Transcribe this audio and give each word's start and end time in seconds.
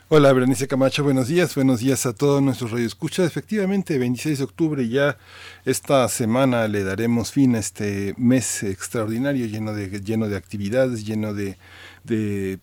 Hola, 0.09 0.31
Berenice 0.31 0.69
Camacho, 0.69 1.03
buenos 1.03 1.27
días, 1.27 1.53
buenos 1.53 1.81
días 1.81 2.05
a 2.05 2.13
todos 2.13 2.41
nuestros 2.41 2.71
radioescuchas. 2.71 3.25
Efectivamente, 3.25 3.97
26 3.97 4.37
de 4.37 4.43
octubre 4.45 4.87
ya 4.87 5.17
esta 5.65 6.07
semana 6.07 6.69
le 6.69 6.85
daremos 6.85 7.33
fin 7.33 7.55
a 7.55 7.59
este 7.59 8.13
mes 8.15 8.63
extraordinario 8.63 9.47
lleno 9.47 9.73
de, 9.73 9.89
lleno 9.99 10.29
de 10.29 10.37
actividades, 10.37 11.05
lleno 11.05 11.33
de 11.33 11.57
de 12.07 12.59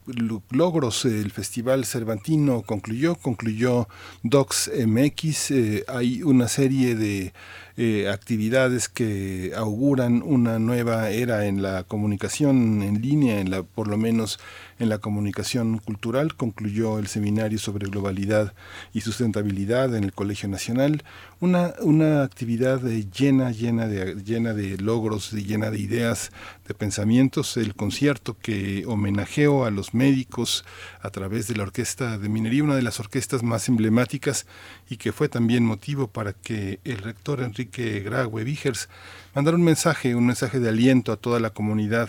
logros. 0.51 1.05
El 1.05 1.31
Festival 1.31 1.85
Cervantino 1.85 2.63
concluyó, 2.63 3.15
concluyó 3.15 3.89
Docs 4.23 4.71
MX. 4.87 5.51
Eh, 5.51 5.85
hay 5.87 6.23
una 6.23 6.49
serie 6.49 6.97
de 6.97 7.33
eh, 7.77 8.09
actividades 8.09 8.89
que 8.89 9.53
auguran 9.57 10.23
una 10.25 10.59
nueva 10.59 11.11
era 11.11 11.47
en 11.47 11.63
la 11.63 11.85
comunicación 11.85 12.83
en 12.83 13.03
línea, 13.03 13.41
en 13.41 13.51
la, 13.51 13.63
por 13.63 13.89
lo 13.89 13.97
menos 13.97 14.39
en 14.79 14.89
la 14.89 14.99
comunicación 14.99 15.79
cultural. 15.79 16.35
Concluyó 16.35 16.99
el 16.99 17.07
seminario 17.07 17.59
sobre 17.59 17.89
globalidad 17.89 18.55
y 18.93 19.01
sustentabilidad 19.01 19.95
en 19.95 20.05
el 20.05 20.13
Colegio 20.13 20.49
Nacional. 20.49 21.03
Una, 21.41 21.75
una 21.81 22.23
actividad 22.23 22.81
llena, 22.81 23.51
llena 23.51 23.87
de, 23.87 24.15
llena 24.23 24.55
de 24.55 24.79
logros, 24.79 25.33
llena 25.33 25.71
de 25.71 25.79
ideas, 25.79 26.33
de 26.67 26.75
pensamientos. 26.75 27.57
El 27.57 27.75
concierto 27.75 28.37
que 28.41 28.85
homenajeó 28.87 29.65
a 29.65 29.71
los 29.71 29.95
médicos 29.95 30.65
a 31.03 31.11
través 31.11 31.49
de 31.49 31.57
la 31.57 31.65
Orquesta 31.65 32.19
de 32.19 32.29
Minería, 32.29 32.65
una 32.65 32.77
de 32.77 32.83
las 32.83 33.01
orquestas 33.01 33.43
más 33.43 33.69
emblemáticas 33.69 34.47
y 34.89 34.97
que 34.97 35.13
fue 35.13 35.29
también 35.29 35.65
motivo 35.65 36.09
para 36.09 36.33
que 36.33 36.81
el 36.85 36.99
rector 36.99 37.41
Enrique 37.41 38.01
Graue 38.01 38.45
Vigers 38.45 38.89
mandara 39.35 39.57
un 39.57 39.65
mensaje, 39.65 40.15
un 40.15 40.27
mensaje 40.27 40.61
de 40.61 40.69
aliento 40.69 41.13
a 41.13 41.17
toda 41.17 41.41
la 41.41 41.51
comunidad 41.51 42.09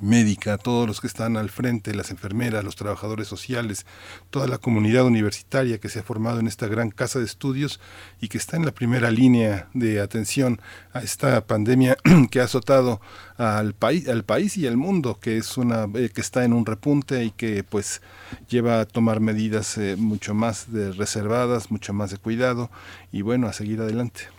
médica, 0.00 0.58
todos 0.58 0.86
los 0.86 1.00
que 1.00 1.06
están 1.06 1.36
al 1.36 1.50
frente, 1.50 1.94
las 1.94 2.10
enfermeras, 2.10 2.64
los 2.64 2.76
trabajadores 2.76 3.28
sociales, 3.28 3.86
toda 4.30 4.46
la 4.46 4.58
comunidad 4.58 5.04
universitaria 5.04 5.78
que 5.78 5.88
se 5.88 6.00
ha 6.00 6.02
formado 6.02 6.40
en 6.40 6.46
esta 6.46 6.66
gran 6.66 6.90
casa 6.90 7.18
de 7.18 7.24
estudios 7.24 7.80
y 8.20 8.28
que 8.28 8.38
está 8.38 8.56
en 8.56 8.64
la 8.64 8.72
primera 8.72 9.10
línea 9.10 9.68
de 9.74 10.00
atención 10.00 10.60
a 10.92 11.00
esta 11.00 11.46
pandemia 11.46 11.96
que 12.30 12.40
ha 12.40 12.44
azotado 12.44 13.00
al 13.36 13.74
país, 13.74 14.08
al 14.08 14.24
país 14.24 14.56
y 14.56 14.66
al 14.66 14.76
mundo, 14.76 15.18
que 15.20 15.36
es 15.36 15.56
una 15.56 15.86
eh, 15.94 16.10
que 16.14 16.20
está 16.20 16.44
en 16.44 16.52
un 16.52 16.66
repunte 16.66 17.24
y 17.24 17.30
que 17.30 17.64
pues 17.64 18.02
lleva 18.48 18.80
a 18.80 18.86
tomar 18.86 19.20
medidas 19.20 19.78
eh, 19.78 19.96
mucho 19.96 20.34
más 20.34 20.72
de 20.72 20.92
reservadas, 20.92 21.70
mucho 21.70 21.92
más 21.92 22.10
de 22.10 22.18
cuidado 22.18 22.70
y 23.12 23.22
bueno, 23.22 23.46
a 23.46 23.52
seguir 23.52 23.80
adelante. 23.80 24.35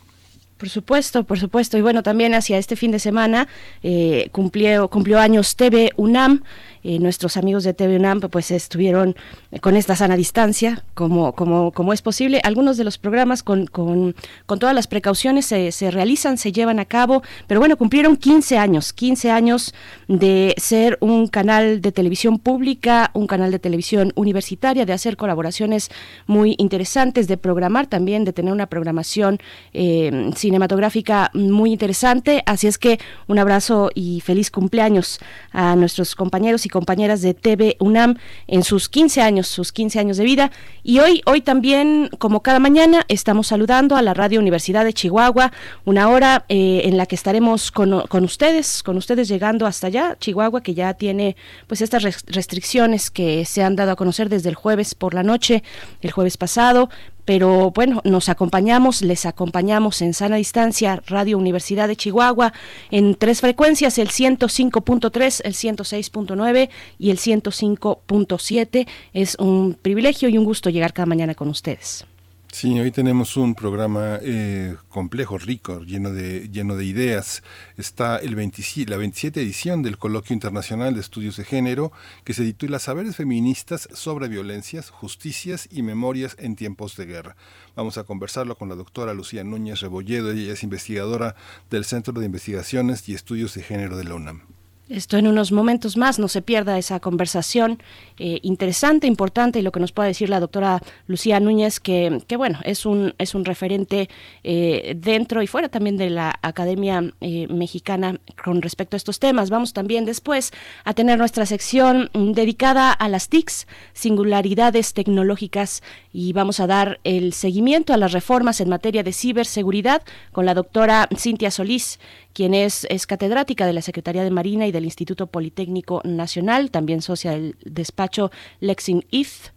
Por 0.57 0.69
supuesto, 0.69 1.23
por 1.23 1.40
supuesto. 1.40 1.78
Y 1.78 1.81
bueno, 1.81 2.01
también 2.01 2.34
hacia 2.34 2.57
este 2.57 2.75
fin 2.75 2.91
de 2.91 3.00
semana 3.00 3.47
eh, 3.84 4.29
cumplió, 4.31 4.88
cumplió 4.90 5.19
años 5.19 5.56
TV 5.56 5.91
UNAM 5.97 6.44
eh, 6.88 7.00
nuestros 7.00 7.36
amigos 7.36 7.66
de 7.66 7.74
TV 7.74 7.98
UNAM 7.98 8.22
pues 8.22 8.50
estuvieron 8.50 9.14
con 9.59 9.75
esta 9.75 9.94
sana 9.98 10.16
distancia, 10.16 10.86
como, 10.94 11.34
como, 11.34 11.74
como 11.74 11.92
es 11.92 12.02
posible. 12.02 12.40
Algunos 12.46 12.78
de 12.78 12.86
los 12.86 12.98
programas 12.98 13.44
con, 13.44 13.68
con, 13.68 14.16
con 14.46 14.58
todas 14.58 14.74
las 14.74 14.88
precauciones 14.88 15.46
se, 15.46 15.74
se, 15.74 15.92
realizan, 15.92 16.38
se 16.38 16.53
llevan 16.53 16.80
a 16.80 16.86
cabo, 16.86 17.24
pero 17.46 17.59
bueno, 17.59 17.75
cumplieron 17.75 18.16
15 18.16 18.58
años, 18.58 18.94
15 18.94 19.31
años 19.31 19.75
de 20.08 20.56
ser 20.56 20.98
un 21.02 21.28
canal 21.28 21.81
de 21.81 21.92
televisión 21.92 22.40
pública, 22.40 23.12
un 23.14 23.28
canal 23.28 23.52
de 23.52 23.59
televisión 23.59 24.14
universitaria, 24.16 24.86
de 24.86 24.94
hacer 24.94 25.18
colaboraciones 25.18 25.90
muy 26.25 26.56
interesantes, 26.58 27.28
de 27.28 27.36
programar 27.36 27.88
también, 27.88 28.24
de 28.24 28.31
tener 28.31 28.54
una 28.54 28.68
programación 28.68 29.40
eh, 29.74 30.31
cinematográfica 30.38 31.31
muy 31.34 31.74
interesante. 31.74 32.44
Así 32.46 32.68
es 32.68 32.78
que 32.78 32.98
un 33.28 33.40
abrazo 33.40 33.90
y 33.94 34.22
feliz 34.22 34.50
cumpleaños 34.50 35.19
a 35.52 35.75
nuestros 35.75 36.16
compañeros 36.16 36.66
y 36.66 36.69
compañeras 36.69 36.76
de 36.85 37.33
TV 37.33 37.77
UNAM 37.79 38.17
en 38.47 38.63
sus 38.63 38.89
15 38.89 39.21
años, 39.21 39.47
sus 39.47 39.71
15 39.71 39.99
años 39.99 40.17
de 40.17 40.23
vida. 40.23 40.51
Y 40.83 40.99
hoy, 40.99 41.21
hoy 41.25 41.41
también, 41.41 42.09
como 42.17 42.41
cada 42.41 42.59
mañana, 42.59 43.05
estamos 43.07 43.47
saludando 43.47 43.95
a 43.95 44.01
la 44.01 44.13
Radio 44.13 44.39
Universidad 44.39 44.85
de 44.85 44.93
Chihuahua, 44.93 45.51
una 45.85 46.09
hora 46.09 46.45
eh, 46.49 46.81
en 46.85 46.97
la 46.97 47.05
que 47.05 47.15
estaremos 47.15 47.71
con, 47.71 48.01
con, 48.07 48.23
ustedes, 48.23 48.83
con 48.83 48.97
ustedes 48.97 49.27
llegando 49.27 49.65
hasta 49.65 49.88
allá, 49.88 50.17
Chihuahua, 50.19 50.61
que 50.61 50.73
ya 50.73 50.93
tiene 50.93 51.35
pues 51.67 51.81
estas 51.81 52.03
restricciones 52.03 53.09
que 53.11 53.45
se 53.45 53.63
han 53.63 53.75
dado 53.75 53.91
a 53.91 53.95
conocer 53.95 54.29
desde 54.29 54.49
el 54.49 54.55
jueves 54.55 54.95
por 54.95 55.13
la 55.13 55.23
noche, 55.23 55.63
el 56.01 56.11
jueves 56.11 56.38
pasado, 56.38 56.89
pero 57.27 57.71
bueno, 57.71 57.99
nos 58.05 58.29
acompañamos, 58.29 59.01
les 59.01 59.25
acompañamos 59.25 60.01
en 60.01 60.13
sana 60.13 60.38
distancia, 60.38 61.03
Radio 61.07 61.38
Universidad 61.38 61.89
de 61.89 61.97
Chihuahua, 61.97 62.53
en 62.89 63.15
tres 63.15 63.41
frecuencias, 63.41 63.97
el 63.97 64.07
105.3, 64.07 65.41
el 65.43 65.53
106.9 65.53 66.69
y 66.97 67.09
el 67.11 67.17
105.7. 67.17 68.88
Es 69.11 69.35
un 69.39 69.73
privilegio 69.73 70.29
y 70.29 70.38
un 70.38 70.45
gusto 70.45 70.69
llegar 70.69 70.93
cada 70.93 71.05
mañana 71.05 71.35
con 71.35 71.49
ustedes. 71.49 72.05
Sí, 72.52 72.80
hoy 72.80 72.91
tenemos 72.91 73.38
un 73.38 73.53
programa 73.56 74.19
eh, 74.22 74.78
complejo, 74.90 75.38
rico, 75.38 75.84
lleno 75.84 76.12
de, 76.12 76.50
lleno 76.50 76.75
de 76.75 76.85
ideas. 76.85 77.44
Está 77.78 78.18
el 78.18 78.35
la 78.35 78.97
27 78.97 79.41
edición 79.41 79.84
del 79.84 79.97
Coloquio 79.97 80.34
Internacional 80.34 80.94
de 80.96 81.02
Estudios 81.02 81.38
de 81.38 81.44
Género, 81.44 81.91
que 82.24 82.34
se 82.34 82.44
titula 82.44 82.80
Saberes 82.80 83.18
Feministas 83.18 83.90
sobre 83.94 84.30
Violencias, 84.30 84.90
Justicias 84.90 85.68
y 85.72 85.84
Memorias 85.84 86.36
en 86.40 86.56
Tiempos 86.56 86.96
de 86.96 87.06
Guerra. 87.06 87.36
Vamos 87.75 87.97
a 87.97 88.06
conversarlo 88.06 88.57
con 88.57 88.69
la 88.69 88.75
doctora 88.75 89.13
Lucía 89.13 89.44
Núñez 89.44 89.81
Rebolledo, 89.81 90.31
ella 90.31 90.53
es 90.53 90.63
investigadora 90.63 91.36
del 91.69 91.86
Centro 91.86 92.13
de 92.13 92.25
Investigaciones 92.25 93.07
y 93.09 93.13
Estudios 93.13 93.53
de 93.53 93.62
Género 93.62 93.97
de 93.97 94.06
la 94.06 94.16
UNAM. 94.16 94.56
Esto 94.90 95.18
en 95.18 95.28
unos 95.28 95.52
momentos 95.52 95.98
más, 95.98 96.18
no 96.18 96.30
se 96.30 96.42
pierda 96.42 96.78
esa 96.78 97.02
conversación 97.02 97.81
eh, 98.18 98.40
interesante, 98.42 99.06
importante, 99.06 99.59
y 99.59 99.62
lo 99.62 99.74
que 99.74 99.81
nos 99.81 99.92
puede 99.92 100.08
decir 100.09 100.30
la 100.30 100.40
doctora 100.40 100.81
Lucía 101.08 101.42
Núñez, 101.42 101.81
que, 101.81 102.22
que 102.25 102.38
bueno, 102.38 102.59
es 102.64 102.86
un, 102.86 103.14
es 103.18 103.36
un 103.36 103.44
referente 103.44 104.09
eh, 104.46 104.96
dentro 104.98 105.42
y 105.42 105.48
fuera 105.48 105.68
también 105.68 105.98
de 105.98 106.09
la 106.09 106.40
Academia 106.42 107.03
eh, 107.20 107.48
Mexicana 107.50 108.18
con 108.42 108.62
respecto 108.62 108.96
a 108.96 108.98
estos 108.98 109.20
temas. 109.20 109.50
Vamos 109.50 109.74
también 109.74 110.06
después 110.06 110.53
a 110.86 110.94
tener 110.94 111.18
nuestra 111.18 111.46
sección 111.46 112.09
dedicada 112.14 112.94
a 112.94 113.09
las 113.09 113.28
TICs, 113.28 113.68
singularidades 113.92 114.94
tecnológicas, 114.94 115.84
y 116.19 116.33
vamos 116.33 116.59
a 116.59 116.66
dar 116.66 117.00
el 117.03 117.31
seguimiento 117.31 117.94
a 117.94 117.97
las 117.97 118.11
reformas 118.11 118.59
en 118.59 118.69
materia 118.69 119.03
de 119.03 119.13
ciberseguridad 119.13 120.01
con 120.31 120.47
la 120.47 120.55
doctora 120.55 121.07
Cintia 121.16 121.51
Solís, 121.51 122.00
quien 122.33 122.55
es, 122.55 122.88
es 122.89 123.05
catedrática 123.05 123.67
de 123.67 123.73
la 123.73 123.83
Secretaría 123.83 124.24
de 124.24 124.31
Marina 124.31 124.65
y 124.65 124.71
del 124.71 124.86
Instituto 124.86 125.27
Politécnico 125.27 126.01
Nacional, 126.03 126.71
también 126.71 127.03
socia 127.03 127.33
del 127.33 127.56
despacho 127.63 128.31
Lexing 128.62 129.06
If. 129.12 129.50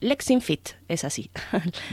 Lexing 0.00 0.40
Fit, 0.40 0.70
es 0.88 1.04
así. 1.04 1.30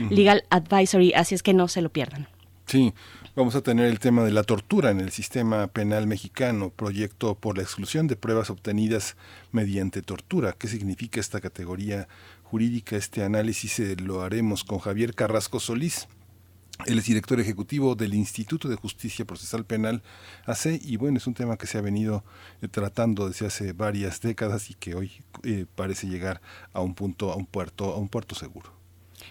Legal 0.09 0.45
Advisory, 0.49 1.13
así 1.13 1.35
es 1.35 1.43
que 1.43 1.53
no 1.53 1.67
se 1.67 1.83
lo 1.83 1.89
pierdan. 1.91 2.27
Sí, 2.65 2.93
vamos 3.35 3.55
a 3.55 3.61
tener 3.61 3.85
el 3.85 3.99
tema 3.99 4.23
de 4.23 4.31
la 4.31 4.43
tortura 4.43 4.89
en 4.89 4.99
el 4.99 5.11
sistema 5.11 5.67
penal 5.67 6.07
mexicano, 6.07 6.69
proyecto 6.69 7.35
por 7.35 7.55
la 7.55 7.63
exclusión 7.63 8.07
de 8.07 8.15
pruebas 8.15 8.49
obtenidas 8.49 9.15
mediante 9.51 10.01
tortura. 10.01 10.51
¿Qué 10.51 10.67
significa 10.67 11.19
esta 11.19 11.39
categoría 11.39 12.09
jurídica? 12.47 12.95
Este 12.95 13.23
análisis 13.23 13.79
eh, 13.79 13.95
lo 13.97 14.21
haremos 14.21 14.63
con 14.63 14.79
Javier 14.79 15.13
Carrasco 15.13 15.59
Solís. 15.59 16.07
Él 16.85 16.99
es 16.99 17.05
director 17.05 17.39
ejecutivo 17.39 17.95
del 17.95 18.13
Instituto 18.13 18.69
de 18.69 18.75
Justicia 18.75 19.25
Procesal 19.25 19.65
Penal 19.65 20.03
AC 20.45 20.79
y 20.79 20.95
bueno, 20.97 21.17
es 21.17 21.25
un 21.25 21.33
tema 21.33 21.57
que 21.57 21.67
se 21.67 21.77
ha 21.77 21.81
venido 21.81 22.23
eh, 22.61 22.67
tratando 22.67 23.27
desde 23.27 23.47
hace 23.47 23.73
varias 23.73 24.21
décadas 24.21 24.69
y 24.69 24.75
que 24.75 24.95
hoy 24.95 25.11
eh, 25.43 25.65
parece 25.75 26.07
llegar 26.07 26.39
a 26.73 26.81
un 26.81 26.93
punto, 26.93 27.31
a 27.31 27.35
un 27.35 27.47
puerto, 27.47 27.93
a 27.93 27.97
un 27.97 28.09
puerto 28.09 28.35
seguro. 28.35 28.76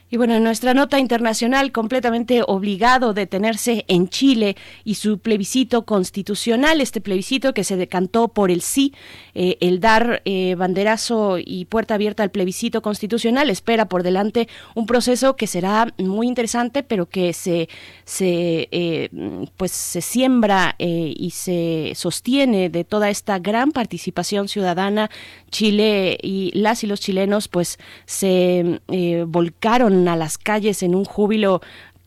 Y 0.09 0.19
bueno, 0.19 0.35
en 0.35 0.45
nuestra 0.45 0.73
nota 0.73 1.01
internacional, 1.01 1.73
completamente 1.73 2.43
obligado 2.47 3.13
de 3.13 3.27
detenerse 3.27 3.85
en 3.89 4.09
Chile 4.09 4.57
y 4.85 4.95
su 4.95 5.19
plebiscito 5.19 5.85
constitucional, 5.85 6.81
este 6.81 7.01
plebiscito 7.01 7.53
que 7.53 7.65
se 7.65 7.77
decantó 7.77 8.29
por 8.29 8.53
el 8.53 8.61
sí, 8.63 8.95
eh, 9.35 9.59
el 9.61 9.81
dar 9.81 10.23
eh, 10.25 10.55
banderazo 10.55 11.39
y 11.45 11.65
puerta 11.65 11.95
abierta 11.95 12.23
al 12.23 12.31
plebiscito 12.31 12.83
constitucional, 12.83 13.51
espera 13.51 13.89
por 13.89 14.05
delante 14.05 14.49
un 14.77 14.87
proceso 14.87 15.35
que 15.35 15.49
será 15.49 15.93
muy 15.99 16.29
interesante, 16.29 16.85
pero 16.85 17.07
que 17.07 17.33
se, 17.33 17.69
se 18.05 18.69
eh, 18.71 19.11
pues 19.57 19.73
se 19.73 20.01
siembra 20.01 20.77
y 20.79 21.31
se 21.31 21.93
sostiene 21.97 22.71
de 22.71 22.85
toda 22.85 23.11
esta 23.11 23.39
gran 23.41 23.73
participación 23.73 24.49
ciudadana. 24.49 25.11
Chile 25.51 26.19
y 26.23 26.53
las 26.55 26.85
y 26.85 26.87
los 26.87 27.01
chilenos, 27.01 27.49
pues 27.49 27.79
se 28.05 28.81
volcaron 29.27 29.96
a 30.09 30.17
las 30.17 30.39
calles 30.39 30.83
en 30.83 30.95
un 30.95 31.05
júbilo 31.05 31.61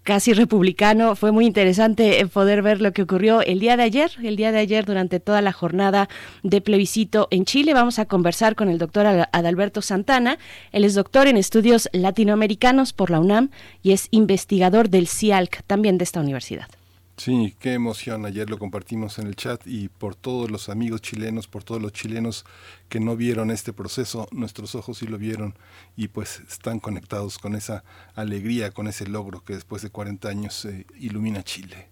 casi 0.04 0.34
republicano. 0.34 1.16
Fue 1.16 1.32
muy 1.32 1.46
interesante 1.46 2.26
poder 2.28 2.62
ver 2.62 2.82
lo 2.82 2.94
que 2.94 3.04
ocurrió 3.04 3.42
el 3.42 3.60
día 3.60 3.78
de 3.78 3.84
ayer, 3.84 4.12
el 4.24 4.36
día 4.38 4.52
de 4.52 4.60
ayer 4.60 4.86
durante 4.86 5.20
toda 5.20 5.42
la 5.42 5.52
jornada 5.52 6.10
de 6.42 6.62
plebiscito 6.62 7.28
en 7.32 7.46
Chile. 7.46 7.74
Vamos 7.74 8.00
a 8.00 8.06
conversar 8.06 8.56
con 8.56 8.70
el 8.70 8.80
doctor 8.80 9.06
Adalberto 9.06 9.82
Santana. 9.82 10.40
Él 10.72 10.84
es 10.84 10.96
doctor 10.96 11.28
en 11.28 11.38
estudios 11.38 11.90
latinoamericanos 11.94 12.94
por 12.94 13.12
la 13.12 13.20
UNAM 13.20 13.52
y 13.84 13.92
es 13.92 14.08
investigador 14.12 14.90
del 14.90 15.08
CIALC, 15.08 15.64
también 15.68 15.98
de 15.98 16.06
esta 16.06 16.22
universidad. 16.22 16.79
Sí, 17.20 17.54
qué 17.60 17.74
emoción. 17.74 18.26
Ayer 18.26 18.50
lo 18.50 18.58
compartimos 18.58 19.20
en 19.20 19.28
el 19.28 19.36
chat 19.36 19.68
y 19.68 19.90
por 19.90 20.16
todos 20.16 20.50
los 20.50 20.70
amigos 20.70 21.02
chilenos, 21.02 21.48
por 21.48 21.66
todos 21.66 21.82
los 21.82 21.92
chilenos 21.92 22.46
que 22.88 23.02
no 23.02 23.18
vieron 23.18 23.52
este 23.52 23.74
proceso, 23.74 24.30
nuestros 24.32 24.74
ojos 24.74 25.00
sí 25.00 25.06
lo 25.06 25.18
vieron 25.18 25.54
y 25.98 26.08
pues 26.08 26.40
están 26.50 26.80
conectados 26.80 27.38
con 27.38 27.56
esa 27.56 27.84
alegría, 28.16 28.72
con 28.72 28.88
ese 28.88 29.06
logro 29.06 29.44
que 29.44 29.54
después 29.54 29.82
de 29.82 29.90
40 29.90 30.30
años 30.30 30.54
se 30.54 30.86
ilumina 30.98 31.44
Chile. 31.44 31.89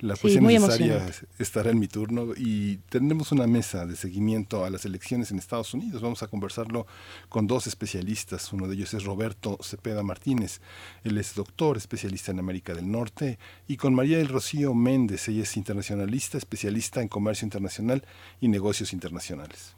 La 0.00 0.16
cuestión 0.16 0.44
necesaria 0.44 1.06
estará 1.38 1.70
en 1.70 1.78
mi 1.78 1.88
turno 1.88 2.32
y 2.36 2.76
tendremos 2.88 3.32
una 3.32 3.46
mesa 3.46 3.86
de 3.86 3.96
seguimiento 3.96 4.64
a 4.64 4.70
las 4.70 4.84
elecciones 4.84 5.30
en 5.30 5.38
Estados 5.38 5.72
Unidos. 5.72 6.02
Vamos 6.02 6.22
a 6.22 6.28
conversarlo 6.28 6.86
con 7.28 7.46
dos 7.46 7.66
especialistas. 7.66 8.52
Uno 8.52 8.68
de 8.68 8.74
ellos 8.74 8.92
es 8.94 9.04
Roberto 9.04 9.58
Cepeda 9.62 10.02
Martínez. 10.02 10.60
Él 11.04 11.16
es 11.18 11.34
doctor, 11.34 11.76
especialista 11.76 12.32
en 12.32 12.38
América 12.38 12.74
del 12.74 12.90
Norte. 12.90 13.38
Y 13.66 13.76
con 13.76 13.94
María 13.94 14.18
del 14.18 14.28
Rocío 14.28 14.74
Méndez. 14.74 15.28
Ella 15.28 15.44
es 15.44 15.56
internacionalista, 15.56 16.38
especialista 16.38 17.00
en 17.00 17.08
comercio 17.08 17.46
internacional 17.46 18.04
y 18.40 18.48
negocios 18.48 18.92
internacionales. 18.92 19.75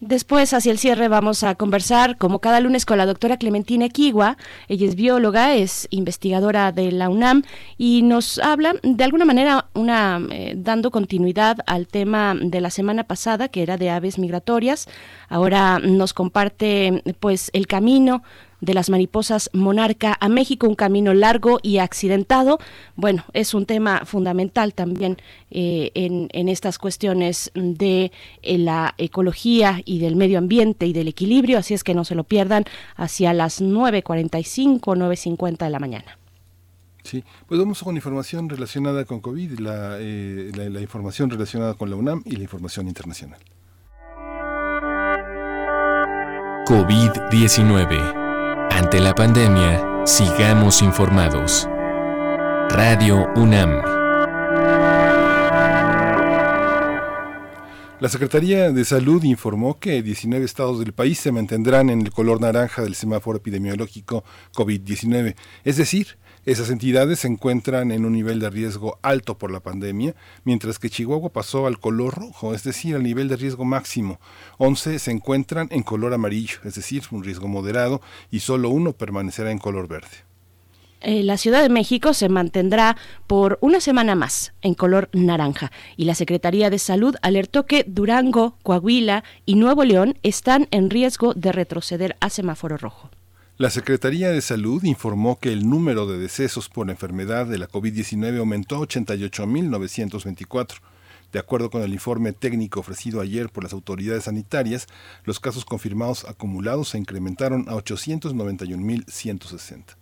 Después, 0.00 0.54
hacia 0.54 0.70
el 0.70 0.78
cierre, 0.78 1.08
vamos 1.08 1.42
a 1.42 1.56
conversar, 1.56 2.18
como 2.18 2.38
cada 2.38 2.60
lunes, 2.60 2.86
con 2.86 2.98
la 2.98 3.06
doctora 3.06 3.36
Clementina 3.36 3.86
Equigua. 3.86 4.36
Ella 4.68 4.86
es 4.86 4.94
bióloga, 4.94 5.56
es 5.56 5.88
investigadora 5.90 6.70
de 6.70 6.92
la 6.92 7.08
UNAM 7.08 7.42
y 7.78 8.02
nos 8.02 8.38
habla, 8.38 8.74
de 8.84 9.02
alguna 9.02 9.24
manera, 9.24 9.66
una 9.74 10.20
eh, 10.30 10.54
dando 10.56 10.92
continuidad 10.92 11.58
al 11.66 11.88
tema 11.88 12.36
de 12.40 12.60
la 12.60 12.70
semana 12.70 13.04
pasada, 13.04 13.48
que 13.48 13.64
era 13.64 13.76
de 13.76 13.90
aves 13.90 14.20
migratorias. 14.20 14.88
Ahora 15.28 15.80
nos 15.80 16.14
comparte, 16.14 17.02
pues, 17.18 17.50
el 17.52 17.66
camino 17.66 18.22
de 18.60 18.74
las 18.74 18.90
mariposas 18.90 19.50
monarca 19.52 20.16
a 20.20 20.28
México, 20.28 20.66
un 20.66 20.74
camino 20.74 21.14
largo 21.14 21.58
y 21.62 21.78
accidentado. 21.78 22.58
Bueno, 22.96 23.24
es 23.32 23.54
un 23.54 23.66
tema 23.66 24.04
fundamental 24.04 24.74
también 24.74 25.18
eh, 25.50 25.90
en, 25.94 26.48
estas 26.48 26.78
cuestiones 26.78 27.50
de 27.54 28.10
eh, 28.42 28.58
la 28.58 28.94
ecología 28.98 29.82
y 29.84 29.98
del 29.98 30.16
medio 30.16 30.38
ambiente 30.38 30.86
y 30.86 30.92
del 30.92 31.08
equilibrio, 31.08 31.58
así 31.58 31.74
es 31.74 31.84
que 31.84 31.94
no 31.94 32.04
se 32.04 32.14
lo 32.14 32.24
pierdan 32.24 32.64
hacia 32.96 33.32
las 33.32 33.60
9.45, 33.60 34.80
9.50 34.80 35.58
de 35.58 35.70
la 35.70 35.78
mañana. 35.78 36.18
Sí, 37.04 37.24
pues 37.46 37.58
vamos 37.58 37.82
con 37.82 37.96
información 37.96 38.48
relacionada 38.48 39.04
con 39.04 39.20
COVID, 39.20 39.60
la, 39.60 39.96
eh, 39.98 40.50
la 40.54 40.80
información 40.80 41.30
relacionada 41.30 41.74
con 41.74 41.88
la 41.90 41.96
UNAM 41.96 42.22
y 42.24 42.36
la 42.36 42.42
información 42.42 42.88
internacional. 42.88 43.40
COVID-19 46.66 48.17
ante 48.70 49.00
la 49.00 49.14
pandemia, 49.14 50.06
sigamos 50.06 50.82
informados. 50.82 51.68
Radio 52.70 53.26
UNAM. 53.36 53.82
La 58.00 58.08
Secretaría 58.08 58.70
de 58.70 58.84
Salud 58.84 59.24
informó 59.24 59.78
que 59.80 60.02
19 60.02 60.44
estados 60.44 60.78
del 60.78 60.92
país 60.92 61.18
se 61.18 61.32
mantendrán 61.32 61.90
en 61.90 62.00
el 62.02 62.12
color 62.12 62.40
naranja 62.40 62.82
del 62.82 62.94
semáforo 62.94 63.38
epidemiológico 63.38 64.22
COVID-19, 64.54 65.34
es 65.64 65.76
decir, 65.76 66.16
esas 66.50 66.70
entidades 66.70 67.18
se 67.18 67.28
encuentran 67.28 67.92
en 67.92 68.06
un 68.06 68.14
nivel 68.14 68.40
de 68.40 68.48
riesgo 68.48 68.98
alto 69.02 69.36
por 69.36 69.50
la 69.50 69.60
pandemia, 69.60 70.14
mientras 70.44 70.78
que 70.78 70.88
Chihuahua 70.88 71.28
pasó 71.28 71.66
al 71.66 71.78
color 71.78 72.14
rojo, 72.14 72.54
es 72.54 72.64
decir, 72.64 72.94
al 72.94 73.02
nivel 73.02 73.28
de 73.28 73.36
riesgo 73.36 73.66
máximo. 73.66 74.18
11 74.56 74.98
se 74.98 75.10
encuentran 75.10 75.68
en 75.70 75.82
color 75.82 76.14
amarillo, 76.14 76.60
es 76.64 76.74
decir, 76.74 77.02
un 77.10 77.22
riesgo 77.22 77.48
moderado, 77.48 78.00
y 78.30 78.40
solo 78.40 78.70
uno 78.70 78.94
permanecerá 78.94 79.50
en 79.50 79.58
color 79.58 79.88
verde. 79.88 80.08
Eh, 81.02 81.22
la 81.22 81.36
Ciudad 81.36 81.60
de 81.60 81.68
México 81.68 82.14
se 82.14 82.30
mantendrá 82.30 82.96
por 83.26 83.58
una 83.60 83.80
semana 83.80 84.14
más 84.14 84.54
en 84.62 84.72
color 84.72 85.10
naranja 85.12 85.70
y 85.98 86.06
la 86.06 86.14
Secretaría 86.14 86.70
de 86.70 86.78
Salud 86.78 87.14
alertó 87.20 87.66
que 87.66 87.84
Durango, 87.86 88.56
Coahuila 88.62 89.22
y 89.44 89.56
Nuevo 89.56 89.84
León 89.84 90.16
están 90.22 90.66
en 90.70 90.88
riesgo 90.88 91.34
de 91.34 91.52
retroceder 91.52 92.16
a 92.20 92.30
semáforo 92.30 92.78
rojo. 92.78 93.10
La 93.58 93.68
Secretaría 93.70 94.30
de 94.30 94.40
Salud 94.40 94.84
informó 94.84 95.40
que 95.40 95.52
el 95.52 95.68
número 95.68 96.06
de 96.06 96.16
decesos 96.16 96.68
por 96.68 96.88
enfermedad 96.90 97.44
de 97.44 97.58
la 97.58 97.66
COVID-19 97.66 98.38
aumentó 98.38 98.76
a 98.76 98.86
88.924. 98.86 100.76
De 101.32 101.40
acuerdo 101.40 101.68
con 101.68 101.82
el 101.82 101.92
informe 101.92 102.32
técnico 102.32 102.78
ofrecido 102.78 103.20
ayer 103.20 103.48
por 103.48 103.64
las 103.64 103.72
autoridades 103.72 104.26
sanitarias, 104.26 104.86
los 105.24 105.40
casos 105.40 105.64
confirmados 105.64 106.24
acumulados 106.28 106.90
se 106.90 106.98
incrementaron 106.98 107.68
a 107.68 107.72
891.160. 107.72 109.96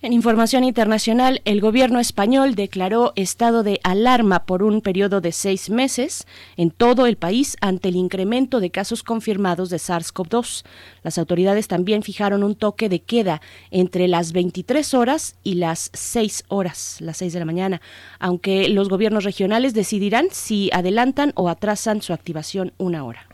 En 0.00 0.12
información 0.12 0.62
internacional, 0.62 1.42
el 1.44 1.60
gobierno 1.60 1.98
español 1.98 2.54
declaró 2.54 3.12
estado 3.16 3.64
de 3.64 3.80
alarma 3.82 4.46
por 4.46 4.62
un 4.62 4.80
periodo 4.80 5.20
de 5.20 5.32
seis 5.32 5.70
meses 5.70 6.24
en 6.56 6.70
todo 6.70 7.06
el 7.06 7.16
país 7.16 7.56
ante 7.60 7.88
el 7.88 7.96
incremento 7.96 8.60
de 8.60 8.70
casos 8.70 9.02
confirmados 9.02 9.70
de 9.70 9.78
SARS-CoV-2. 9.78 10.64
Las 11.02 11.18
autoridades 11.18 11.66
también 11.66 12.04
fijaron 12.04 12.44
un 12.44 12.54
toque 12.54 12.88
de 12.88 13.00
queda 13.00 13.42
entre 13.72 14.06
las 14.06 14.30
23 14.30 14.94
horas 14.94 15.34
y 15.42 15.54
las 15.54 15.90
6 15.94 16.44
horas, 16.46 16.98
las 17.00 17.16
6 17.16 17.32
de 17.32 17.38
la 17.40 17.44
mañana, 17.44 17.80
aunque 18.20 18.68
los 18.68 18.88
gobiernos 18.88 19.24
regionales 19.24 19.74
decidirán 19.74 20.28
si 20.30 20.70
adelantan 20.72 21.32
o 21.34 21.48
atrasan 21.48 22.02
su 22.02 22.12
activación 22.12 22.72
una 22.78 23.02
hora. 23.02 23.27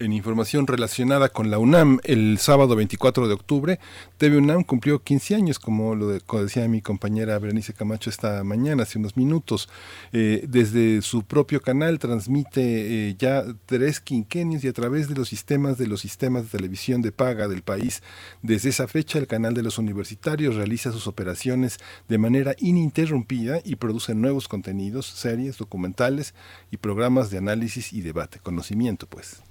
En 0.00 0.14
información 0.14 0.66
relacionada 0.66 1.28
con 1.28 1.50
la 1.50 1.58
UNAM, 1.58 2.00
el 2.04 2.38
sábado 2.38 2.74
24 2.74 3.28
de 3.28 3.34
octubre, 3.34 3.78
TV 4.16 4.38
UNAM 4.38 4.64
cumplió 4.64 5.02
15 5.02 5.34
años, 5.34 5.58
como 5.58 5.94
lo 5.94 6.08
decía 6.08 6.66
mi 6.68 6.80
compañera 6.80 7.38
Berenice 7.38 7.74
Camacho 7.74 8.08
esta 8.08 8.42
mañana, 8.42 8.84
hace 8.84 8.98
unos 8.98 9.18
minutos. 9.18 9.68
Eh, 10.14 10.46
desde 10.48 11.02
su 11.02 11.24
propio 11.24 11.60
canal 11.60 11.98
transmite 11.98 13.10
eh, 13.10 13.16
ya 13.18 13.44
tres 13.66 14.00
quinquenios 14.00 14.64
y 14.64 14.68
a 14.68 14.72
través 14.72 15.06
de 15.06 15.16
los 15.16 15.28
sistemas 15.28 15.76
de 15.76 15.86
los 15.86 16.00
sistemas 16.00 16.44
de 16.44 16.56
televisión 16.56 17.02
de 17.02 17.12
paga 17.12 17.46
del 17.46 17.60
país. 17.60 18.02
Desde 18.40 18.70
esa 18.70 18.88
fecha, 18.88 19.18
el 19.18 19.26
canal 19.26 19.52
de 19.52 19.62
los 19.62 19.76
universitarios 19.76 20.54
realiza 20.54 20.92
sus 20.92 21.08
operaciones 21.08 21.76
de 22.08 22.16
manera 22.16 22.54
ininterrumpida 22.56 23.60
y 23.66 23.76
produce 23.76 24.14
nuevos 24.14 24.48
contenidos, 24.48 25.04
series, 25.04 25.58
documentales 25.58 26.32
y 26.70 26.78
programas 26.78 27.30
de 27.30 27.36
análisis 27.36 27.92
y 27.92 28.00
debate, 28.00 28.38
conocimiento, 28.38 29.06
pues. 29.06 29.42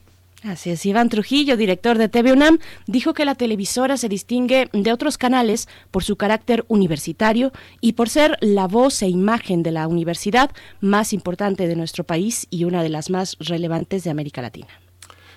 Así 0.43 0.69
es, 0.69 0.86
Iván 0.86 1.10
Trujillo, 1.10 1.58
director 1.58 1.98
de 1.98 2.08
TV 2.08 2.31
UNAM, 2.31 2.60
dijo 2.88 3.13
que 3.13 3.25
la 3.25 3.36
televisora 3.36 3.98
se 3.98 4.08
distingue 4.08 4.69
de 4.72 4.93
otros 4.93 5.17
canales 5.17 5.67
por 5.91 6.03
su 6.03 6.15
carácter 6.15 6.63
universitario 6.69 7.51
y 7.81 7.93
por 7.93 8.08
ser 8.08 8.38
la 8.39 8.67
voz 8.67 9.01
e 9.01 9.10
imagen 9.10 9.63
de 9.63 9.72
la 9.72 9.88
universidad 9.88 10.51
más 10.79 11.12
importante 11.12 11.67
de 11.67 11.75
nuestro 11.75 12.05
país 12.05 12.48
y 12.50 12.63
una 12.63 12.84
de 12.84 12.89
las 12.89 13.10
más 13.10 13.36
relevantes 13.39 14.05
de 14.05 14.12
América 14.12 14.41
Latina. 14.41 14.69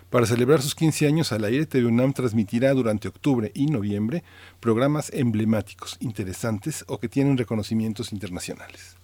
Para 0.09 0.27
celebrar 0.27 0.63
sus 0.63 0.75
15 0.77 1.07
años 1.07 1.33
al 1.33 1.45
aire, 1.45 1.67
TV 1.67 1.87
UNAM 1.87 2.13
transmitirá 2.13 2.73
durante 2.73 3.09
octubre 3.09 3.51
y 3.55 3.67
noviembre 3.67 4.23
programas 4.61 5.11
emblemáticos, 5.13 5.97
interesantes 6.01 6.85
o 6.87 6.99
que 6.99 7.09
tienen 7.09 7.39
reconocimientos 7.39 8.13
internacionales. 8.13 8.97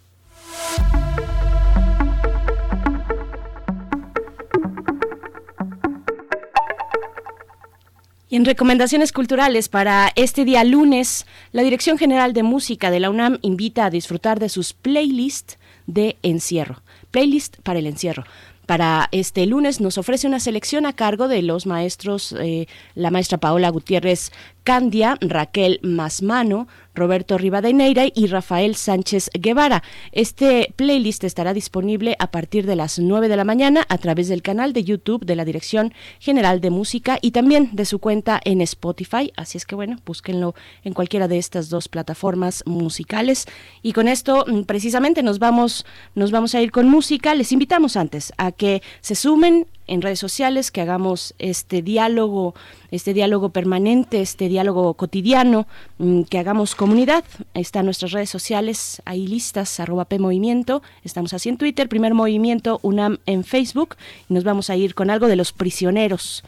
Y 8.30 8.36
en 8.36 8.44
recomendaciones 8.44 9.12
culturales 9.12 9.70
para 9.70 10.12
este 10.14 10.44
día 10.44 10.62
lunes, 10.62 11.24
la 11.52 11.62
Dirección 11.62 11.96
General 11.96 12.34
de 12.34 12.42
Música 12.42 12.90
de 12.90 13.00
la 13.00 13.08
UNAM 13.08 13.38
invita 13.40 13.86
a 13.86 13.90
disfrutar 13.90 14.38
de 14.38 14.50
sus 14.50 14.74
playlists 14.74 15.58
de 15.86 16.18
encierro. 16.22 16.82
playlist 17.10 17.56
para 17.62 17.78
el 17.78 17.86
encierro 17.86 18.24
para 18.68 19.08
este 19.12 19.46
lunes 19.46 19.80
nos 19.80 19.96
ofrece 19.96 20.26
una 20.26 20.40
selección 20.40 20.84
a 20.84 20.92
cargo 20.92 21.26
de 21.26 21.40
los 21.40 21.64
maestros, 21.64 22.34
eh, 22.38 22.66
la 22.94 23.10
maestra 23.10 23.38
Paola 23.38 23.70
Gutiérrez 23.70 24.30
Candia, 24.68 25.16
Raquel 25.22 25.80
Masmano, 25.82 26.68
Roberto 26.94 27.38
Rivadeneira 27.38 28.04
y 28.14 28.26
Rafael 28.26 28.74
Sánchez 28.76 29.30
Guevara. 29.32 29.82
Este 30.12 30.74
playlist 30.76 31.24
estará 31.24 31.54
disponible 31.54 32.16
a 32.18 32.30
partir 32.30 32.66
de 32.66 32.76
las 32.76 32.98
9 32.98 33.28
de 33.28 33.36
la 33.38 33.44
mañana 33.44 33.86
a 33.88 33.96
través 33.96 34.28
del 34.28 34.42
canal 34.42 34.74
de 34.74 34.84
YouTube 34.84 35.24
de 35.24 35.36
la 35.36 35.46
Dirección 35.46 35.94
General 36.18 36.60
de 36.60 36.68
Música 36.68 37.18
y 37.22 37.30
también 37.30 37.70
de 37.72 37.86
su 37.86 37.98
cuenta 37.98 38.42
en 38.44 38.60
Spotify. 38.60 39.32
Así 39.38 39.56
es 39.56 39.64
que 39.64 39.74
bueno, 39.74 40.00
búsquenlo 40.04 40.54
en 40.84 40.92
cualquiera 40.92 41.28
de 41.28 41.38
estas 41.38 41.70
dos 41.70 41.88
plataformas 41.88 42.62
musicales. 42.66 43.46
Y 43.80 43.94
con 43.94 44.06
esto 44.06 44.44
mm, 44.46 44.64
precisamente 44.64 45.22
nos 45.22 45.38
vamos, 45.38 45.86
nos 46.14 46.30
vamos 46.30 46.54
a 46.54 46.60
ir 46.60 46.72
con 46.72 46.90
música. 46.90 47.34
Les 47.34 47.52
invitamos 47.52 47.96
antes 47.96 48.34
a 48.36 48.52
que 48.52 48.82
se 49.00 49.14
sumen 49.14 49.66
en 49.88 50.02
redes 50.02 50.20
sociales, 50.20 50.70
que 50.70 50.80
hagamos 50.80 51.34
este 51.38 51.82
diálogo, 51.82 52.54
este 52.90 53.14
diálogo 53.14 53.50
permanente, 53.50 54.20
este 54.20 54.48
diálogo 54.48 54.94
cotidiano, 54.94 55.66
mm, 55.98 56.22
que 56.22 56.38
hagamos 56.38 56.74
comunidad. 56.74 57.24
Están 57.54 57.86
nuestras 57.86 58.12
redes 58.12 58.30
sociales 58.30 59.02
ahí 59.04 59.26
listas, 59.26 59.80
arroba 59.80 60.04
P 60.04 60.18
Movimiento, 60.18 60.82
estamos 61.04 61.32
así 61.32 61.48
en 61.48 61.56
Twitter, 61.56 61.88
Primer 61.88 62.14
Movimiento 62.14 62.78
UNAM 62.82 63.18
en 63.26 63.44
Facebook, 63.44 63.96
y 64.28 64.34
nos 64.34 64.44
vamos 64.44 64.70
a 64.70 64.76
ir 64.76 64.94
con 64.94 65.10
algo 65.10 65.26
de 65.26 65.36
los 65.36 65.52
prisioneros. 65.52 66.44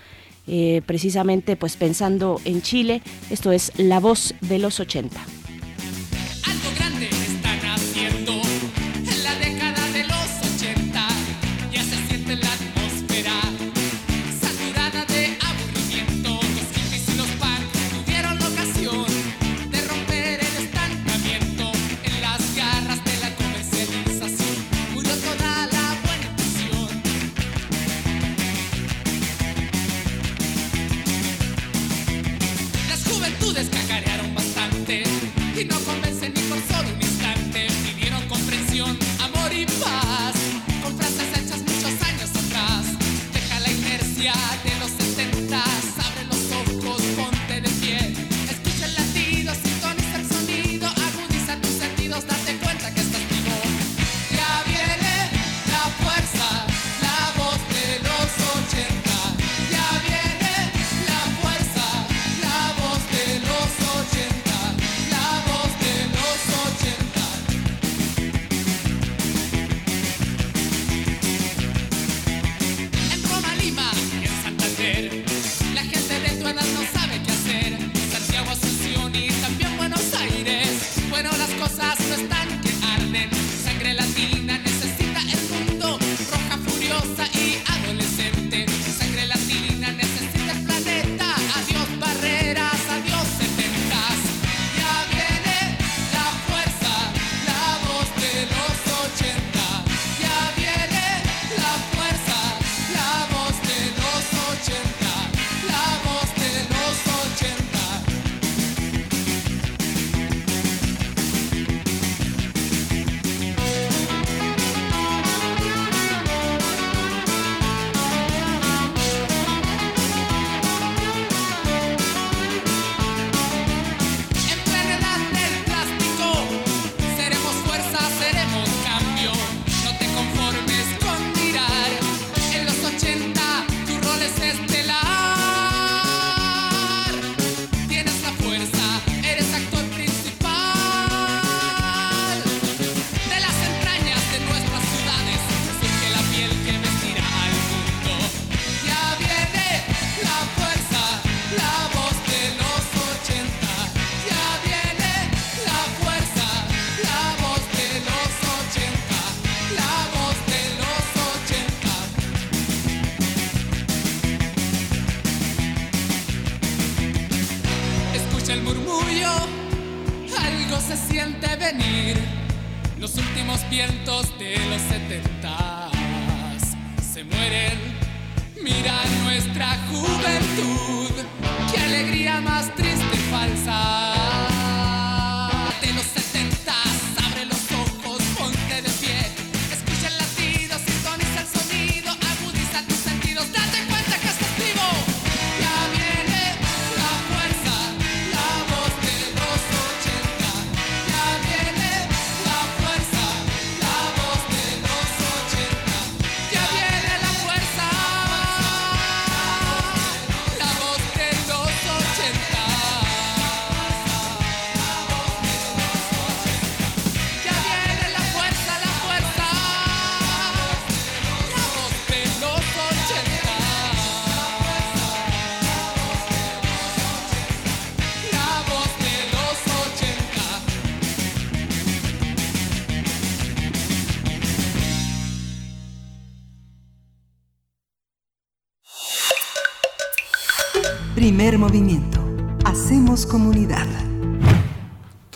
Eh, 0.46 0.82
precisamente 0.86 1.54
pues 1.56 1.76
pensando 1.76 2.40
en 2.44 2.62
Chile, 2.62 3.02
esto 3.30 3.52
es 3.52 3.72
La 3.76 4.00
Voz 4.00 4.34
de 4.40 4.58
los 4.58 4.80
80. 4.80 5.20
Movimiento. 35.64 35.70
Hacemos 35.74 35.84
comunidad. 35.84 36.19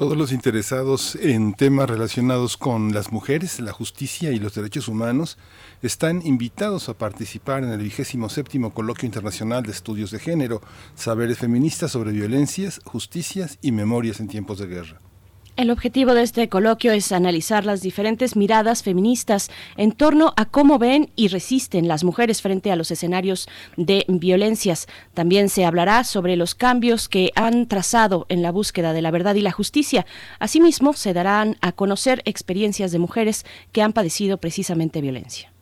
Todos 0.04 0.18
los 0.18 0.32
interesados 0.32 1.16
en 1.16 1.54
temas 1.54 1.88
relacionados 1.88 2.58
con 2.58 2.92
las 2.92 3.10
mujeres, 3.10 3.58
la 3.58 3.72
justicia 3.72 4.32
y 4.32 4.38
los 4.38 4.54
derechos 4.54 4.86
humanos 4.86 5.38
están 5.80 6.20
invitados 6.26 6.90
a 6.90 6.98
participar 6.98 7.64
en 7.64 7.70
el 7.70 7.78
vigésimo 7.78 8.28
séptimo 8.28 8.74
Coloquio 8.74 9.06
Internacional 9.06 9.62
de 9.62 9.72
Estudios 9.72 10.10
de 10.10 10.18
Género, 10.18 10.60
Saberes 10.94 11.38
Feministas 11.38 11.92
sobre 11.92 12.12
Violencias, 12.12 12.82
Justicias 12.84 13.58
y 13.62 13.72
Memorias 13.72 14.20
en 14.20 14.28
Tiempos 14.28 14.58
de 14.58 14.66
Guerra. 14.66 15.00
El 15.56 15.70
objetivo 15.70 16.14
de 16.14 16.22
este 16.22 16.48
coloquio 16.48 16.90
es 16.90 17.12
analizar 17.12 17.64
las 17.64 17.80
diferentes 17.80 18.34
miradas 18.34 18.82
feministas 18.82 19.52
en 19.76 19.92
torno 19.92 20.34
a 20.36 20.46
cómo 20.46 20.80
ven 20.80 21.10
y 21.14 21.28
resisten 21.28 21.86
las 21.86 22.02
mujeres 22.02 22.42
frente 22.42 22.72
a 22.72 22.76
los 22.76 22.90
escenarios 22.90 23.48
de 23.76 24.04
violencias. 24.08 24.88
También 25.14 25.48
se 25.48 25.64
hablará 25.64 26.02
sobre 26.02 26.34
los 26.34 26.56
cambios 26.56 27.08
que 27.08 27.30
han 27.36 27.68
trazado 27.68 28.26
en 28.28 28.42
la 28.42 28.50
búsqueda 28.50 28.92
de 28.92 29.02
la 29.02 29.12
verdad 29.12 29.36
y 29.36 29.42
la 29.42 29.52
justicia. 29.52 30.06
Asimismo, 30.40 30.92
se 30.92 31.12
darán 31.12 31.56
a 31.60 31.70
conocer 31.70 32.22
experiencias 32.24 32.90
de 32.90 32.98
mujeres 32.98 33.46
que 33.70 33.82
han 33.82 33.92
padecido 33.92 34.38
precisamente 34.38 35.00
violencia. 35.00 35.53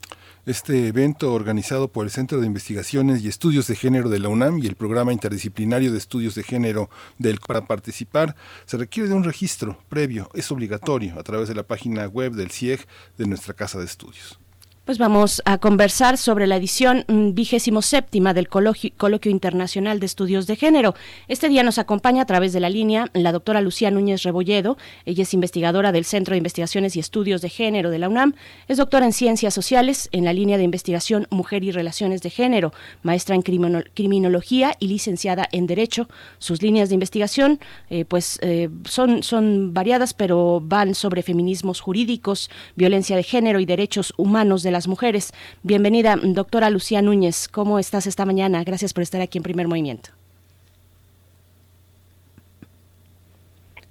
Este 0.45 0.89
evento 0.89 1.33
organizado 1.33 1.93
por 1.93 2.05
el 2.05 2.11
Centro 2.11 2.41
de 2.41 2.49
Investigaciones 2.49 3.23
y 3.23 3.29
Estudios 3.29 3.69
de 3.69 3.77
Género 3.77 4.09
de 4.09 4.19
la 4.19 4.29
UNAM 4.29 4.59
y 4.59 4.67
el 4.67 4.75
Programa 4.75 5.13
Interdisciplinario 5.13 5.93
de 5.93 5.99
Estudios 5.99 6.35
de 6.35 6.43
Género 6.43 6.91
del 7.17 7.39
para 7.39 7.67
participar 7.67 8.35
se 8.65 8.77
requiere 8.77 9.09
de 9.09 9.15
un 9.15 9.23
registro 9.23 9.79
previo, 9.89 10.29
es 10.35 10.51
obligatorio 10.51 11.17
a 11.17 11.23
través 11.23 11.47
de 11.47 11.55
la 11.55 11.63
página 11.63 12.09
web 12.09 12.33
del 12.33 12.51
CIEG 12.51 12.89
de 13.19 13.29
nuestra 13.29 13.55
casa 13.55 13.79
de 13.79 13.85
estudios. 13.85 14.42
Pues 14.85 14.99
vamos 14.99 15.43
a 15.45 15.59
conversar 15.59 16.19
sobre 16.19 16.49
la 16.49 16.57
edición 16.57 17.05
mm, 17.07 17.35
vigésimo 17.35 17.83
séptima 17.83 18.35
del 18.35 18.49
Coloquio, 18.49 19.31
Internacional 19.31 20.01
de 20.01 20.07
Estudios 20.07 20.49
de 20.49 20.57
Género. 20.57 20.97
Este 21.29 21.49
día 21.49 21.63
nos 21.63 21.79
acompaña 21.79 22.23
a 22.23 22.27
través 22.27 22.53
de 22.53 22.59
la 22.59 22.69
línea 22.69 23.09
la 23.13 23.31
doctora 23.31 23.61
Lucía 23.61 23.93
Núñez 23.93 24.25
Rebolledo. 24.25 24.77
Ella 25.05 25.23
es 25.23 25.35
investigadora 25.35 25.93
del 25.93 26.05
Centro 26.05 26.33
de 26.33 26.39
Investigaciones 26.39 26.97
y 26.97 26.99
Estudios 26.99 27.43
de 27.43 27.49
Género 27.49 27.91
de 27.91 28.01
la 28.01 28.09
UNAM. 28.09 28.35
Es 28.67 28.79
doctora 28.79 29.07
en 29.07 29.13
Ciencias 29.13 29.55
Sociales 29.55 30.09
en 30.11 30.25
la 30.25 30.33
línea 30.33 30.59
de 30.59 30.65
investigación 30.65 31.29
Mujer 31.31 31.63
y 31.63 31.71
Relaciones 31.71 32.21
de 32.21 32.31
Género, 32.31 32.73
maestra 33.05 33.37
en 33.37 33.43
Criminología 33.43 34.75
y 34.81 34.89
licenciada 34.89 35.49
en 35.53 35.69
Derecho. 35.69 36.09
Sus 36.39 36.61
líneas 36.61 36.89
de 36.89 36.95
investigación 36.95 37.61
eh, 37.89 38.05
pues 38.05 38.41
eh, 38.43 38.69
son, 38.85 39.23
son 39.23 39.75
variadas, 39.75 40.13
pero 40.13 40.61
van 40.61 40.97
sobre 40.97 41.23
feminismos 41.23 41.81
jurídicos, 41.81 42.51
violencia 42.75 43.15
de 43.15 43.23
género 43.23 43.61
y 43.61 43.65
derechos 43.65 44.13
humanos 44.17 44.65
de 44.65 44.72
las 44.73 44.89
mujeres. 44.89 45.33
Bienvenida, 45.63 46.17
doctora 46.21 46.71
Lucía 46.71 47.03
Núñez. 47.03 47.49
¿Cómo 47.49 47.79
estás 47.79 48.07
esta 48.07 48.25
mañana? 48.27 48.65
Gracias 48.65 48.93
por 48.93 49.03
estar 49.03 49.21
aquí 49.21 49.39
en 49.39 49.45
Primer 49.45 49.69
Movimiento. 49.69 50.11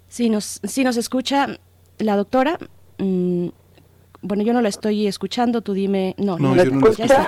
Si 0.09 0.29
nos, 0.29 0.59
si 0.63 0.83
nos 0.83 0.97
escucha 0.97 1.47
la 1.97 2.17
doctora, 2.17 2.57
mm, 2.97 3.47
bueno, 4.21 4.43
yo 4.43 4.53
no 4.53 4.61
la 4.61 4.69
estoy 4.69 5.07
escuchando, 5.07 5.61
tú 5.61 5.73
dime, 5.73 6.15
no, 6.17 6.37
no, 6.37 6.53
no, 6.53 6.65
no 6.65 6.91
ya 6.91 7.05
está. 7.05 7.27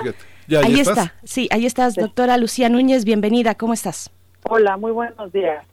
ahí 0.62 0.80
está, 0.80 1.14
sí, 1.24 1.48
ahí 1.50 1.64
estás, 1.64 1.94
doctora 1.94 2.36
Lucía 2.36 2.68
Núñez, 2.68 3.04
bienvenida, 3.04 3.54
¿cómo 3.54 3.72
estás? 3.72 4.10
Hola, 4.42 4.76
muy 4.76 4.92
buenos 4.92 5.32
días. 5.32 5.64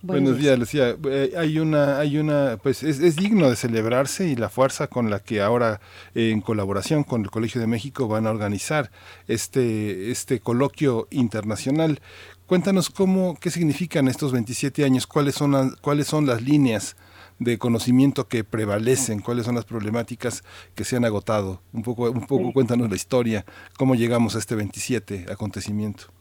Buenos 0.00 0.38
días, 0.38 0.56
Lucía. 0.56 0.96
Eh, 1.10 1.32
hay 1.36 1.58
una, 1.58 1.98
hay 1.98 2.18
una, 2.18 2.56
pues 2.62 2.84
es, 2.84 3.16
digno 3.16 3.50
de 3.50 3.56
celebrarse 3.56 4.28
y 4.28 4.36
la 4.36 4.48
fuerza 4.48 4.86
con 4.86 5.10
la 5.10 5.18
que 5.18 5.40
ahora, 5.40 5.80
eh, 6.14 6.30
en 6.30 6.40
colaboración 6.40 7.02
con 7.02 7.22
el 7.22 7.30
Colegio 7.30 7.60
de 7.60 7.66
México, 7.66 8.06
van 8.06 8.28
a 8.28 8.30
organizar 8.30 8.92
este, 9.26 10.12
este 10.12 10.38
coloquio 10.38 11.08
internacional. 11.10 12.00
Cuéntanos 12.46 12.90
cómo, 12.90 13.36
qué 13.40 13.50
significan 13.50 14.06
estos 14.06 14.30
27 14.30 14.84
años, 14.84 15.06
cuáles 15.08 15.34
son, 15.34 15.52
las, 15.52 15.74
cuáles 15.76 16.06
son 16.06 16.26
las 16.26 16.42
líneas 16.42 16.96
de 17.40 17.58
conocimiento 17.58 18.28
que 18.28 18.44
prevalecen, 18.44 19.20
cuáles 19.20 19.46
son 19.46 19.56
las 19.56 19.64
problemáticas 19.64 20.44
que 20.76 20.84
se 20.84 20.96
han 20.96 21.04
agotado. 21.04 21.60
Un 21.72 21.82
poco, 21.82 22.08
un 22.10 22.26
poco 22.26 22.52
cuéntanos 22.52 22.88
la 22.88 22.96
historia, 22.96 23.44
cómo 23.76 23.96
llegamos 23.96 24.36
a 24.36 24.38
este 24.38 24.54
27 24.54 25.26
acontecimiento. 25.28 26.17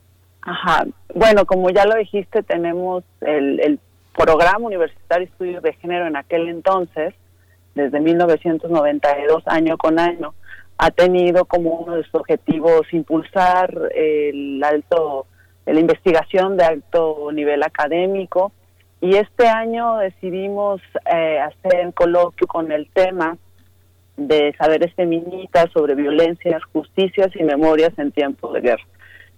Ajá. 0.47 0.85
Bueno, 1.13 1.45
como 1.45 1.69
ya 1.71 1.83
lo 1.85 1.97
dijiste, 1.97 2.41
tenemos 2.41 3.03
el, 3.19 3.79
programa 4.15 4.65
universitario 4.65 5.27
estudios 5.27 5.61
de 5.61 5.73
género 5.73 6.07
en 6.07 6.15
aquel 6.15 6.49
entonces, 6.49 7.13
desde 7.75 7.99
1992, 7.99 9.43
año 9.45 9.77
con 9.77 9.99
año, 9.99 10.33
ha 10.79 10.89
tenido 10.89 11.45
como 11.45 11.71
uno 11.71 11.95
de 11.97 12.03
sus 12.03 12.15
objetivos 12.15 12.91
impulsar 12.93 13.71
el 13.93 14.63
alto, 14.63 15.27
la 15.67 15.79
investigación 15.79 16.57
de 16.57 16.63
alto 16.63 17.29
nivel 17.31 17.61
académico. 17.61 18.53
Y 19.01 19.17
este 19.17 19.47
año 19.47 19.97
decidimos 19.97 20.81
eh, 21.13 21.39
hacer 21.39 21.85
un 21.85 21.91
coloquio 21.91 22.47
con 22.47 22.71
el 22.71 22.89
tema 22.89 23.37
de 24.15 24.55
saberes 24.57 24.95
feministas 24.95 25.67
sobre 25.73 25.93
violencias, 25.93 26.63
justicias 26.73 27.35
y 27.35 27.43
memorias 27.43 27.91
en 27.99 28.11
tiempos 28.11 28.53
de 28.53 28.61
guerra. 28.61 28.83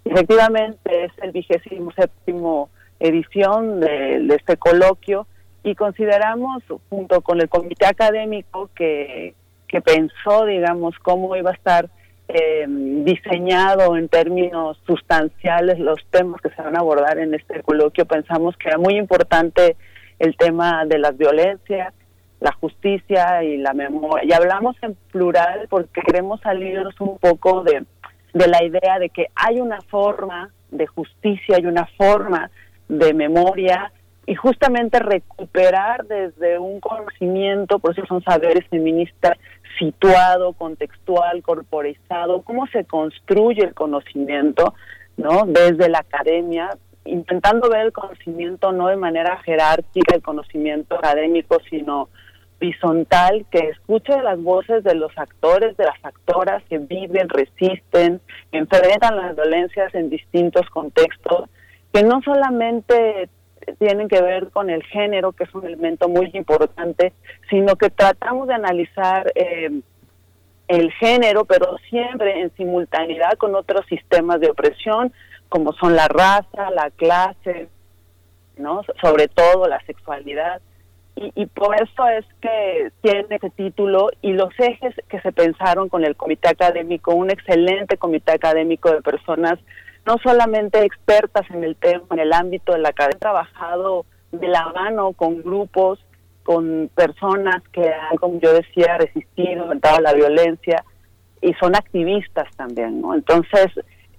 Efectivamente, 0.04 1.04
es 1.04 1.12
el 1.22 1.32
vigésimo 1.32 1.92
séptimo 1.92 2.70
edición 2.98 3.80
de, 3.80 4.26
este 4.34 4.56
coloquio 4.56 5.26
y 5.62 5.74
consideramos, 5.74 6.62
junto 6.88 7.20
con 7.20 7.40
el 7.40 7.48
comité 7.48 7.86
académico 7.86 8.70
que, 8.74 9.34
que 9.68 9.80
pensó, 9.80 10.46
digamos, 10.46 10.94
cómo 11.02 11.36
iba 11.36 11.50
a 11.50 11.54
estar 11.54 11.90
eh, 12.28 12.64
diseñado 12.68 13.96
en 13.96 14.08
términos 14.08 14.80
sustanciales 14.86 15.80
los 15.80 15.98
temas 16.10 16.40
que 16.40 16.50
se 16.50 16.62
van 16.62 16.76
a 16.76 16.80
abordar 16.80 17.18
en 17.18 17.34
este 17.34 17.62
coloquio, 17.62 18.06
pensamos 18.06 18.56
que 18.56 18.68
era 18.68 18.78
muy 18.78 18.96
importante 18.96 19.76
el 20.20 20.36
tema 20.36 20.84
de 20.86 20.98
las 20.98 21.16
violencias, 21.16 21.92
la 22.38 22.52
justicia 22.52 23.42
y 23.42 23.56
la 23.56 23.74
memoria. 23.74 24.24
Y 24.24 24.32
hablamos 24.32 24.76
en 24.82 24.94
plural 25.10 25.66
porque 25.68 26.02
queremos 26.02 26.40
salirnos 26.40 26.94
un 27.00 27.18
poco 27.18 27.64
de 27.64 27.84
de 28.32 28.48
la 28.48 28.62
idea 28.62 28.98
de 28.98 29.08
que 29.10 29.26
hay 29.34 29.60
una 29.60 29.80
forma 29.82 30.50
de 30.70 30.86
justicia, 30.86 31.56
hay 31.56 31.66
una 31.66 31.86
forma 31.96 32.50
de 32.88 33.14
memoria 33.14 33.92
y 34.26 34.34
justamente 34.34 34.98
recuperar 35.00 36.06
desde 36.06 36.58
un 36.58 36.80
conocimiento, 36.80 37.78
por 37.78 37.92
eso 37.92 38.06
son 38.06 38.22
saberes 38.22 38.66
feministas, 38.68 39.36
situado, 39.78 40.52
contextual, 40.52 41.42
corporizado, 41.42 42.42
cómo 42.42 42.66
se 42.68 42.84
construye 42.84 43.64
el 43.64 43.74
conocimiento, 43.74 44.74
¿no? 45.16 45.46
Desde 45.46 45.88
la 45.88 46.00
academia, 46.00 46.70
intentando 47.04 47.68
ver 47.68 47.86
el 47.86 47.92
conocimiento 47.92 48.72
no 48.72 48.88
de 48.88 48.96
manera 48.96 49.38
jerárquica, 49.38 50.14
el 50.14 50.22
conocimiento 50.22 50.96
académico, 50.96 51.58
sino 51.68 52.08
horizontal 52.60 53.46
que 53.50 53.70
escuche 53.70 54.20
las 54.22 54.40
voces 54.40 54.84
de 54.84 54.94
los 54.94 55.16
actores, 55.16 55.76
de 55.76 55.84
las 55.84 56.04
actoras 56.04 56.62
que 56.68 56.78
viven, 56.78 57.28
resisten, 57.28 58.20
enfrentan 58.52 59.16
las 59.16 59.34
violencias 59.34 59.94
en 59.94 60.10
distintos 60.10 60.68
contextos, 60.70 61.48
que 61.92 62.02
no 62.02 62.20
solamente 62.22 63.28
tienen 63.78 64.08
que 64.08 64.20
ver 64.20 64.50
con 64.50 64.70
el 64.70 64.82
género, 64.84 65.32
que 65.32 65.44
es 65.44 65.54
un 65.54 65.66
elemento 65.66 66.08
muy 66.08 66.30
importante, 66.34 67.12
sino 67.48 67.76
que 67.76 67.90
tratamos 67.90 68.48
de 68.48 68.54
analizar 68.54 69.32
eh, 69.34 69.80
el 70.68 70.92
género, 70.92 71.44
pero 71.44 71.76
siempre 71.88 72.40
en 72.40 72.54
simultaneidad 72.56 73.32
con 73.38 73.54
otros 73.54 73.86
sistemas 73.86 74.40
de 74.40 74.50
opresión, 74.50 75.12
como 75.48 75.72
son 75.74 75.96
la 75.96 76.08
raza, 76.08 76.70
la 76.70 76.90
clase, 76.90 77.68
¿no? 78.56 78.82
sobre 79.00 79.28
todo 79.28 79.66
la 79.66 79.80
sexualidad 79.84 80.60
y, 81.16 81.46
por 81.46 81.74
eso 81.74 82.08
es 82.08 82.24
que 82.40 82.90
tiene 83.02 83.26
ese 83.28 83.50
título 83.50 84.08
y 84.22 84.32
los 84.32 84.48
ejes 84.58 84.94
que 85.08 85.20
se 85.20 85.32
pensaron 85.32 85.88
con 85.90 86.04
el 86.04 86.16
comité 86.16 86.48
académico, 86.48 87.14
un 87.14 87.30
excelente 87.30 87.98
comité 87.98 88.32
académico 88.32 88.90
de 88.90 89.02
personas 89.02 89.58
no 90.06 90.16
solamente 90.22 90.82
expertas 90.84 91.48
en 91.50 91.62
el 91.62 91.76
tema, 91.76 92.04
en 92.12 92.20
el 92.20 92.32
ámbito 92.32 92.72
de 92.72 92.78
la 92.78 92.88
academia, 92.90 93.14
han 93.14 93.20
trabajado 93.20 94.06
de 94.32 94.48
la 94.48 94.68
mano 94.72 95.12
con 95.12 95.42
grupos, 95.42 95.98
con 96.42 96.90
personas 96.94 97.62
que 97.72 97.88
han, 97.88 98.16
como 98.16 98.40
yo 98.40 98.52
decía, 98.52 98.96
resistido, 98.98 99.62
enfrentado 99.62 100.00
la 100.00 100.14
violencia 100.14 100.84
y 101.42 101.52
son 101.54 101.74
activistas 101.76 102.48
también, 102.56 103.00
¿no? 103.00 103.14
Entonces, 103.14 103.66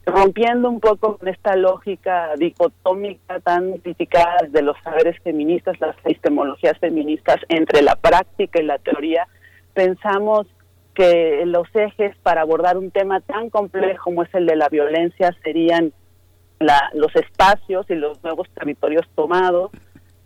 rompiendo 0.06 0.70
un 0.70 0.80
poco 0.80 1.18
con 1.18 1.28
esta 1.28 1.56
lógica 1.56 2.36
dicotómica 2.38 3.40
tan 3.40 3.78
criticada 3.78 4.48
de 4.50 4.62
los 4.62 4.76
saberes 4.84 5.16
feministas, 5.24 5.80
las 5.80 5.96
epistemologías 6.00 6.78
feministas 6.80 7.38
entre 7.50 7.82
la 7.82 7.96
práctica 7.96 8.60
y 8.60 8.66
la 8.66 8.80
teoría, 8.80 9.28
pensamos 9.74 10.48
que 10.94 11.44
los 11.46 11.68
ejes 11.74 12.16
para 12.18 12.42
abordar 12.42 12.78
un 12.78 12.92
tema 12.92 13.22
tan 13.22 13.50
complejo 13.50 14.04
como 14.06 14.24
es 14.24 14.34
el 14.34 14.46
de 14.46 14.56
la 14.56 14.70
violencia 14.70 15.36
serían 15.44 15.94
los 16.94 17.16
espacios 17.16 17.90
y 17.90 17.96
los 17.96 18.22
nuevos 18.24 18.48
territorios 18.54 19.08
tomados, 19.16 19.72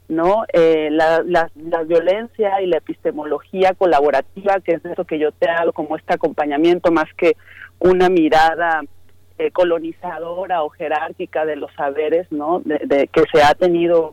no 0.07 0.43
eh, 0.51 0.89
la, 0.91 1.23
la, 1.23 1.49
la, 1.55 1.83
violencia 1.83 2.61
y 2.61 2.67
la 2.67 2.77
epistemología 2.77 3.73
colaborativa 3.73 4.59
que 4.59 4.73
es 4.73 4.85
eso 4.85 5.05
que 5.05 5.17
yo 5.17 5.31
te 5.31 5.49
hago 5.49 5.71
como 5.71 5.95
este 5.95 6.13
acompañamiento 6.13 6.91
más 6.91 7.07
que 7.17 7.35
una 7.79 8.09
mirada 8.09 8.81
eh, 9.37 9.51
colonizadora 9.51 10.63
o 10.63 10.69
jerárquica 10.69 11.45
de 11.45 11.57
los 11.57 11.71
saberes, 11.73 12.31
¿no? 12.31 12.61
De, 12.63 13.07
que 13.07 13.23
se 13.33 13.43
ha 13.43 13.53
tenido, 13.53 14.11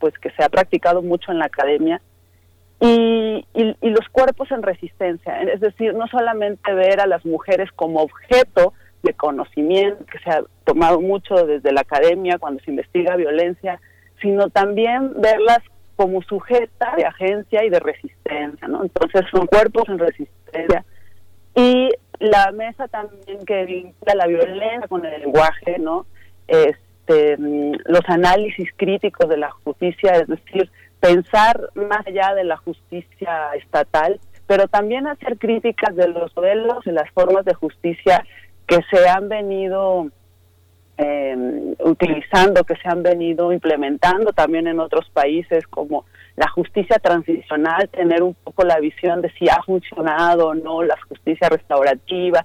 pues 0.00 0.18
que 0.18 0.30
se 0.30 0.42
ha 0.42 0.48
practicado 0.48 1.02
mucho 1.02 1.30
en 1.30 1.38
la 1.38 1.46
academia. 1.46 2.00
Y, 2.80 3.46
y, 3.54 3.88
los 3.88 4.06
cuerpos 4.10 4.50
en 4.50 4.62
resistencia, 4.62 5.40
es 5.42 5.60
decir, 5.60 5.94
no 5.94 6.06
solamente 6.08 6.74
ver 6.74 7.00
a 7.00 7.06
las 7.06 7.24
mujeres 7.24 7.70
como 7.74 8.00
objeto 8.00 8.74
de 9.02 9.14
conocimiento, 9.14 10.04
que 10.04 10.18
se 10.18 10.30
ha 10.30 10.42
tomado 10.64 11.00
mucho 11.00 11.46
desde 11.46 11.72
la 11.72 11.80
academia 11.82 12.38
cuando 12.38 12.62
se 12.62 12.72
investiga 12.72 13.16
violencia, 13.16 13.80
sino 14.20 14.50
también 14.50 15.12
verlas 15.20 15.60
como 15.96 16.20
sujeta 16.22 16.94
de 16.96 17.06
agencia 17.06 17.64
y 17.64 17.70
de 17.70 17.80
resistencia, 17.80 18.68
¿no? 18.68 18.82
Entonces 18.82 19.22
son 19.30 19.46
cuerpos 19.46 19.88
en 19.88 19.98
resistencia. 19.98 20.84
Y 21.56 21.90
la 22.18 22.52
mesa 22.52 22.86
también 22.88 23.44
que 23.46 23.64
vincula 23.64 24.14
la 24.14 24.26
violencia 24.26 24.86
con 24.88 25.04
el 25.04 25.20
lenguaje, 25.20 25.78
¿no? 25.78 26.06
Este, 26.46 27.36
los 27.38 28.02
análisis 28.06 28.68
críticos 28.76 29.28
de 29.28 29.38
la 29.38 29.50
justicia, 29.50 30.12
es 30.12 30.28
decir, 30.28 30.70
pensar 31.00 31.70
más 31.74 32.06
allá 32.06 32.34
de 32.34 32.44
la 32.44 32.56
justicia 32.58 33.54
estatal, 33.54 34.20
pero 34.46 34.68
también 34.68 35.06
hacer 35.06 35.38
críticas 35.38 35.96
de 35.96 36.08
los 36.08 36.34
modelos 36.36 36.86
y 36.86 36.92
las 36.92 37.10
formas 37.10 37.44
de 37.44 37.54
justicia 37.54 38.24
que 38.66 38.80
se 38.90 39.08
han 39.08 39.28
venido 39.28 40.08
eh, 40.98 41.74
utilizando, 41.80 42.64
que 42.64 42.76
se 42.76 42.88
han 42.88 43.02
venido 43.02 43.52
implementando 43.52 44.32
también 44.32 44.66
en 44.66 44.80
otros 44.80 45.08
países, 45.10 45.66
como 45.66 46.06
la 46.36 46.48
justicia 46.48 46.98
transicional, 46.98 47.88
tener 47.90 48.22
un 48.22 48.34
poco 48.34 48.64
la 48.64 48.78
visión 48.80 49.22
de 49.22 49.30
si 49.32 49.48
ha 49.48 49.62
funcionado 49.62 50.48
o 50.48 50.54
no 50.54 50.82
la 50.82 50.96
justicia 51.08 51.48
restaurativa. 51.48 52.44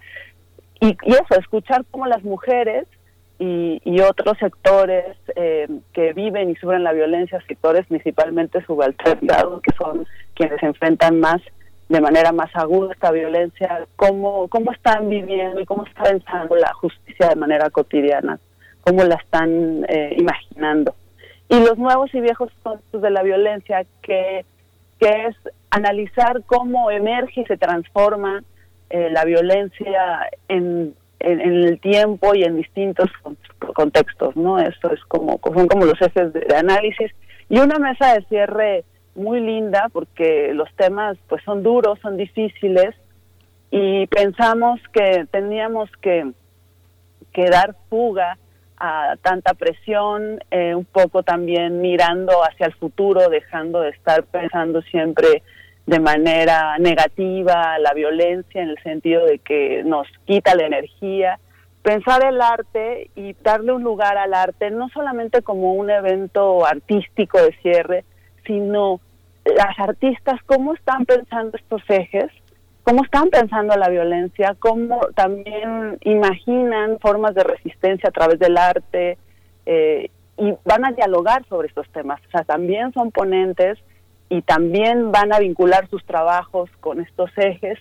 Y, 0.79 0.97
eso, 1.05 1.39
escuchar 1.39 1.85
cómo 1.91 2.07
las 2.07 2.23
mujeres 2.23 2.87
y, 3.39 3.79
otros 4.01 4.37
sectores 4.37 5.05
eh, 5.35 5.67
que 5.93 6.13
viven 6.13 6.49
y 6.49 6.55
sufren 6.55 6.83
la 6.83 6.93
violencia, 6.93 7.41
sectores 7.47 7.85
principalmente 7.87 8.63
subalternados, 8.65 9.61
que 9.61 9.75
son 9.75 10.05
quienes 10.35 10.61
enfrentan 10.61 11.19
más 11.19 11.41
de 11.91 11.99
manera 11.99 12.32
más 12.32 12.49
aguda 12.56 12.93
esta 12.93 13.12
violencia, 13.12 13.86
cómo, 13.97 14.47
cómo 14.47 14.71
están 14.71 15.10
viviendo 15.10 15.60
y 15.60 15.65
cómo 15.65 15.84
está 15.86 16.04
pensando 16.04 16.56
la 16.56 16.73
justicia 16.73 17.27
de 17.27 17.36
manera 17.36 17.69
cotidiana, 17.69 18.39
cómo 18.80 19.04
la 19.04 19.15
están 19.15 19.86
eh, 19.89 20.15
imaginando. 20.17 20.95
Y 21.49 21.60
los 21.60 21.77
nuevos 21.77 22.10
y 22.13 22.21
viejos 22.21 22.49
conceptos 22.63 23.01
de 23.01 23.10
la 23.10 23.23
violencia, 23.23 23.86
que, 24.01 24.45
que 25.01 25.27
es 25.27 25.36
analizar 25.69 26.43
cómo 26.45 26.89
emerge 26.91 27.41
y 27.41 27.45
se 27.45 27.58
transforma 27.58 28.41
eh, 28.89 29.10
la 29.12 29.25
violencia 29.25 30.30
en, 30.47 30.95
en, 31.19 31.41
el 31.41 31.77
tiempo 31.82 32.34
y 32.34 32.43
en 32.43 32.56
distintos 32.56 33.10
contextos, 33.75 34.38
¿no? 34.38 34.60
Esto 34.60 34.93
es 34.93 35.04
como, 35.10 35.41
son 35.43 35.67
como 35.67 35.84
los 35.84 36.01
ejes 36.01 36.32
de 36.32 36.56
análisis. 36.56 37.12
Y 37.49 37.60
una 37.60 37.80
mesa 37.80 38.13
de 38.13 38.21
cierre 38.30 38.86
muy 39.15 39.39
linda 39.39 39.89
porque 39.91 40.54
los 40.54 40.74
temas 40.76 41.17
pues 41.28 41.43
son 41.43 41.63
duros, 41.63 42.00
son 42.02 42.17
difíciles 42.17 42.95
y 43.69 44.08
pensamos 44.08 44.80
que 44.93 45.26
teníamos 45.32 45.89
que, 46.02 46.34
dar 47.50 47.76
fuga 47.89 48.38
a 48.78 49.15
tanta 49.21 49.54
presión, 49.54 50.39
eh, 50.52 50.76
un 50.76 50.86
poco 50.86 51.24
también 51.24 51.82
mirando 51.82 52.43
hacia 52.43 52.67
el 52.67 52.74
futuro, 52.74 53.30
dejando 53.30 53.82
de 53.82 53.89
estar 53.89 54.24
pensando 54.24 54.82
siempre 54.82 55.43
de 55.86 56.00
manera 56.00 56.78
negativa 56.80 57.80
la 57.80 57.93
violencia 57.93 58.62
en 58.62 58.69
el 58.69 58.84
sentido 58.84 59.26
de 59.26 59.39
que 59.39 59.84
nos 59.86 60.08
quita 60.26 60.56
la 60.56 60.65
energía, 60.65 61.39
pensar 61.82 62.24
el 62.26 62.41
arte 62.41 63.10
y 63.15 63.34
darle 63.41 63.71
un 63.71 63.84
lugar 63.84 64.17
al 64.17 64.34
arte 64.34 64.69
no 64.69 64.89
solamente 64.89 65.41
como 65.41 65.74
un 65.74 65.89
evento 65.89 66.65
artístico 66.65 67.41
de 67.41 67.56
cierre, 67.62 68.04
sino 68.45 68.99
las 69.45 69.77
artistas, 69.80 70.39
cómo 70.45 70.73
están 70.73 71.06
pensando 71.06 71.58
estos 71.58 71.82
ejes, 71.89 72.32
cómo 72.84 73.04
están 73.04 73.30
pensando 73.30 73.75
la 73.75 73.89
violencia, 73.89 74.56
cómo 74.60 74.99
también 75.15 75.97
imaginan 76.01 76.99
formas 76.99 77.36
de 77.36 77.43
resistencia 77.43 78.10
a 78.10 78.12
través 78.12 78.39
del 78.39 78.58
arte 78.58 79.17
eh, 79.65 80.10
y 80.38 80.54
van 80.65 80.86
a 80.86 80.91
dialogar 80.91 81.45
sobre 81.47 81.67
estos 81.67 81.88
temas. 81.89 82.19
O 82.27 82.32
sea, 82.32 82.43
también 82.43 82.93
son 82.93 83.12
ponentes 83.12 83.77
y 84.30 84.41
también 84.41 85.12
van 85.12 85.34
a 85.34 85.39
vincular 85.39 85.88
sus 85.89 86.04
trabajos 86.06 86.69
con 86.80 87.01
estos 87.01 87.32
ejes. 87.38 87.80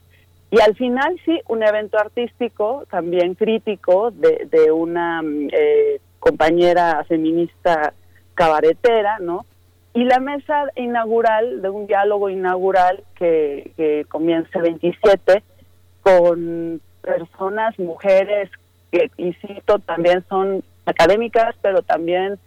Y 0.51 0.61
al 0.61 0.75
final 0.75 1.18
sí, 1.25 1.40
un 1.49 1.62
evento 1.62 1.99
artístico 1.99 2.85
también 2.90 3.35
crítico 3.35 4.11
de, 4.11 4.49
de 4.51 4.73
una 4.73 5.23
eh, 5.25 6.01
compañera 6.18 7.05
feminista 7.05 7.94
cabaretera, 8.35 9.18
¿no? 9.20 9.46
Y 9.92 10.05
la 10.05 10.20
mesa 10.20 10.66
inaugural, 10.76 11.62
de 11.62 11.68
un 11.68 11.87
diálogo 11.87 12.31
inaugural 12.31 13.03
que, 13.16 13.72
que 13.76 14.07
comienza 14.09 14.59
el 14.59 14.62
27 14.62 15.42
con 16.03 16.81
personas, 17.03 17.79
mujeres, 17.79 18.50
que, 18.92 19.11
insisto, 19.16 19.79
también 19.81 20.24
son 20.29 20.62
académicas, 20.87 21.55
pero 21.61 21.83
también 21.83 22.38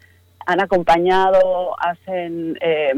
han 0.46 0.60
acompañado, 0.60 1.76
hacen 1.80 2.58
eh, 2.62 2.94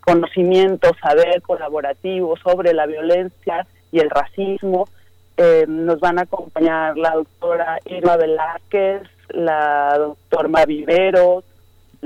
conocimiento, 0.00 0.90
saber 1.02 1.42
colaborativo 1.42 2.36
sobre 2.36 2.72
la 2.72 2.86
violencia 2.86 3.66
y 3.92 3.98
el 3.98 4.10
racismo. 4.10 4.88
Em, 5.36 5.84
nos 5.84 6.00
van 6.00 6.18
a 6.18 6.22
acompañar 6.22 6.96
la 6.96 7.10
doctora 7.10 7.78
Irma 7.84 8.16
Velázquez, 8.16 9.02
la 9.30 9.98
doctora 9.98 10.64
Viveros, 10.64 11.44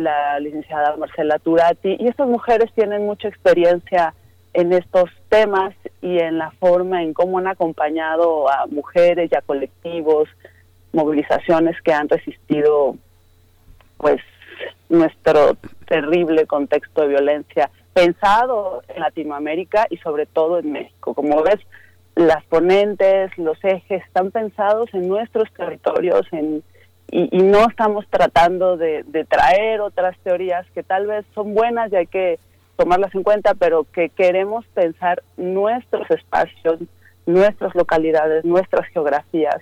la 0.01 0.39
licenciada 0.41 0.97
Marcela 0.97 1.39
Turati, 1.39 1.97
y 1.99 2.09
estas 2.09 2.29
mujeres 2.29 2.73
tienen 2.75 3.07
mucha 3.07 3.29
experiencia 3.29 4.15
en 4.53 4.73
estos 4.73 5.11
temas 5.29 5.75
y 6.03 6.19
en 6.19 6.39
la 6.39 6.51
forma 6.53 7.03
en 7.03 7.13
cómo 7.15 7.39
han 7.39 7.47
acompañado 7.47 8.51
a 8.51 8.67
mujeres 8.67 9.31
y 9.31 9.37
a 9.37 9.43
colectivos, 9.43 10.29
movilizaciones 10.93 11.81
que 11.83 11.93
han 11.93 12.09
resistido 12.09 12.97
pues 13.97 14.21
nuestro 14.89 15.57
terrible 15.87 16.47
contexto 16.47 17.03
de 17.03 17.09
violencia 17.09 17.71
pensado 17.93 18.83
en 18.89 19.01
Latinoamérica 19.01 19.87
y 19.91 19.99
sobre 19.99 20.27
todo 20.27 20.59
en 20.59 20.73
México. 20.73 21.15
Como 21.15 21.43
ves, 21.43 21.61
las 22.17 22.45
ponentes, 22.45 23.37
los 23.39 23.63
ejes 23.65 24.03
están 24.05 24.31
pensados 24.31 24.93
en 24.93 25.09
nuestros 25.09 25.53
territorios, 25.53 26.27
en 26.33 26.63
y, 27.13 27.43
no 27.43 27.69
estamos 27.69 28.07
tratando 28.09 28.77
de, 28.77 29.05
traer 29.29 29.81
otras 29.81 30.17
teorías 30.21 30.67
que 30.71 30.83
tal 30.83 31.07
vez 31.07 31.25
son 31.35 31.55
buenas 31.55 31.93
y 31.93 31.97
hay 31.97 32.07
que 32.07 32.39
tomarlas 32.77 33.15
en 33.15 33.23
cuenta, 33.23 33.55
pero 33.55 33.85
que 33.85 34.09
queremos 34.09 34.65
pensar 34.67 35.23
nuestros 35.37 36.11
espacios, 36.11 36.79
nuestras 37.27 37.75
localidades, 37.75 38.45
nuestras 38.45 38.87
geografías, 38.89 39.61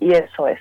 y 0.00 0.12
eso 0.12 0.48
es. 0.48 0.60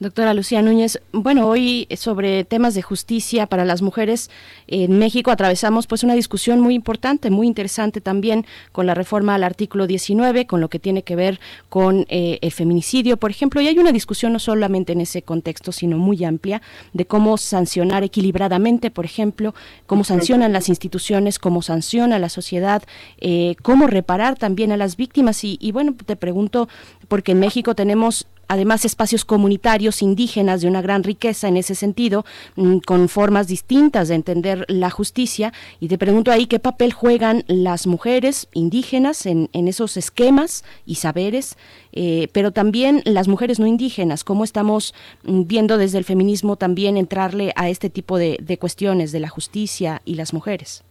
Doctora 0.00 0.34
Lucía 0.34 0.60
Núñez, 0.60 1.00
bueno, 1.12 1.46
hoy 1.46 1.86
sobre 1.96 2.44
temas 2.44 2.74
de 2.74 2.82
justicia 2.82 3.46
para 3.46 3.64
las 3.64 3.80
mujeres 3.80 4.28
en 4.66 4.98
México 4.98 5.30
atravesamos 5.30 5.86
pues 5.86 6.02
una 6.02 6.14
discusión 6.14 6.60
muy 6.60 6.74
importante, 6.74 7.30
muy 7.30 7.46
interesante 7.46 8.00
también 8.00 8.44
con 8.72 8.86
la 8.86 8.94
reforma 8.94 9.36
al 9.36 9.44
artículo 9.44 9.86
19, 9.86 10.46
con 10.46 10.60
lo 10.60 10.68
que 10.68 10.80
tiene 10.80 11.04
que 11.04 11.14
ver 11.14 11.40
con 11.68 12.06
eh, 12.08 12.38
el 12.42 12.50
feminicidio, 12.50 13.16
por 13.16 13.30
ejemplo, 13.30 13.60
y 13.60 13.68
hay 13.68 13.78
una 13.78 13.92
discusión 13.92 14.32
no 14.32 14.40
solamente 14.40 14.92
en 14.92 15.00
ese 15.00 15.22
contexto, 15.22 15.70
sino 15.70 15.96
muy 15.96 16.24
amplia 16.24 16.60
de 16.92 17.06
cómo 17.06 17.38
sancionar 17.38 18.02
equilibradamente, 18.02 18.90
por 18.90 19.04
ejemplo, 19.04 19.54
cómo 19.86 20.02
sancionan 20.02 20.52
las 20.52 20.68
instituciones, 20.68 21.38
cómo 21.38 21.62
sanciona 21.62 22.18
la 22.18 22.28
sociedad, 22.28 22.82
eh, 23.20 23.54
cómo 23.62 23.86
reparar 23.86 24.36
también 24.36 24.72
a 24.72 24.76
las 24.76 24.96
víctimas. 24.96 25.44
Y, 25.44 25.56
y 25.60 25.72
bueno, 25.72 25.94
te 26.04 26.16
pregunto 26.16 26.68
porque 27.08 27.32
en 27.32 27.40
México 27.40 27.74
tenemos 27.74 28.26
además 28.48 28.84
espacios 28.84 29.24
comunitarios 29.24 30.02
indígenas 30.02 30.60
de 30.60 30.68
una 30.68 30.82
gran 30.82 31.02
riqueza 31.02 31.48
en 31.48 31.56
ese 31.56 31.74
sentido, 31.74 32.24
mm, 32.56 32.78
con 32.78 33.08
formas 33.08 33.46
distintas 33.46 34.08
de 34.08 34.14
entender 34.14 34.64
la 34.68 34.90
justicia. 34.90 35.52
Y 35.80 35.88
te 35.88 35.98
pregunto 35.98 36.30
ahí 36.30 36.46
qué 36.46 36.58
papel 36.58 36.92
juegan 36.92 37.44
las 37.46 37.86
mujeres 37.86 38.48
indígenas 38.52 39.26
en, 39.26 39.48
esos 39.52 39.96
esquemas 39.96 40.64
y 40.84 40.96
saberes, 40.96 41.56
eh, 41.92 42.28
pero 42.32 42.52
también 42.52 43.02
las 43.04 43.28
mujeres 43.28 43.58
no 43.58 43.66
indígenas, 43.66 44.24
cómo 44.24 44.44
estamos 44.44 44.94
mm, 45.22 45.42
viendo 45.46 45.78
desde 45.78 45.98
el 45.98 46.04
feminismo 46.04 46.56
también 46.56 46.96
entrarle 46.96 47.52
a 47.56 47.68
este 47.68 47.90
tipo 47.90 48.18
de 48.18 48.58
cuestiones 48.60 49.12
de 49.12 49.20
la 49.20 49.28
justicia 49.28 50.02
y 50.04 50.14
las 50.14 50.32
mujeres. 50.32 50.84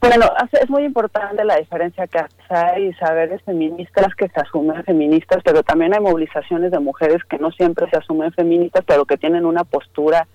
Bueno, 0.00 0.32
es 0.52 0.70
muy 0.70 0.84
importante 0.84 1.44
la 1.44 1.56
diferencia 1.56 2.06
que 2.06 2.24
hay 2.48 2.90
saberes 2.94 3.42
feministas 3.42 4.14
que 4.14 4.28
se 4.28 4.40
asumen 4.40 4.82
feministas, 4.84 5.42
pero 5.44 5.62
también 5.62 5.92
hay 5.92 6.00
movilizaciones 6.00 6.70
de 6.70 6.78
mujeres 6.78 7.22
que 7.24 7.38
no 7.38 7.50
siempre 7.52 7.88
se 7.90 7.98
asumen 7.98 8.32
feministas, 8.32 8.82
pero 8.86 9.04
que 9.04 9.18
tienen 9.18 9.44
una 9.44 9.64
postura 9.64 10.26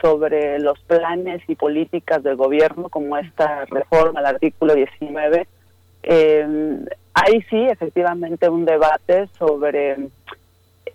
sobre 0.00 0.58
los 0.58 0.80
planes 0.80 1.40
y 1.46 1.54
políticas 1.54 2.24
del 2.24 2.34
gobierno, 2.34 2.88
como 2.88 3.16
esta 3.16 3.64
reforma 3.66 4.18
al 4.18 4.26
artículo 4.26 4.74
19. 4.74 5.46
Eh, 6.02 6.78
hay 7.14 7.42
sí, 7.42 7.68
efectivamente, 7.68 8.48
un 8.48 8.64
debate 8.64 9.28
sobre 9.38 10.08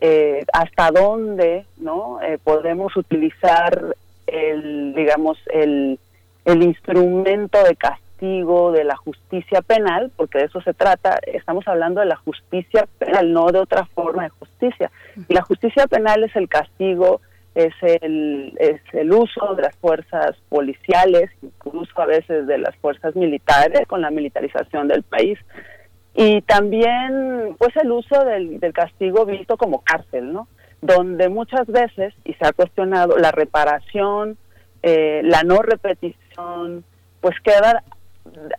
eh, 0.01 0.45
hasta 0.51 0.91
dónde 0.91 1.65
no 1.77 2.21
eh, 2.21 2.37
podemos 2.43 2.97
utilizar 2.97 3.95
el 4.27 4.93
digamos 4.93 5.39
el, 5.53 5.97
el 6.43 6.61
instrumento 6.61 7.63
de 7.63 7.75
castigo 7.77 8.06
de 8.19 8.83
la 8.83 8.95
justicia 8.95 9.61
penal 9.61 10.11
porque 10.15 10.39
de 10.39 10.45
eso 10.45 10.59
se 10.61 10.73
trata 10.73 11.19
estamos 11.25 11.67
hablando 11.67 12.01
de 12.01 12.07
la 12.07 12.15
justicia 12.15 12.87
penal 12.97 13.31
no 13.31 13.47
de 13.51 13.59
otra 13.59 13.85
forma 13.85 14.23
de 14.23 14.29
justicia 14.29 14.91
y 15.27 15.33
la 15.33 15.41
justicia 15.43 15.85
penal 15.87 16.23
es 16.23 16.35
el 16.35 16.49
castigo 16.49 17.21
es 17.53 17.73
el 17.81 18.57
es 18.59 18.81
el 18.93 19.13
uso 19.13 19.53
de 19.55 19.61
las 19.61 19.75
fuerzas 19.77 20.35
policiales 20.49 21.29
incluso 21.43 22.01
a 22.01 22.05
veces 22.05 22.47
de 22.47 22.57
las 22.57 22.75
fuerzas 22.77 23.15
militares 23.15 23.87
con 23.87 24.01
la 24.01 24.09
militarización 24.09 24.87
del 24.87 25.03
país 25.03 25.37
y 26.19 26.41
también 26.41 27.55
pues 27.59 27.75
el 27.77 27.91
uso 27.91 28.25
del, 28.25 28.59
castigo 28.73 29.23
visto 29.27 29.55
como 29.55 29.83
cárcel, 29.83 30.33
¿no? 30.33 30.47
Donde 30.81 31.29
muchas 31.29 31.67
veces, 31.67 32.11
y 32.25 32.33
se 32.33 32.43
ha 32.43 32.53
cuestionado, 32.53 33.19
la 33.19 33.31
reparación, 33.31 34.35
eh, 34.81 35.21
la 35.23 35.43
no 35.43 35.61
repetición, 35.61 36.83
pues 37.21 37.35
queda 37.43 37.83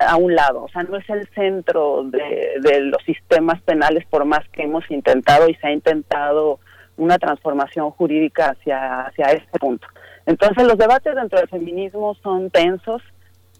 a 0.00 0.16
un 0.16 0.34
lado, 0.34 0.64
o 0.64 0.68
sea, 0.68 0.82
no 0.82 0.96
es 0.96 1.08
el 1.10 1.28
centro 1.34 2.04
de, 2.04 2.80
los 2.80 3.02
sistemas 3.04 3.60
penales 3.62 4.04
por 4.06 4.24
más 4.24 4.46
que 4.50 4.62
hemos 4.62 4.88
intentado 4.90 5.48
y 5.48 5.54
se 5.54 5.66
ha 5.66 5.72
intentado 5.72 6.60
una 6.96 7.18
transformación 7.18 7.90
jurídica 7.92 8.50
hacia, 8.50 9.02
hacia 9.02 9.26
este 9.32 9.58
punto. 9.58 9.86
Entonces 10.26 10.66
los 10.66 10.76
debates 10.76 11.14
dentro 11.14 11.38
del 11.38 11.48
feminismo 11.48 12.14
son 12.22 12.50
tensos 12.50 13.02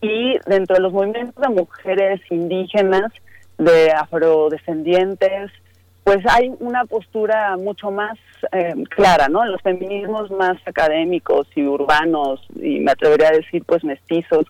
y 0.01 0.39
dentro 0.47 0.77
de 0.77 0.83
los 0.83 0.93
movimientos 0.93 1.41
de 1.41 1.49
mujeres 1.49 2.21
indígenas 2.31 3.13
de 3.59 3.91
afrodescendientes, 3.93 5.51
pues 6.05 6.19
hay 6.27 6.55
una 6.61 6.85
postura 6.85 7.57
mucho 7.57 7.91
más 7.91 8.17
eh, 8.53 8.75
clara, 8.91 9.29
¿no? 9.29 9.45
Los 9.45 9.61
feminismos 9.63 10.31
más 10.31 10.57
académicos 10.67 11.49
y 11.55 11.65
urbanos, 11.65 12.41
y 12.57 12.81
me 12.81 12.93
atrevería 12.93 13.29
a 13.29 13.33
decir, 13.33 13.63
pues 13.67 13.85
mestizos, 13.85 14.47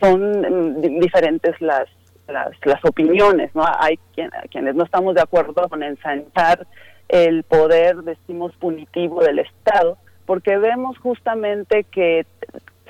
son 0.00 0.40
mm, 0.40 1.00
diferentes 1.00 1.60
las, 1.60 1.88
las, 2.28 2.50
las, 2.64 2.84
opiniones, 2.84 3.54
¿no? 3.54 3.64
Hay 3.78 3.98
quienes 4.50 4.74
no 4.74 4.84
estamos 4.84 5.14
de 5.14 5.22
acuerdo 5.22 5.68
con 5.68 5.82
ensanchar 5.82 6.66
el 7.08 7.42
poder, 7.44 7.96
decimos, 7.98 8.52
punitivo 8.56 9.22
del 9.22 9.40
Estado, 9.40 9.98
porque 10.26 10.58
vemos 10.58 10.96
justamente 10.98 11.84
que 11.84 12.26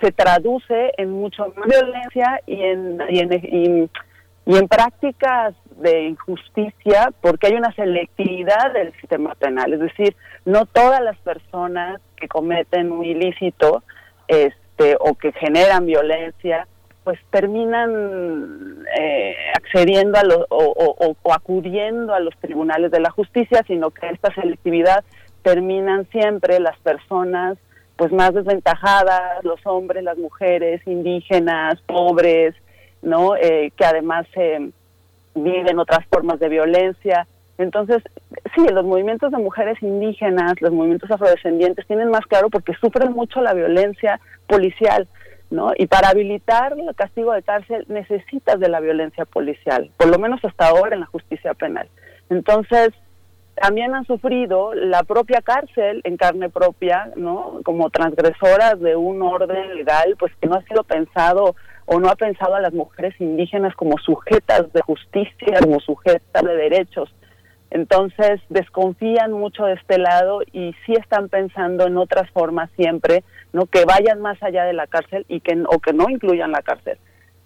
se 0.01 0.13
traduce 0.13 0.93
en 0.97 1.11
mucho 1.11 1.53
más 1.57 1.67
violencia 1.67 2.41
y 2.47 2.63
en, 2.63 3.01
y 3.09 3.89
y 4.47 4.57
en 4.57 4.69
prácticas 4.69 5.55
de 5.77 6.09
injusticia 6.09 7.13
porque 7.21 7.49
hay 7.49 7.55
una 7.55 7.73
selectividad 7.75 8.73
del 8.73 8.93
sistema 8.95 9.35
penal, 9.35 9.73
es 9.73 9.81
decir, 9.81 10.17
no 10.45 10.67
todas 10.67 11.01
las 11.01 11.17
personas 11.19 12.01
que 12.17 12.27
cometen 12.27 12.91
un 12.91 13.05
ilícito 13.05 13.83
este, 14.29 14.97
o 14.99 15.15
que 15.15 15.33
generan 15.33 15.87
violencia, 15.87 16.67
pues 17.05 17.19
terminan 17.31 18.85
eh, 18.99 19.35
accediendo 19.55 20.19
a 20.19 20.25
los, 20.25 20.47
o, 20.51 21.17
o, 21.23 21.33
acudiendo 21.33 22.15
a 22.15 22.21
los 22.21 22.37
tribunales 22.39 22.91
de 22.91 23.01
la 23.01 23.11
justicia, 23.11 23.65
sino 23.67 23.91
que 23.91 24.09
esta 24.09 24.33
selectividad 24.35 25.05
terminan 25.43 26.07
siempre 26.11 26.61
las 26.61 26.79
personas 26.81 27.59
pues 27.97 28.13
más 28.13 28.33
desventajadas, 28.33 29.45
los 29.45 29.61
hombres, 29.67 30.03
las 30.03 30.17
mujeres, 30.17 30.81
indígenas, 30.87 31.81
pobres, 31.83 32.55
¿no? 33.03 33.37
Eh, 33.37 33.73
que 33.77 33.85
además 33.85 34.27
eh, 34.37 34.71
viven 35.35 35.79
otras 35.79 36.07
formas 36.07 36.41
de 36.41 36.49
violencia. 36.49 37.27
Entonces, 37.59 38.03
sí, 38.55 38.67
los 38.73 38.87
movimientos 38.87 39.31
de 39.33 39.37
mujeres 39.37 39.83
indígenas, 39.83 40.55
los 40.63 40.73
movimientos 40.73 41.11
afrodescendientes 41.11 41.87
tienen 41.87 42.09
más 42.09 42.25
claro 42.27 42.49
porque 42.49 42.73
sufren 42.81 43.13
mucho 43.13 43.43
la 43.43 43.53
violencia 43.53 44.19
policial, 44.47 45.07
¿no? 45.51 45.73
Y 45.77 45.87
para 45.87 46.09
habilitar 46.09 46.75
el 46.79 46.95
castigo 46.95 47.33
de 47.33 47.43
cárcel 47.43 47.85
necesitas 47.89 48.59
de 48.59 48.69
la 48.69 48.81
violencia 48.81 49.25
policial, 49.25 49.91
por 49.97 50.09
lo 50.09 50.19
menos 50.19 50.45
hasta 50.45 50.69
ahora 50.69 50.95
en 50.95 51.01
la 51.01 51.07
justicia 51.07 51.55
penal. 51.55 51.89
Entonces, 52.29 52.91
también 53.61 53.95
han 53.95 54.07
sufrido 54.07 54.73
la 54.75 55.03
propia 55.03 55.43
cárcel 55.43 56.01
en 56.05 56.17
carne 56.17 56.49
propia, 56.49 57.11
¿no? 57.17 57.61
Como 57.65 57.91
transgresoras 57.91 58.81
de 58.81 58.97
un 58.97 59.21
orden 59.23 59.75
legal, 59.75 60.17
pues 60.19 60.33
que 60.41 60.49
no 60.49 60.55
ha 60.55 60.63
sido 60.63 60.83
pensado 60.85 61.55
o 61.85 62.01
no 62.01 62.09
ha 62.09 62.17
pensado 62.17 62.55
a 62.55 62.61
las 62.61 62.73
mujeres 62.73 63.15
indígenas 63.21 63.75
como 63.75 63.99
sujetas 63.99 64.73
de 64.73 64.81
justicia, 64.81 65.59
como 65.61 65.81
sujetas 65.81 66.43
de 66.43 66.57
derechos. 66.57 67.13
Entonces 67.71 68.41
desconfían 68.49 69.33
mucho 69.33 69.65
de 69.65 69.75
este 69.75 69.99
lado 69.99 70.43
y 70.53 70.75
sí 70.85 70.95
están 70.95 71.29
pensando 71.29 71.87
en 71.87 71.97
otras 71.97 72.29
formas 72.31 72.69
siempre, 72.77 73.23
no 73.53 73.67
que 73.67 73.85
vayan 73.85 74.21
más 74.21 74.43
allá 74.43 74.65
de 74.65 74.73
la 74.73 74.89
cárcel 74.89 75.25
y 75.29 75.41
que 75.41 75.57
o 75.69 75.79
que 75.79 75.93
no 75.93 76.09
incluyan 76.09 76.51
la 76.51 76.63
cárcel. 76.63 76.99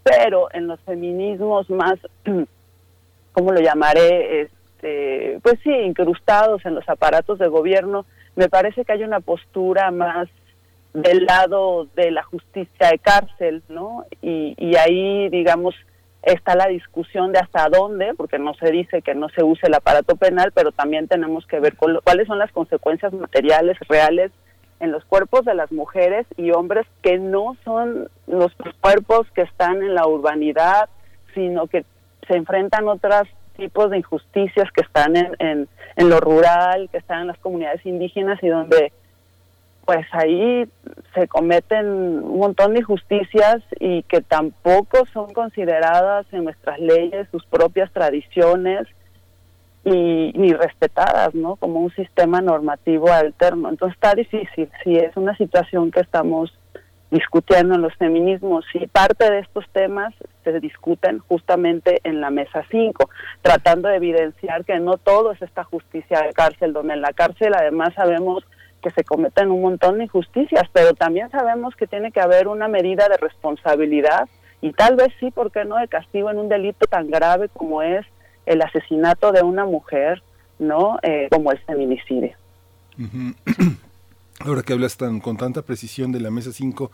Pero 0.03 0.49
en 0.53 0.67
los 0.67 0.81
feminismos 0.81 1.69
más, 1.69 1.95
¿cómo 3.33 3.53
lo 3.53 3.61
llamaré? 3.61 4.43
Este, 4.43 5.41
pues 5.43 5.57
sí, 5.63 5.71
incrustados 5.71 6.65
en 6.65 6.75
los 6.75 6.89
aparatos 6.89 7.39
de 7.39 7.49
gobierno, 7.49 8.07
me 8.35 8.49
parece 8.49 8.85
que 8.85 8.93
hay 8.93 9.05
una 9.05 9.21
postura 9.21 9.91
más 9.91 10.29
del 10.95 11.25
lado 11.25 11.87
de 11.97 12.11
la 12.11 12.23
justicia 12.23 12.89
de 12.89 12.99
cárcel, 12.99 13.63
¿no? 13.69 14.07
Y, 14.23 14.55
y 14.57 14.77
ahí, 14.77 15.29
digamos, 15.29 15.75
está 16.25 16.55
la 16.55 16.67
discusión 16.67 17.33
de 17.33 17.39
hasta 17.39 17.69
dónde, 17.69 18.15
porque 18.17 18.39
no 18.39 18.55
se 18.55 18.71
dice 18.71 19.03
que 19.03 19.15
no 19.15 19.29
se 19.29 19.43
use 19.43 19.67
el 19.67 19.75
aparato 19.75 20.17
penal, 20.17 20.53
pero 20.55 20.73
también 20.73 21.09
tenemos 21.09 21.47
que 21.47 21.61
ver 21.61 21.77
cuáles 21.77 22.27
son 22.27 22.39
las 22.39 22.51
consecuencias 22.53 23.13
materiales 23.13 23.79
reales 23.89 24.33
en 24.81 24.91
los 24.91 25.05
cuerpos 25.05 25.45
de 25.45 25.55
las 25.55 25.71
mujeres 25.71 26.27
y 26.37 26.51
hombres 26.51 26.87
que 27.03 27.19
no 27.19 27.57
son 27.65 28.09
los 28.27 28.53
cuerpos 28.81 29.27
que 29.35 29.43
están 29.43 29.83
en 29.83 29.95
la 29.95 30.07
urbanidad, 30.07 30.89
sino 31.35 31.67
que 31.67 31.85
se 32.27 32.37
enfrentan 32.37 32.89
otros 32.89 33.23
tipos 33.57 33.91
de 33.91 33.99
injusticias 33.99 34.71
que 34.73 34.81
están 34.81 35.17
en, 35.17 35.37
en, 35.39 35.69
en 35.97 36.11
lo 36.11 36.21
rural, 36.21 36.89
que 36.91 36.99
están 36.99 37.23
en 37.23 37.27
las 37.29 37.39
comunidades 37.39 37.85
indígenas 37.87 38.43
y 38.43 38.49
donde 38.49 38.93
pues 39.85 40.07
ahí 40.13 40.69
se 41.15 41.29
cometen 41.29 41.87
un 41.87 42.39
montón 42.39 42.73
de 42.73 42.81
injusticias 42.81 43.63
y 43.79 44.03
que 44.05 44.21
tampoco 44.21 45.05
son 45.13 45.33
consideradas 45.33 46.27
en 46.33 46.45
nuestras 46.45 46.79
leyes 46.79 47.29
sus 47.31 47.45
propias 47.47 47.93
tradiciones 47.93 48.87
y 49.85 50.33
ni 50.35 50.53
respetadas, 50.53 51.35
¿no? 51.35 51.57
Como 51.57 51.81
un 51.81 51.95
sistema 51.95 52.41
normativo 52.41 53.13
alterno. 53.13 53.69
Entonces 53.69 53.97
está 53.97 54.15
difícil, 54.15 54.71
sí, 54.83 54.97
es 54.97 55.17
una 55.17 55.37
situación 55.37 55.91
que 55.91 56.01
estamos 56.01 56.53
discutiendo 57.11 57.77
en 57.77 57.83
los 57.83 57.95
feminismos 57.95 58.65
y 58.75 58.87
parte 58.89 59.31
de 59.31 59.41
estos 59.41 59.65
temas 59.73 60.13
se 60.43 60.59
discuten 60.59 61.21
justamente 61.21 62.01
en 62.03 62.21
la 62.21 62.31
mesa 62.31 62.65
5, 62.71 63.09
tratando 63.41 63.89
de 63.89 63.97
evidenciar 63.97 64.65
que 64.65 64.81
no 64.81 64.97
todo 64.97 65.31
es 65.31 65.41
esta 65.41 65.63
justicia 65.63 66.23
de 66.23 66.33
cárcel, 66.33 66.73
donde 66.73 66.95
en 66.95 67.03
la 67.03 67.13
cárcel 67.13 67.53
además 67.55 67.95
sabemos 67.95 68.45
que 68.85 68.91
se 68.91 69.03
cometen 69.03 69.51
un 69.51 69.63
montón 69.63 69.97
de 69.97 70.05
injusticias, 70.05 70.69
pero 70.73 70.93
también 70.93 71.31
sabemos 71.31 71.75
que 71.75 71.87
tiene 71.87 72.13
que 72.13 72.21
haber 72.21 72.49
una 72.49 72.69
medida 72.69 73.09
de 73.09 73.17
responsabilidad 73.17 74.29
y 74.61 74.73
tal 74.73 74.97
vez 74.97 75.09
sí, 75.19 75.31
¿por 75.31 75.51
qué 75.51 75.65
no?, 75.65 75.77
de 75.79 75.89
castigo 75.89 76.31
en 76.31 76.39
un 76.39 76.51
delito 76.51 76.87
tan 76.87 77.11
grave 77.11 77.49
como 77.49 77.81
es 77.81 78.05
el 78.45 78.61
asesinato 78.61 79.33
de 79.33 79.43
una 79.43 79.65
mujer, 79.65 80.23
¿no?, 80.59 80.99
eh, 81.03 81.29
como 81.31 81.51
el 81.51 81.59
feminicidio. 81.61 82.37
Ahora 84.41 84.63
que 84.63 84.75
hablas 84.75 84.99
tan, 84.99 85.21
con 85.21 85.39
tanta 85.39 85.63
precisión 85.63 86.13
de 86.13 86.21
la 86.21 86.31
mesa 86.31 86.53
5, 86.53 86.91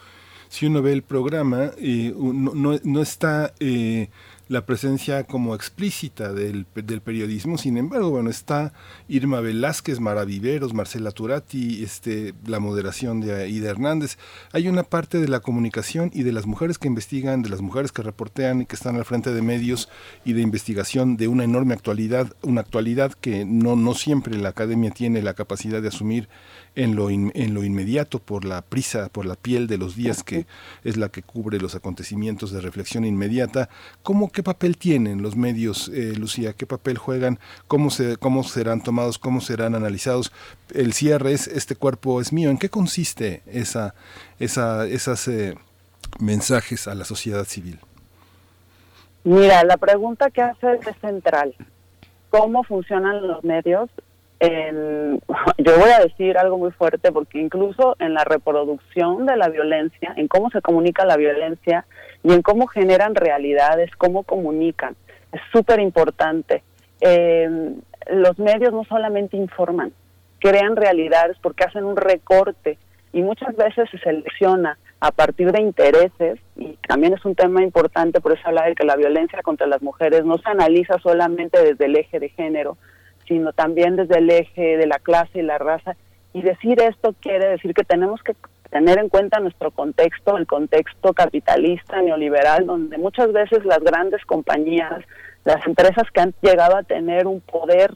si 0.48 0.66
uno 0.66 0.82
ve 0.82 0.92
el 0.92 1.02
programa, 1.02 1.72
eh, 1.78 2.14
no, 2.16 2.76
no, 2.82 3.02
está... 3.02 3.52
Eh, 3.58 4.08
la 4.50 4.66
presencia 4.66 5.22
como 5.22 5.54
explícita 5.54 6.32
del, 6.32 6.66
del, 6.74 7.00
periodismo. 7.00 7.56
Sin 7.56 7.76
embargo, 7.76 8.10
bueno, 8.10 8.30
está 8.30 8.72
Irma 9.06 9.38
Velázquez, 9.38 10.00
Maraviveros, 10.00 10.74
Marcela 10.74 11.12
Turati, 11.12 11.84
este, 11.84 12.34
la 12.44 12.58
moderación 12.58 13.20
de 13.20 13.48
Ida 13.48 13.70
Hernández. 13.70 14.18
Hay 14.50 14.66
una 14.66 14.82
parte 14.82 15.20
de 15.20 15.28
la 15.28 15.38
comunicación 15.38 16.10
y 16.12 16.24
de 16.24 16.32
las 16.32 16.46
mujeres 16.46 16.78
que 16.78 16.88
investigan, 16.88 17.42
de 17.42 17.48
las 17.48 17.60
mujeres 17.60 17.92
que 17.92 18.02
reportean 18.02 18.62
y 18.62 18.66
que 18.66 18.74
están 18.74 18.96
al 18.96 19.04
frente 19.04 19.32
de 19.32 19.40
medios 19.40 19.88
y 20.24 20.32
de 20.32 20.42
investigación 20.42 21.16
de 21.16 21.28
una 21.28 21.44
enorme 21.44 21.72
actualidad, 21.72 22.34
una 22.42 22.62
actualidad 22.62 23.12
que 23.12 23.44
no, 23.44 23.76
no 23.76 23.94
siempre 23.94 24.36
la 24.36 24.48
academia 24.48 24.90
tiene 24.90 25.22
la 25.22 25.34
capacidad 25.34 25.80
de 25.80 25.88
asumir 25.88 26.28
en 26.76 26.94
lo, 26.94 27.10
en 27.10 27.54
lo 27.54 27.64
inmediato 27.64 28.20
por 28.20 28.44
la 28.44 28.62
prisa, 28.62 29.08
por 29.08 29.26
la 29.26 29.34
piel 29.34 29.66
de 29.66 29.78
los 29.78 29.96
días 29.96 30.22
que 30.22 30.46
es 30.84 30.96
la 30.96 31.08
que 31.08 31.22
cubre 31.22 31.60
los 31.60 31.74
acontecimientos 31.74 32.52
de 32.52 32.60
reflexión 32.60 33.04
inmediata. 33.04 33.68
¿Cómo, 34.02 34.30
¿Qué 34.30 34.42
papel 34.42 34.76
tienen 34.76 35.22
los 35.22 35.36
medios, 35.36 35.88
eh, 35.88 36.14
Lucía? 36.16 36.52
¿Qué 36.52 36.66
papel 36.66 36.98
juegan? 36.98 37.38
¿Cómo, 37.66 37.90
se, 37.90 38.16
¿Cómo 38.16 38.44
serán 38.44 38.82
tomados? 38.82 39.18
¿Cómo 39.18 39.40
serán 39.40 39.74
analizados? 39.74 40.32
El 40.72 40.92
cierre 40.92 41.32
es, 41.32 41.48
este 41.48 41.74
cuerpo 41.74 42.20
es 42.20 42.32
mío. 42.32 42.50
¿En 42.50 42.58
qué 42.58 42.70
consiste 42.70 43.42
esa, 43.46 43.94
esa, 44.38 44.86
esas 44.86 45.26
eh, 45.28 45.56
mensajes 46.18 46.86
a 46.86 46.94
la 46.94 47.04
sociedad 47.04 47.44
civil? 47.44 47.78
Mira, 49.24 49.64
la 49.64 49.76
pregunta 49.76 50.30
que 50.30 50.40
hace 50.40 50.74
es 50.74 50.96
central. 51.00 51.54
¿Cómo 52.30 52.62
funcionan 52.62 53.26
los 53.26 53.42
medios 53.42 53.90
yo 55.58 55.78
voy 55.78 55.90
a 55.90 56.00
decir 56.00 56.38
algo 56.38 56.56
muy 56.56 56.70
fuerte 56.70 57.12
porque 57.12 57.38
incluso 57.38 57.96
en 57.98 58.14
la 58.14 58.24
reproducción 58.24 59.26
de 59.26 59.36
la 59.36 59.48
violencia, 59.48 60.14
en 60.16 60.28
cómo 60.28 60.50
se 60.50 60.62
comunica 60.62 61.04
la 61.04 61.16
violencia 61.16 61.84
y 62.22 62.32
en 62.32 62.42
cómo 62.42 62.66
generan 62.66 63.14
realidades, 63.14 63.90
cómo 63.96 64.22
comunican, 64.22 64.96
es 65.32 65.40
súper 65.52 65.80
importante. 65.80 66.62
Eh, 67.00 67.74
los 68.10 68.38
medios 68.38 68.72
no 68.72 68.84
solamente 68.84 69.36
informan, 69.36 69.92
crean 70.38 70.76
realidades 70.76 71.36
porque 71.42 71.64
hacen 71.64 71.84
un 71.84 71.96
recorte 71.96 72.78
y 73.12 73.22
muchas 73.22 73.54
veces 73.56 73.90
se 73.90 73.98
selecciona 73.98 74.78
a 75.00 75.10
partir 75.12 75.50
de 75.50 75.62
intereses, 75.62 76.38
y 76.56 76.76
también 76.86 77.14
es 77.14 77.24
un 77.24 77.34
tema 77.34 77.62
importante, 77.62 78.20
por 78.20 78.32
eso 78.32 78.42
habla 78.44 78.66
de 78.66 78.74
que 78.74 78.84
la 78.84 78.96
violencia 78.96 79.40
contra 79.42 79.66
las 79.66 79.80
mujeres 79.80 80.26
no 80.26 80.36
se 80.36 80.50
analiza 80.50 80.98
solamente 80.98 81.62
desde 81.62 81.86
el 81.86 81.96
eje 81.96 82.20
de 82.20 82.28
género, 82.28 82.76
sino 83.30 83.52
también 83.52 83.94
desde 83.94 84.18
el 84.18 84.28
eje 84.28 84.76
de 84.76 84.88
la 84.88 84.98
clase 84.98 85.38
y 85.38 85.42
la 85.42 85.56
raza. 85.56 85.94
Y 86.32 86.42
decir 86.42 86.80
esto 86.82 87.14
quiere 87.20 87.46
decir 87.46 87.74
que 87.74 87.84
tenemos 87.84 88.20
que 88.24 88.34
tener 88.70 88.98
en 88.98 89.08
cuenta 89.08 89.38
nuestro 89.38 89.70
contexto, 89.70 90.36
el 90.36 90.48
contexto 90.48 91.12
capitalista, 91.12 92.02
neoliberal, 92.02 92.66
donde 92.66 92.98
muchas 92.98 93.32
veces 93.32 93.64
las 93.64 93.78
grandes 93.78 94.24
compañías, 94.24 95.04
las 95.44 95.64
empresas 95.64 96.10
que 96.12 96.20
han 96.20 96.34
llegado 96.42 96.76
a 96.76 96.82
tener 96.82 97.28
un 97.28 97.40
poder 97.40 97.92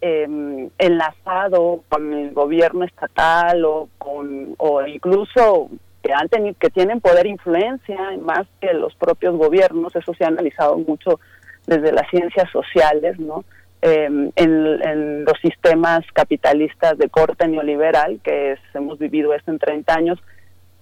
eh, 0.00 0.68
enlazado 0.78 1.82
con 1.88 2.12
el 2.12 2.32
gobierno 2.32 2.84
estatal 2.84 3.64
o 3.64 3.88
con 3.98 4.54
o 4.58 4.86
incluso 4.86 5.70
que 6.04 6.12
han 6.12 6.28
tenido 6.28 6.54
que 6.60 6.70
tienen 6.70 7.00
poder 7.00 7.26
influencia 7.26 7.98
más 8.20 8.46
que 8.60 8.72
los 8.74 8.94
propios 8.94 9.36
gobiernos 9.36 9.96
eso 9.96 10.14
se 10.14 10.22
ha 10.22 10.28
analizado 10.28 10.78
mucho 10.78 11.18
desde 11.66 11.90
las 11.90 12.08
ciencias 12.10 12.48
sociales 12.52 13.18
no 13.18 13.44
em, 13.80 14.32
en, 14.34 15.24
los 15.24 15.38
sistemas 15.40 16.04
capitalistas 16.12 16.98
de 16.98 17.08
corte 17.08 17.46
neoliberal 17.46 18.20
que 18.22 18.56
hemos 18.74 18.98
vivido 18.98 19.34
esto 19.34 19.50
en 19.50 19.58
30 19.58 19.94
años 19.94 20.18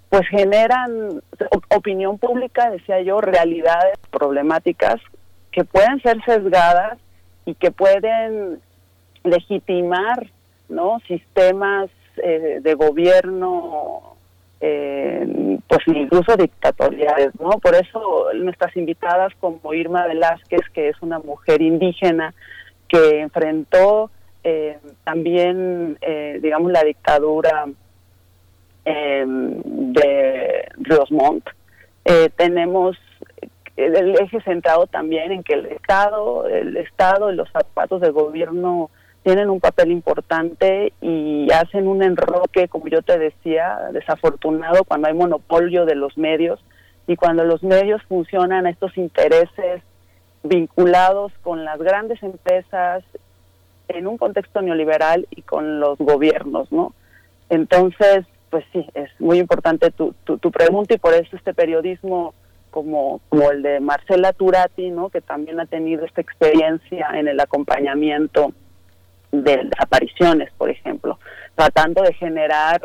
pues 0.08 0.26
generan 0.28 1.20
opinión 1.68 2.18
pública 2.18 2.70
decía 2.70 3.00
yo 3.02 3.20
realidades 3.20 3.98
problemáticas 4.10 4.96
que 5.50 5.64
pueden 5.64 6.00
ser 6.00 6.22
sesgadas 6.24 6.98
y 7.44 7.54
que 7.54 7.70
pueden 7.70 8.60
legitimar 9.24 10.26
no 10.68 10.98
sistemas 11.06 11.90
eh, 12.22 12.60
de 12.62 12.74
gobierno 12.74 14.16
eh, 14.60 15.58
pues 15.68 15.80
incluso 15.86 16.36
dictatoriales 16.36 17.38
no 17.40 17.50
por 17.50 17.74
eso 17.74 18.28
nuestras 18.34 18.74
invitadas 18.76 19.34
como 19.38 19.74
Irma 19.74 20.06
Velázquez 20.06 20.62
que 20.72 20.88
es 20.88 20.96
una 21.02 21.18
mujer 21.18 21.60
indígena 21.60 22.32
que 22.88 23.20
enfrentó 23.20 24.10
eh, 24.44 24.78
también 25.04 25.98
digamos 26.40 26.70
la 26.70 26.84
dictadura 26.84 27.66
de 28.84 30.68
Riosmont 30.76 31.44
tenemos 32.36 32.96
el 33.76 34.18
eje 34.18 34.40
centrado 34.42 34.86
también 34.86 35.32
en 35.32 35.42
que 35.42 35.54
el 35.54 35.66
Estado, 35.66 36.46
el 36.48 36.76
Estado 36.76 37.30
y 37.30 37.36
los 37.36 37.50
zapatos 37.50 38.00
del 38.00 38.12
gobierno 38.12 38.90
tienen 39.22 39.50
un 39.50 39.60
papel 39.60 39.90
importante 39.90 40.92
y 41.00 41.50
hacen 41.52 41.88
un 41.88 42.02
enroque, 42.02 42.68
como 42.68 42.86
yo 42.86 43.02
te 43.02 43.18
decía, 43.18 43.76
desafortunado 43.92 44.84
cuando 44.84 45.08
hay 45.08 45.14
monopolio 45.14 45.84
de 45.84 45.96
los 45.96 46.16
medios 46.16 46.64
y 47.06 47.16
cuando 47.16 47.44
los 47.44 47.62
medios 47.62 48.00
funcionan 48.04 48.66
a 48.66 48.70
estos 48.70 48.96
intereses 48.96 49.82
vinculados 50.48 51.32
con 51.42 51.64
las 51.64 51.78
grandes 51.78 52.22
empresas 52.22 53.04
en 53.88 54.06
un 54.06 54.18
contexto 54.18 54.62
neoliberal 54.62 55.26
y 55.30 55.42
con 55.42 55.80
los 55.80 55.98
gobiernos, 55.98 56.70
¿no? 56.72 56.92
Entonces, 57.48 58.24
pues 58.50 58.64
sí, 58.72 58.86
es 58.94 59.10
muy 59.20 59.38
importante 59.38 59.90
tu, 59.90 60.14
tu, 60.24 60.38
tu 60.38 60.50
pregunta 60.50 60.94
y 60.94 60.98
por 60.98 61.14
eso 61.14 61.36
este 61.36 61.54
periodismo 61.54 62.34
como, 62.76 63.22
como 63.30 63.50
el 63.50 63.62
de 63.62 63.80
Marcela 63.80 64.34
Turati, 64.34 64.90
¿no? 64.90 65.08
que 65.08 65.22
también 65.22 65.58
ha 65.60 65.64
tenido 65.64 66.04
esta 66.04 66.20
experiencia 66.20 67.08
en 67.14 67.26
el 67.26 67.40
acompañamiento 67.40 68.52
de 69.32 69.64
desapariciones, 69.64 70.52
por 70.58 70.68
ejemplo, 70.68 71.18
tratando 71.54 72.02
de 72.02 72.12
generar 72.12 72.82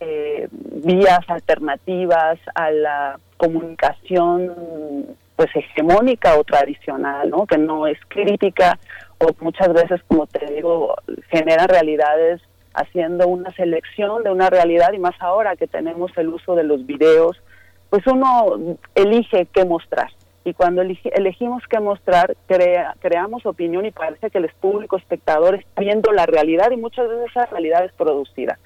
eh, 0.00 0.48
vías 0.50 1.20
alternativas 1.28 2.40
a 2.54 2.72
la 2.72 3.20
comunicación 3.36 5.06
pues 5.38 5.54
hegemónica 5.54 6.36
o 6.36 6.42
tradicional, 6.42 7.30
¿no? 7.30 7.46
que 7.46 7.58
no 7.58 7.86
es 7.86 7.96
crítica 8.08 8.76
o 9.18 9.28
muchas 9.38 9.72
veces, 9.72 10.00
como 10.08 10.26
te 10.26 10.44
digo, 10.52 10.96
genera 11.30 11.68
realidades 11.68 12.42
haciendo 12.74 13.28
una 13.28 13.52
selección 13.52 14.24
de 14.24 14.30
una 14.30 14.50
realidad 14.50 14.92
y 14.94 14.98
más 14.98 15.14
ahora 15.20 15.54
que 15.54 15.68
tenemos 15.68 16.10
el 16.16 16.26
uso 16.30 16.56
de 16.56 16.64
los 16.64 16.84
videos, 16.86 17.40
pues 17.88 18.04
uno 18.08 18.76
elige 18.96 19.46
qué 19.52 19.64
mostrar 19.64 20.10
y 20.42 20.54
cuando 20.54 20.82
elegimos 20.82 21.62
qué 21.70 21.78
mostrar, 21.78 22.36
crea, 22.48 22.96
creamos 22.98 23.46
opinión 23.46 23.86
y 23.86 23.92
parece 23.92 24.30
que 24.30 24.38
el 24.38 24.50
público 24.60 24.96
espectador 24.96 25.54
está 25.54 25.82
viendo 25.82 26.10
la 26.10 26.26
realidad 26.26 26.72
y 26.72 26.76
muchas 26.76 27.08
veces 27.08 27.30
esa 27.30 27.46
realidad 27.46 27.84
es 27.84 27.92
producida 27.92 28.58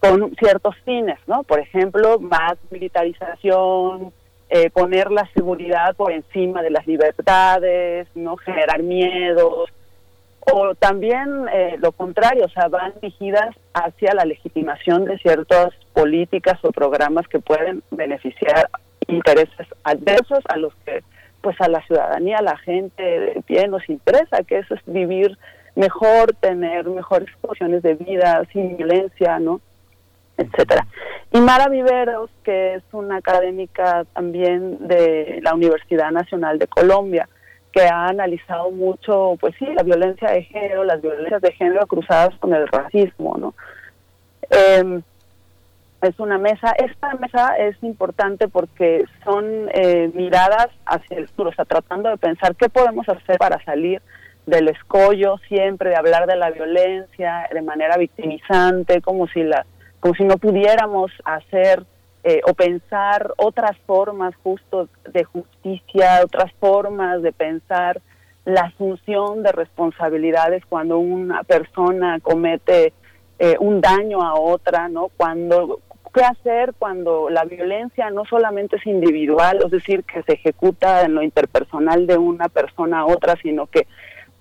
con 0.00 0.34
ciertos 0.36 0.74
fines, 0.86 1.18
¿no? 1.26 1.42
Por 1.42 1.60
ejemplo, 1.60 2.18
más 2.20 2.54
militarización, 2.70 4.14
eh, 4.50 4.68
poner 4.70 5.10
la 5.10 5.28
seguridad 5.32 5.94
por 5.94 6.12
encima 6.12 6.62
de 6.62 6.70
las 6.70 6.86
libertades, 6.86 8.08
no 8.14 8.36
generar 8.36 8.82
miedos, 8.82 9.70
o 10.40 10.74
también 10.74 11.46
eh, 11.52 11.76
lo 11.78 11.92
contrario, 11.92 12.46
o 12.46 12.48
sea, 12.48 12.68
van 12.68 12.92
dirigidas 13.00 13.54
hacia 13.74 14.14
la 14.14 14.24
legitimación 14.24 15.04
de 15.04 15.18
ciertas 15.18 15.72
políticas 15.92 16.58
o 16.62 16.72
programas 16.72 17.28
que 17.28 17.38
pueden 17.38 17.82
beneficiar 17.90 18.68
intereses 19.06 19.66
adversos 19.84 20.40
a 20.48 20.56
los 20.56 20.74
que 20.84 21.02
pues 21.42 21.58
a 21.60 21.68
la 21.68 21.80
ciudadanía, 21.86 22.38
a 22.38 22.42
la 22.42 22.58
gente 22.58 23.42
pie 23.46 23.66
nos 23.68 23.88
interesa, 23.88 24.42
que 24.42 24.58
eso 24.58 24.74
es 24.74 24.80
vivir 24.84 25.38
mejor, 25.74 26.34
tener 26.34 26.86
mejores 26.86 27.28
condiciones 27.40 27.82
de 27.82 27.94
vida, 27.94 28.42
sin 28.52 28.76
violencia, 28.76 29.38
¿no? 29.38 29.60
Etcétera. 30.40 30.86
Y 31.32 31.40
Mara 31.40 31.68
Viveros, 31.68 32.30
que 32.42 32.74
es 32.74 32.82
una 32.92 33.16
académica 33.16 34.04
también 34.14 34.88
de 34.88 35.40
la 35.42 35.54
Universidad 35.54 36.10
Nacional 36.10 36.58
de 36.58 36.66
Colombia, 36.66 37.28
que 37.72 37.82
ha 37.82 38.06
analizado 38.06 38.70
mucho, 38.70 39.36
pues 39.40 39.54
sí, 39.58 39.66
la 39.66 39.82
violencia 39.82 40.30
de 40.30 40.42
género, 40.42 40.82
las 40.84 41.00
violencias 41.00 41.40
de 41.40 41.52
género 41.52 41.86
cruzadas 41.86 42.34
con 42.40 42.52
el 42.52 42.66
racismo, 42.66 43.36
¿no? 43.38 43.54
Eh, 44.50 45.00
es 46.02 46.18
una 46.18 46.38
mesa. 46.38 46.72
Esta 46.72 47.14
mesa 47.14 47.56
es 47.58 47.76
importante 47.82 48.48
porque 48.48 49.04
son 49.24 49.68
eh, 49.72 50.10
miradas 50.14 50.68
hacia 50.86 51.18
el 51.18 51.28
futuro, 51.28 51.50
o 51.50 51.54
sea, 51.54 51.64
tratando 51.64 52.08
de 52.08 52.16
pensar 52.16 52.56
qué 52.56 52.68
podemos 52.68 53.08
hacer 53.08 53.38
para 53.38 53.62
salir 53.64 54.00
del 54.46 54.68
escollo 54.68 55.36
siempre, 55.46 55.90
de 55.90 55.96
hablar 55.96 56.26
de 56.26 56.36
la 56.36 56.50
violencia 56.50 57.48
de 57.52 57.62
manera 57.62 57.96
victimizante, 57.96 59.00
como 59.00 59.28
si, 59.28 59.42
la, 59.42 59.66
como 60.00 60.14
si 60.14 60.24
no 60.24 60.36
pudiéramos 60.38 61.12
hacer 61.24 61.84
eh, 62.24 62.40
o 62.46 62.54
pensar 62.54 63.32
otras 63.36 63.76
formas 63.86 64.34
justo 64.42 64.88
de 65.10 65.24
justicia, 65.24 66.20
otras 66.24 66.52
formas 66.60 67.22
de 67.22 67.32
pensar 67.32 68.00
la 68.44 68.62
asunción 68.62 69.42
de 69.42 69.52
responsabilidades 69.52 70.64
cuando 70.66 70.98
una 70.98 71.44
persona 71.44 72.18
comete 72.20 72.92
eh, 73.38 73.56
un 73.60 73.80
daño 73.80 74.22
a 74.22 74.34
otra, 74.34 74.88
¿no? 74.88 75.08
Cuando 75.16 75.80
qué 76.12 76.22
hacer 76.24 76.74
cuando 76.78 77.30
la 77.30 77.44
violencia 77.44 78.10
no 78.10 78.24
solamente 78.24 78.76
es 78.76 78.86
individual, 78.86 79.60
es 79.64 79.70
decir, 79.70 80.04
que 80.04 80.22
se 80.24 80.32
ejecuta 80.32 81.02
en 81.02 81.14
lo 81.14 81.22
interpersonal 81.22 82.06
de 82.06 82.18
una 82.18 82.48
persona 82.48 83.00
a 83.00 83.06
otra, 83.06 83.36
sino 83.42 83.66
que 83.66 83.86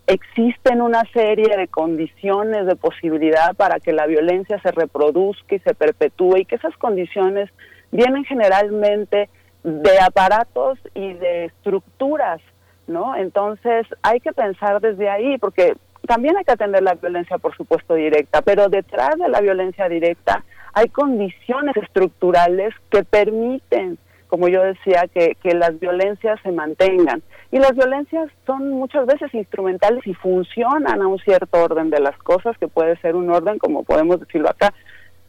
existen 0.09 0.81
una 0.81 1.03
serie 1.13 1.55
de 1.55 1.67
condiciones 1.67 2.65
de 2.65 2.75
posibilidad 2.75 3.55
para 3.55 3.79
que 3.79 3.93
la 3.93 4.07
violencia 4.07 4.59
se 4.59 4.71
reproduzca 4.71 5.55
y 5.55 5.59
se 5.59 5.75
perpetúe 5.75 6.37
y 6.37 6.45
que 6.45 6.55
esas 6.55 6.75
condiciones 6.77 7.49
vienen 7.91 8.25
generalmente 8.25 9.29
de 9.63 9.99
aparatos 9.99 10.79
y 10.95 11.13
de 11.13 11.45
estructuras, 11.45 12.41
¿no? 12.87 13.15
Entonces 13.15 13.85
hay 14.01 14.19
que 14.19 14.33
pensar 14.33 14.81
desde 14.81 15.09
ahí, 15.09 15.37
porque 15.37 15.75
también 16.07 16.35
hay 16.37 16.43
que 16.43 16.53
atender 16.53 16.81
la 16.81 16.95
violencia, 16.95 17.37
por 17.37 17.55
supuesto, 17.55 17.93
directa, 17.93 18.41
pero 18.41 18.67
detrás 18.67 19.15
de 19.19 19.29
la 19.29 19.41
violencia 19.41 19.87
directa 19.87 20.43
hay 20.73 20.87
condiciones 20.89 21.77
estructurales 21.77 22.73
que 22.89 23.03
permiten, 23.03 23.99
como 24.27 24.47
yo 24.47 24.63
decía, 24.63 25.05
que, 25.13 25.35
que 25.43 25.53
las 25.53 25.79
violencias 25.79 26.39
se 26.41 26.51
mantengan. 26.51 27.21
Y 27.51 27.57
las 27.57 27.73
violencias 27.73 28.29
son 28.45 28.69
muchas 28.69 29.05
veces 29.07 29.33
instrumentales 29.33 30.05
y 30.05 30.13
funcionan 30.13 31.01
a 31.01 31.07
un 31.07 31.17
cierto 31.19 31.63
orden 31.63 31.89
de 31.89 31.99
las 31.99 32.17
cosas, 32.19 32.57
que 32.57 32.67
puede 32.67 32.95
ser 32.97 33.15
un 33.15 33.29
orden, 33.29 33.57
como 33.57 33.83
podemos 33.83 34.19
decirlo 34.19 34.49
acá, 34.49 34.73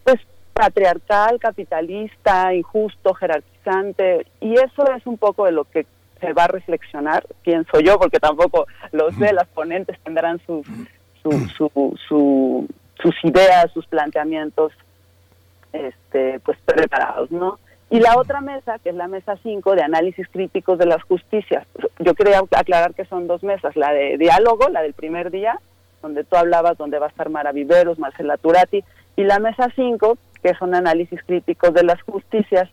pues 0.05 0.21
patriarcal, 0.53 1.39
capitalista, 1.39 2.53
injusto, 2.53 3.15
jerarquizante, 3.15 4.27
y 4.41 4.55
eso 4.55 4.85
es 4.95 5.07
un 5.07 5.17
poco 5.17 5.47
de 5.47 5.53
lo 5.53 5.65
que 5.65 5.87
se 6.21 6.35
va 6.35 6.45
a 6.45 6.49
reflexionar, 6.49 7.25
pienso 7.43 7.81
yo, 7.81 7.99
porque 7.99 8.21
tampoco 8.21 8.67
lo 8.93 9.11
sé, 9.13 9.33
las 9.33 9.49
ponentes 9.49 9.99
tendrán 10.01 10.39
sus 10.47 10.67
su, 11.23 11.31
su, 12.09 12.67
sus 13.03 13.25
ideas, 13.25 13.71
sus 13.73 13.87
planteamientos 13.87 14.73
este, 15.73 16.41
pues 16.41 16.59
preparados, 16.65 17.31
¿no? 17.31 17.59
Y 17.91 17.99
la 17.99 18.17
otra 18.17 18.41
mesa, 18.41 18.79
que 18.79 18.91
es 18.91 18.95
la 18.95 19.09
mesa 19.09 19.37
5 19.43 19.75
de 19.75 19.83
análisis 19.83 20.29
críticos 20.29 20.79
de 20.79 20.87
las 20.87 21.03
justicias. 21.03 21.67
Yo 21.99 22.15
quería 22.15 22.41
aclarar 22.53 22.95
que 22.95 23.05
son 23.05 23.27
dos 23.27 23.43
mesas, 23.43 23.75
la 23.75 23.93
de 23.93 24.17
diálogo, 24.17 24.69
la 24.69 24.83
del 24.83 24.95
primer 24.95 25.33
día, 25.33 25.59
donde 26.01 26.23
tú 26.23 26.37
hablabas, 26.37 26.79
donde 26.79 27.01
va 27.01 27.07
a 27.07 27.09
estar 27.09 27.31
Mara 27.31 27.51
Viveros, 27.51 27.99
Marcela 27.99 28.37
Turati, 28.37 28.85
y 29.17 29.25
la 29.25 29.41
mesa 29.41 29.69
5, 29.75 30.17
que 30.41 30.55
son 30.55 30.75
análisis 30.75 31.21
críticos 31.25 31.75
de 31.75 31.83
las 31.83 32.01
justicias. 32.03 32.71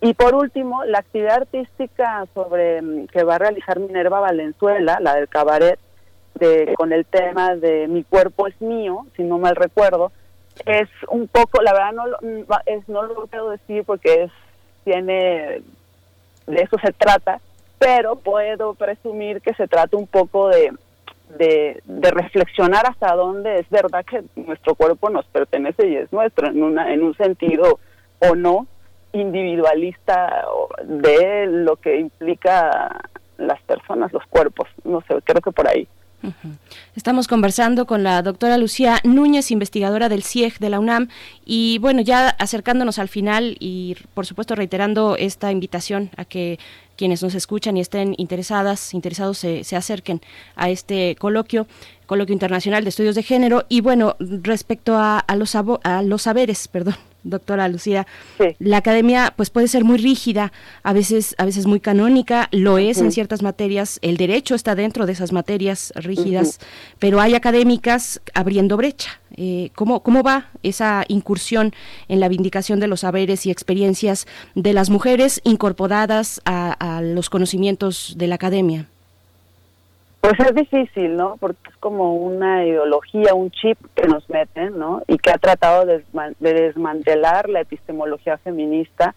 Y 0.00 0.14
por 0.14 0.36
último, 0.36 0.84
la 0.84 1.00
actividad 1.00 1.42
artística 1.42 2.24
sobre 2.32 2.80
mm, 2.80 3.08
que 3.08 3.24
va 3.24 3.34
a 3.34 3.38
realizar 3.38 3.80
Minerva 3.80 4.20
Valenzuela, 4.20 4.98
la 5.00 5.16
del 5.16 5.28
cabaret, 5.28 5.80
de, 6.36 6.74
con 6.76 6.92
el 6.92 7.04
tema 7.06 7.56
de 7.56 7.88
Mi 7.88 8.04
cuerpo 8.04 8.46
es 8.46 8.58
mío, 8.60 9.06
si 9.16 9.24
no 9.24 9.38
mal 9.38 9.56
recuerdo, 9.56 10.12
es 10.64 10.88
un 11.08 11.28
poco, 11.28 11.60
la 11.60 11.72
verdad 11.72 11.92
no, 11.92 12.04
es, 12.66 12.88
no 12.88 13.02
lo 13.02 13.26
puedo 13.26 13.50
decir 13.50 13.84
porque 13.84 14.24
es 14.24 14.32
tiene, 14.84 15.62
de 16.46 16.62
eso 16.62 16.76
se 16.84 16.92
trata, 16.92 17.40
pero 17.78 18.16
puedo 18.16 18.74
presumir 18.74 19.40
que 19.40 19.54
se 19.54 19.66
trata 19.66 19.96
un 19.96 20.06
poco 20.06 20.48
de, 20.48 20.72
de, 21.38 21.82
reflexionar 22.10 22.86
hasta 22.86 23.14
dónde 23.14 23.60
es 23.60 23.70
verdad 23.70 24.04
que 24.04 24.22
nuestro 24.36 24.74
cuerpo 24.74 25.10
nos 25.10 25.26
pertenece 25.26 25.86
y 25.88 25.96
es 25.96 26.12
nuestro, 26.12 26.48
en, 26.48 26.62
una, 26.62 26.92
en 26.92 27.02
un 27.02 27.14
sentido 27.16 27.78
o 28.18 28.34
no 28.34 28.66
individualista 29.12 30.44
de 30.84 31.46
lo 31.46 31.76
que 31.76 31.98
implica 31.98 33.00
las 33.38 33.60
personas, 33.62 34.12
los 34.12 34.24
cuerpos, 34.26 34.68
no 34.84 35.00
sé, 35.02 35.14
creo 35.24 35.40
que 35.40 35.52
por 35.52 35.68
ahí. 35.68 35.88
Estamos 36.94 37.28
conversando 37.28 37.86
con 37.86 38.02
la 38.02 38.22
doctora 38.22 38.58
Lucía 38.58 39.00
Núñez, 39.04 39.50
investigadora 39.50 40.08
del 40.08 40.22
CIEG 40.22 40.58
de 40.58 40.70
la 40.70 40.78
UNAM, 40.78 41.08
y 41.44 41.78
bueno, 41.78 42.02
ya 42.02 42.28
acercándonos 42.28 42.98
al 42.98 43.08
final 43.08 43.56
y 43.58 43.96
por 44.14 44.26
supuesto 44.26 44.54
reiterando 44.54 45.16
esta 45.16 45.50
invitación 45.50 46.10
a 46.16 46.24
que 46.24 46.58
quienes 46.96 47.22
nos 47.22 47.34
escuchan 47.34 47.76
y 47.76 47.80
estén 47.80 48.14
interesadas, 48.18 48.92
interesados 48.92 49.38
se, 49.38 49.64
se 49.64 49.76
acerquen 49.76 50.20
a 50.56 50.68
este 50.68 51.16
coloquio 51.16 51.66
coloquio 52.04 52.32
internacional 52.32 52.82
de 52.82 52.90
estudios 52.90 53.14
de 53.14 53.22
género. 53.22 53.64
Y 53.68 53.80
bueno 53.80 54.16
respecto 54.18 54.96
a, 54.96 55.18
a 55.20 55.36
los 55.36 55.54
a 55.54 56.02
los 56.02 56.22
saberes 56.22 56.68
perdón 56.68 56.96
doctora 57.22 57.68
Lucía. 57.68 58.06
La 58.58 58.78
academia 58.78 59.32
pues 59.36 59.50
puede 59.50 59.68
ser 59.68 59.84
muy 59.84 59.98
rígida, 59.98 60.52
a 60.82 60.92
veces, 60.92 61.34
a 61.38 61.44
veces 61.44 61.66
muy 61.66 61.80
canónica, 61.80 62.48
lo 62.52 62.78
es 62.78 62.98
en 62.98 63.12
ciertas 63.12 63.42
materias, 63.42 63.98
el 64.02 64.16
derecho 64.16 64.54
está 64.54 64.74
dentro 64.74 65.06
de 65.06 65.12
esas 65.12 65.32
materias 65.32 65.92
rígidas, 65.96 66.58
pero 66.98 67.20
hay 67.20 67.34
académicas 67.34 68.20
abriendo 68.34 68.76
brecha. 68.76 69.20
Eh, 69.36 69.70
¿cómo, 69.74 70.02
¿Cómo 70.02 70.22
va 70.22 70.48
esa 70.62 71.04
incursión 71.08 71.72
en 72.08 72.20
la 72.20 72.28
vindicación 72.28 72.80
de 72.80 72.88
los 72.88 73.00
saberes 73.00 73.46
y 73.46 73.50
experiencias 73.50 74.26
de 74.54 74.72
las 74.72 74.90
mujeres 74.90 75.40
incorporadas 75.44 76.40
a 76.44 77.00
los 77.02 77.30
conocimientos 77.30 78.14
de 78.16 78.26
la 78.26 78.34
academia? 78.34 78.88
Pues 80.20 80.34
es 80.38 80.54
difícil, 80.54 81.16
¿no? 81.16 81.36
Porque 81.40 81.70
es 81.70 81.76
como 81.76 82.14
una 82.16 82.66
ideología, 82.66 83.34
un 83.34 83.50
chip 83.50 83.78
que 83.94 84.06
nos 84.06 84.28
meten, 84.28 84.78
¿no? 84.78 85.02
Y 85.06 85.16
que 85.16 85.30
ha 85.30 85.38
tratado 85.38 85.86
de, 85.86 86.04
desmantelar 86.38 87.48
la 87.48 87.62
epistemología 87.62 88.36
feminista, 88.36 89.14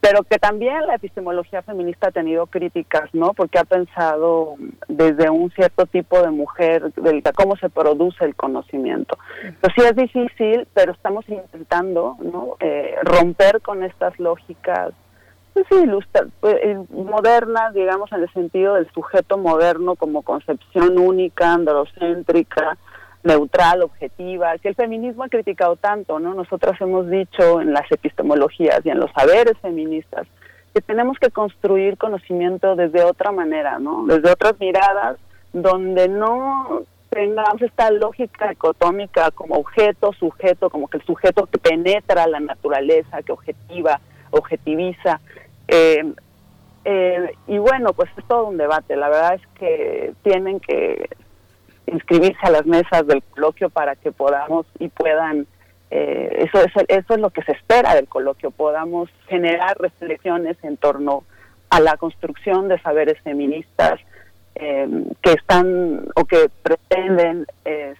pero 0.00 0.22
que 0.22 0.38
también 0.38 0.86
la 0.86 0.94
epistemología 0.94 1.62
feminista 1.62 2.08
ha 2.08 2.12
tenido 2.12 2.46
críticas, 2.46 3.12
¿no? 3.12 3.34
Porque 3.34 3.58
ha 3.58 3.64
pensado 3.64 4.54
desde 4.86 5.28
un 5.30 5.50
cierto 5.50 5.84
tipo 5.86 6.22
de 6.22 6.30
mujer, 6.30 6.92
de 6.94 7.22
cómo 7.34 7.56
se 7.56 7.68
produce 7.68 8.24
el 8.24 8.36
conocimiento. 8.36 9.18
Pues 9.60 9.72
sí 9.76 9.82
es 9.84 9.96
difícil, 9.96 10.68
pero 10.74 10.92
estamos 10.92 11.28
intentando, 11.28 12.16
¿no? 12.20 12.56
Eh, 12.60 12.94
romper 13.02 13.60
con 13.62 13.82
estas 13.82 14.18
lógicas 14.20 14.92
pues 15.68 16.04
sí, 16.12 16.26
pues, 16.40 16.56
eh, 16.62 16.78
moderna, 16.90 17.70
digamos, 17.72 18.10
en 18.12 18.22
el 18.22 18.32
sentido 18.32 18.74
del 18.74 18.90
sujeto 18.92 19.38
moderno 19.38 19.96
como 19.96 20.22
concepción 20.22 20.98
única, 20.98 21.52
androcéntrica, 21.52 22.76
neutral, 23.22 23.82
objetiva, 23.82 24.56
que 24.58 24.68
el 24.68 24.74
feminismo 24.74 25.24
ha 25.24 25.28
criticado 25.28 25.76
tanto, 25.76 26.18
¿no? 26.18 26.34
Nosotras 26.34 26.80
hemos 26.80 27.08
dicho 27.10 27.60
en 27.60 27.72
las 27.72 27.90
epistemologías 27.90 28.80
y 28.84 28.90
en 28.90 28.98
los 29.00 29.10
saberes 29.12 29.58
feministas 29.60 30.26
que 30.74 30.80
tenemos 30.80 31.18
que 31.18 31.30
construir 31.30 31.98
conocimiento 31.98 32.76
desde 32.76 33.02
otra 33.02 33.32
manera, 33.32 33.78
¿no? 33.78 34.06
Desde 34.06 34.30
otras 34.30 34.58
miradas, 34.60 35.18
donde 35.52 36.08
no 36.08 36.82
tengamos 37.10 37.60
esta 37.60 37.90
lógica 37.90 38.50
dicotómica 38.50 39.32
como 39.32 39.56
objeto, 39.56 40.12
sujeto, 40.12 40.70
como 40.70 40.88
que 40.88 40.98
el 40.98 41.04
sujeto 41.04 41.46
que 41.46 41.58
penetra 41.58 42.26
la 42.28 42.38
naturaleza, 42.38 43.22
que 43.22 43.32
objetiva, 43.32 44.00
objetiviza. 44.30 45.20
Eh, 45.70 46.02
eh, 46.84 47.34
y 47.46 47.58
bueno, 47.58 47.92
pues 47.92 48.10
es 48.16 48.24
todo 48.26 48.48
un 48.48 48.56
debate. 48.56 48.96
La 48.96 49.08
verdad 49.08 49.34
es 49.34 49.46
que 49.58 50.12
tienen 50.22 50.58
que 50.60 51.08
inscribirse 51.86 52.40
a 52.42 52.50
las 52.50 52.66
mesas 52.66 53.06
del 53.06 53.22
coloquio 53.22 53.70
para 53.70 53.94
que 53.96 54.10
podamos 54.12 54.66
y 54.78 54.88
puedan, 54.88 55.46
eh, 55.90 56.48
eso, 56.48 56.60
es, 56.64 56.72
eso 56.88 57.14
es 57.14 57.20
lo 57.20 57.30
que 57.30 57.42
se 57.42 57.52
espera 57.52 57.94
del 57.94 58.08
coloquio, 58.08 58.50
podamos 58.50 59.10
generar 59.28 59.78
reflexiones 59.78 60.56
en 60.62 60.76
torno 60.76 61.24
a 61.68 61.80
la 61.80 61.96
construcción 61.96 62.68
de 62.68 62.80
saberes 62.80 63.20
feministas 63.22 64.00
que 64.52 65.32
están 65.32 66.06
o 66.16 66.24
que 66.26 66.50
pretenden 66.62 67.46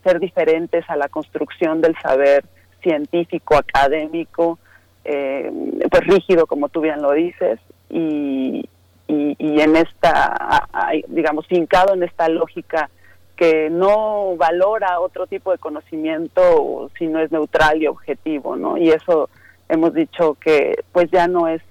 ser 0.02 0.20
diferentes 0.20 0.84
a 0.90 0.96
la 0.96 1.08
construcción 1.08 1.80
del 1.80 1.96
saber 2.02 2.44
científico, 2.82 3.56
académico, 3.56 4.58
eh, 5.04 5.50
pues 5.90 6.06
rígido, 6.06 6.46
como 6.46 6.68
tú 6.68 6.80
bien 6.80 7.02
lo 7.02 7.12
dices, 7.12 7.58
y, 7.88 8.68
y, 9.08 9.60
en 9.60 9.76
esta, 9.76 10.68
digamos, 11.08 11.46
fincado 11.46 11.94
en 11.94 12.02
esta 12.04 12.28
lógica 12.28 12.88
que 13.36 13.70
no 13.70 14.36
valora 14.36 15.00
otro 15.00 15.26
tipo 15.26 15.50
de 15.50 15.58
conocimiento 15.58 16.90
si 16.98 17.06
no 17.06 17.20
es 17.20 17.32
neutral 17.32 17.82
y 17.82 17.86
objetivo, 17.86 18.54
¿no? 18.54 18.76
Y 18.76 18.90
eso 18.90 19.30
hemos 19.68 19.94
dicho 19.94 20.34
que 20.34 20.84
pues 20.92 21.10
ya 21.10 21.26
no 21.26 21.48
es 21.48 21.62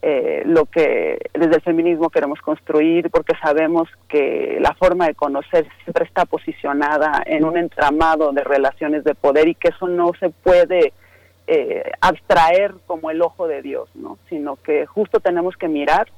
eh, 0.00 0.42
lo 0.46 0.66
que 0.66 1.18
desde 1.34 1.56
el 1.56 1.62
feminismo 1.62 2.08
queremos 2.08 2.40
construir 2.40 3.10
porque 3.10 3.34
sabemos 3.42 3.88
que 4.08 4.58
la 4.60 4.72
forma 4.74 5.08
de 5.08 5.16
conocer 5.16 5.66
siempre 5.82 6.04
está 6.04 6.24
posicionada 6.24 7.20
en 7.26 7.44
un 7.44 7.56
entramado 7.56 8.30
de 8.30 8.44
relaciones 8.44 9.02
de 9.02 9.16
poder 9.16 9.48
y 9.48 9.56
que 9.56 9.70
eso 9.70 9.88
no 9.88 10.12
se 10.20 10.30
puede 10.30 10.92
eh, 11.50 11.92
abstraer 12.02 12.74
como 12.86 13.10
el 13.10 13.22
ojo 13.22 13.48
de 13.48 13.62
Dios, 13.62 13.88
¿no? 13.94 14.18
Sino 14.28 14.56
que 14.56 14.84
justo 14.84 15.18
tenemos 15.18 15.56
que 15.56 15.66
mirar 15.66 16.08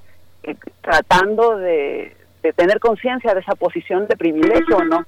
eh, 0.43 0.57
tratando 0.83 1.57
de, 1.57 2.17
de 2.43 2.53
tener 2.53 2.81
conciencia 2.81 3.33
de 3.33 3.41
esa 3.41 3.55
posición 3.55 4.09
de 4.09 4.17
privilegio, 4.17 4.85
¿no? 4.85 5.07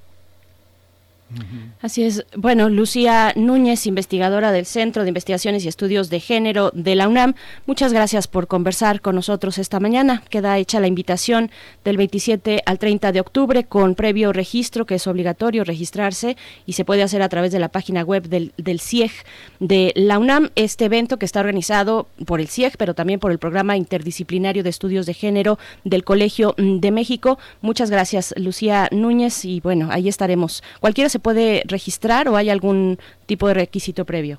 Así 1.80 2.04
es. 2.04 2.24
Bueno, 2.36 2.68
Lucía 2.68 3.32
Núñez, 3.34 3.86
investigadora 3.86 4.52
del 4.52 4.66
Centro 4.66 5.02
de 5.02 5.08
Investigaciones 5.08 5.64
y 5.64 5.68
Estudios 5.68 6.10
de 6.10 6.20
Género 6.20 6.70
de 6.74 6.94
la 6.94 7.08
UNAM, 7.08 7.34
muchas 7.66 7.92
gracias 7.92 8.28
por 8.28 8.46
conversar 8.46 9.00
con 9.00 9.14
nosotros 9.14 9.58
esta 9.58 9.80
mañana. 9.80 10.22
Queda 10.30 10.58
hecha 10.58 10.80
la 10.80 10.86
invitación 10.86 11.50
del 11.84 11.96
27 11.96 12.62
al 12.66 12.78
30 12.78 13.12
de 13.12 13.20
octubre 13.20 13.64
con 13.64 13.94
previo 13.94 14.32
registro, 14.32 14.86
que 14.86 14.96
es 14.96 15.06
obligatorio 15.06 15.64
registrarse 15.64 16.36
y 16.66 16.74
se 16.74 16.84
puede 16.84 17.02
hacer 17.02 17.22
a 17.22 17.28
través 17.28 17.52
de 17.52 17.58
la 17.58 17.68
página 17.68 18.02
web 18.02 18.28
del, 18.28 18.52
CIEG 18.80 19.12
de 19.60 19.92
la 19.96 20.18
UNAM. 20.18 20.50
Este 20.54 20.84
evento 20.84 21.18
que 21.18 21.26
está 21.26 21.40
organizado 21.40 22.06
por 22.26 22.40
el 22.40 22.48
CIEG, 22.48 22.76
pero 22.76 22.94
también 22.94 23.20
por 23.20 23.32
el 23.32 23.38
Programa 23.38 23.76
Interdisciplinario 23.76 24.62
de 24.62 24.70
Estudios 24.70 25.06
de 25.06 25.14
Género 25.14 25.58
del 25.84 26.04
Colegio 26.04 26.54
de 26.58 26.90
México. 26.90 27.38
Muchas 27.60 27.90
gracias, 27.90 28.34
Lucía 28.36 28.88
Núñez, 28.92 29.44
y 29.44 29.60
bueno, 29.60 29.88
ahí 29.90 30.08
estaremos. 30.08 30.62
Cualquiera 30.80 31.08
se 31.08 31.18
puede 31.22 31.62
registrar 31.66 32.28
o 32.28 32.36
hay 32.36 32.50
algún 32.50 32.98
tipo 33.26 33.48
de 33.48 33.54
requisito 33.54 34.04
previo? 34.04 34.38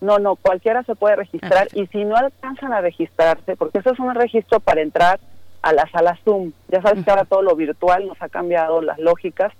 No, 0.00 0.18
no, 0.18 0.36
cualquiera 0.36 0.82
se 0.82 0.94
puede 0.94 1.16
registrar 1.16 1.68
ah, 1.70 1.78
y 1.78 1.86
si 1.86 2.04
no 2.04 2.16
alcanzan 2.16 2.72
a 2.72 2.80
registrarse, 2.80 3.56
porque 3.56 3.78
eso 3.78 3.92
es 3.92 3.98
un 3.98 4.14
registro 4.14 4.60
para 4.60 4.82
entrar 4.82 5.18
a 5.62 5.72
la 5.72 5.88
sala 5.90 6.18
Zoom. 6.24 6.52
Ya 6.68 6.82
sabes 6.82 7.04
que 7.04 7.10
ahora 7.10 7.24
todo 7.24 7.42
lo 7.42 7.56
virtual 7.56 8.06
nos 8.06 8.20
ha 8.20 8.28
cambiado 8.28 8.82
las 8.82 8.98
lógicas, 8.98 9.52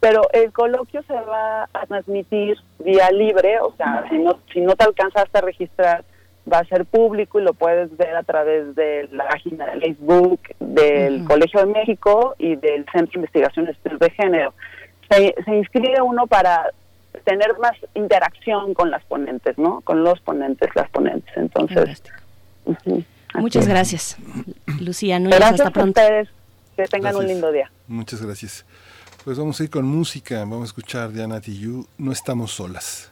pero 0.00 0.22
el 0.32 0.52
coloquio 0.52 1.02
se 1.02 1.12
va 1.12 1.68
a 1.74 1.86
transmitir 1.86 2.56
vía 2.78 3.10
libre, 3.10 3.60
o 3.60 3.74
sea, 3.76 4.06
si 4.08 4.16
no, 4.16 4.38
si 4.52 4.60
no 4.60 4.74
te 4.74 4.84
alcanzaste 4.84 5.36
a 5.36 5.42
registrar, 5.42 6.04
va 6.50 6.60
a 6.60 6.64
ser 6.64 6.86
público 6.86 7.38
y 7.38 7.44
lo 7.44 7.52
puedes 7.52 7.94
ver 7.98 8.16
a 8.16 8.22
través 8.22 8.74
de 8.74 9.06
la 9.12 9.28
página 9.28 9.66
de 9.66 9.80
Facebook 9.80 10.40
del 10.58 11.24
Colegio 11.24 11.60
de 11.60 11.66
México 11.66 12.34
y 12.38 12.56
del 12.56 12.86
Centro 12.86 13.20
de 13.20 13.26
Investigación 13.26 13.66
de 13.66 14.10
Género 14.12 14.54
se, 15.10 15.34
inscribe 15.56 16.00
uno 16.00 16.26
para 16.26 16.70
tener 17.24 17.58
más 17.58 17.76
interacción 17.94 18.74
con 18.74 18.90
las 18.90 19.04
ponentes, 19.04 19.58
¿no? 19.58 19.80
Con 19.82 20.04
los 20.04 20.20
ponentes, 20.20 20.70
las 20.74 20.88
ponentes. 20.90 21.36
Entonces, 21.36 22.02
muchas 23.34 23.66
gracias, 23.66 24.16
Lucía. 24.80 25.18
Núñez, 25.18 25.40
hasta 25.40 25.70
pronto. 25.70 26.00
a 26.00 26.04
ustedes. 26.04 26.28
Que 26.76 26.84
tengan 26.84 27.16
un 27.16 27.26
lindo 27.26 27.52
día. 27.52 27.70
Muchas 27.88 28.22
gracias. 28.22 28.64
Pues 29.24 29.36
vamos 29.36 29.60
a 29.60 29.64
ir 29.64 29.70
con 29.70 29.84
música, 29.84 30.38
vamos 30.38 30.62
a 30.62 30.64
escuchar 30.64 31.12
Diana 31.12 31.40
Tijoux, 31.40 31.86
No 31.98 32.10
estamos 32.10 32.52
solas. 32.52 33.10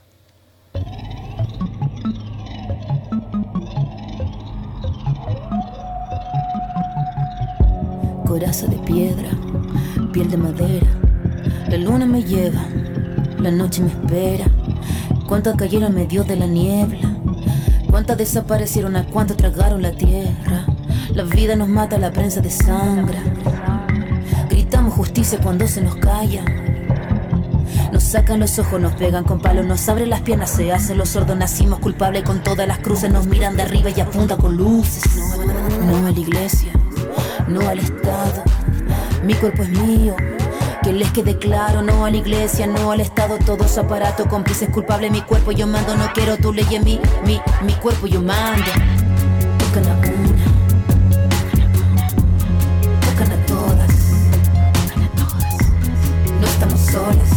Coraza 8.26 8.66
de 8.68 8.78
piedra, 8.86 9.30
piel 10.12 10.30
de 10.30 10.36
madera, 10.36 10.86
la 11.68 11.76
luna 11.76 12.06
me 12.06 12.24
lleva, 12.24 12.64
la 13.38 13.50
noche 13.50 13.82
me 13.82 13.88
espera. 13.88 14.46
Cuántas 15.26 15.54
cayeron 15.56 15.94
medio 15.94 16.24
de 16.24 16.36
la 16.36 16.46
niebla, 16.46 17.14
cuántas 17.90 18.16
desaparecieron, 18.16 18.96
a 18.96 19.04
cuántas 19.04 19.36
tragaron 19.36 19.82
la 19.82 19.92
tierra. 19.92 20.64
La 21.14 21.24
vida 21.24 21.56
nos 21.56 21.68
mata, 21.68 21.98
la 21.98 22.10
prensa 22.10 22.40
de 22.40 22.50
sangre. 22.50 23.18
Gritamos 24.48 24.94
justicia 24.94 25.38
cuando 25.42 25.68
se 25.68 25.82
nos 25.82 25.96
calla. 25.96 26.42
Nos 27.92 28.02
sacan 28.02 28.40
los 28.40 28.58
ojos, 28.58 28.80
nos 28.80 28.94
pegan 28.94 29.24
con 29.24 29.38
palos, 29.38 29.66
nos 29.66 29.86
abren 29.90 30.08
las 30.08 30.22
piernas, 30.22 30.50
se 30.50 30.72
hacen 30.72 30.96
los 30.96 31.10
sordos, 31.10 31.36
nacimos 31.36 31.80
culpables 31.80 32.22
con 32.22 32.42
todas 32.42 32.66
las 32.66 32.78
cruces, 32.78 33.10
nos 33.10 33.26
miran 33.26 33.56
de 33.56 33.62
arriba 33.64 33.90
y 33.94 34.00
apuntan 34.00 34.38
con 34.38 34.56
luces. 34.56 35.04
No 35.86 36.06
a 36.06 36.10
la 36.10 36.18
iglesia, 36.18 36.72
no 37.46 37.60
al 37.68 37.78
Estado, 37.78 38.42
mi 39.22 39.34
cuerpo 39.34 39.62
es 39.64 39.68
mío. 39.68 40.16
Que 40.82 40.92
les 40.92 41.10
quede 41.12 41.36
claro, 41.38 41.82
no 41.82 42.04
a 42.06 42.10
la 42.10 42.16
iglesia, 42.16 42.66
no 42.66 42.92
al 42.92 43.00
Estado, 43.00 43.38
todo 43.44 43.66
su 43.68 43.80
aparato, 43.80 44.26
cómplices 44.26 44.68
culpable, 44.70 45.10
mi 45.10 45.22
cuerpo 45.22 45.50
yo 45.52 45.66
mando, 45.66 45.96
no 45.96 46.10
quiero 46.14 46.36
tu 46.36 46.52
ley 46.52 46.66
en 46.72 46.84
mí, 46.84 47.00
mi, 47.26 47.40
mi 47.62 47.72
cuerpo 47.74 48.06
yo 48.06 48.22
mando. 48.22 48.64
Tocan 49.58 49.86
a 49.86 49.94
una, 49.98 50.44
tocan 53.00 53.32
a 53.32 53.46
todas, 53.46 53.90
no 56.40 56.46
estamos 56.46 56.80
solas, 56.80 57.30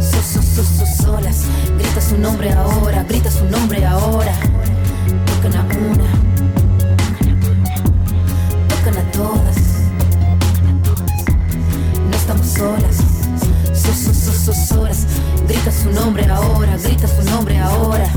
so, 0.00 0.20
so, 0.20 0.42
so, 0.42 0.62
so, 0.64 1.02
solas, 1.02 1.44
grita 1.78 2.00
su 2.00 2.18
nombre 2.18 2.52
ahora, 2.52 3.02
grita 3.04 3.30
su 3.30 3.44
nombre 3.46 3.84
ahora, 3.86 4.34
tocan 5.26 5.54
a 5.56 5.62
una, 5.62 6.10
tocan 8.68 8.96
a 8.98 9.10
todas, 9.12 9.43
estamos 12.54 12.96
solas, 12.96 12.96
so, 13.72 13.92
so, 13.92 14.14
so, 14.14 14.32
so, 14.32 14.52
solas, 14.52 15.06
grita 15.46 15.72
su 15.72 15.90
nombre 15.90 16.24
ahora, 16.26 16.76
grita 16.76 17.08
su 17.08 17.22
nombre 17.30 17.58
ahora. 17.58 18.10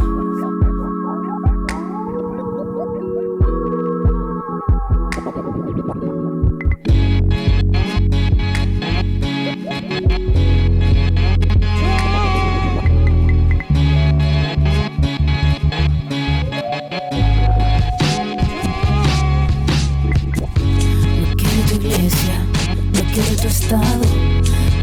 Estado. 23.67 24.26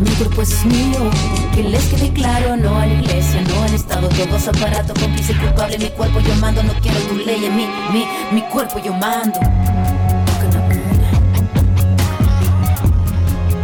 Mi 0.04 0.10
cuerpo 0.10 0.42
es 0.42 0.64
mío, 0.66 1.10
que 1.54 1.62
les 1.62 1.84
quede 1.86 2.12
claro. 2.12 2.56
No 2.56 2.76
a 2.78 2.86
la 2.86 2.92
iglesia, 2.92 3.40
no 3.42 3.62
al 3.62 3.74
estado. 3.74 4.08
Todos 4.08 4.48
aparatos, 4.48 4.98
cómplice 5.00 5.34
culpable. 5.34 5.78
Mi 5.78 5.88
cuerpo 5.90 6.20
yo 6.20 6.34
mando, 6.36 6.62
no 6.62 6.72
quiero 6.74 7.00
tu 7.08 7.16
ley 7.16 7.46
en 7.46 7.56
mí. 7.56 7.66
Mi, 7.92 8.06
mi 8.32 8.42
cuerpo 8.48 8.78
yo 8.78 8.92
mando. 8.92 9.38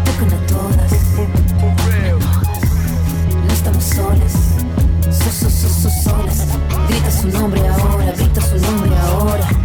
Tocan 0.04 0.32
a 0.32 0.46
todas. 0.46 0.92
No 3.46 3.52
estamos 3.52 3.84
solas, 3.84 4.32
so, 5.10 5.30
so, 5.30 5.50
so, 5.50 5.68
so, 5.68 5.90
solas. 6.02 6.46
Grita 6.88 7.10
su 7.10 7.28
nombre 7.28 7.60
ahora, 7.68 8.12
grita 8.12 8.40
su 8.40 8.56
nombre 8.56 8.96
ahora. 8.96 9.59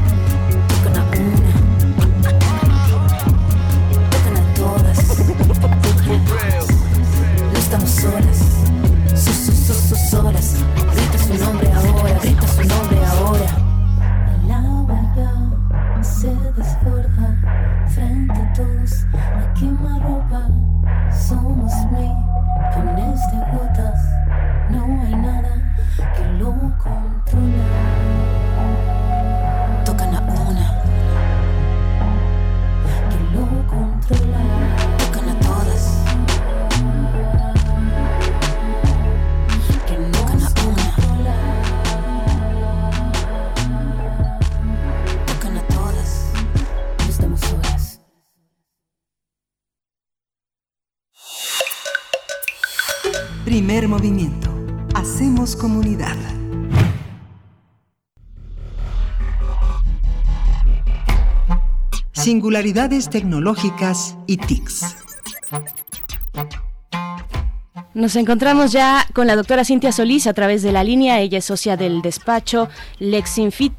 So, 9.95 10.21
so, 10.41 10.74
Singularidades 62.26 63.07
tecnológicas 63.11 64.17
y 64.26 64.38
TICs. 64.38 64.95
Nos 67.93 68.15
encontramos 68.15 68.71
ya 68.71 69.05
con 69.13 69.28
la 69.28 69.36
doctora 69.36 69.63
Cintia 69.63 69.91
Solís 69.91 70.26
a 70.26 70.34
través 70.34 70.63
de 70.63 70.71
la 70.71 70.84
línea. 70.84 71.19
Ella 71.19 71.38
es 71.38 71.45
socia 71.45 71.78
del 71.78 72.01
despacho 72.01 72.67
Lexinfit 72.97 73.76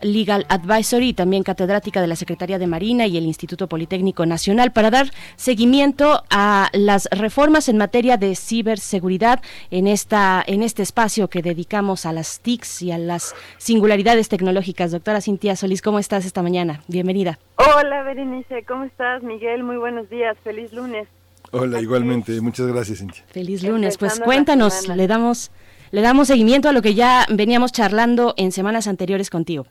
Legal 0.00 0.46
Advisory 0.48 1.08
y 1.08 1.14
también 1.14 1.42
catedrática 1.42 2.00
de 2.00 2.06
la 2.06 2.16
Secretaría 2.16 2.58
de 2.58 2.66
Marina 2.66 3.06
y 3.06 3.16
el 3.16 3.24
Instituto 3.24 3.68
Politécnico 3.68 4.26
Nacional 4.26 4.72
para 4.72 4.90
dar 4.90 5.10
seguimiento 5.36 6.22
a 6.30 6.68
las 6.72 7.08
reformas 7.10 7.68
en 7.68 7.78
materia 7.78 8.16
de 8.16 8.34
ciberseguridad 8.36 9.40
en 9.70 9.86
esta 9.86 10.42
en 10.46 10.62
este 10.62 10.82
espacio 10.82 11.28
que 11.28 11.42
dedicamos 11.42 12.06
a 12.06 12.12
las 12.12 12.40
TICs 12.40 12.82
y 12.82 12.92
a 12.92 12.98
las 12.98 13.34
singularidades 13.58 14.28
tecnológicas. 14.28 14.92
Doctora 14.92 15.20
Cintia 15.20 15.56
Solís, 15.56 15.82
¿cómo 15.82 15.98
estás 15.98 16.24
esta 16.24 16.42
mañana? 16.42 16.82
Bienvenida. 16.88 17.38
Hola 17.56 18.02
Berenice, 18.02 18.64
¿cómo 18.64 18.84
estás? 18.84 19.22
Miguel, 19.22 19.64
muy 19.64 19.76
buenos 19.76 20.08
días, 20.10 20.36
feliz 20.44 20.72
lunes. 20.72 21.08
Hola, 21.50 21.80
igualmente. 21.80 22.38
Muchas 22.42 22.66
gracias, 22.66 22.98
Cintia. 22.98 23.24
Feliz 23.28 23.62
lunes. 23.62 23.96
Pues 23.96 24.12
Empezando 24.12 24.24
cuéntanos, 24.26 24.88
le 24.88 25.06
damos 25.06 25.50
le 25.90 26.02
damos 26.02 26.28
seguimiento 26.28 26.68
a 26.68 26.72
lo 26.72 26.82
que 26.82 26.94
ya 26.94 27.24
veníamos 27.30 27.72
charlando 27.72 28.34
en 28.36 28.52
semanas 28.52 28.86
anteriores 28.86 29.30
contigo. 29.30 29.66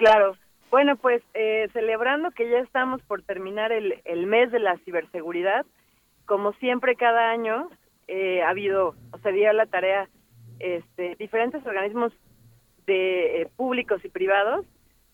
Claro. 0.00 0.34
Bueno, 0.70 0.96
pues 0.96 1.22
eh, 1.34 1.68
celebrando 1.74 2.30
que 2.30 2.48
ya 2.48 2.60
estamos 2.60 3.02
por 3.02 3.22
terminar 3.22 3.70
el, 3.70 4.00
el 4.06 4.26
mes 4.26 4.50
de 4.50 4.58
la 4.58 4.78
ciberseguridad, 4.78 5.66
como 6.24 6.54
siempre 6.54 6.96
cada 6.96 7.30
año 7.30 7.68
eh, 8.08 8.40
ha 8.40 8.48
habido, 8.48 8.94
o 9.12 9.18
se 9.18 9.30
dio 9.32 9.52
la 9.52 9.66
tarea, 9.66 10.08
este, 10.58 11.16
diferentes 11.16 11.66
organismos 11.66 12.14
de 12.86 13.42
eh, 13.42 13.48
públicos 13.54 14.02
y 14.02 14.08
privados 14.08 14.64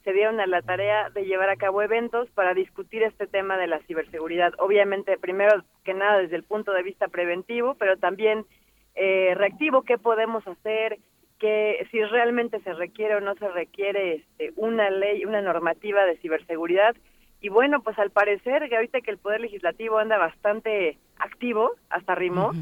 se 0.04 0.12
dieron 0.12 0.38
a 0.38 0.46
la 0.46 0.62
tarea 0.62 1.10
de 1.10 1.24
llevar 1.24 1.50
a 1.50 1.56
cabo 1.56 1.82
eventos 1.82 2.30
para 2.30 2.54
discutir 2.54 3.02
este 3.02 3.26
tema 3.26 3.58
de 3.58 3.66
la 3.66 3.80
ciberseguridad. 3.88 4.52
Obviamente, 4.58 5.18
primero 5.18 5.64
que 5.82 5.94
nada 5.94 6.18
desde 6.18 6.36
el 6.36 6.44
punto 6.44 6.72
de 6.72 6.84
vista 6.84 7.08
preventivo, 7.08 7.74
pero 7.74 7.96
también 7.96 8.46
eh, 8.94 9.34
reactivo, 9.34 9.82
qué 9.82 9.98
podemos 9.98 10.46
hacer, 10.46 10.98
que 11.38 11.86
si 11.90 12.02
realmente 12.02 12.60
se 12.60 12.72
requiere 12.72 13.16
o 13.16 13.20
no 13.20 13.34
se 13.34 13.48
requiere 13.48 14.14
este, 14.14 14.52
una 14.56 14.90
ley, 14.90 15.24
una 15.24 15.42
normativa 15.42 16.04
de 16.04 16.16
ciberseguridad. 16.18 16.96
Y 17.40 17.48
bueno, 17.50 17.82
pues 17.82 17.98
al 17.98 18.10
parecer, 18.10 18.68
que 18.68 18.76
ahorita 18.76 19.00
que 19.02 19.10
el 19.10 19.18
Poder 19.18 19.40
Legislativo 19.40 19.98
anda 19.98 20.16
bastante 20.16 20.96
activo, 21.18 21.72
hasta 21.90 22.14
rimó, 22.14 22.52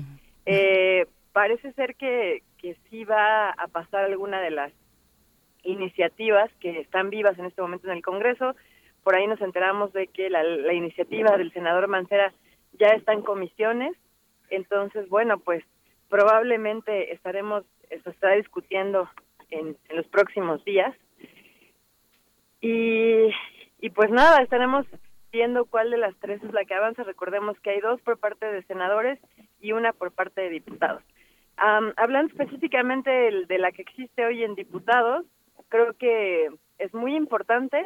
eh, 0.47 1.07
parece 1.33 1.73
ser 1.73 1.95
que, 1.95 2.43
que 2.59 2.77
sí 2.91 3.05
va 3.05 3.51
a 3.51 3.69
pasar 3.69 4.05
alguna 4.05 4.41
de 4.41 4.51
las 4.51 4.73
iniciativas 5.63 6.51
que 6.61 6.81
están 6.81 7.11
vivas 7.11 7.39
en 7.39 7.47
este 7.47 7.63
momento 7.63 7.87
en 7.87 7.97
el 7.97 8.03
Congreso. 8.03 8.55
Por 9.03 9.15
ahí 9.15 9.27
nos 9.27 9.41
enteramos 9.41 9.93
de 9.93 10.09
que 10.09 10.29
la, 10.31 10.43
la 10.43 10.73
iniciativa 10.73 11.37
del 11.37 11.53
senador 11.53 11.89
Mancera 11.89 12.33
ya 12.73 12.89
está 12.89 13.13
en 13.13 13.23
comisiones. 13.23 13.95
Entonces, 14.51 15.09
bueno, 15.09 15.39
pues 15.39 15.65
probablemente 16.09 17.13
estaremos, 17.13 17.65
se 18.03 18.11
estará 18.11 18.35
discutiendo 18.35 19.09
en, 19.51 19.77
los 19.91 20.07
próximos 20.09 20.65
días. 20.65 20.95
Y, 22.61 23.31
y 23.81 23.91
pues 23.91 24.11
nada, 24.11 24.43
estaremos 24.43 24.87
discutiendo 24.91 25.67
cuál 25.67 25.91
de 25.91 25.99
las 25.99 26.15
tres 26.17 26.43
es 26.43 26.53
la 26.53 26.65
que 26.65 26.75
avanza. 26.75 27.03
Recordemos 27.05 27.59
que 27.61 27.71
hay 27.71 27.81
dos 27.81 28.01
por 28.03 28.19
parte 28.19 28.47
de 28.47 28.63
senadores 28.63 29.19
y 29.61 29.73
una 29.73 29.93
por 29.93 30.13
parte 30.13 30.43
de 30.43 30.51
diputados. 30.51 31.03
hablando 31.57 32.33
específicamente 32.33 33.11
de, 33.11 33.59
la 33.59 33.73
que 33.73 33.83
existe 33.83 34.25
hoy 34.25 34.45
en 34.45 34.55
diputados, 34.55 35.25
creo 35.69 35.95
que 35.95 36.51
es 36.79 36.93
muy 36.95 37.17
importante, 37.17 37.85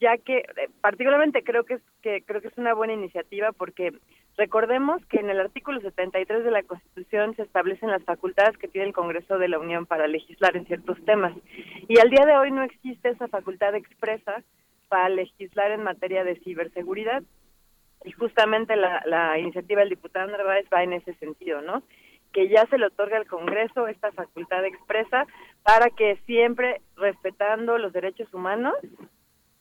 ya 0.00 0.16
que 0.18 0.38
eh, 0.38 0.68
particularmente 0.80 1.44
creo 1.44 1.64
que 1.64 1.74
es 1.74 1.82
que 2.02 2.22
creo 2.22 2.40
que 2.40 2.48
es 2.48 2.58
una 2.58 2.74
buena 2.74 2.94
iniciativa 2.94 3.52
porque 3.52 3.92
recordemos 4.36 5.04
que 5.06 5.18
en 5.18 5.30
el 5.30 5.40
artículo 5.40 5.80
73 5.80 6.44
de 6.44 6.50
la 6.50 6.62
Constitución 6.62 7.34
se 7.36 7.42
establecen 7.42 7.90
las 7.90 8.02
facultades 8.04 8.56
que 8.58 8.68
tiene 8.68 8.88
el 8.88 8.94
Congreso 8.94 9.38
de 9.38 9.48
la 9.48 9.58
Unión 9.58 9.86
para 9.86 10.06
legislar 10.06 10.56
en 10.56 10.66
ciertos 10.66 11.02
temas 11.04 11.34
y 11.88 11.98
al 11.98 12.10
día 12.10 12.24
de 12.26 12.36
hoy 12.36 12.50
no 12.50 12.62
existe 12.62 13.10
esa 13.10 13.28
facultad 13.28 13.74
expresa 13.74 14.42
para 14.88 15.08
legislar 15.08 15.70
en 15.70 15.82
materia 15.82 16.24
de 16.24 16.36
ciberseguridad 16.40 17.22
y 18.04 18.12
justamente 18.12 18.76
la, 18.76 19.38
iniciativa 19.38 19.80
del 19.80 19.90
diputado 19.90 20.30
Narváez 20.30 20.66
va 20.72 20.82
en 20.82 20.92
ese 20.92 21.14
sentido, 21.14 21.62
¿no? 21.62 21.82
Que 22.32 22.48
ya 22.48 22.66
se 22.66 22.78
le 22.78 22.86
otorga 22.86 23.16
al 23.16 23.26
Congreso 23.26 23.86
esta 23.86 24.10
facultad 24.12 24.64
expresa 24.64 25.26
para 25.62 25.90
que 25.90 26.16
siempre 26.26 26.80
respetando 26.96 27.78
los 27.78 27.92
derechos 27.92 28.32
humanos 28.34 28.74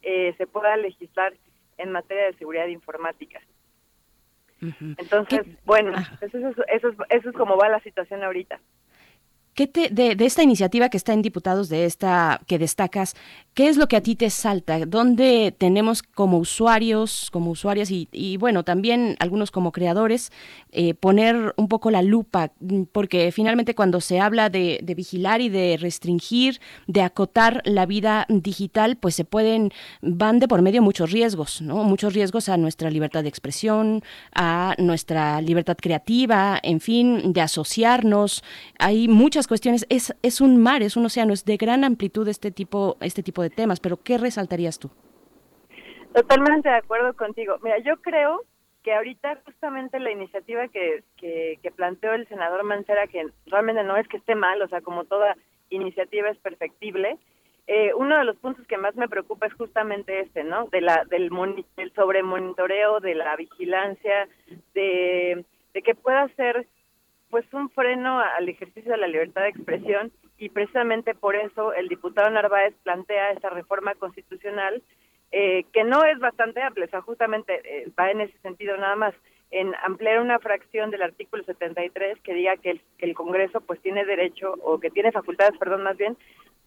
eh, 0.01 0.33
se 0.37 0.47
pueda 0.47 0.75
legislar 0.77 1.33
en 1.77 1.91
materia 1.91 2.25
de 2.25 2.37
seguridad 2.37 2.67
informática. 2.67 3.41
Entonces, 4.61 5.41
bueno, 5.65 5.91
pues 6.19 6.33
eso, 6.33 6.49
eso, 6.73 6.89
eso 7.09 7.29
es 7.29 7.35
como 7.35 7.57
va 7.57 7.69
la 7.69 7.79
situación 7.81 8.23
ahorita. 8.23 8.59
¿Qué 9.53 9.67
te, 9.67 9.89
de, 9.89 10.15
de, 10.15 10.25
esta 10.25 10.43
iniciativa 10.43 10.87
que 10.87 10.95
está 10.95 11.11
en 11.11 11.21
diputados, 11.21 11.67
de 11.67 11.83
esta 11.83 12.39
que 12.47 12.57
destacas, 12.57 13.17
¿qué 13.53 13.67
es 13.67 13.75
lo 13.75 13.87
que 13.87 13.97
a 13.97 14.01
ti 14.01 14.15
te 14.15 14.29
salta? 14.29 14.85
¿Dónde 14.85 15.53
tenemos 15.57 16.03
como 16.03 16.37
usuarios, 16.37 17.29
como 17.31 17.51
usuarias 17.51 17.91
y, 17.91 18.07
y 18.13 18.37
bueno, 18.37 18.63
también 18.63 19.17
algunos 19.19 19.51
como 19.51 19.73
creadores, 19.73 20.31
eh, 20.71 20.93
poner 20.93 21.53
un 21.57 21.67
poco 21.67 21.91
la 21.91 22.01
lupa? 22.01 22.51
Porque 22.91 23.31
finalmente 23.31 23.75
cuando 23.75 24.01
se 24.01 24.19
habla 24.19 24.49
de, 24.49 24.79
de, 24.83 24.95
vigilar 24.95 25.41
y 25.41 25.49
de 25.49 25.77
restringir, 25.79 26.59
de 26.87 27.01
acotar 27.01 27.61
la 27.65 27.85
vida 27.85 28.25
digital, 28.29 28.97
pues 28.97 29.15
se 29.15 29.25
pueden, 29.25 29.71
van 30.01 30.39
de 30.39 30.47
por 30.47 30.61
medio 30.61 30.81
muchos 30.81 31.11
riesgos, 31.11 31.61
¿no? 31.61 31.83
Muchos 31.83 32.13
riesgos 32.13 32.49
a 32.49 32.57
nuestra 32.57 32.89
libertad 32.89 33.23
de 33.23 33.29
expresión, 33.29 34.01
a 34.33 34.75
nuestra 34.77 35.41
libertad 35.41 35.77
creativa, 35.79 36.59
en 36.63 36.79
fin, 36.79 37.33
de 37.33 37.41
asociarnos. 37.41 38.43
Hay 38.79 39.07
muchas 39.07 39.47
cuestiones. 39.47 39.85
Es, 39.89 40.13
es 40.21 40.41
un 40.41 40.57
mar, 40.57 40.81
es 40.83 40.95
un 40.95 41.05
océano, 41.05 41.33
es 41.33 41.45
de 41.45 41.57
gran 41.57 41.83
amplitud 41.83 42.27
este 42.27 42.51
tipo, 42.51 42.97
este 43.01 43.23
tipo 43.23 43.41
de 43.41 43.49
temas, 43.49 43.79
pero 43.79 43.97
¿qué 43.97 44.17
resaltarías 44.17 44.79
tú? 44.79 44.89
Totalmente 46.13 46.69
de 46.69 46.75
acuerdo 46.75 47.13
contigo. 47.15 47.55
Mira, 47.63 47.77
yo 47.79 47.97
creo 48.01 48.41
que 48.83 48.93
ahorita 48.93 49.39
justamente 49.45 49.99
la 49.99 50.11
iniciativa 50.11 50.67
que, 50.67 51.03
que, 51.17 51.71
planteó 51.75 52.13
el 52.13 52.27
senador 52.27 52.63
Mancera, 52.63 53.07
que 53.07 53.27
realmente 53.47 53.83
no 53.83 53.97
es 53.97 54.07
que 54.07 54.17
esté 54.17 54.35
mal, 54.35 54.61
o 54.61 54.67
sea, 54.67 54.81
como 54.81 55.05
toda 55.05 55.35
iniciativa 55.69 56.29
es 56.29 56.37
perfectible, 56.39 57.17
eh, 57.67 57.93
uno 57.95 58.17
de 58.17 58.25
los 58.25 58.37
puntos 58.37 58.65
que 58.67 58.77
más 58.77 58.95
me 58.95 59.07
preocupa 59.07 59.45
es 59.45 59.53
justamente 59.53 60.19
este, 60.19 60.43
¿no? 60.43 60.65
De 60.67 60.81
la, 60.81 61.05
del, 61.09 61.29
del 61.77 61.93
sobremonitoreo, 61.93 62.99
de 62.99 63.15
la 63.15 63.35
vigilancia, 63.35 64.27
de, 64.73 65.45
de 65.73 65.81
que 65.81 65.95
pueda 65.95 66.27
ser 66.35 66.67
pues 67.29 67.45
un 67.53 67.69
freno 67.69 68.19
al 68.19 68.49
ejercicio 68.49 68.91
de 68.91 68.97
la 68.97 69.07
libertad 69.07 69.43
de 69.43 69.49
expresión 69.49 70.11
y 70.37 70.49
precisamente 70.49 71.15
por 71.15 71.35
eso 71.35 71.71
el 71.73 71.87
diputado 71.87 72.29
Narváez 72.29 72.75
plantea 72.83 73.31
esta 73.31 73.49
reforma 73.49 73.95
constitucional 73.95 74.83
eh, 75.31 75.65
que 75.71 75.83
no 75.83 76.03
es 76.03 76.19
bastante 76.19 76.61
amplia, 76.61 76.85
o 76.85 76.89
sea, 76.89 77.01
justamente 77.01 77.61
eh, 77.63 77.91
va 77.97 78.11
en 78.11 78.21
ese 78.21 78.37
sentido 78.39 78.75
nada 78.77 78.95
más 78.95 79.13
en 79.51 79.73
ampliar 79.83 80.19
una 80.19 80.39
fracción 80.39 80.91
del 80.91 81.01
artículo 81.01 81.43
73 81.43 82.19
que 82.21 82.33
diga 82.33 82.57
que 82.57 82.71
el, 82.71 82.81
que 82.97 83.05
el 83.05 83.15
Congreso 83.15 83.61
pues 83.61 83.81
tiene 83.81 84.05
derecho 84.05 84.55
o 84.61 84.79
que 84.79 84.89
tiene 84.89 85.11
facultades, 85.11 85.57
perdón, 85.57 85.83
más 85.83 85.97
bien, 85.97 86.17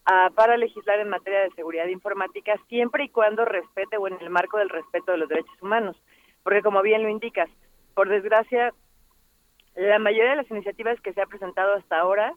a, 0.04 0.30
para 0.30 0.56
legislar 0.56 0.98
en 1.00 1.08
materia 1.08 1.40
de 1.40 1.50
seguridad 1.50 1.86
informática 1.86 2.58
siempre 2.68 3.04
y 3.04 3.08
cuando 3.08 3.44
respete 3.44 3.96
o 3.96 4.06
en 4.06 4.18
el 4.20 4.30
marco 4.30 4.58
del 4.58 4.68
respeto 4.68 5.12
de 5.12 5.18
los 5.18 5.28
derechos 5.28 5.62
humanos, 5.62 5.96
porque 6.42 6.62
como 6.62 6.82
bien 6.82 7.02
lo 7.02 7.08
indicas, 7.08 7.48
por 7.94 8.08
desgracia 8.08 8.72
la 9.74 9.98
mayoría 9.98 10.30
de 10.30 10.36
las 10.36 10.50
iniciativas 10.50 11.00
que 11.00 11.12
se 11.12 11.22
ha 11.22 11.26
presentado 11.26 11.74
hasta 11.74 11.98
ahora 11.98 12.34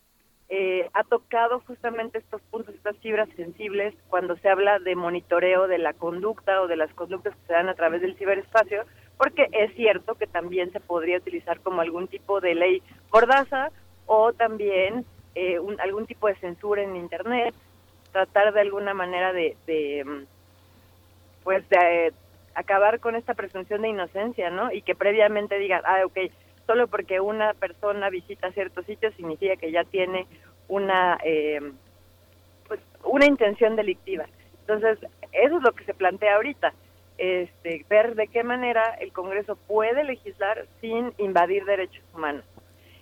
eh, 0.49 0.89
ha 0.93 1.03
tocado 1.03 1.59
justamente 1.61 2.19
estos 2.19 2.41
puntos, 2.43 2.73
estas 2.73 2.97
fibras 2.97 3.27
sensibles, 3.35 3.93
cuando 4.07 4.37
se 4.37 4.49
habla 4.49 4.79
de 4.79 4.95
monitoreo 4.95 5.67
de 5.67 5.77
la 5.77 5.93
conducta 5.93 6.61
o 6.61 6.67
de 6.67 6.77
las 6.77 6.93
conductas 6.93 7.35
que 7.35 7.47
se 7.47 7.53
dan 7.53 7.67
a 7.67 7.75
través 7.75 8.01
del 8.01 8.15
ciberespacio, 8.15 8.85
porque 9.17 9.49
es 9.51 9.73
cierto 9.75 10.15
que 10.15 10.27
también 10.27 10.71
se 10.71 10.79
podría 10.79 11.17
utilizar 11.17 11.59
como 11.59 11.81
algún 11.81 12.07
tipo 12.07 12.39
de 12.39 12.55
ley 12.55 12.81
mordaza 13.11 13.71
o 14.05 14.31
también 14.31 15.05
eh, 15.35 15.59
algún 15.79 16.05
tipo 16.05 16.27
de 16.27 16.35
censura 16.35 16.81
en 16.81 16.95
Internet, 16.95 17.53
tratar 18.11 18.53
de 18.53 18.61
alguna 18.61 18.93
manera 18.93 19.33
de, 19.33 19.57
de 19.65 20.25
pues 21.43 21.67
de 21.69 22.07
eh, 22.07 22.13
acabar 22.55 22.99
con 22.99 23.15
esta 23.15 23.33
presunción 23.33 23.81
de 23.81 23.89
inocencia, 23.89 24.49
¿no? 24.49 24.71
Y 24.71 24.81
que 24.81 24.95
previamente 24.95 25.59
digan, 25.59 25.81
ah, 25.85 26.03
ok, 26.05 26.17
solo 26.67 26.87
porque 26.87 27.19
una 27.19 27.53
persona 27.55 28.09
visita 28.09 28.51
ciertos 28.51 28.85
sitios 28.85 29.15
significa 29.15 29.55
que 29.55 29.71
ya 29.71 29.83
tiene 29.85 30.27
una 30.67 31.17
eh, 31.23 31.59
pues 32.67 32.79
una 33.03 33.25
intención 33.25 33.75
delictiva. 33.75 34.25
Entonces, 34.61 34.99
eso 35.31 35.57
es 35.57 35.63
lo 35.63 35.71
que 35.71 35.85
se 35.85 35.93
plantea 35.93 36.35
ahorita, 36.35 36.73
este, 37.17 37.85
ver 37.89 38.15
de 38.15 38.27
qué 38.27 38.43
manera 38.43 38.83
el 38.99 39.13
Congreso 39.13 39.55
puede 39.55 40.03
legislar 40.03 40.67
sin 40.81 41.13
invadir 41.17 41.63
derechos 41.65 42.03
humanos. 42.13 42.43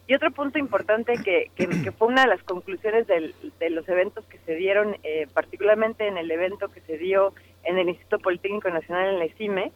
Y 0.08 0.14
otro 0.14 0.30
punto 0.30 0.60
importante 0.60 1.14
que, 1.24 1.50
que, 1.56 1.92
fue 1.92 2.10
una 2.10 2.22
de 2.22 2.28
las 2.28 2.44
conclusiones 2.44 3.08
del, 3.08 3.34
de 3.60 3.72
los 3.72 3.90
eventos 3.90 4.24
que 4.26 4.38
se 4.46 4.54
dieron, 4.54 4.96
eh, 5.02 5.28
particularmente 5.34 6.08
en 6.08 6.18
el 6.18 6.30
evento 6.30 6.68
que 6.68 6.82
se 6.82 7.00
dio 7.00 7.34
en 7.64 7.80
el 7.80 7.90
Instituto 7.90 8.20
Politécnico 8.20 8.70
Nacional 8.70 9.10
en 9.10 9.20
la 9.20 9.26
ECIME, 9.26 9.72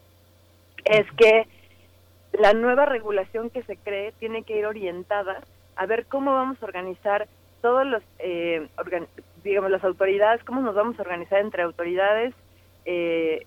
es 0.85 1.11
que 1.13 1.47
la 2.33 2.53
nueva 2.53 2.85
regulación 2.85 3.49
que 3.49 3.63
se 3.63 3.77
cree 3.77 4.11
tiene 4.13 4.43
que 4.43 4.57
ir 4.57 4.65
orientada 4.65 5.41
a 5.75 5.85
ver 5.85 6.05
cómo 6.05 6.33
vamos 6.33 6.61
a 6.61 6.65
organizar 6.65 7.27
todos 7.61 7.85
los, 7.85 8.03
eh, 8.19 8.67
digamos, 9.43 9.71
las 9.71 9.83
autoridades, 9.83 10.43
cómo 10.43 10.61
nos 10.61 10.75
vamos 10.75 10.97
a 10.99 11.01
organizar 11.01 11.39
entre 11.39 11.63
autoridades 11.63 12.33
eh, 12.85 13.45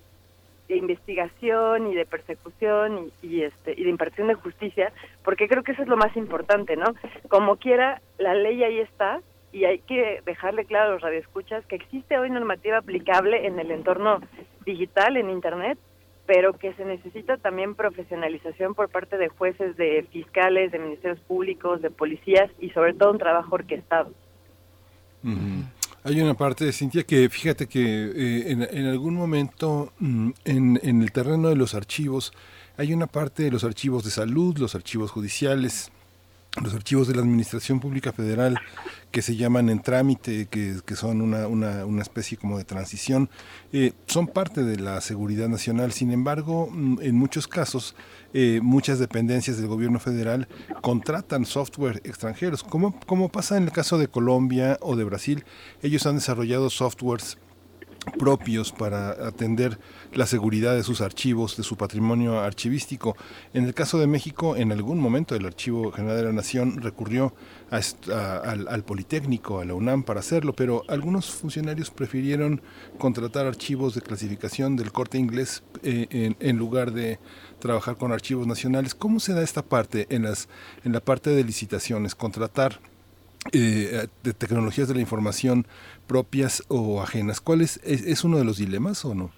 de 0.67 0.77
investigación 0.77 1.91
y 1.91 1.95
de 1.95 2.05
persecución 2.05 3.11
y, 3.21 3.43
este 3.43 3.73
y 3.77 3.83
de 3.83 3.89
impartición 3.89 4.27
de 4.27 4.35
justicia, 4.35 4.91
porque 5.23 5.47
creo 5.47 5.63
que 5.63 5.73
eso 5.73 5.81
es 5.81 5.87
lo 5.87 5.97
más 5.97 6.15
importante, 6.15 6.75
¿no? 6.75 6.93
Como 7.27 7.57
quiera, 7.57 8.01
la 8.17 8.33
ley 8.33 8.63
ahí 8.63 8.79
está 8.79 9.21
y 9.51 9.65
hay 9.65 9.79
que 9.79 10.21
dejarle 10.25 10.65
claro 10.65 10.89
a 10.89 10.93
los 10.93 11.01
radioescuchas 11.01 11.65
que 11.65 11.75
existe 11.75 12.17
hoy 12.17 12.29
normativa 12.29 12.77
aplicable 12.77 13.45
en 13.45 13.59
el 13.59 13.71
entorno 13.71 14.21
digital, 14.65 15.17
en 15.17 15.29
Internet, 15.29 15.77
pero 16.25 16.53
que 16.53 16.73
se 16.73 16.85
necesita 16.85 17.37
también 17.37 17.75
profesionalización 17.75 18.75
por 18.75 18.89
parte 18.89 19.17
de 19.17 19.29
jueces, 19.29 19.75
de 19.75 20.07
fiscales, 20.11 20.71
de 20.71 20.79
ministerios 20.79 21.19
públicos, 21.21 21.81
de 21.81 21.89
policías 21.89 22.49
y 22.59 22.69
sobre 22.69 22.93
todo 22.93 23.11
un 23.11 23.17
trabajo 23.17 23.55
orquestado. 23.55 24.11
Hay 26.05 26.21
una 26.21 26.33
parte, 26.33 26.65
de 26.65 26.73
Cintia, 26.73 27.03
que 27.03 27.29
fíjate 27.29 27.67
que 27.67 27.81
eh, 27.81 28.51
en, 28.51 28.85
algún 28.85 29.15
momento 29.15 29.93
mm, 29.99 30.31
en, 30.43 30.79
en 30.83 31.01
el 31.01 31.11
terreno 31.11 31.47
de 31.47 31.55
los 31.55 31.75
archivos 31.75 32.33
hay 32.77 32.93
una 32.93 33.07
parte 33.07 33.43
de 33.43 33.51
los 33.51 33.63
archivos 33.63 34.03
de 34.03 34.11
salud, 34.11 34.57
los 34.57 34.75
archivos 34.75 35.11
judiciales, 35.11 35.91
los 36.61 36.73
archivos 36.73 37.07
de 37.07 37.15
la 37.15 37.21
Administración 37.21 37.79
Pública 37.79 38.11
Federal 38.11 38.59
que 39.11 39.21
se 39.21 39.35
llaman 39.35 39.69
en 39.69 39.81
trámite, 39.81 40.47
que, 40.47 40.95
son 40.95 41.21
una, 41.21 41.47
una, 41.47 41.85
una, 41.85 42.01
especie 42.01 42.37
como 42.37 42.57
de 42.57 42.63
transición, 42.63 43.29
eh, 43.71 43.93
son 44.07 44.27
parte 44.27 44.63
de 44.63 44.77
la 44.77 45.01
seguridad 45.01 45.47
nacional. 45.47 45.91
Sin 45.91 46.11
embargo, 46.11 46.69
mm, 46.71 46.99
en 47.01 47.15
muchos 47.15 47.47
casos, 47.47 47.95
eh, 48.33 48.59
muchas 48.61 48.99
dependencias 48.99 49.57
del 49.57 49.67
gobierno 49.67 49.99
federal 49.99 50.47
contratan 50.81 51.45
software 51.45 52.01
extranjeros. 52.03 52.63
Como, 52.63 52.99
como 53.05 53.29
pasa 53.29 53.57
en 53.57 53.63
el 53.63 53.71
caso 53.71 53.97
de 53.97 54.07
Colombia 54.07 54.77
o 54.81 54.95
de 54.95 55.03
Brasil, 55.03 55.45
ellos 55.81 56.05
han 56.05 56.15
desarrollado 56.15 56.69
softwares 56.69 57.37
propios 58.17 58.71
para 58.71 59.11
atender 59.27 59.79
la 60.13 60.25
seguridad 60.25 60.75
de 60.75 60.83
sus 60.83 61.01
archivos, 61.01 61.57
de 61.57 61.63
su 61.63 61.77
patrimonio 61.77 62.39
archivístico. 62.39 63.15
En 63.53 63.65
el 63.65 63.73
caso 63.73 63.99
de 63.99 64.07
México, 64.07 64.55
en 64.55 64.71
algún 64.71 64.99
momento 64.99 65.35
el 65.35 65.45
Archivo 65.45 65.91
General 65.91 66.17
de 66.17 66.23
la 66.23 66.33
Nación 66.33 66.81
recurrió 66.81 67.33
al, 67.71 68.83
Politécnico, 68.83 69.59
a 69.59 69.65
la 69.65 69.73
UNAM 69.73 70.03
para 70.03 70.19
hacerlo, 70.19 70.53
pero 70.53 70.83
algunos 70.87 71.31
funcionarios 71.31 71.89
prefirieron 71.89 72.61
contratar 72.99 73.47
archivos 73.47 73.95
de 73.95 74.01
clasificación 74.01 74.75
del 74.75 74.91
corte 74.91 75.17
inglés 75.17 75.63
eh, 75.81 76.35
en, 76.39 76.57
lugar 76.57 76.91
de 76.91 77.19
trabajar 77.59 77.95
con 77.97 78.11
archivos 78.11 78.45
nacionales. 78.45 78.93
¿Cómo 78.93 79.19
se 79.19 79.33
da 79.33 79.41
esta 79.41 79.63
parte 79.63 80.07
en, 80.09 80.23
las, 80.23 80.49
en 80.83 80.93
la 80.93 80.99
parte 80.99 81.31
de 81.31 81.43
licitaciones? 81.43 82.13
Contratar 82.13 82.79
eh, 83.51 84.07
de 84.23 84.33
tecnologías 84.33 84.87
de 84.87 84.93
la 84.93 85.01
información 85.01 85.67
propias 86.07 86.63
o 86.69 87.01
ajenas. 87.01 87.41
¿Cuál 87.41 87.61
es, 87.61 87.77
es, 87.83 88.23
uno 88.23 88.37
de 88.37 88.45
los 88.45 88.57
dilemas 88.57 89.03
o 89.05 89.15
no? 89.15 89.31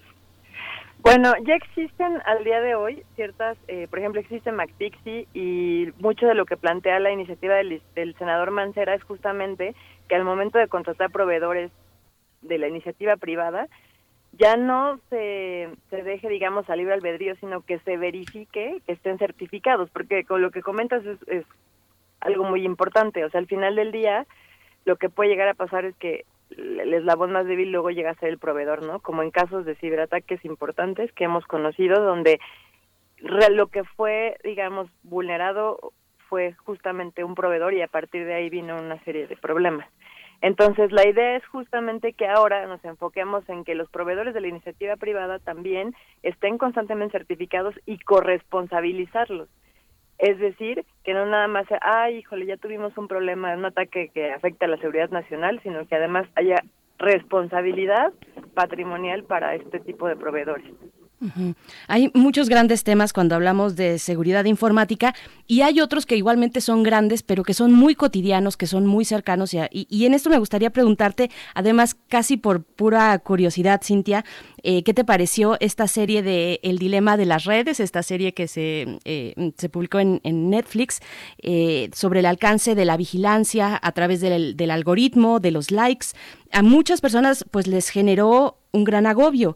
Bueno, 0.99 1.33
ya 1.45 1.55
existen 1.55 2.19
al 2.25 2.43
día 2.43 2.59
de 2.61 2.73
hoy 2.73 3.03
ciertas, 3.15 3.57
eh, 3.67 3.87
por 3.87 3.99
ejemplo, 3.99 4.19
existe 4.19 4.51
MacPixie 4.51 5.27
y 5.33 5.89
mucho 5.99 6.25
de 6.25 6.33
lo 6.33 6.45
que 6.45 6.57
plantea 6.57 6.99
la 6.99 7.11
iniciativa 7.11 7.53
del, 7.55 7.81
del, 7.93 8.15
senador 8.17 8.49
Mancera 8.49 8.95
es 8.95 9.03
justamente 9.03 9.75
que 10.07 10.15
al 10.15 10.23
momento 10.23 10.57
de 10.57 10.67
contratar 10.67 11.11
proveedores 11.11 11.71
de 12.41 12.57
la 12.57 12.67
iniciativa 12.67 13.17
privada, 13.17 13.67
ya 14.33 14.57
no 14.57 14.99
se, 15.09 15.69
se 15.89 16.03
deje, 16.03 16.27
digamos, 16.27 16.69
a 16.69 16.75
libre 16.75 16.93
albedrío, 16.93 17.35
sino 17.35 17.61
que 17.61 17.79
se 17.79 17.97
verifique 17.97 18.81
que 18.85 18.91
estén 18.91 19.17
certificados, 19.17 19.89
porque 19.91 20.25
con 20.25 20.41
lo 20.41 20.51
que 20.51 20.61
comentas 20.61 21.05
es, 21.05 21.19
es 21.27 21.45
algo 22.19 22.43
muy 22.43 22.65
importante. 22.65 23.23
O 23.23 23.29
sea, 23.29 23.39
al 23.39 23.47
final 23.47 23.75
del 23.75 23.91
día, 23.91 24.25
lo 24.83 24.97
que 24.97 25.09
puede 25.09 25.29
llegar 25.29 25.47
a 25.47 25.53
pasar 25.53 25.85
es 25.85 25.95
que 25.97 26.25
el 26.51 26.93
eslabón 26.93 27.31
más 27.31 27.45
débil 27.45 27.71
luego 27.71 27.89
llega 27.89 28.11
a 28.11 28.15
ser 28.15 28.29
el 28.29 28.37
proveedor, 28.37 28.83
¿no? 28.83 28.99
Como 28.99 29.23
en 29.23 29.31
casos 29.31 29.65
de 29.65 29.75
ciberataques 29.75 30.43
importantes 30.45 31.11
que 31.13 31.25
hemos 31.25 31.45
conocido, 31.45 32.03
donde 32.03 32.39
lo 33.19 33.67
que 33.67 33.83
fue, 33.83 34.37
digamos, 34.43 34.89
vulnerado 35.03 35.93
fue 36.29 36.53
justamente 36.53 37.23
un 37.23 37.35
proveedor 37.35 37.73
y 37.73 37.81
a 37.81 37.87
partir 37.87 38.25
de 38.25 38.33
ahí 38.33 38.49
vino 38.49 38.79
una 38.79 39.01
serie 39.03 39.27
de 39.27 39.37
problemas. 39.37 39.87
Entonces, 40.41 40.91
la 40.91 41.07
idea 41.07 41.37
es 41.37 41.45
justamente 41.47 42.13
que 42.13 42.27
ahora 42.27 42.67
nos 42.67 42.83
enfoquemos 42.83 43.47
en 43.49 43.63
que 43.63 43.73
los 43.73 43.89
proveedores 43.89 44.33
de 44.33 44.41
la 44.41 44.47
iniciativa 44.47 44.95
privada 44.95 45.39
también 45.39 45.95
estén 46.23 46.57
constantemente 46.57 47.17
certificados 47.17 47.73
y 47.85 47.97
corresponsabilizarlos. 47.99 49.49
Es 50.17 50.39
decir, 50.39 50.85
que 51.03 51.13
no 51.13 51.25
nada 51.25 51.47
más 51.47 51.65
ay, 51.81 52.17
híjole, 52.17 52.45
ya 52.45 52.57
tuvimos 52.57 52.97
un 52.97 53.07
problema, 53.07 53.53
un 53.53 53.65
ataque 53.65 54.09
que 54.13 54.31
afecta 54.31 54.65
a 54.65 54.69
la 54.69 54.77
seguridad 54.77 55.09
nacional, 55.09 55.59
sino 55.61 55.85
que 55.87 55.95
además 55.95 56.27
haya 56.35 56.63
responsabilidad 56.97 58.13
patrimonial 58.53 59.23
para 59.25 59.55
este 59.55 59.79
tipo 59.79 60.07
de 60.07 60.15
proveedores. 60.15 60.71
Hay 61.87 62.11
muchos 62.13 62.49
grandes 62.49 62.83
temas 62.83 63.13
cuando 63.13 63.35
hablamos 63.35 63.75
de 63.75 63.99
seguridad 63.99 64.45
informática 64.45 65.13
y 65.47 65.61
hay 65.61 65.81
otros 65.81 66.05
que 66.05 66.17
igualmente 66.17 66.61
son 66.61 66.83
grandes, 66.83 67.23
pero 67.23 67.43
que 67.43 67.53
son 67.53 67.73
muy 67.73 67.95
cotidianos, 67.95 68.57
que 68.57 68.67
son 68.67 68.85
muy 68.85 69.05
cercanos. 69.05 69.53
Y, 69.53 69.87
y 69.89 70.05
en 70.05 70.13
esto 70.13 70.29
me 70.29 70.39
gustaría 70.39 70.69
preguntarte, 70.69 71.29
además, 71.53 71.95
casi 72.07 72.37
por 72.37 72.63
pura 72.63 73.17
curiosidad, 73.19 73.81
Cintia, 73.83 74.25
eh, 74.67 74.83
¿qué 74.83 74.93
te 74.95 75.05
pareció 75.05 75.57
esta 75.59 75.87
serie 75.87 76.23
de 76.23 76.59
El 76.63 76.79
Dilema 76.79 77.17
de 77.17 77.25
las 77.25 77.43
Redes, 77.45 77.79
esta 77.79 78.01
serie 78.01 78.33
que 78.33 78.47
se, 78.47 78.97
eh, 79.05 79.51
se 79.57 79.69
publicó 79.69 79.99
en, 79.99 80.19
Netflix 80.23 81.01
eh, 81.41 81.89
sobre 81.93 82.21
el 82.21 82.25
alcance 82.25 82.73
de 82.73 82.85
la 82.85 82.97
vigilancia 82.97 83.79
a 83.81 83.91
través 83.91 84.21
del, 84.21 84.57
del 84.57 84.71
algoritmo, 84.71 85.39
de 85.39 85.51
los 85.51 85.69
likes? 85.69 86.07
A 86.51 86.63
muchas 86.63 86.99
personas 86.99 87.45
pues 87.51 87.67
les 87.67 87.89
generó 87.89 88.57
un 88.71 88.83
gran 88.85 89.05
agobio 89.05 89.55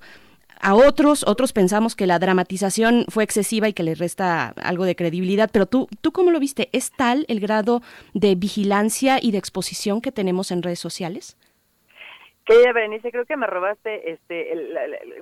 a 0.62 0.76
otros, 0.76 1.26
otros 1.26 1.54
pensamos 1.54 1.96
que 1.96 2.08
la 2.08 2.20
dramatización 2.20 3.06
fue 3.10 3.24
excesiva 3.24 3.70
y 3.70 3.74
que 3.74 3.84
le 3.84 3.96
resta 3.96 4.54
algo 4.62 4.86
de 4.86 4.96
credibilidad, 4.96 5.50
pero 5.52 5.66
tú, 5.66 5.88
¿tú 6.02 6.12
cómo 6.12 6.32
lo 6.32 6.40
viste? 6.40 6.70
¿Es 6.74 6.92
tal 6.92 7.26
el 7.30 7.40
grado 7.40 7.82
de 8.14 8.36
vigilancia 8.36 9.20
y 9.22 9.32
de 9.32 9.38
exposición 9.38 10.02
que 10.02 10.12
tenemos 10.12 10.52
en 10.52 10.62
redes 10.62 10.80
sociales? 10.80 11.38
Querida 12.46 12.74
Berenice, 12.74 13.12
creo 13.12 13.26
que 13.26 13.38
me 13.38 13.46
robaste, 13.46 14.12
este, 14.12 14.52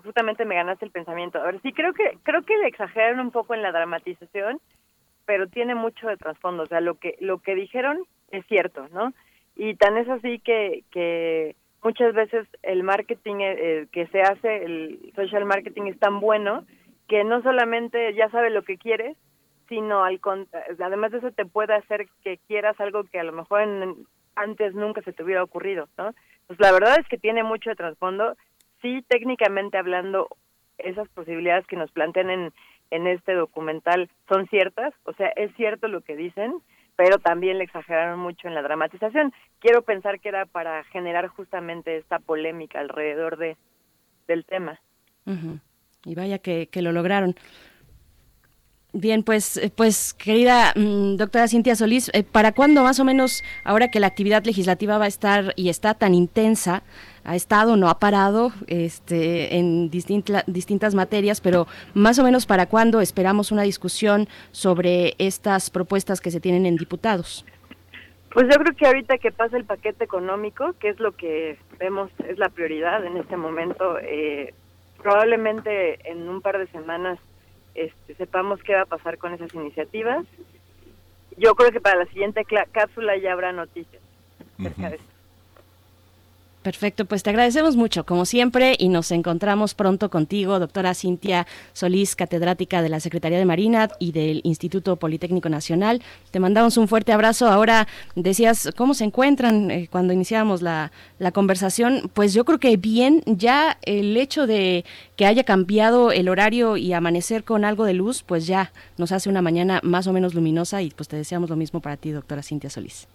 justamente 0.01 0.45
me 0.45 0.55
ganaste 0.55 0.85
el 0.85 0.91
pensamiento. 0.91 1.39
A 1.39 1.45
ver, 1.45 1.61
sí, 1.61 1.73
creo 1.73 1.93
que, 1.93 2.17
creo 2.23 2.43
que 2.43 2.57
le 2.57 2.67
exageraron 2.67 3.19
un 3.19 3.31
poco 3.31 3.53
en 3.53 3.61
la 3.61 3.73
dramatización, 3.73 4.61
pero 5.25 5.47
tiene 5.47 5.75
mucho 5.75 6.07
de 6.07 6.15
trasfondo. 6.15 6.63
O 6.63 6.67
sea, 6.67 6.79
lo 6.79 6.95
que, 6.95 7.17
lo 7.19 7.39
que 7.39 7.53
dijeron 7.53 7.99
es 8.31 8.45
cierto, 8.47 8.87
¿no? 8.93 9.13
Y 9.57 9.75
tan 9.75 9.97
es 9.97 10.07
así 10.07 10.39
que, 10.39 10.83
que 10.89 11.55
muchas 11.83 12.13
veces 12.13 12.47
el 12.63 12.83
marketing 12.83 13.35
eh, 13.35 13.55
eh, 13.57 13.87
que 13.91 14.07
se 14.07 14.21
hace, 14.21 14.63
el 14.63 15.11
social 15.15 15.45
marketing 15.45 15.83
es 15.83 15.99
tan 15.99 16.19
bueno 16.19 16.65
que 17.07 17.23
no 17.23 17.41
solamente 17.41 18.13
ya 18.13 18.29
sabe 18.29 18.49
lo 18.49 18.63
que 18.63 18.77
quieres, 18.77 19.15
sino 19.69 20.03
al 20.03 20.19
además 20.79 21.11
de 21.11 21.19
eso 21.19 21.31
te 21.31 21.45
puede 21.45 21.73
hacer 21.73 22.07
que 22.23 22.39
quieras 22.47 22.79
algo 22.79 23.03
que 23.05 23.19
a 23.19 23.23
lo 23.23 23.31
mejor 23.31 23.61
antes 24.35 24.73
nunca 24.73 25.01
se 25.01 25.13
te 25.13 25.23
hubiera 25.23 25.43
ocurrido, 25.43 25.87
¿no? 25.97 26.13
Pues 26.47 26.59
la 26.59 26.71
verdad 26.71 26.97
es 26.99 27.07
que 27.07 27.17
tiene 27.17 27.43
mucho 27.43 27.69
de 27.69 27.75
trasfondo. 27.75 28.35
Sí, 28.81 29.03
técnicamente 29.07 29.77
hablando, 29.77 30.29
esas 30.77 31.09
posibilidades 31.09 31.65
que 31.67 31.75
nos 31.75 31.91
plantean 31.91 32.29
en, 32.29 32.53
en 32.91 33.07
este 33.07 33.33
documental 33.33 34.09
son 34.29 34.47
ciertas, 34.47 34.93
o 35.03 35.13
sea, 35.13 35.29
es 35.29 35.53
cierto 35.55 35.87
lo 35.87 36.01
que 36.01 36.15
dicen, 36.15 36.53
pero 36.97 37.19
también 37.19 37.59
le 37.59 37.63
exageraron 37.63 38.19
mucho 38.19 38.49
en 38.49 38.55
la 38.55 38.61
dramatización. 38.61 39.31
Quiero 39.59 39.83
pensar 39.83 40.19
que 40.19 40.27
era 40.27 40.45
para 40.45 40.83
generar 40.85 41.27
justamente 41.27 41.95
esta 41.95 42.19
polémica 42.19 42.79
alrededor 42.79 43.37
de 43.37 43.55
del 44.27 44.43
tema. 44.43 44.79
Y 46.03 46.15
vaya 46.15 46.39
que, 46.39 46.67
que 46.67 46.81
lo 46.81 46.91
lograron. 46.91 47.35
Bien, 48.99 49.21
pues, 49.21 49.57
eh, 49.57 49.69
pues 49.69 50.15
querida 50.15 50.73
mm, 50.75 51.17
doctora 51.17 51.47
Cintia 51.47 51.75
Solís, 51.75 52.09
eh, 52.15 52.23
¿para 52.23 52.51
cuándo 52.51 52.81
más 52.81 52.99
o 52.99 53.05
menos, 53.05 53.43
ahora 53.63 53.91
que 53.91 53.99
la 53.99 54.07
actividad 54.07 54.43
legislativa 54.43 54.97
va 54.97 55.05
a 55.05 55.07
estar 55.07 55.53
y 55.55 55.69
está 55.69 55.93
tan 55.93 56.15
intensa, 56.15 56.81
ha 57.23 57.35
estado, 57.35 57.77
no 57.77 57.89
ha 57.89 57.99
parado 57.99 58.53
este, 58.65 59.55
en 59.55 59.91
distintas 59.91 60.95
materias, 60.95 61.41
pero 61.41 61.67
más 61.93 62.17
o 62.17 62.23
menos 62.23 62.47
para 62.47 62.65
cuándo 62.65 62.99
esperamos 62.99 63.51
una 63.51 63.61
discusión 63.61 64.27
sobre 64.49 65.13
estas 65.19 65.69
propuestas 65.69 66.19
que 66.19 66.31
se 66.31 66.39
tienen 66.39 66.65
en 66.65 66.75
diputados? 66.75 67.45
Pues 68.33 68.47
yo 68.51 68.59
creo 68.59 68.75
que 68.75 68.87
ahorita 68.87 69.19
que 69.19 69.31
pasa 69.31 69.57
el 69.57 69.65
paquete 69.65 70.05
económico, 70.05 70.73
que 70.79 70.89
es 70.89 70.99
lo 70.99 71.11
que 71.11 71.59
vemos 71.77 72.09
es 72.27 72.39
la 72.39 72.49
prioridad 72.49 73.05
en 73.05 73.17
este 73.17 73.37
momento, 73.37 73.99
eh, 73.99 74.55
probablemente 75.03 75.99
en 76.09 76.27
un 76.27 76.41
par 76.41 76.57
de 76.57 76.65
semanas 76.71 77.19
este, 77.77 78.15
sepamos 78.15 78.61
qué 78.63 78.73
va 78.73 78.81
a 78.81 78.85
pasar 78.85 79.17
con 79.17 79.33
esas 79.33 79.53
iniciativas. 79.53 80.25
Yo 81.37 81.55
creo 81.55 81.71
que 81.71 81.79
para 81.79 81.99
la 81.99 82.05
siguiente 82.07 82.43
cápsula 82.71 83.15
ya 83.17 83.31
habrá 83.31 83.53
noticias 83.53 84.01
esto. 84.65 85.16
Perfecto, 86.67 87.05
pues 87.05 87.23
te 87.23 87.29
agradecemos 87.29 87.77
mucho, 87.77 88.05
como 88.05 88.25
siempre, 88.25 88.75
y 88.77 88.89
nos 88.89 89.11
encontramos 89.11 89.73
pronto 89.73 90.09
contigo, 90.09 90.59
doctora 90.59 90.93
Cintia 90.93 91.47
Solís, 91.71 92.13
catedrática 92.17 92.81
de 92.81 92.89
la 92.89 92.99
Secretaría 92.99 93.37
de 93.37 93.45
Marina 93.45 93.87
y 93.99 94.11
del 94.11 94.41
Instituto 94.43 94.97
Politécnico 94.97 95.47
Nacional. 95.47 96.01
Te 96.29 96.41
mandamos 96.41 96.75
un 96.75 96.89
fuerte 96.89 97.13
abrazo. 97.13 97.47
Ahora 97.47 97.87
decías 98.15 98.69
cómo 98.75 98.95
se 98.95 99.05
encuentran 99.05 99.71
eh, 99.71 99.87
cuando 99.89 100.11
iniciamos 100.11 100.61
la, 100.61 100.91
la 101.19 101.31
conversación. 101.31 102.11
Pues 102.13 102.33
yo 102.33 102.43
creo 102.43 102.59
que 102.59 102.75
bien, 102.75 103.23
ya 103.25 103.77
el 103.83 104.17
hecho 104.17 104.45
de 104.45 104.83
que 105.15 105.25
haya 105.25 105.45
cambiado 105.45 106.11
el 106.11 106.27
horario 106.27 106.75
y 106.75 106.91
amanecer 106.91 107.45
con 107.45 107.63
algo 107.63 107.85
de 107.85 107.93
luz, 107.93 108.23
pues 108.23 108.45
ya 108.45 108.73
nos 108.97 109.13
hace 109.13 109.29
una 109.29 109.41
mañana 109.41 109.79
más 109.83 110.05
o 110.07 110.11
menos 110.11 110.33
luminosa 110.33 110.81
y 110.81 110.89
pues 110.89 111.07
te 111.07 111.15
deseamos 111.15 111.49
lo 111.49 111.55
mismo 111.55 111.79
para 111.79 111.95
ti, 111.95 112.11
doctora 112.11 112.43
Cintia 112.43 112.69
Solís. 112.69 113.07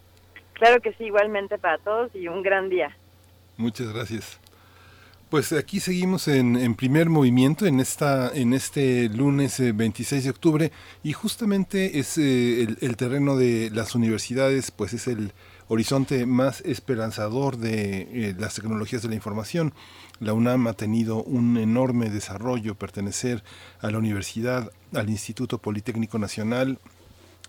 Claro 0.53 0.81
que 0.81 0.93
sí, 0.93 1.03
igualmente 1.03 1.59
para 1.59 1.77
todos 1.77 2.09
y 2.15 2.27
un 2.27 2.41
gran 2.41 2.69
día. 2.69 2.97
Muchas 3.57 3.93
gracias. 3.93 4.39
Pues 5.33 5.51
aquí 5.51 5.79
seguimos 5.79 6.27
en, 6.27 6.75
primer 6.75 7.09
movimiento 7.09 7.65
en 7.65 7.79
esta 7.79 8.29
en 8.35 8.53
este 8.53 9.09
lunes 9.09 9.57
26 9.59 10.11
eh, 10.11 10.23
de 10.23 10.29
octubre 10.29 10.71
y 11.01 11.13
justamente 11.13 11.97
es 11.97 12.19
eh, 12.19 12.67
el, 12.81 12.97
terreno 12.97 13.35
de 13.35 13.71
las 13.71 13.95
universidades, 13.95 14.69
pues 14.69 14.93
es 14.93 15.07
el 15.07 15.33
horizonte 15.69 16.27
más 16.27 16.61
esperanzador 16.61 17.57
de 17.57 18.01
eh, 18.11 18.35
las 18.37 18.53
tecnologías 18.53 19.01
de 19.01 19.09
la 19.09 19.15
información. 19.15 19.73
La 20.19 20.33
UNAM 20.33 20.67
ha 20.67 20.73
tenido 20.73 21.23
un 21.23 21.57
enorme 21.57 22.11
desarrollo, 22.11 22.75
pertenecer 22.75 23.43
a 23.81 23.89
la 23.89 23.97
universidad, 23.97 24.71
al 24.93 25.09
Instituto 25.09 25.57
Politécnico 25.57 26.19
Nacional, 26.19 26.77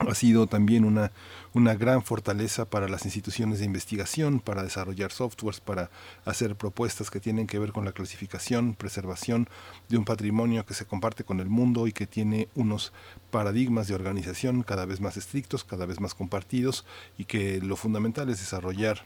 ha 0.01 0.15
sido 0.15 0.47
también 0.49 0.85
una, 0.85 1.13
una 1.53 1.75
gran 1.75 2.03
fortaleza 2.03 2.65
para 2.65 2.89
las 2.89 3.05
instituciones 3.05 3.61
de 3.61 3.65
investigación, 3.65 4.41
para 4.41 4.65
desarrollar 4.65 5.13
softwares, 5.13 5.61
para 5.61 5.91
hacer 6.25 6.57
propuestas 6.57 7.11
que 7.11 7.21
tienen 7.21 7.47
que 7.47 7.61
ver 7.61 7.73
con 7.73 7.85
la 7.85 7.93
clasificación, 7.93 8.75
preservación 8.75 9.49
de 9.89 9.97
un 9.97 10.05
patrimonio 10.05 10.67
que 10.67 10.75
se 10.75 10.85
comparte 10.85 11.23
con 11.23 11.39
el 11.39 11.49
mundo 11.49 11.87
y 11.87 11.93
que 11.93 12.07
tiene 12.07 12.49
unos 12.57 12.93
paradigmas 13.31 13.87
de 13.87 13.95
organización 13.95 14.63
cada 14.63 14.85
vez 14.85 15.01
más 15.01 15.17
estrictos, 15.17 15.63
cada 15.63 15.87
vez 15.87 16.01
más 16.01 16.15
compartidos 16.15 16.85
y 17.17 17.27
que 17.27 17.61
lo 17.61 17.77
fundamental 17.77 18.29
es 18.31 18.41
desarrollar 18.41 19.05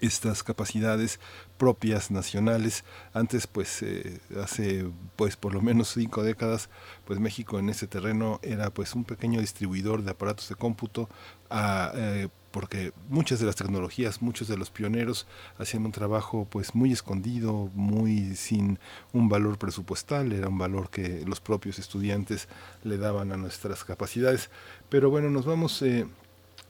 estas 0.00 0.42
capacidades 0.42 1.20
propias 1.58 2.10
nacionales 2.10 2.84
antes 3.12 3.46
pues 3.46 3.82
eh, 3.82 4.20
hace 4.42 4.86
pues 5.16 5.36
por 5.36 5.54
lo 5.54 5.60
menos 5.60 5.88
cinco 5.94 6.22
décadas 6.22 6.70
pues 7.04 7.20
México 7.20 7.58
en 7.58 7.68
ese 7.68 7.86
terreno 7.86 8.40
era 8.42 8.70
pues 8.70 8.94
un 8.94 9.04
pequeño 9.04 9.40
distribuidor 9.40 10.02
de 10.02 10.12
aparatos 10.12 10.48
de 10.48 10.54
cómputo 10.54 11.08
eh, 11.50 12.28
porque 12.50 12.92
muchas 13.08 13.38
de 13.38 13.46
las 13.46 13.56
tecnologías, 13.56 14.22
muchos 14.22 14.48
de 14.48 14.56
los 14.56 14.70
pioneros 14.70 15.26
hacían 15.58 15.84
un 15.84 15.92
trabajo 15.92 16.46
pues 16.50 16.74
muy 16.74 16.92
escondido, 16.92 17.70
muy 17.74 18.34
sin 18.34 18.78
un 19.12 19.28
valor 19.28 19.58
presupuestal, 19.58 20.32
era 20.32 20.48
un 20.48 20.58
valor 20.58 20.90
que 20.90 21.24
los 21.26 21.40
propios 21.40 21.78
estudiantes 21.78 22.48
le 22.82 22.98
daban 22.98 23.32
a 23.32 23.36
nuestras 23.36 23.84
capacidades. 23.84 24.50
Pero 24.88 25.10
bueno, 25.10 25.30
nos 25.30 25.46
vamos 25.46 25.80
eh, 25.82 26.06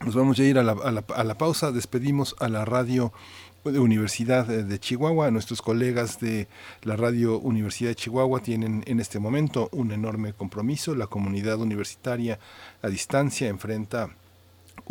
nos 0.04 0.14
vamos 0.14 0.38
a 0.38 0.44
ir 0.44 0.58
a 0.58 0.62
la, 0.62 0.72
a, 0.72 0.90
la, 0.90 1.04
a 1.14 1.24
la, 1.24 1.36
pausa, 1.36 1.72
despedimos 1.72 2.34
a 2.38 2.48
la 2.48 2.64
radio 2.64 3.12
Universidad 3.64 4.46
de 4.46 4.78
Chihuahua. 4.80 5.30
Nuestros 5.30 5.60
colegas 5.60 6.18
de 6.20 6.48
la 6.82 6.96
Radio 6.96 7.38
Universidad 7.38 7.90
de 7.90 7.96
Chihuahua 7.96 8.40
tienen 8.40 8.82
en 8.86 9.00
este 9.00 9.18
momento 9.18 9.68
un 9.72 9.92
enorme 9.92 10.32
compromiso. 10.32 10.94
La 10.94 11.06
comunidad 11.06 11.60
universitaria 11.60 12.38
a 12.80 12.88
distancia 12.88 13.48
enfrenta 13.48 14.16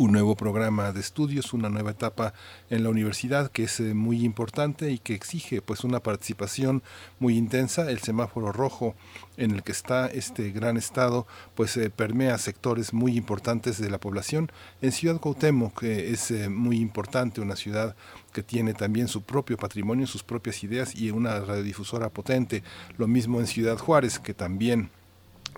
un 0.00 0.12
nuevo 0.12 0.34
programa 0.34 0.92
de 0.92 1.00
estudios, 1.00 1.52
una 1.52 1.68
nueva 1.68 1.90
etapa 1.90 2.32
en 2.70 2.82
la 2.84 2.88
universidad 2.88 3.50
que 3.50 3.64
es 3.64 3.80
eh, 3.80 3.92
muy 3.92 4.24
importante 4.24 4.90
y 4.90 4.98
que 4.98 5.12
exige 5.12 5.60
pues 5.60 5.84
una 5.84 6.00
participación 6.00 6.82
muy 7.18 7.36
intensa. 7.36 7.90
El 7.90 7.98
semáforo 7.98 8.50
rojo 8.50 8.94
en 9.36 9.50
el 9.50 9.62
que 9.62 9.72
está 9.72 10.06
este 10.06 10.52
gran 10.52 10.78
estado 10.78 11.26
pues 11.54 11.76
eh, 11.76 11.90
permea 11.90 12.38
sectores 12.38 12.94
muy 12.94 13.14
importantes 13.14 13.76
de 13.78 13.90
la 13.90 14.00
población. 14.00 14.50
En 14.80 14.92
Ciudad 14.92 15.20
Cuauhtémoc 15.20 15.80
que 15.80 16.10
es 16.12 16.30
eh, 16.30 16.48
muy 16.48 16.78
importante, 16.78 17.42
una 17.42 17.56
ciudad 17.56 17.94
que 18.32 18.42
tiene 18.42 18.72
también 18.72 19.06
su 19.06 19.20
propio 19.20 19.58
patrimonio, 19.58 20.06
sus 20.06 20.22
propias 20.22 20.64
ideas 20.64 20.94
y 20.94 21.10
una 21.10 21.40
radiodifusora 21.40 22.08
potente. 22.08 22.62
Lo 22.96 23.06
mismo 23.06 23.38
en 23.38 23.46
Ciudad 23.46 23.76
Juárez 23.76 24.18
que 24.18 24.32
también 24.32 24.88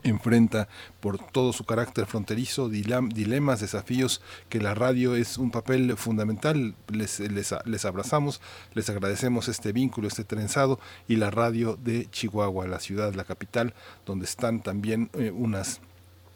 enfrenta 0.02 0.68
por 1.00 1.18
todo 1.18 1.52
su 1.52 1.64
carácter 1.64 2.06
fronterizo 2.06 2.68
dilemas, 2.68 3.60
desafíos 3.60 4.22
que 4.48 4.60
la 4.60 4.74
radio 4.74 5.16
es 5.16 5.38
un 5.38 5.50
papel 5.50 5.96
fundamental. 5.96 6.74
Les, 6.88 7.20
les, 7.20 7.84
abrazamos, 7.84 8.40
les 8.74 8.88
agradecemos 8.90 9.48
este 9.48 9.72
vínculo, 9.72 10.08
este 10.08 10.24
trenzado 10.24 10.78
y 11.08 11.16
la 11.16 11.30
radio 11.30 11.76
de 11.76 12.08
Chihuahua, 12.10 12.66
la 12.66 12.80
ciudad, 12.80 13.14
la 13.14 13.24
capital, 13.24 13.74
donde 14.06 14.24
están 14.24 14.62
también 14.62 15.10
eh, 15.14 15.30
unas 15.30 15.80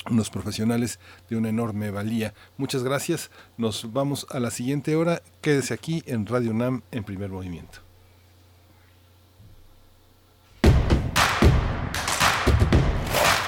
unos 0.09 0.31
profesionales 0.31 1.01
de 1.29 1.37
una 1.37 1.49
enorme 1.49 1.91
valía. 1.91 2.33
Muchas 2.59 2.85
gracias. 2.85 3.31
Nos 3.57 3.93
vamos 3.93 4.27
a 4.31 4.39
la 4.39 4.53
siguiente 4.53 4.95
hora. 4.95 5.21
Quédese 5.41 5.75
aquí 5.75 6.05
en 6.07 6.27
Radio 6.27 6.53
UNAM 6.53 6.83
en 6.93 7.03
primer 7.03 7.31
movimiento. 7.31 7.86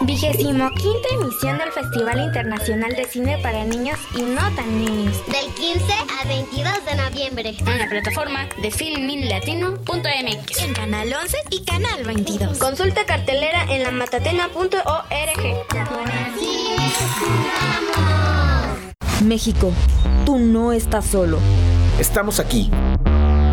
Vigésimo 0.00 0.70
quinta 0.70 1.08
emisión 1.12 1.58
del 1.58 1.72
Festival 1.72 2.20
Internacional 2.20 2.94
de 2.94 3.04
Cine 3.04 3.38
para 3.42 3.64
Niños 3.64 3.98
y 4.16 4.22
No 4.22 4.40
Tan 4.54 4.78
Niños. 4.78 5.16
Del 5.26 5.52
15 5.54 5.92
al 6.20 6.28
22 6.28 6.72
de 6.84 6.94
noviembre. 6.94 7.56
En 7.58 7.78
la 7.78 7.88
plataforma 7.88 8.48
de 8.62 8.70
filminlatino.mx. 8.70 10.62
En 10.62 10.72
Canal 10.74 11.12
11 11.12 11.36
y 11.50 11.64
Canal 11.64 12.04
22. 12.04 12.58
Consulta 12.58 13.04
cartelera 13.06 13.64
en 13.70 13.82
la 13.82 13.90
matatena.org. 13.90 14.78
México, 19.24 19.72
tú 20.24 20.38
no 20.38 20.72
estás 20.72 21.06
solo. 21.06 21.38
Estamos 21.98 22.38
aquí 22.38 22.70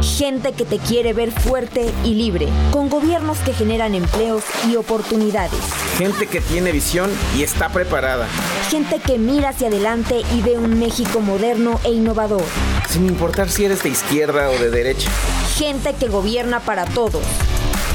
gente 0.01 0.53
que 0.53 0.65
te 0.65 0.77
quiere 0.77 1.13
ver 1.13 1.31
fuerte 1.31 1.91
y 2.03 2.13
libre, 2.13 2.47
con 2.71 2.89
gobiernos 2.89 3.37
que 3.39 3.53
generan 3.53 3.95
empleos 3.95 4.43
y 4.69 4.75
oportunidades. 4.75 5.59
Gente 5.97 6.27
que 6.27 6.41
tiene 6.41 6.71
visión 6.71 7.09
y 7.37 7.43
está 7.43 7.69
preparada. 7.69 8.27
Gente 8.69 8.99
que 8.99 9.17
mira 9.17 9.49
hacia 9.49 9.67
adelante 9.67 10.21
y 10.33 10.41
ve 10.41 10.57
un 10.57 10.79
México 10.79 11.19
moderno 11.19 11.79
e 11.83 11.91
innovador. 11.91 12.43
Sin 12.89 13.07
importar 13.07 13.49
si 13.49 13.65
eres 13.65 13.83
de 13.83 13.89
izquierda 13.89 14.49
o 14.49 14.53
de 14.53 14.69
derecha. 14.69 15.09
Gente 15.55 15.93
que 15.93 16.07
gobierna 16.07 16.59
para 16.59 16.85
todos. 16.85 17.23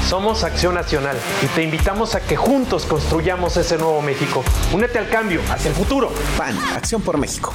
Somos 0.09 0.43
Acción 0.43 0.75
Nacional 0.75 1.17
y 1.43 1.47
te 1.47 1.63
invitamos 1.63 2.15
a 2.15 2.21
que 2.21 2.37
juntos 2.37 2.85
construyamos 2.85 3.57
ese 3.57 3.79
nuevo 3.79 4.03
México. 4.03 4.43
Únete 4.73 4.99
al 4.99 5.09
cambio, 5.09 5.41
hacia 5.51 5.69
el 5.69 5.75
futuro. 5.75 6.11
PAN, 6.37 6.59
Acción 6.75 7.03
por 7.03 7.17
México. 7.17 7.55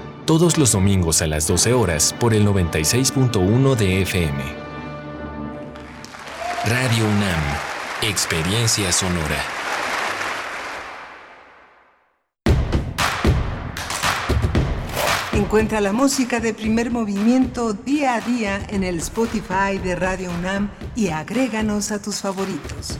todos 0.31 0.57
los 0.57 0.71
domingos 0.71 1.21
a 1.21 1.27
las 1.27 1.45
12 1.45 1.73
horas 1.73 2.15
por 2.17 2.33
el 2.33 2.47
96.1 2.47 3.75
de 3.75 4.01
FM. 4.03 4.41
Radio 6.67 7.03
UNAM, 7.03 7.43
Experiencia 8.01 8.93
Sonora. 8.93 9.43
Encuentra 15.33 15.81
la 15.81 15.91
música 15.91 16.39
de 16.39 16.53
primer 16.53 16.91
movimiento 16.91 17.73
día 17.73 18.15
a 18.15 18.21
día 18.21 18.65
en 18.69 18.85
el 18.85 18.99
Spotify 18.99 19.79
de 19.83 19.97
Radio 19.97 20.31
UNAM 20.31 20.69
y 20.95 21.09
agréganos 21.09 21.91
a 21.91 22.01
tus 22.01 22.21
favoritos. 22.21 22.97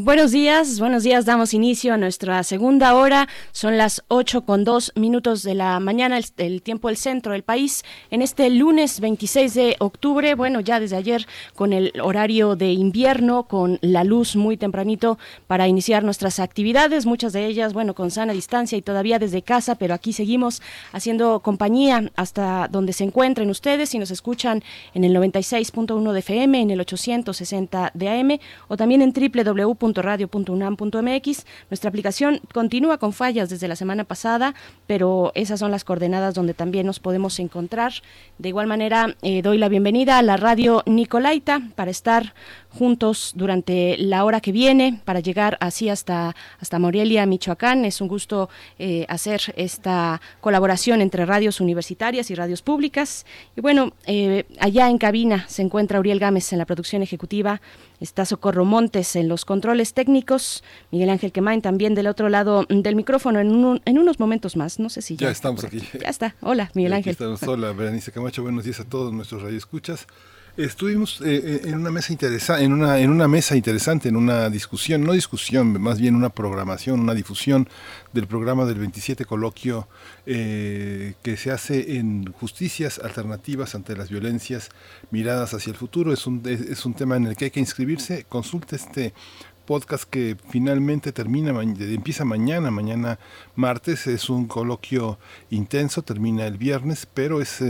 Buenos 0.00 0.30
días, 0.30 0.78
buenos 0.78 1.02
días. 1.02 1.24
Damos 1.24 1.52
inicio 1.52 1.92
a 1.92 1.96
nuestra 1.96 2.44
segunda 2.44 2.94
hora. 2.94 3.26
Son 3.50 3.76
las 3.76 4.04
ocho 4.06 4.42
con 4.42 4.62
dos 4.62 4.92
minutos 4.94 5.42
de 5.42 5.56
la 5.56 5.80
mañana, 5.80 6.20
el, 6.36 6.62
tiempo 6.62 6.86
del 6.86 6.96
centro 6.96 7.32
del 7.32 7.42
país. 7.42 7.82
En 8.12 8.22
este 8.22 8.48
lunes 8.48 9.00
26 9.00 9.54
de 9.54 9.76
octubre, 9.80 10.36
bueno, 10.36 10.60
ya 10.60 10.78
desde 10.78 10.94
ayer 10.94 11.26
con 11.56 11.72
el 11.72 11.92
horario 12.00 12.54
de 12.54 12.70
invierno, 12.70 13.48
con 13.48 13.80
la 13.80 14.04
luz 14.04 14.36
muy 14.36 14.56
tempranito 14.56 15.18
para 15.48 15.66
iniciar 15.66 16.04
nuestras 16.04 16.38
actividades, 16.38 17.04
muchas 17.04 17.32
de 17.32 17.46
ellas, 17.46 17.72
bueno, 17.72 17.96
con 17.96 18.12
sana 18.12 18.32
distancia 18.32 18.78
y 18.78 18.82
todavía 18.82 19.18
desde 19.18 19.42
casa, 19.42 19.74
pero 19.74 19.94
aquí 19.94 20.12
seguimos 20.12 20.62
haciendo 20.92 21.40
compañía 21.40 22.08
hasta 22.14 22.68
donde 22.68 22.92
se 22.92 23.02
encuentren 23.02 23.50
ustedes. 23.50 23.88
Si 23.88 23.98
nos 23.98 24.12
escuchan 24.12 24.62
en 24.94 25.02
el 25.02 25.12
96.1 25.16 26.12
de 26.12 26.18
FM, 26.20 26.60
en 26.60 26.70
el 26.70 26.78
860 26.82 27.90
de 27.94 28.08
AM 28.08 28.38
o 28.68 28.76
también 28.76 29.02
en 29.02 29.12
www 29.12 29.87
radio.unam.mx. 29.94 31.46
Nuestra 31.70 31.88
aplicación 31.88 32.40
continúa 32.52 32.98
con 32.98 33.12
fallas 33.12 33.48
desde 33.48 33.68
la 33.68 33.76
semana 33.76 34.04
pasada, 34.04 34.54
pero 34.86 35.32
esas 35.34 35.60
son 35.60 35.70
las 35.70 35.84
coordenadas 35.84 36.34
donde 36.34 36.54
también 36.54 36.86
nos 36.86 37.00
podemos 37.00 37.38
encontrar. 37.38 37.92
De 38.38 38.48
igual 38.48 38.66
manera, 38.66 39.16
eh, 39.22 39.42
doy 39.42 39.58
la 39.58 39.68
bienvenida 39.68 40.18
a 40.18 40.22
la 40.22 40.36
radio 40.36 40.82
Nicolaita 40.86 41.60
para 41.74 41.90
estar 41.90 42.34
juntos 42.70 43.32
durante 43.34 43.96
la 43.98 44.24
hora 44.24 44.40
que 44.40 44.52
viene 44.52 45.00
para 45.04 45.20
llegar 45.20 45.56
así 45.60 45.88
hasta, 45.88 46.34
hasta 46.60 46.78
Morelia, 46.78 47.26
Michoacán. 47.26 47.84
Es 47.84 48.00
un 48.00 48.08
gusto 48.08 48.48
eh, 48.78 49.06
hacer 49.08 49.40
esta 49.56 50.20
colaboración 50.40 51.00
entre 51.00 51.26
radios 51.26 51.60
universitarias 51.60 52.30
y 52.30 52.34
radios 52.34 52.62
públicas. 52.62 53.26
Y 53.56 53.60
bueno, 53.60 53.92
eh, 54.06 54.44
allá 54.60 54.88
en 54.88 54.98
cabina 54.98 55.46
se 55.48 55.62
encuentra 55.62 55.98
Uriel 55.98 56.18
Gámez 56.18 56.52
en 56.52 56.58
la 56.58 56.66
producción 56.66 57.02
ejecutiva, 57.02 57.60
está 58.00 58.24
Socorro 58.24 58.64
Montes 58.64 59.16
en 59.16 59.28
los 59.28 59.44
controles 59.44 59.94
técnicos, 59.94 60.62
Miguel 60.90 61.10
Ángel 61.10 61.32
Quemain 61.32 61.62
también 61.62 61.94
del 61.94 62.06
otro 62.06 62.28
lado 62.28 62.64
del 62.68 62.96
micrófono 62.96 63.40
en, 63.40 63.80
en 63.84 63.98
unos 63.98 64.20
momentos 64.20 64.56
más. 64.56 64.78
No 64.78 64.88
sé 64.88 65.02
si 65.02 65.16
ya, 65.16 65.26
ya 65.26 65.32
estamos 65.32 65.64
aquí. 65.64 65.82
Ya 66.00 66.08
está. 66.08 66.36
Hola, 66.40 66.70
Miguel 66.74 66.92
Ángel. 66.92 67.12
Estamos. 67.12 67.42
Hola, 67.42 67.72
Berenice 67.72 68.12
Camacho. 68.12 68.42
Buenos 68.42 68.64
días 68.64 68.80
a 68.80 68.84
todos 68.84 69.12
nuestros 69.12 69.42
radioescuchas. 69.42 70.06
Estuvimos 70.58 71.20
eh, 71.20 71.36
eh, 71.36 71.60
en 71.66 71.76
una 71.76 71.92
mesa 71.92 72.12
interesante, 72.12 72.64
en 72.64 72.72
una, 72.72 72.98
en 72.98 73.10
una 73.10 73.28
mesa 73.28 73.54
interesante, 73.54 74.08
en 74.08 74.16
una 74.16 74.50
discusión, 74.50 75.04
no 75.04 75.12
discusión, 75.12 75.80
más 75.80 76.00
bien 76.00 76.16
una 76.16 76.30
programación, 76.30 76.98
una 76.98 77.14
difusión 77.14 77.68
del 78.12 78.26
programa 78.26 78.64
del 78.64 78.80
27 78.80 79.24
coloquio 79.24 79.86
eh, 80.26 81.14
que 81.22 81.36
se 81.36 81.52
hace 81.52 81.98
en 81.98 82.32
justicias 82.32 82.98
alternativas 82.98 83.76
ante 83.76 83.94
las 83.94 84.10
violencias 84.10 84.70
miradas 85.12 85.54
hacia 85.54 85.70
el 85.70 85.76
futuro. 85.76 86.12
Es 86.12 86.26
un, 86.26 86.42
es, 86.44 86.84
un 86.84 86.94
tema 86.94 87.14
en 87.14 87.26
el 87.28 87.36
que 87.36 87.44
hay 87.44 87.50
que 87.52 87.60
inscribirse. 87.60 88.26
Consulte 88.28 88.74
este 88.74 89.14
podcast 89.64 90.04
que 90.10 90.36
finalmente 90.48 91.12
termina, 91.12 91.50
empieza 91.60 92.24
mañana, 92.24 92.72
mañana 92.72 93.20
martes, 93.54 94.08
es 94.08 94.28
un 94.28 94.48
coloquio 94.48 95.20
intenso, 95.50 96.02
termina 96.02 96.46
el 96.46 96.56
viernes, 96.56 97.06
pero 97.06 97.42
es 97.42 97.60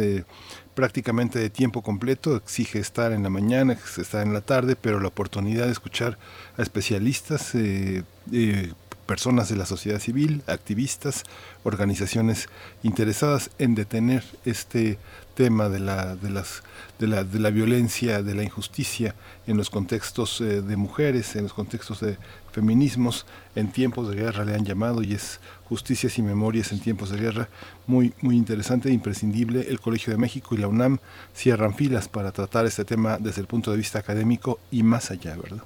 prácticamente 0.78 1.40
de 1.40 1.50
tiempo 1.50 1.82
completo, 1.82 2.36
exige 2.36 2.78
estar 2.78 3.10
en 3.10 3.24
la 3.24 3.30
mañana, 3.30 3.76
estar 3.96 4.24
en 4.24 4.32
la 4.32 4.42
tarde, 4.42 4.76
pero 4.76 5.00
la 5.00 5.08
oportunidad 5.08 5.66
de 5.66 5.72
escuchar 5.72 6.16
a 6.56 6.62
especialistas, 6.62 7.52
eh, 7.56 8.04
eh, 8.30 8.72
personas 9.04 9.48
de 9.48 9.56
la 9.56 9.66
sociedad 9.66 9.98
civil, 9.98 10.44
activistas, 10.46 11.24
organizaciones 11.64 12.48
interesadas 12.84 13.50
en 13.58 13.74
detener 13.74 14.22
este 14.44 15.00
tema 15.34 15.68
de 15.68 15.80
la, 15.80 16.14
de 16.14 16.30
las, 16.30 16.62
de 16.99 17.07
la, 17.07 17.24
de 17.24 17.38
la 17.38 17.51
violencia, 17.51 18.22
de 18.22 18.34
la 18.34 18.42
injusticia 18.42 19.14
en 19.46 19.57
los 19.57 19.70
contextos 19.70 20.40
eh, 20.40 20.62
de 20.62 20.76
mujeres, 20.76 21.36
en 21.36 21.44
los 21.44 21.53
contextos 21.53 22.01
de 22.01 22.18
feminismos, 22.53 23.26
en 23.55 23.70
tiempos 23.70 24.09
de 24.09 24.16
guerra 24.16 24.44
le 24.44 24.55
han 24.55 24.64
llamado 24.64 25.03
y 25.03 25.14
es 25.14 25.40
Justicias 25.68 26.18
y 26.18 26.22
Memorias 26.22 26.72
en 26.72 26.80
tiempos 26.80 27.11
de 27.11 27.18
guerra, 27.18 27.49
muy, 27.86 28.14
muy 28.20 28.36
interesante 28.36 28.88
e 28.88 28.92
imprescindible. 28.92 29.66
El 29.68 29.80
Colegio 29.80 30.12
de 30.12 30.18
México 30.18 30.55
y 30.55 30.59
la 30.59 30.68
UNAM 30.68 30.99
cierran 31.34 31.74
filas 31.74 32.09
para 32.09 32.32
tratar 32.32 32.66
este 32.66 32.84
tema 32.84 33.18
desde 33.18 33.42
el 33.42 33.46
punto 33.46 33.70
de 33.70 33.76
vista 33.76 33.99
académico 33.99 34.59
y 34.70 34.82
más 34.82 35.11
allá, 35.11 35.36
¿verdad? 35.36 35.62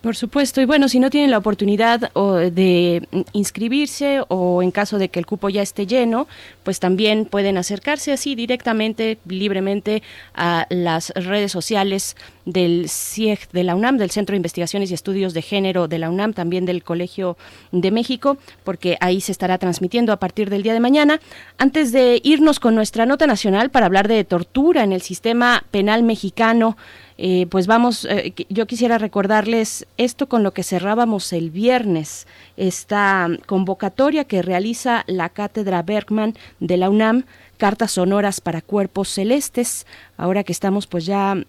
Por 0.00 0.14
supuesto, 0.14 0.60
y 0.60 0.64
bueno, 0.64 0.88
si 0.88 1.00
no 1.00 1.10
tienen 1.10 1.32
la 1.32 1.38
oportunidad 1.38 2.12
de 2.12 3.08
inscribirse 3.32 4.20
o 4.28 4.62
en 4.62 4.70
caso 4.70 4.96
de 4.96 5.08
que 5.08 5.18
el 5.18 5.26
cupo 5.26 5.48
ya 5.48 5.60
esté 5.60 5.88
lleno, 5.88 6.28
pues 6.62 6.78
también 6.78 7.24
pueden 7.24 7.58
acercarse 7.58 8.12
así 8.12 8.36
directamente, 8.36 9.18
libremente 9.26 10.04
a 10.34 10.66
las 10.70 11.10
redes 11.16 11.50
sociales 11.50 12.16
del 12.44 12.88
CIEG 12.88 13.50
de 13.50 13.64
la 13.64 13.74
UNAM, 13.74 13.98
del 13.98 14.12
Centro 14.12 14.34
de 14.34 14.38
Investigaciones 14.38 14.92
y 14.92 14.94
Estudios 14.94 15.34
de 15.34 15.42
Género 15.42 15.88
de 15.88 15.98
la 15.98 16.10
UNAM, 16.10 16.32
también 16.32 16.64
del 16.64 16.84
Colegio 16.84 17.36
de 17.72 17.90
México, 17.90 18.38
porque 18.62 18.98
ahí 19.00 19.20
se 19.20 19.32
estará 19.32 19.58
transmitiendo 19.58 20.12
a 20.12 20.20
partir 20.20 20.48
del 20.48 20.62
día 20.62 20.74
de 20.74 20.80
mañana. 20.80 21.20
Antes 21.58 21.90
de 21.90 22.20
irnos 22.22 22.60
con 22.60 22.76
nuestra 22.76 23.04
nota 23.04 23.26
nacional 23.26 23.70
para 23.70 23.86
hablar 23.86 24.06
de 24.06 24.22
tortura 24.22 24.84
en 24.84 24.92
el 24.92 25.02
sistema 25.02 25.64
penal 25.72 26.04
mexicano, 26.04 26.76
eh, 27.20 27.48
pues 27.50 27.66
vamos, 27.66 28.04
eh, 28.04 28.32
yo 28.48 28.68
quisiera 28.68 28.96
recordarles 28.96 29.86
esto 29.96 30.28
con 30.28 30.44
lo 30.44 30.52
que 30.52 30.62
cerrábamos 30.62 31.32
el 31.32 31.50
viernes, 31.50 32.28
esta 32.56 33.28
convocatoria 33.46 34.24
que 34.24 34.40
realiza 34.40 35.02
la 35.08 35.28
Cátedra 35.28 35.82
Bergman 35.82 36.34
de 36.60 36.76
la 36.76 36.88
UNAM, 36.88 37.24
Cartas 37.56 37.90
Sonoras 37.92 38.40
para 38.40 38.62
Cuerpos 38.62 39.08
Celestes, 39.08 39.84
ahora 40.16 40.44
que 40.44 40.52
estamos 40.52 40.86
pues 40.86 41.06
ya 41.06 41.42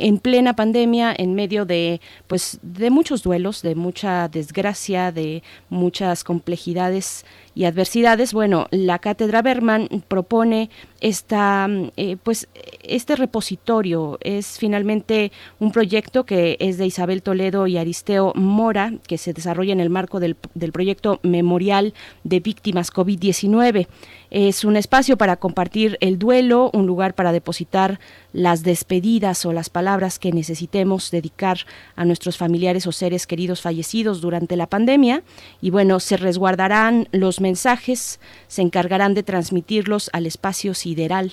en 0.00 0.18
plena 0.18 0.54
pandemia, 0.54 1.14
en 1.16 1.34
medio 1.34 1.64
de, 1.64 2.00
pues, 2.26 2.58
de 2.62 2.90
muchos 2.90 3.22
duelos, 3.22 3.62
de 3.62 3.74
mucha 3.74 4.28
desgracia, 4.28 5.12
de 5.12 5.42
muchas 5.68 6.24
complejidades 6.24 7.24
y 7.54 7.64
adversidades, 7.64 8.32
bueno, 8.32 8.68
la 8.70 9.00
cátedra 9.00 9.42
Berman 9.42 9.88
propone 10.08 10.70
esta, 11.00 11.68
eh, 11.96 12.16
pues, 12.22 12.48
este 12.82 13.16
repositorio. 13.16 14.18
Es 14.22 14.58
finalmente 14.58 15.32
un 15.58 15.72
proyecto 15.72 16.24
que 16.24 16.56
es 16.60 16.78
de 16.78 16.86
Isabel 16.86 17.22
Toledo 17.22 17.66
y 17.66 17.76
Aristeo 17.76 18.32
Mora, 18.34 18.92
que 19.06 19.18
se 19.18 19.32
desarrolla 19.32 19.72
en 19.72 19.80
el 19.80 19.90
marco 19.90 20.20
del, 20.20 20.36
del 20.54 20.72
proyecto 20.72 21.20
Memorial 21.22 21.92
de 22.24 22.40
Víctimas 22.40 22.92
COVID-19. 22.92 23.88
Es 24.30 24.64
un 24.64 24.76
espacio 24.76 25.16
para 25.16 25.36
compartir 25.36 25.98
el 26.00 26.16
duelo, 26.16 26.70
un 26.72 26.86
lugar 26.86 27.14
para 27.14 27.32
depositar 27.32 27.98
las 28.32 28.62
despedidas 28.62 29.44
o 29.44 29.52
las 29.52 29.70
palabras 29.70 30.20
que 30.20 30.30
necesitemos 30.30 31.10
dedicar 31.10 31.58
a 31.96 32.04
nuestros 32.04 32.38
familiares 32.38 32.86
o 32.86 32.92
seres 32.92 33.26
queridos 33.26 33.60
fallecidos 33.60 34.20
durante 34.20 34.56
la 34.56 34.68
pandemia. 34.68 35.24
Y 35.60 35.70
bueno, 35.70 35.98
se 35.98 36.16
resguardarán 36.16 37.08
los 37.10 37.40
mensajes, 37.40 38.20
se 38.46 38.62
encargarán 38.62 39.14
de 39.14 39.24
transmitirlos 39.24 40.10
al 40.12 40.26
espacio 40.26 40.74
sideral 40.74 41.32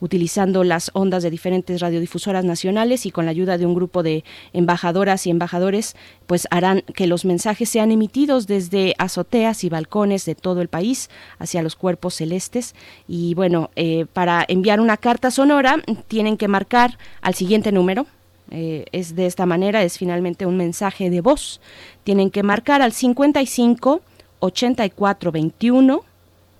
utilizando 0.00 0.64
las 0.64 0.90
ondas 0.94 1.22
de 1.22 1.30
diferentes 1.30 1.80
radiodifusoras 1.80 2.44
nacionales 2.44 3.06
y 3.06 3.10
con 3.10 3.24
la 3.24 3.30
ayuda 3.30 3.58
de 3.58 3.66
un 3.66 3.74
grupo 3.74 4.02
de 4.02 4.24
embajadoras 4.52 5.26
y 5.26 5.30
embajadores, 5.30 5.96
pues 6.26 6.46
harán 6.50 6.82
que 6.94 7.06
los 7.06 7.24
mensajes 7.24 7.68
sean 7.68 7.90
emitidos 7.92 8.46
desde 8.46 8.94
azoteas 8.98 9.64
y 9.64 9.68
balcones 9.68 10.24
de 10.24 10.34
todo 10.34 10.60
el 10.60 10.68
país 10.68 11.10
hacia 11.38 11.62
los 11.62 11.76
cuerpos 11.76 12.14
celestes. 12.14 12.74
Y 13.08 13.34
bueno, 13.34 13.70
eh, 13.76 14.06
para 14.12 14.44
enviar 14.48 14.80
una 14.80 14.96
carta 14.96 15.30
sonora 15.30 15.76
tienen 16.08 16.36
que 16.36 16.48
marcar 16.48 16.98
al 17.20 17.34
siguiente 17.34 17.72
número, 17.72 18.06
eh, 18.50 18.84
es 18.92 19.16
de 19.16 19.26
esta 19.26 19.46
manera, 19.46 19.82
es 19.82 19.98
finalmente 19.98 20.46
un 20.46 20.56
mensaje 20.56 21.10
de 21.10 21.20
voz. 21.20 21.60
Tienen 22.04 22.30
que 22.30 22.42
marcar 22.42 22.82
al 22.82 22.92
55 22.92 24.02
84 24.40 25.32
21 25.32 26.04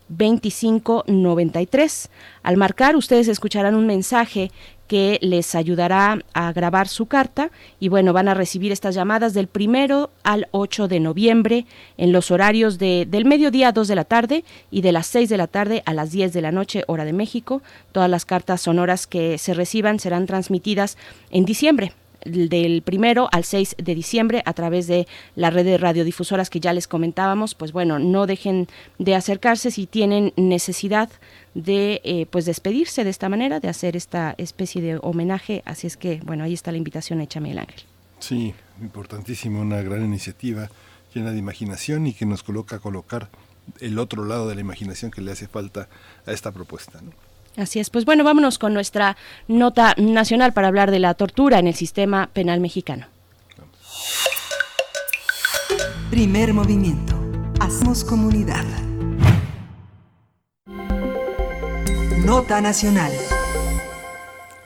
2593. 0.08 2.10
Al 2.42 2.56
marcar, 2.56 2.96
ustedes 2.96 3.28
escucharán 3.28 3.74
un 3.74 3.86
mensaje 3.86 4.50
que 4.86 5.18
les 5.22 5.54
ayudará 5.54 6.18
a 6.34 6.52
grabar 6.52 6.88
su 6.88 7.06
carta 7.06 7.50
y 7.80 7.88
bueno, 7.88 8.12
van 8.12 8.28
a 8.28 8.34
recibir 8.34 8.70
estas 8.70 8.94
llamadas 8.94 9.32
del 9.32 9.46
primero 9.46 10.10
al 10.22 10.46
8 10.50 10.88
de 10.88 11.00
noviembre 11.00 11.64
en 11.96 12.12
los 12.12 12.30
horarios 12.30 12.78
de, 12.78 13.06
del 13.08 13.24
mediodía 13.24 13.68
a 13.68 13.72
2 13.72 13.88
de 13.88 13.94
la 13.94 14.04
tarde 14.04 14.44
y 14.70 14.82
de 14.82 14.92
las 14.92 15.06
6 15.06 15.30
de 15.30 15.38
la 15.38 15.46
tarde 15.46 15.82
a 15.86 15.94
las 15.94 16.12
10 16.12 16.34
de 16.34 16.42
la 16.42 16.52
noche, 16.52 16.84
hora 16.86 17.06
de 17.06 17.14
México. 17.14 17.62
Todas 17.92 18.10
las 18.10 18.26
cartas 18.26 18.60
sonoras 18.60 19.06
que 19.06 19.38
se 19.38 19.54
reciban 19.54 19.98
serán 19.98 20.26
transmitidas 20.26 20.98
en 21.30 21.46
diciembre 21.46 21.94
del 22.24 22.82
primero 22.82 23.28
al 23.32 23.44
6 23.44 23.76
de 23.78 23.94
diciembre 23.94 24.42
a 24.44 24.52
través 24.52 24.86
de 24.86 25.06
la 25.36 25.50
red 25.50 25.64
de 25.64 25.78
radiodifusoras 25.78 26.50
que 26.50 26.60
ya 26.60 26.72
les 26.72 26.88
comentábamos, 26.88 27.54
pues 27.54 27.72
bueno, 27.72 27.98
no 27.98 28.26
dejen 28.26 28.68
de 28.98 29.14
acercarse 29.14 29.70
si 29.70 29.86
tienen 29.86 30.32
necesidad 30.36 31.10
de 31.54 32.00
eh, 32.04 32.26
pues 32.30 32.44
despedirse 32.44 33.04
de 33.04 33.10
esta 33.10 33.28
manera, 33.28 33.60
de 33.60 33.68
hacer 33.68 33.96
esta 33.96 34.34
especie 34.38 34.82
de 34.82 34.98
homenaje, 35.02 35.62
así 35.64 35.86
es 35.86 35.96
que 35.96 36.20
bueno, 36.24 36.44
ahí 36.44 36.54
está 36.54 36.72
la 36.72 36.78
invitación 36.78 37.20
hecha 37.20 37.40
Miguel 37.40 37.58
Ángel. 37.58 37.82
Sí, 38.18 38.54
importantísimo, 38.80 39.60
una 39.60 39.82
gran 39.82 40.04
iniciativa 40.04 40.70
llena 41.14 41.30
de 41.30 41.38
imaginación 41.38 42.06
y 42.06 42.14
que 42.14 42.26
nos 42.26 42.42
coloca 42.42 42.76
a 42.76 42.78
colocar 42.80 43.28
el 43.80 43.98
otro 43.98 44.24
lado 44.24 44.48
de 44.48 44.54
la 44.54 44.60
imaginación 44.60 45.10
que 45.10 45.20
le 45.20 45.32
hace 45.32 45.46
falta 45.46 45.88
a 46.26 46.32
esta 46.32 46.52
propuesta. 46.52 47.00
¿no? 47.00 47.12
Así 47.56 47.78
es, 47.78 47.90
pues 47.90 48.04
bueno, 48.04 48.24
vámonos 48.24 48.58
con 48.58 48.74
nuestra 48.74 49.16
nota 49.46 49.94
nacional 49.96 50.52
para 50.52 50.68
hablar 50.68 50.90
de 50.90 50.98
la 50.98 51.14
tortura 51.14 51.58
en 51.58 51.68
el 51.68 51.74
sistema 51.74 52.28
penal 52.32 52.60
mexicano. 52.60 53.06
Primer 56.10 56.52
movimiento. 56.52 57.14
Hacemos 57.60 58.04
comunidad. 58.04 58.64
Nota 62.24 62.60
Nacional. 62.60 63.12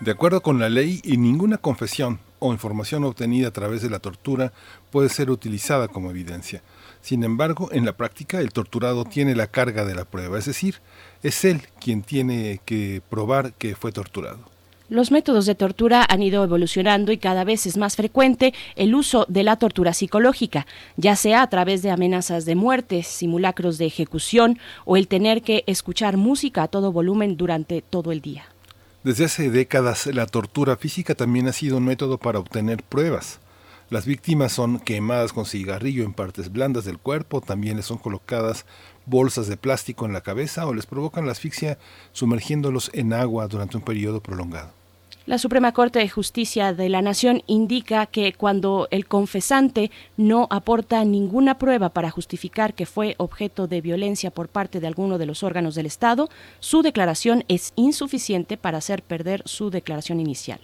De 0.00 0.12
acuerdo 0.12 0.42
con 0.42 0.60
la 0.60 0.68
ley, 0.68 1.00
y 1.02 1.16
ninguna 1.16 1.58
confesión 1.58 2.20
o 2.38 2.52
información 2.52 3.04
obtenida 3.04 3.48
a 3.48 3.52
través 3.52 3.82
de 3.82 3.90
la 3.90 3.98
tortura 3.98 4.52
puede 4.90 5.08
ser 5.08 5.30
utilizada 5.30 5.88
como 5.88 6.10
evidencia. 6.10 6.62
Sin 7.00 7.24
embargo, 7.24 7.68
en 7.72 7.84
la 7.84 7.96
práctica, 7.96 8.40
el 8.40 8.52
torturado 8.52 9.04
tiene 9.04 9.34
la 9.34 9.48
carga 9.48 9.84
de 9.84 9.94
la 9.94 10.04
prueba, 10.04 10.38
es 10.38 10.44
decir, 10.44 10.76
es 11.22 11.44
él 11.44 11.62
quien 11.80 12.02
tiene 12.02 12.60
que 12.64 13.02
probar 13.08 13.52
que 13.52 13.74
fue 13.74 13.92
torturado. 13.92 14.38
Los 14.90 15.10
métodos 15.10 15.44
de 15.44 15.54
tortura 15.54 16.06
han 16.08 16.22
ido 16.22 16.42
evolucionando 16.42 17.12
y 17.12 17.18
cada 17.18 17.44
vez 17.44 17.66
es 17.66 17.76
más 17.76 17.96
frecuente 17.96 18.54
el 18.74 18.94
uso 18.94 19.26
de 19.28 19.42
la 19.42 19.56
tortura 19.56 19.92
psicológica, 19.92 20.66
ya 20.96 21.14
sea 21.14 21.42
a 21.42 21.50
través 21.50 21.82
de 21.82 21.90
amenazas 21.90 22.46
de 22.46 22.54
muerte, 22.54 23.02
simulacros 23.02 23.76
de 23.76 23.84
ejecución 23.84 24.58
o 24.86 24.96
el 24.96 25.06
tener 25.06 25.42
que 25.42 25.62
escuchar 25.66 26.16
música 26.16 26.62
a 26.62 26.68
todo 26.68 26.90
volumen 26.90 27.36
durante 27.36 27.82
todo 27.82 28.12
el 28.12 28.22
día. 28.22 28.46
Desde 29.04 29.26
hace 29.26 29.50
décadas 29.50 30.06
la 30.06 30.24
tortura 30.24 30.76
física 30.76 31.14
también 31.14 31.48
ha 31.48 31.52
sido 31.52 31.76
un 31.76 31.84
método 31.84 32.16
para 32.16 32.38
obtener 32.38 32.82
pruebas. 32.82 33.40
Las 33.90 34.06
víctimas 34.06 34.52
son 34.52 34.80
quemadas 34.80 35.32
con 35.32 35.46
cigarrillo 35.46 36.04
en 36.04 36.12
partes 36.12 36.50
blandas 36.50 36.84
del 36.84 36.98
cuerpo, 36.98 37.40
también 37.40 37.76
les 37.76 37.86
son 37.86 37.96
colocadas 37.98 38.66
bolsas 39.08 39.48
de 39.48 39.56
plástico 39.56 40.06
en 40.06 40.12
la 40.12 40.20
cabeza 40.20 40.66
o 40.66 40.74
les 40.74 40.86
provocan 40.86 41.26
la 41.26 41.32
asfixia 41.32 41.78
sumergiéndolos 42.12 42.90
en 42.94 43.12
agua 43.12 43.48
durante 43.48 43.76
un 43.76 43.82
periodo 43.82 44.20
prolongado. 44.20 44.78
La 45.28 45.36
Suprema 45.36 45.72
Corte 45.72 45.98
de 45.98 46.08
Justicia 46.08 46.72
de 46.72 46.88
la 46.88 47.02
Nación 47.02 47.42
indica 47.46 48.06
que 48.06 48.32
cuando 48.32 48.88
el 48.90 49.06
confesante 49.06 49.90
no 50.16 50.46
aporta 50.48 51.04
ninguna 51.04 51.58
prueba 51.58 51.90
para 51.90 52.10
justificar 52.10 52.72
que 52.72 52.86
fue 52.86 53.14
objeto 53.18 53.66
de 53.66 53.82
violencia 53.82 54.30
por 54.30 54.48
parte 54.48 54.80
de 54.80 54.86
alguno 54.86 55.18
de 55.18 55.26
los 55.26 55.42
órganos 55.42 55.74
del 55.74 55.84
Estado, 55.84 56.30
su 56.60 56.80
declaración 56.80 57.44
es 57.48 57.74
insuficiente 57.76 58.56
para 58.56 58.78
hacer 58.78 59.02
perder 59.02 59.42
su 59.44 59.68
declaración 59.68 60.18
inicial. 60.18 60.60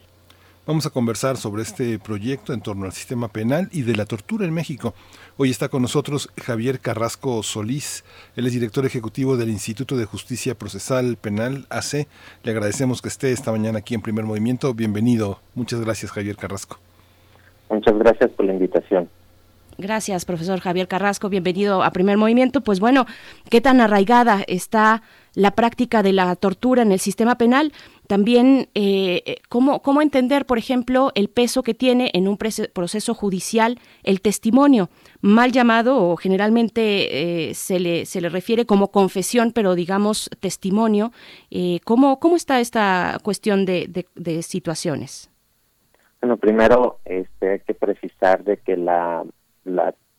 Vamos 0.66 0.86
a 0.86 0.90
conversar 0.90 1.36
sobre 1.36 1.62
este 1.62 1.98
proyecto 1.98 2.54
en 2.54 2.62
torno 2.62 2.86
al 2.86 2.94
sistema 2.94 3.28
penal 3.28 3.68
y 3.70 3.82
de 3.82 3.96
la 3.96 4.06
tortura 4.06 4.46
en 4.46 4.54
México. 4.54 4.94
Hoy 5.36 5.50
está 5.50 5.68
con 5.68 5.82
nosotros 5.82 6.30
Javier 6.40 6.78
Carrasco 6.78 7.42
Solís, 7.42 8.04
él 8.36 8.46
es 8.46 8.52
director 8.52 8.86
ejecutivo 8.86 9.36
del 9.36 9.48
Instituto 9.48 9.96
de 9.96 10.04
Justicia 10.04 10.54
Procesal 10.54 11.16
Penal 11.16 11.66
AC. 11.70 12.06
Le 12.44 12.52
agradecemos 12.52 13.02
que 13.02 13.08
esté 13.08 13.32
esta 13.32 13.50
mañana 13.50 13.80
aquí 13.80 13.96
en 13.96 14.00
Primer 14.00 14.24
Movimiento. 14.24 14.74
Bienvenido. 14.74 15.40
Muchas 15.56 15.80
gracias, 15.80 16.12
Javier 16.12 16.36
Carrasco. 16.36 16.78
Muchas 17.68 17.98
gracias 17.98 18.30
por 18.30 18.46
la 18.46 18.52
invitación. 18.52 19.08
Gracias, 19.76 20.24
profesor 20.24 20.60
Javier 20.60 20.86
Carrasco. 20.86 21.28
Bienvenido 21.28 21.82
a 21.82 21.90
Primer 21.90 22.16
Movimiento. 22.16 22.60
Pues 22.60 22.78
bueno, 22.78 23.04
¿qué 23.50 23.60
tan 23.60 23.80
arraigada 23.80 24.44
está 24.46 25.02
la 25.34 25.52
práctica 25.52 26.02
de 26.02 26.12
la 26.12 26.34
tortura 26.36 26.82
en 26.82 26.92
el 26.92 26.98
sistema 26.98 27.36
penal? 27.36 27.72
También, 28.06 28.68
eh, 28.74 29.36
¿cómo, 29.48 29.80
¿cómo 29.80 30.02
entender, 30.02 30.44
por 30.44 30.58
ejemplo, 30.58 31.10
el 31.14 31.28
peso 31.28 31.62
que 31.62 31.72
tiene 31.72 32.10
en 32.12 32.28
un 32.28 32.36
proceso 32.36 33.14
judicial 33.14 33.78
el 34.02 34.20
testimonio? 34.20 34.90
Mal 35.22 35.52
llamado 35.52 35.96
o 35.96 36.16
generalmente 36.16 37.48
eh, 37.48 37.54
se, 37.54 37.80
le, 37.80 38.04
se 38.04 38.20
le 38.20 38.28
refiere 38.28 38.66
como 38.66 38.88
confesión, 38.88 39.52
pero 39.52 39.74
digamos 39.74 40.28
testimonio. 40.40 41.12
Eh, 41.50 41.80
¿cómo, 41.84 42.20
¿Cómo 42.20 42.36
está 42.36 42.60
esta 42.60 43.18
cuestión 43.22 43.64
de, 43.64 44.06
de, 44.14 44.42
situaciones? 44.42 45.30
Bueno, 46.20 46.36
primero 46.36 46.98
este, 47.04 47.52
hay 47.52 47.60
que 47.60 47.74
precisar 47.74 48.44
de 48.44 48.58
que 48.58 48.76
la, 48.76 49.24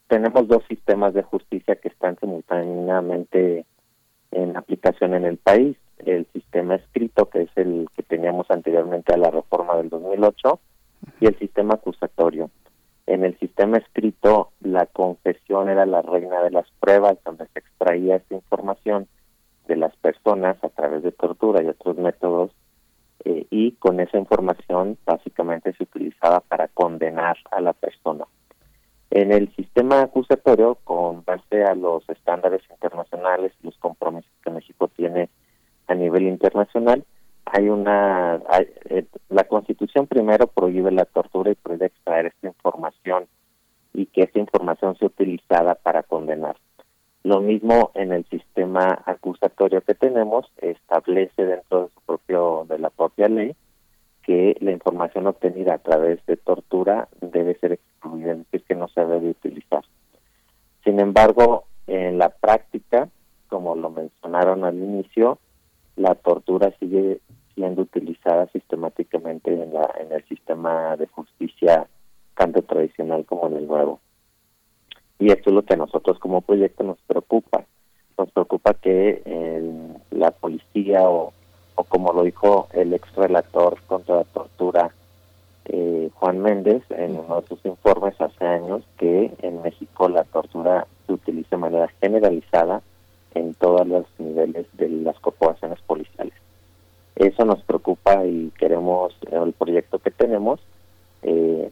tenemos 0.08 0.48
dos 0.48 0.64
sistemas 0.68 1.14
de 1.14 1.24
justicia 1.24 1.76
que 1.76 1.90
están 1.90 2.18
simultáneamente 2.20 3.66
en 4.36 4.58
aplicación 4.58 5.14
en 5.14 5.26
el 5.26 5.38
país. 5.38 5.78
El 6.06 6.28
sistema 6.34 6.76
escrito, 6.76 7.30
que 7.30 7.44
es 7.44 7.50
el 7.56 7.88
que 7.96 8.04
teníamos 8.04 8.52
anteriormente 8.52 9.14
a 9.14 9.18
la 9.18 9.32
reforma 9.32 9.78
del 9.78 9.90
2008, 9.90 10.60
y 11.22 11.28
el 11.28 11.40
sistema 11.40 11.76
acusatorio. 11.76 12.50
En 13.08 13.24
el 13.24 13.38
sistema 13.40 13.78
escrito, 13.78 14.52
la 14.60 14.88
confesión 14.88 15.70
era 15.70 15.86
la 15.86 16.02
reina 16.02 16.42
de 16.44 16.52
las 16.52 16.70
pruebas, 16.80 17.18
donde 17.24 17.48
se 17.54 17.60
extraía 17.60 18.18
esta 18.18 18.36
información 18.36 19.08
de 19.68 19.78
las 19.78 19.96
personas 19.98 20.62
a 20.64 20.70
través 20.70 21.04
de 21.04 21.12
tortura 21.12 21.64
y 21.64 21.68
otros 21.68 21.98
métodos, 21.98 22.52
eh, 23.24 23.48
y 23.50 23.72
con 23.74 24.00
esa 24.00 24.18
información 24.18 24.98
básicamente 25.06 25.74
se 25.74 25.84
utilizaba 25.84 26.42
para 26.42 26.68
condenar 26.68 27.38
a 27.52 27.62
la 27.62 27.74
persona. 27.74 28.26
En 29.16 29.32
el 29.32 29.50
sistema 29.56 30.02
acusatorio, 30.02 30.76
con 30.84 31.24
base 31.24 31.64
a 31.64 31.74
los 31.74 32.04
estándares 32.10 32.62
internacionales 32.70 33.54
y 33.64 33.68
los 33.68 33.78
compromisos 33.78 34.30
que 34.44 34.52
México 34.52 34.90
tiene 34.90 35.30
a 35.88 35.96
nivel 35.96 36.24
internacional, 36.24 37.06
hay 37.46 37.70
una 37.70 38.42
eh, 38.90 39.06
la 39.30 39.46
Constitución 39.46 40.08
primero 40.08 40.48
prohíbe 40.48 40.92
la 40.92 41.06
tortura 41.06 41.50
y 41.50 41.56
prohíbe 41.56 41.86
extraer 41.86 42.26
esta 42.26 42.48
información 42.48 43.28
y 43.94 44.08
que 44.08 44.24
esta 44.24 44.40
información 44.40 44.98
sea 44.98 45.08
utilizada 45.08 45.76
para 45.76 46.04
condenar. 46.04 46.58
Lo 47.24 47.40
mismo 47.40 47.92
en 47.94 48.12
el 48.12 48.26
sistema 48.26 49.02
acusatorio 49.06 49.80
que 49.80 49.96
tenemos 49.96 50.52
establece 50.58 51.46
dentro 51.46 51.84
de 51.84 51.90
su 51.94 52.02
propio 52.02 52.66
de 52.68 52.80
la 52.80 52.90
propia 52.90 53.30
ley 53.30 53.56
que 54.26 54.58
la 54.60 54.72
información 54.72 55.28
obtenida 55.28 55.76
a 55.76 55.78
través 55.78 56.26
de 56.26 56.36
tortura 56.36 57.08
debe 57.22 57.58
ser 57.60 57.74
excluida, 57.74 58.36
es 58.52 58.64
que 58.64 58.74
no 58.74 58.88
se 58.88 59.06
debe 59.06 59.30
utilizar. 59.30 59.84
Sin 60.84 61.00
embargo, 61.00 61.66
en 61.86 62.18
la 62.18 62.30
práctica, 62.30 63.08
como 63.50 63.76
lo 63.76 63.92
mencionaron 63.92 64.64
al 64.64 64.78
inicio, 64.78 65.38
la 65.96 66.16
tortura 66.16 66.74
sigue 66.80 67.20
siendo 67.54 67.84
utilizada 67.84 68.48
sistemáticamente 68.48 69.54
en, 69.54 69.74
la, 69.74 69.94
en 70.00 70.12
el 70.12 70.24
sistema 70.26 70.98
de 70.98 71.08
justicia 71.08 71.88
tanto 72.36 72.64
tradicional 72.64 73.26
como 73.26 73.48
en 73.48 73.58
el 73.58 73.68
nuevo. 73.68 74.00
Y 75.20 75.32
esto 75.32 75.52
es 75.52 75.54
lo 75.54 75.64
que 75.64 75.76
a 75.76 75.78
nosotros 75.78 76.20
como 76.20 76.42
proyecto 76.42 76.84
nos 76.84 77.00
preocupa. 77.02 77.64
Nos 78.18 78.32
preocupa 78.32 78.74
que 78.74 79.22
la 80.12 80.32
policía 80.32 81.08
o 81.08 81.34
o 81.76 81.84
como 81.84 82.14
lo 82.14 82.24
dijo 82.24 82.68
el 82.74 82.94
ex 82.94 83.14
relator 83.16 83.78
contra 83.88 84.18
la 84.18 84.24
tortura 84.24 84.92
eh, 85.66 86.10
Juan 86.16 86.40
Méndez 86.40 86.84
en 86.92 87.18
uno 87.18 87.42
de 87.42 87.48
sus 87.48 87.66
informes 87.66 88.20
hace 88.20 88.46
años 88.46 88.84
que 88.98 89.34
en 89.42 89.62
México 89.62 90.08
la 90.10 90.24
tortura 90.24 90.88
se 91.06 91.14
utiliza 91.14 91.50
de 91.52 91.58
manera 91.58 91.88
generalizada 92.02 92.82
en 93.34 93.54
todos 93.56 93.88
los 93.88 94.06
niveles 94.18 94.68
de 94.74 94.90
las 94.90 95.20
corporaciones 95.20 95.80
policiales. 95.82 96.34
Eso 97.16 97.46
nos 97.46 97.62
preocupa 97.64 98.26
y 98.26 98.52
queremos, 98.58 99.16
el 99.32 99.54
proyecto 99.54 100.00
que 100.00 100.12
tenemos 100.12 100.60
eh, 101.24 101.72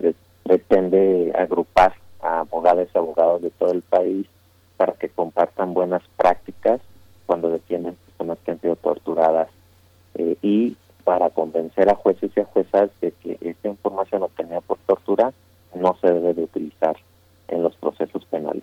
eh, 0.00 0.14
pretende 0.44 1.32
agrupar 1.36 1.94
a 2.20 2.40
abogados 2.40 2.88
y 2.94 2.98
abogados 2.98 3.42
de 3.42 3.50
todo 3.50 3.72
el 3.72 3.82
país 3.82 4.26
para 4.76 4.92
que 4.92 5.08
compartan 5.08 5.74
buenas 5.74 6.02
prácticas 6.16 6.80
cuando 7.26 7.50
detienen 7.50 7.96
personas 8.20 8.38
que 8.44 8.50
han 8.50 8.60
sido 8.60 8.76
torturadas 8.76 9.48
eh, 10.14 10.36
y 10.42 10.76
para 11.04 11.30
convencer 11.30 11.88
a 11.88 11.94
jueces 11.94 12.30
y 12.36 12.40
a 12.40 12.44
juezas 12.44 12.90
de 13.00 13.12
que 13.12 13.38
esta 13.40 13.68
información 13.68 14.22
obtenida 14.22 14.60
por 14.60 14.78
tortura 14.86 15.32
no 15.74 15.96
se 16.00 16.12
debe 16.12 16.34
de 16.34 16.44
utilizar 16.44 16.96
en 17.48 17.62
los 17.62 17.74
procesos 17.76 18.24
penales. 18.26 18.62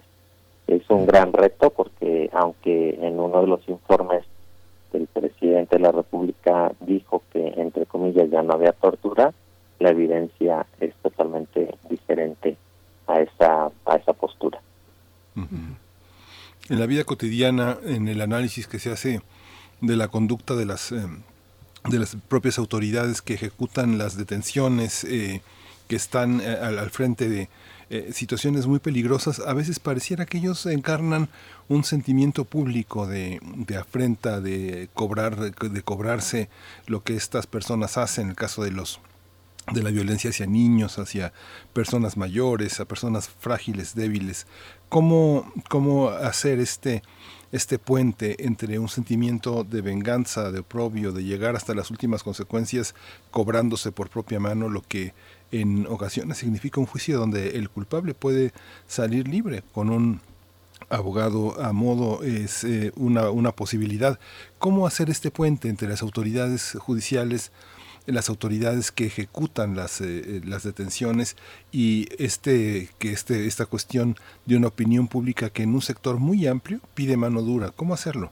Es 0.68 0.88
un 0.90 1.08
gran 1.08 1.34
reto 1.34 1.72
porque 1.72 2.30
aunque 2.34 3.00
en 3.02 3.20
uno 3.20 3.42
de 3.42 3.48
los 3.48 3.68
informes 3.68 4.24
el 4.94 5.08
presidente 5.08 5.78
de 5.78 5.82
la 5.82 5.92
República 5.92 6.72
dijo 6.82 7.24
que 7.34 7.48
entre 7.58 7.86
comillas 7.86 8.30
ya 8.30 8.44
no 8.44 8.54
había 8.54 8.74
tortura, 8.74 9.34
la 9.80 9.90
evidencia 9.90 10.66
es 10.80 10.94
totalmente 11.02 11.74
diferente 11.90 12.58
a 13.08 13.22
esa 13.22 13.72
a 13.86 13.96
esa 13.96 14.14
postura. 14.14 14.60
En 15.36 16.80
la 16.80 16.86
vida 16.86 17.04
cotidiana, 17.04 17.78
en 17.86 18.08
el 18.08 18.22
análisis 18.22 18.68
que 18.68 18.80
se 18.80 18.92
hace 18.92 19.22
de 19.82 19.96
la 19.96 20.08
conducta 20.08 20.56
de 20.56 20.66
las, 20.66 20.92
eh, 20.92 21.06
de 21.90 22.00
las 22.00 22.16
propias 22.28 22.58
autoridades 22.58 23.22
que 23.22 23.34
ejecutan 23.34 23.98
las 23.98 24.18
detenciones, 24.18 25.04
eh, 25.04 25.42
que 25.88 25.96
están 25.96 26.42
eh, 26.42 26.48
al, 26.48 26.90
frente 26.90 27.30
de 27.30 27.50
situaciones 28.12 28.68
muy 28.68 28.80
peligrosas, 28.80 29.40
a 29.40 29.54
veces 29.54 29.80
pareciera 29.80 30.26
que 30.26 30.40
ellos 30.40 30.66
encarnan 30.66 31.30
un 31.70 31.86
sentimiento 31.86 32.44
público 32.44 33.08
de, 33.08 33.40
de 33.42 33.78
afrenta, 33.78 34.42
de 34.42 34.90
cobrar, 34.94 35.38
de 35.38 35.82
cobrarse 35.84 36.50
lo 36.86 37.02
que 37.02 37.16
estas 37.16 37.48
personas 37.48 37.98
hacen, 37.98 38.26
en 38.26 38.30
el 38.32 38.36
caso 38.36 38.62
de 38.62 38.72
los 38.72 39.00
de 39.72 39.84
la 39.84 39.92
violencia 39.92 40.30
hacia 40.30 40.48
niños, 40.48 40.98
hacia 40.98 41.34
personas 41.74 42.18
mayores, 42.18 42.80
a 42.80 42.86
personas 42.86 43.30
frágiles, 43.30 43.96
débiles. 43.96 44.48
¿Cómo, 44.90 45.52
cómo 45.70 46.10
hacer 46.10 46.60
este, 46.60 47.04
este 47.52 47.80
puente 47.80 48.46
entre 48.46 48.80
un 48.80 48.90
sentimiento 48.90 49.64
de 49.64 49.82
venganza, 49.82 50.52
de 50.52 50.60
oprobio, 50.60 51.12
de 51.12 51.24
llegar 51.24 51.56
hasta 51.56 51.74
las 51.74 51.92
últimas 51.92 52.24
consecuencias, 52.24 52.96
cobrándose 53.32 53.92
por 53.92 54.10
propia 54.10 54.40
mano 54.40 54.70
lo 54.70 54.82
que 54.82 55.14
en 55.52 55.88
ocasiones 55.88 56.38
significa 56.38 56.80
un 56.80 56.86
juicio 56.86 57.18
donde 57.18 57.52
el 57.58 57.70
culpable 57.70 58.14
puede 58.14 58.52
salir 58.88 59.28
libre 59.28 59.64
con 59.72 59.90
un 59.90 60.20
abogado 60.90 61.60
a 61.62 61.74
modo 61.74 62.24
es 62.24 62.64
eh, 62.64 62.92
una, 62.96 63.30
una 63.30 63.52
posibilidad. 63.52 64.20
¿Cómo 64.60 64.88
hacer 64.88 65.10
este 65.10 65.32
puente 65.32 65.70
entre 65.70 65.88
las 65.88 66.02
autoridades 66.02 66.78
judiciales, 66.80 67.52
las 68.08 68.30
autoridades 68.30 68.92
que 68.92 69.06
ejecutan 69.06 69.76
las, 69.76 70.02
eh, 70.02 70.42
las 70.46 70.64
detenciones 70.64 71.36
y 71.72 72.08
este, 72.18 72.90
que 73.00 73.12
este, 73.12 73.46
esta 73.46 73.66
cuestión 73.66 74.16
de 74.46 74.58
una 74.58 74.68
opinión 74.68 75.08
pública 75.08 75.50
que 75.50 75.64
en 75.64 75.74
un 75.74 75.82
sector 75.82 76.18
muy 76.18 76.48
amplio 76.48 76.80
pide 76.96 77.18
mano 77.18 77.42
dura? 77.42 77.72
¿Cómo 77.76 77.94
hacerlo? 77.94 78.32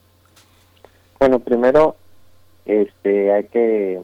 Bueno, 1.18 1.38
primero 1.38 1.96
este, 2.64 3.32
hay 3.32 3.44
que 3.44 4.00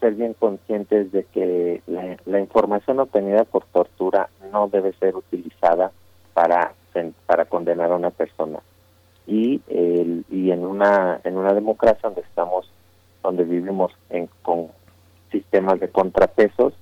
ser 0.00 0.14
bien 0.14 0.34
conscientes 0.34 1.12
de 1.12 1.24
que 1.24 1.82
la, 1.86 2.16
la 2.24 2.40
información 2.40 3.00
obtenida 3.00 3.44
por 3.44 3.64
tortura 3.66 4.28
no 4.52 4.68
debe 4.68 4.92
ser 4.94 5.16
utilizada 5.16 5.92
para 6.34 6.74
para 7.26 7.44
condenar 7.44 7.92
a 7.92 7.96
una 7.96 8.10
persona 8.10 8.60
y 9.26 9.60
el, 9.68 10.24
y 10.30 10.50
en 10.50 10.64
una 10.64 11.20
en 11.24 11.36
una 11.36 11.52
democracia 11.52 12.00
donde 12.02 12.22
estamos 12.22 12.70
donde 13.22 13.44
vivimos 13.44 13.92
en, 14.10 14.28
con 14.42 14.68
sistemas 15.40 15.80
de 15.80 15.88
contrapesos 15.88 16.72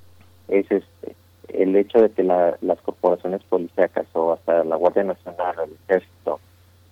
es 0.49 0.71
este, 0.71 1.17
el 1.49 1.75
hecho 1.77 2.01
de 2.01 2.11
que 2.11 2.23
las 2.23 2.81
corporaciones 2.83 3.43
policíacas 3.45 4.07
o 4.13 4.33
hasta 4.33 4.65
la 4.65 4.77
Guardia 4.77 5.05
Nacional 5.05 5.59
o 5.59 5.63
el 5.65 5.77
Ejército 5.89 6.41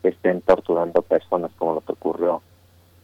estén 0.03 0.41
torturando 0.43 1.03
personas 1.03 1.51
como 1.59 1.75
lo 1.75 1.81
que 1.81 1.93
ocurrió 1.93 2.43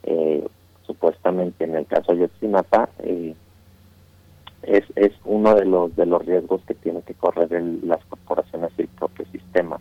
eh, 0.03 0.47
supuestamente 0.87 1.65
en 1.65 1.77
el 1.77 1.87
caso 1.87 2.13
de 2.13 2.21
Yotzinapa 2.21 2.89
eh, 3.01 3.35
es, 4.63 4.85
es 4.97 5.13
uno 5.25 5.55
de 5.55 5.65
los 5.65 5.95
de 5.95 6.07
los 6.07 6.25
riesgos 6.25 6.61
que 6.67 6.75
tienen 6.75 7.03
que 7.03 7.15
correr 7.15 7.51
las 7.85 8.05
corporaciones 8.07 8.73
y 8.77 8.83
el 8.83 8.89
propio 8.89 9.25
sistema 9.27 9.79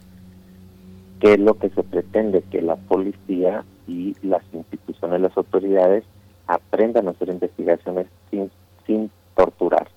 ¿Qué 1.20 1.34
es 1.34 1.40
lo 1.40 1.56
que 1.56 1.70
se 1.70 1.84
pretende? 1.84 2.44
Que 2.44 2.62
la 2.62 2.76
policía 2.76 3.64
y 3.88 4.16
las 4.22 4.44
instituciones, 4.54 5.22
las 5.22 5.36
autoridades 5.36 6.04
aprendan 6.46 7.08
a 7.08 7.12
hacer 7.12 7.30
investigaciones 7.30 8.08
sin, 8.30 8.52
sin 8.88 9.12
torturar. 9.36 9.88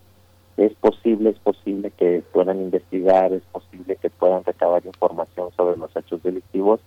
Es 0.59 0.75
posible, 0.75 1.31
es 1.31 1.39
posible 1.39 1.91
que 1.93 2.23
puedan 2.33 2.61
investigar, 2.61 3.33
es 3.33 3.43
posible 3.45 3.97
que 3.97 4.11
puedan 4.11 4.45
recabar 4.45 4.85
información 4.85 5.51
sobre 5.57 5.79
los 5.79 5.97
hechos 5.97 6.23
delictivos 6.23 6.81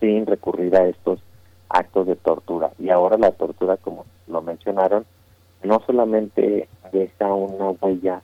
sin 0.00 0.26
recurrir 0.26 0.76
a 0.76 0.86
estos 0.86 1.20
actos 1.70 2.06
de 2.06 2.16
tortura. 2.16 2.72
Y 2.78 2.90
ahora 2.90 3.16
la 3.16 3.30
tortura, 3.30 3.78
como 3.78 4.04
lo 4.26 4.42
mencionaron, 4.42 5.06
no 5.62 5.80
solamente 5.86 6.68
deja 6.92 7.32
una 7.32 7.70
huella 7.70 8.20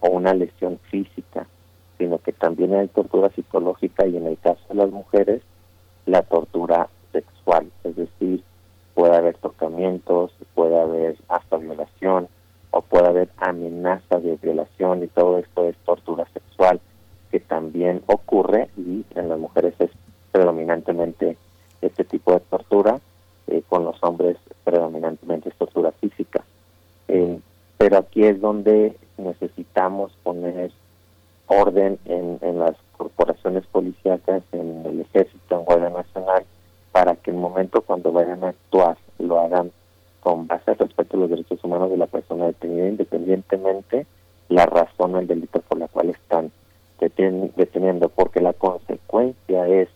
o 0.00 0.08
una 0.08 0.32
lesión 0.32 0.78
física, 0.90 1.46
sino 1.98 2.18
que 2.18 2.32
también 2.32 2.74
hay 2.74 2.88
tortura 2.88 3.28
psicológica 3.30 4.06
y 4.06 4.16
en 4.16 4.26
el 4.26 4.38
caso 4.38 4.60
de 4.70 4.76
las 4.76 4.90
mujeres, 4.90 5.42
la 6.06 6.22
tortura 6.22 6.88
sexual, 7.12 7.70
es 7.84 7.96
decir, 7.96 8.42
puede 8.94 9.16
haber 9.16 9.36
tocamientos, 9.36 10.32
puede 10.54 10.80
haber 10.80 11.16
hasta 11.28 11.58
violación 11.58 12.28
o 12.70 12.82
puede 12.82 13.08
haber 13.08 13.28
amenaza 13.38 14.18
de 14.20 14.36
violación 14.36 15.02
y 15.02 15.08
todo 15.08 15.38
esto 15.38 15.68
es 15.68 15.76
tortura 15.78 16.26
sexual 16.32 16.80
que 17.30 17.40
también 17.40 18.02
ocurre 18.06 18.68
y 18.76 19.04
en 19.14 19.28
las 19.28 19.38
mujeres 19.38 19.74
es 19.78 19.90
predominantemente 20.32 21.36
este 21.80 22.04
tipo 22.04 22.32
de 22.32 22.40
tortura, 22.40 23.00
eh, 23.46 23.62
con 23.68 23.84
los 23.84 24.02
hombres 24.02 24.36
predominantemente 24.64 25.48
es 25.48 25.54
tortura 25.56 25.92
física. 25.92 26.44
Eh, 27.08 27.38
pero 27.78 27.98
aquí 27.98 28.24
es 28.24 28.40
donde 28.40 28.96
necesitamos 29.16 30.12
poner 30.22 30.70
orden 31.46 31.98
en, 32.04 32.58
las 32.58 32.76
corporaciones 32.96 33.66
policíacas, 33.66 34.42
en 34.52 34.84
el 34.86 35.00
ejército, 35.00 35.58
en 35.58 35.64
Guardia 35.64 35.90
Nacional, 35.90 36.44
para 36.92 37.16
que 37.16 37.30
el 37.30 37.38
momento 37.38 37.80
cuando 37.82 38.12
vayan 38.12 38.44
a 38.44 38.50
actuar 38.50 38.96
lo 39.18 39.40
hagan 39.40 39.72
con 40.20 40.46
base 40.46 40.70
al 40.70 40.78
respeto 40.78 41.16
a 41.16 41.20
los 41.20 41.30
derechos 41.30 41.62
humanos 41.64 41.90
de 41.90 41.96
la 41.96 42.06
persona 42.06 42.46
detenida, 42.46 42.88
independientemente 42.88 44.06
la 44.48 44.66
razón 44.66 45.12
del 45.12 45.26
delito 45.26 45.60
por 45.60 45.78
la 45.78 45.88
cual 45.88 46.10
están 46.10 46.50
deteniendo, 46.98 48.08
porque 48.10 48.40
la 48.40 48.52
consecuencia 48.52 49.66
es 49.68 49.88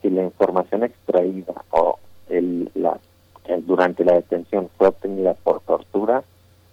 si 0.00 0.10
la 0.10 0.22
información 0.22 0.84
extraída 0.84 1.54
o 1.70 1.98
el, 2.28 2.70
la, 2.74 2.98
durante 3.66 4.04
la 4.04 4.14
detención 4.14 4.68
fue 4.76 4.88
obtenida 4.88 5.34
por 5.34 5.60
tortura, 5.60 6.22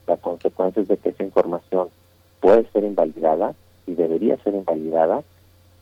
la 0.08 0.18
consecuencia 0.18 0.82
es 0.82 0.88
de 0.88 0.98
que 0.98 1.10
esa 1.10 1.24
información 1.24 1.90
puede 2.40 2.70
ser 2.72 2.84
invalidada 2.84 3.56
y 3.88 3.96
debería 3.96 4.38
ser 4.38 4.54
invalidada 4.54 5.24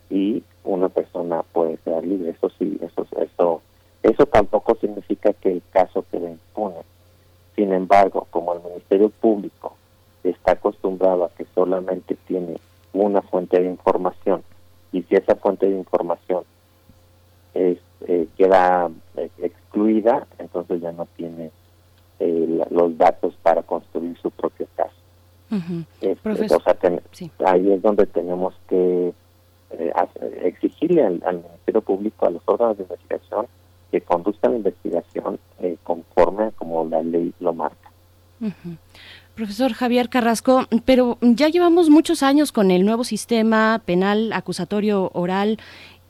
y 0.10 0.44
una 0.64 0.90
persona 0.90 1.44
puede 1.44 1.78
ser 1.84 2.06
libre. 2.06 2.30
Eso 2.30 2.50
sí, 2.58 2.78
eso, 2.82 3.06
eso, 3.20 3.62
eso 4.02 4.26
tampoco 4.28 4.76
significa 4.76 5.34
que 5.34 5.52
el 5.52 5.62
caso 5.72 6.06
quede 6.10 6.32
impune. 6.32 6.76
Sin 7.56 7.72
embargo, 7.74 8.28
como 8.32 8.54
el 8.54 8.62
Ministerio 8.62 9.10
Público 9.10 9.76
está 10.24 10.54
acostumbrado 10.54 11.26
a 11.26 11.30
que 11.30 11.46
solamente 11.54 12.16
tiene 12.28 12.58
una 12.94 13.22
fuente 13.22 13.60
de 13.60 13.68
información 13.68 14.44
y 14.92 15.02
si 15.04 15.16
esa 15.16 15.36
fuente 15.36 15.68
de 15.68 15.78
información 15.78 16.44
es, 17.54 17.80
eh, 18.08 18.28
queda 18.38 18.90
eh, 19.18 19.30
excluida, 19.40 20.28
entonces 20.40 20.82
ya 20.82 20.92
no 20.92 21.08
tiene 21.18 21.52
eh, 22.20 22.66
los 22.70 22.98
datos 22.98 23.34
para 23.42 23.64
construir 23.64 24.18
su 24.20 24.32
propio 24.32 24.68
caso. 24.76 24.92
Este, 26.02 26.16
ahí 27.46 27.72
es 27.72 27.82
donde 27.82 28.08
tenemos 28.08 28.56
que 28.68 29.14
eh, 29.72 29.94
exigirle 30.44 31.04
al, 31.04 31.22
Ministerio 31.22 31.82
Público, 31.82 32.26
a 32.26 32.32
los 32.32 32.42
órganos 32.46 32.78
de 32.78 32.84
investigación, 32.84 33.48
que 33.94 34.02
conduzcan 34.02 34.54
la 34.54 34.58
investigación 34.58 35.40
eh, 35.60 35.78
conforme 35.84 36.46
a 36.46 36.52
como 36.52 36.84
la 36.84 37.04
ley 37.04 37.32
lo 37.40 37.54
marca. 37.54 37.92
Profesor 39.36 39.74
Javier 39.74 40.10
Carrasco, 40.10 40.66
pero 40.84 41.20
ya 41.22 41.48
llevamos 41.48 41.92
muchos 41.92 42.24
años 42.24 42.52
con 42.52 42.72
el 42.72 42.86
nuevo 42.86 43.04
sistema 43.04 43.84
penal 43.86 44.34
acusatorio 44.34 45.12
oral 45.14 45.60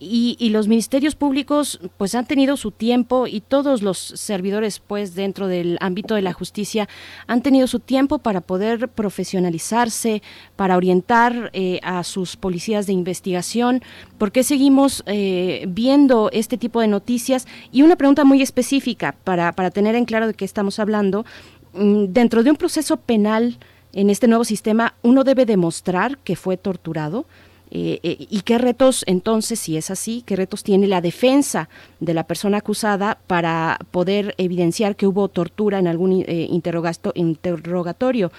y, 0.04 0.50
los 0.50 0.68
ministerios 0.68 1.16
públicos 1.16 1.80
pues 1.98 2.14
han 2.14 2.26
tenido 2.26 2.58
su 2.58 2.72
tiempo 2.72 3.26
y 3.28 3.42
todos 3.42 3.82
los 3.82 3.98
servidores 3.98 4.80
pues 4.80 5.16
dentro 5.16 5.48
del 5.48 5.78
ámbito 5.82 6.16
de 6.16 6.22
la 6.22 6.34
justicia 6.34 6.88
han 7.28 7.42
tenido 7.42 7.66
su 7.68 7.80
tiempo 7.80 8.20
para 8.20 8.42
poder 8.42 8.90
profesionalizarse, 8.90 10.22
para 10.56 10.78
orientar 10.78 11.50
eh, 11.54 11.80
a 11.82 12.04
sus 12.04 12.36
policías 12.36 12.86
de 12.86 12.94
investigación. 12.94 13.82
¿Por 14.18 14.32
qué 14.32 14.44
seguimos 14.44 15.04
eh, 15.08 15.66
viendo 15.68 16.30
este 16.32 16.58
tipo 16.58 16.82
de 16.82 16.88
noticias? 16.88 17.48
Y 17.72 17.82
una 17.82 17.96
pregunta 17.96 18.24
muy 18.24 18.42
específica 18.42 19.16
para, 19.24 19.54
para 19.54 19.72
tener 19.72 19.96
en 19.96 20.06
claro 20.06 20.28
de 20.28 20.34
qué 20.34 20.46
estamos 20.46 20.80
hablando. 20.80 21.26
Mm, 21.74 22.06
dentro 22.10 22.44
de 22.44 22.52
un 22.52 22.58
proceso 22.58 22.98
penal 22.98 23.58
en 23.94 24.10
este 24.10 24.28
nuevo 24.28 24.44
sistema, 24.44 24.96
uno 25.04 25.24
debe 25.24 25.46
demostrar 25.46 26.18
que 26.20 26.36
fue 26.36 26.58
torturado. 26.58 27.26
Eh, 27.76 28.00
eh, 28.04 28.28
¿Y 28.30 28.42
qué 28.44 28.60
retos 28.60 29.04
entonces, 29.08 29.60
si 29.60 29.78
es 29.78 29.90
así, 29.90 30.22
qué 30.28 30.36
retos 30.36 30.62
tiene 30.62 30.86
la 30.86 31.02
defensa 31.02 31.70
de 32.00 32.14
la 32.14 32.24
persona 32.26 32.60
acusada 32.60 33.18
para 33.26 33.80
poder 33.90 34.36
evidenciar 34.38 34.96
que 34.96 35.08
hubo 35.08 35.28
tortura 35.28 35.80
en 35.80 35.88
algún 35.88 36.24
eh, 36.28 36.48
interrogatorio? 37.16 38.32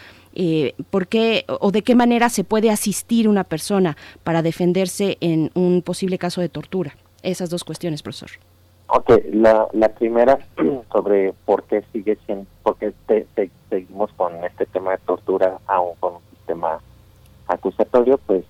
¿Por 0.90 1.08
qué 1.08 1.44
o 1.48 1.72
de 1.72 1.82
qué 1.82 1.96
manera 1.96 2.28
se 2.28 2.44
puede 2.44 2.70
asistir 2.70 3.28
una 3.28 3.42
persona 3.42 3.96
para 4.22 4.40
defenderse 4.40 5.18
en 5.20 5.50
un 5.54 5.82
posible 5.82 6.16
caso 6.16 6.40
de 6.40 6.48
tortura? 6.48 6.96
Esas 7.24 7.50
dos 7.50 7.64
cuestiones, 7.64 8.02
profesor. 8.02 8.30
Ok, 8.86 9.10
la, 9.32 9.66
la 9.72 9.88
primera 9.88 10.38
sobre 10.92 11.32
por 11.44 11.64
qué 11.64 11.82
sigue 11.92 12.18
siendo, 12.26 12.46
por 12.62 12.76
qué 12.76 12.92
seguimos 13.68 14.12
con 14.12 14.32
este 14.44 14.66
tema 14.66 14.92
de 14.92 14.98
tortura 14.98 15.58
aún 15.66 15.94
con 15.98 16.14
un 16.14 16.20
sistema 16.36 16.78
acusatorio, 17.48 18.18
pues 18.18 18.44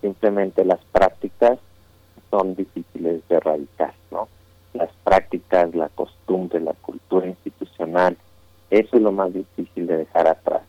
simplemente 0.00 0.64
las 0.64 0.80
prácticas 0.92 1.58
son 2.30 2.54
difíciles 2.54 3.26
de 3.28 3.36
erradicar, 3.36 3.94
¿no? 4.10 4.28
Las 4.74 4.90
prácticas, 5.04 5.74
la 5.74 5.88
costumbre, 5.88 6.60
la 6.60 6.74
cultura 6.74 7.26
institucional, 7.26 8.16
eso 8.70 8.96
es 8.96 9.02
lo 9.02 9.12
más 9.12 9.32
difícil 9.32 9.86
de 9.86 9.98
dejar 9.98 10.28
atrás. 10.28 10.62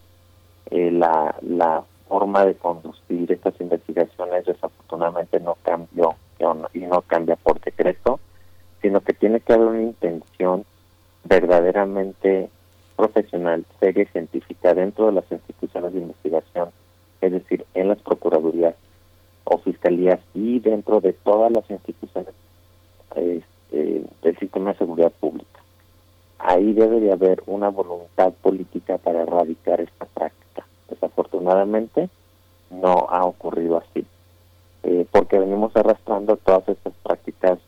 Eh, 0.72 0.92
la, 0.92 1.36
la 1.42 1.84
forma 2.08 2.46
de 2.46 2.56
conducir 2.56 3.32
estas 3.32 3.60
investigaciones 3.60 4.46
desafortunadamente 4.46 5.40
no 5.40 5.58
cambió 5.64 6.16
y 6.74 6.80
no 6.80 7.02
cambia 7.02 7.36
por 7.36 7.60
decreto, 7.60 8.20
sino 8.82 9.02
que 9.02 9.14
tiene 9.14 9.42
que 9.42 9.54
haber 9.54 9.68
una 9.68 9.82
intención 9.82 10.66
verdaderamente 11.26 12.50
profesional, 12.96 13.66
seria 13.80 14.04
y 14.04 14.08
científica 14.08 14.74
dentro 14.74 15.08
de 15.08 15.14
las 15.14 15.32
instituciones 15.32 15.94
de 15.94 16.00
investigación, 16.00 16.70
es 17.22 17.32
decir, 17.32 17.66
en 17.74 17.90
las 17.90 18.00
procuradurías, 18.00 18.76
o 19.50 19.58
fiscalías 19.58 20.20
y 20.34 20.60
dentro 20.60 21.02
de 21.02 21.14
todas 21.14 21.52
las 21.52 21.70
instituciones 21.70 22.34
este, 23.16 24.04
del 24.22 24.38
sistema 24.38 24.72
de 24.72 24.78
seguridad 24.78 25.12
pública. 25.20 25.60
Ahí 26.38 26.74
debe 26.74 27.00
de 27.00 27.12
haber 27.12 27.44
una 27.48 27.70
voluntad 27.70 28.32
política 28.42 28.98
para 28.98 29.24
erradicar 29.24 29.82
esta 29.82 30.06
práctica. 30.06 30.66
Desafortunadamente, 30.90 32.10
no 32.70 33.08
ha 33.10 33.26
ocurrido 33.26 33.78
así. 33.78 34.06
Eh, 34.84 35.06
porque 35.12 35.40
venimos 35.40 35.76
arrastrando 35.76 36.38
todas 36.38 36.70
estas 36.70 36.94
prácticas, 37.04 37.60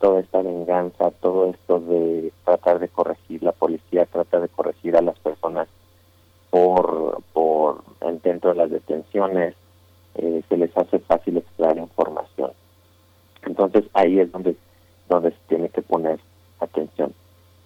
toda 0.00 0.20
esta 0.20 0.40
venganza, 0.40 1.10
todo 1.20 1.50
esto 1.50 1.80
de 1.80 2.32
tratar 2.44 2.78
de 2.78 2.88
corregir 2.88 3.42
la 3.42 3.52
policía, 3.52 4.06
tratar 4.06 4.42
de 4.42 4.48
corregir 4.48 4.96
a 4.96 5.02
las 5.02 5.18
personas 5.18 5.68
por, 6.50 7.20
por 7.32 7.82
dentro 8.22 8.50
de 8.50 8.56
las 8.56 8.70
detenciones, 8.70 9.54
eh, 10.16 10.42
se 10.48 10.56
les 10.56 10.76
hace 10.76 10.98
fácil 11.00 11.38
extraer 11.38 11.78
información. 11.78 12.52
Entonces 13.42 13.84
ahí 13.92 14.20
es 14.20 14.30
donde, 14.32 14.56
donde 15.08 15.30
se 15.30 15.38
tiene 15.48 15.68
que 15.68 15.82
poner 15.82 16.18
atención. 16.60 17.14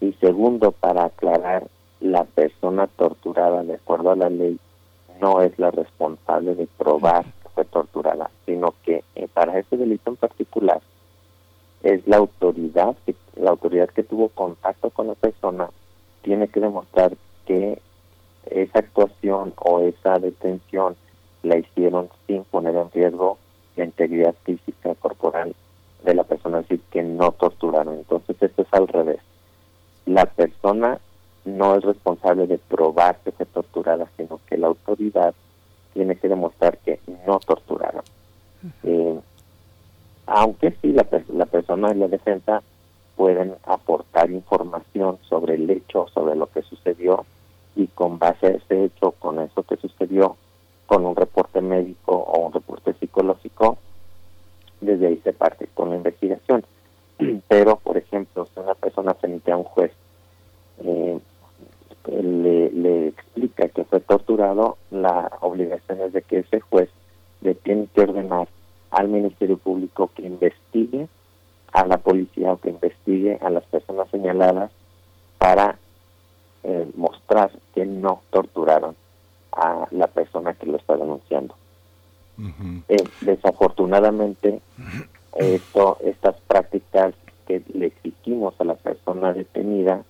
Y 0.01 0.13
segundo, 0.15 0.73
para 0.73 1.07
aclarar, 1.07 1.67
la 2.01 2.25
persona 2.25 2.87
torturada, 2.87 3.63
de 3.65 3.75
acuerdo 3.75 4.13
a 4.13 4.17
la 4.17 4.31
ley, 4.31 4.59
no 5.21 5.43
es 5.43 5.59
la 5.59 5.71
responsable 5.71 6.55
de 6.55 6.69
probar 6.79 7.25
que 7.25 7.49
fue 7.49 7.65
torturada, 7.65 8.31
sino 8.47 8.75
que 8.85 9.03
eh, 9.17 9.29
para 9.33 9.59
ese 9.59 9.77
delito 9.77 10.11
en 10.11 10.17
particular 10.17 10.81
es 11.83 12.07
la 12.07 12.19
autoridad, 12.19 12.97
que, 13.05 13.15
la 13.37 13.51
autoridad 13.51 13.89
que 13.89 14.03
tuvo 14.03 14.29
contacto 14.29 14.91
con 14.91 15.09
la 15.09 15.15
persona, 15.15 15.71
tiene 16.23 16.49
que 16.49 16.61
demostrar 16.61 17.17
que 17.47 17.81
esa 18.47 18.81
actuación 18.81 19.53
o 19.57 19.81
esa 19.81 20.19
detención 20.19 20.97
la 21.43 21.59
hicieron 21.59 22.09
sin 22.27 22.45
poner 22.45 22.75
en 22.75 22.91
riesgo 22.91 23.39
la 23.77 23.85
integridad 23.85 24.35
física 24.45 24.95
corporal 24.97 25.55
de 26.05 26.15
la 26.15 26.25
persona, 26.25 26.59
así 26.59 26.81
que 26.91 27.03
no 27.03 27.33
torturaron. 27.33 27.95
Entonces 27.95 28.37
esto 28.41 28.63
es 28.63 28.69
al 28.73 28.89
revés. 28.89 29.21
La 30.07 30.27
persona 30.27 30.99
no 31.45 31.77
es 31.77 31.85
responsable 31.85 32.47
de 32.47 32.59
probar 32.59 33.19
que 33.25 33.33
fue 33.33 33.47
torturada, 33.47 34.09
sino 34.17 34.41
que 34.49 34.59
la 34.59 34.69
autoridad 34.69 35.35
tiene 35.95 36.17
que 36.17 36.29
demostrar 36.29 36.79
que 36.79 37.01
no 37.27 37.39
torturaron. 37.41 38.03
Eh, 38.83 39.19
aunque 40.27 40.75
sí 40.83 40.93
la, 40.93 41.07
la 41.29 41.47
persona 41.47 41.93
y 41.93 41.99
la 41.99 42.09
defensa 42.09 42.63
pueden 43.17 43.55
aportar 43.65 44.31
información 44.31 45.19
sobre 45.29 45.55
el 45.55 45.69
hecho, 45.71 46.07
sobre 46.13 46.37
lo 46.37 46.47
que 46.47 46.63
sucedió, 46.63 47.25
y 47.75 47.87
con 47.89 48.19
base 48.19 48.47
a 48.47 48.51
ese 48.51 48.85
hecho, 48.85 49.13
con 49.13 49.39
eso 49.39 49.63
que 49.63 49.77
sucedió, 49.77 50.37
con 50.89 51.05
un 51.05 51.15
reporte 51.15 51.61
médico 51.61 52.13
o 52.13 52.47
un 52.47 52.53
reporte 52.53 52.95
psicológico, 52.95 53.77
desde 54.81 55.09
ahí 55.09 55.21
se 55.23 55.35
parte 55.35 55.69
con 55.75 55.91
la 55.91 55.97
investigación. 55.97 56.65
Pero, 57.49 57.77
por 57.77 57.99
ejemplo, 57.99 58.47
si 58.47 58.59
una 58.59 58.75
persona 58.75 59.13
frente 59.13 59.53
a 59.53 59.59
un 59.59 59.65
juez 59.65 59.93
eh, 60.83 61.21
le, 62.11 63.09
explica 63.09 63.69
que 63.69 63.85
fue 63.85 64.01
torturado, 64.01 64.79
la 64.91 65.31
obligación 65.43 66.01
es 66.01 66.15
de 66.15 66.23
que 66.23 66.39
ese 66.39 66.61
juez 66.61 66.89
le 67.43 67.55
tiene 67.55 67.89
que 67.95 68.01
ordenar 68.01 68.49
al 68.91 69.09
Ministerio 69.09 69.59
Público 69.59 70.11
que 70.15 70.23
investigue 70.23 71.07
a 71.71 71.87
la 71.87 71.99
policía 71.99 72.53
o 72.55 72.57
que 72.57 72.71
investigue 72.71 73.39
a 73.43 73.51
las 73.51 73.65
personas 73.65 74.09
señaladas 74.09 74.71
para 75.37 75.79
eh, 76.63 76.91
mostrar 76.97 77.51
que 77.75 77.85
no 77.85 78.23
torturaron 78.31 78.97
a 79.59 79.89
la 79.91 80.07
persona 80.07 80.55
que 80.55 80.67
lo 80.67 80.77
está 80.77 80.97
denunciando. 80.97 81.55
Eh, 82.89 83.05
desafortunadamente, 83.21 84.61
esto, 85.37 85.99
estas 86.05 86.37
prácticas 86.47 87.15
que 87.47 87.63
le 87.75 87.87
exigimos 87.87 88.55
a 88.61 88.65
la 88.65 88.75
persona 88.75 89.33
detenida 89.33 90.05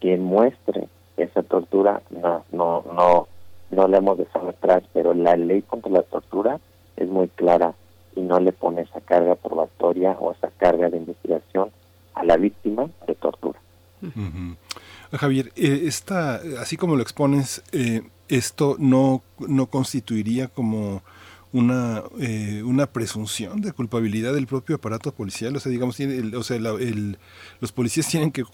que 0.00 0.16
muestre 0.16 0.88
esa 1.16 1.42
tortura, 1.42 2.02
no, 2.10 2.44
no, 2.50 2.84
no, 2.92 3.28
no 3.70 3.88
le 3.88 3.96
hemos 3.98 4.18
dejado 4.18 4.48
atrás, 4.48 4.82
pero 4.92 5.14
la 5.14 5.36
ley 5.36 5.62
contra 5.62 5.92
la 5.92 6.02
tortura 6.02 6.58
es 6.96 7.08
muy 7.08 7.28
clara 7.28 7.74
y 8.16 8.22
no 8.22 8.40
le 8.40 8.50
pone 8.50 8.82
esa 8.82 9.00
carga 9.00 9.36
probatoria 9.36 10.16
o 10.18 10.32
esa 10.32 10.50
carga 10.56 10.90
de 10.90 10.96
investigación 10.96 11.70
a 12.14 12.24
la 12.24 12.36
víctima 12.36 12.88
de 13.06 13.14
tortura. 13.14 13.60
Javier, 15.12 15.52
eh, 15.56 15.82
esta, 15.84 16.36
así 16.60 16.76
como 16.76 16.96
lo 16.96 17.02
expones, 17.02 17.62
eh, 17.72 18.02
esto 18.30 18.76
no, 18.78 19.22
no 19.38 19.66
constituiría 19.66 20.48
como 20.48 21.02
una, 21.52 22.04
eh, 22.20 22.62
una 22.64 22.86
presunción 22.86 23.60
de 23.60 23.72
culpabilidad 23.72 24.32
del 24.32 24.46
propio 24.46 24.76
aparato 24.76 25.12
policial. 25.12 25.56
O 25.56 25.60
sea, 25.60 25.70
digamos, 25.70 25.98
o 26.36 26.42
sea, 26.42 26.58
los 26.58 27.72
policías 27.72 28.08
tienen 28.08 28.30
que 28.30 28.44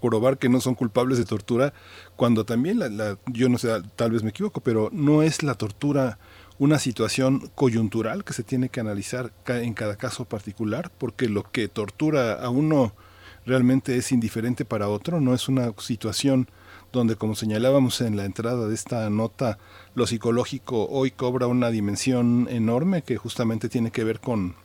probar 0.00 0.38
que 0.38 0.48
no 0.48 0.60
son 0.60 0.74
culpables 0.74 1.18
de 1.18 1.24
tortura, 1.24 1.72
cuando 2.16 2.44
también, 2.44 2.78
la, 2.78 3.18
yo 3.26 3.48
no 3.48 3.58
sé, 3.58 3.68
tal 3.96 4.10
vez 4.10 4.22
me 4.22 4.30
equivoco, 4.30 4.60
pero 4.60 4.90
no 4.92 5.22
es 5.22 5.42
la 5.42 5.54
tortura 5.54 6.18
una 6.58 6.78
situación 6.78 7.50
coyuntural 7.54 8.22
que 8.22 8.34
se 8.34 8.42
tiene 8.42 8.68
que 8.68 8.80
analizar 8.80 9.32
en 9.46 9.72
cada 9.72 9.96
caso 9.96 10.26
particular, 10.26 10.90
porque 10.98 11.28
lo 11.28 11.44
que 11.44 11.68
tortura 11.68 12.34
a 12.34 12.50
uno 12.50 12.92
realmente 13.46 13.96
es 13.96 14.12
indiferente 14.12 14.66
para 14.66 14.88
otro, 14.88 15.20
no 15.20 15.32
es 15.32 15.48
una 15.48 15.72
situación 15.78 16.48
donde, 16.92 17.16
como 17.16 17.34
señalábamos 17.34 18.00
en 18.00 18.16
la 18.16 18.24
entrada 18.24 18.66
de 18.66 18.74
esta 18.74 19.08
nota, 19.10 19.58
lo 19.94 20.06
psicológico 20.06 20.88
hoy 20.88 21.10
cobra 21.10 21.46
una 21.46 21.70
dimensión 21.70 22.48
enorme 22.50 23.02
que 23.02 23.16
justamente 23.16 23.68
tiene 23.68 23.90
que 23.90 24.04
ver 24.04 24.20
con 24.20 24.56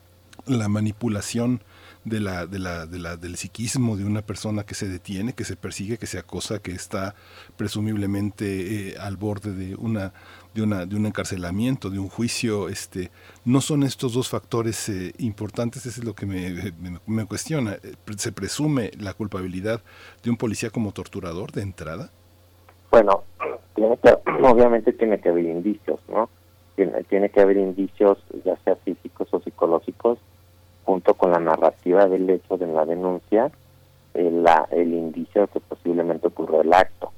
la 0.45 0.67
manipulación 0.67 1.61
de 2.03 2.19
la, 2.19 2.45
de 2.45 2.59
la, 2.59 2.85
de 2.85 2.99
la, 2.99 3.17
del 3.17 3.35
psiquismo 3.35 3.97
de 3.97 4.05
una 4.05 4.21
persona 4.21 4.63
que 4.63 4.75
se 4.75 4.87
detiene, 4.87 5.33
que 5.33 5.43
se 5.43 5.55
persigue, 5.55 5.97
que 5.97 6.05
se 6.05 6.19
acosa, 6.19 6.59
que 6.59 6.71
está 6.71 7.15
presumiblemente 7.57 8.89
eh, 8.89 8.97
al 8.99 9.17
borde 9.17 9.53
de 9.53 9.75
una 9.75 10.13
de 10.55 10.63
una 10.63 10.85
de 10.85 10.95
un 10.95 11.05
encarcelamiento, 11.05 11.89
de 11.89 11.99
un 11.99 12.07
juicio, 12.07 12.69
este, 12.69 13.11
no 13.43 13.59
son 13.59 13.83
estos 13.83 14.13
dos 14.13 14.29
factores 14.29 14.87
eh, 14.87 15.11
importantes, 15.19 15.85
eso 15.85 15.99
es 15.99 16.05
lo 16.05 16.15
que 16.15 16.25
me, 16.25 16.73
me, 17.05 17.25
cuestiona. 17.25 17.73
Eh, 17.73 17.95
¿Se 18.17 18.31
presume 18.31 18.91
la 18.97 19.13
culpabilidad 19.13 19.81
de 20.23 20.29
un 20.29 20.37
policía 20.37 20.69
como 20.69 20.93
torturador 20.93 21.51
de 21.51 21.61
entrada? 21.61 22.09
Bueno, 22.89 23.23
obviamente 23.75 24.93
tiene 24.93 25.19
que 25.19 25.27
haber 25.27 25.43
indicios, 25.43 25.99
¿no? 26.07 26.29
Tiene, 26.77 27.03
tiene 27.03 27.29
que 27.29 27.41
haber 27.41 27.57
indicios, 27.57 28.17
ya 28.45 28.55
sea 28.63 28.77
físicos 28.77 29.27
o 29.31 29.41
psicológicos, 29.41 30.19
junto 30.85 31.15
con 31.15 31.31
la 31.31 31.39
narrativa 31.39 32.05
del 32.07 32.29
hecho 32.29 32.55
de 32.55 32.67
la 32.67 32.85
denuncia, 32.85 33.51
el, 34.13 34.43
la, 34.43 34.67
el 34.71 34.93
indicio 34.93 35.47
que 35.47 35.59
posiblemente 35.59 36.27
ocurrió 36.27 36.61
el 36.61 36.71
acto. 36.71 37.11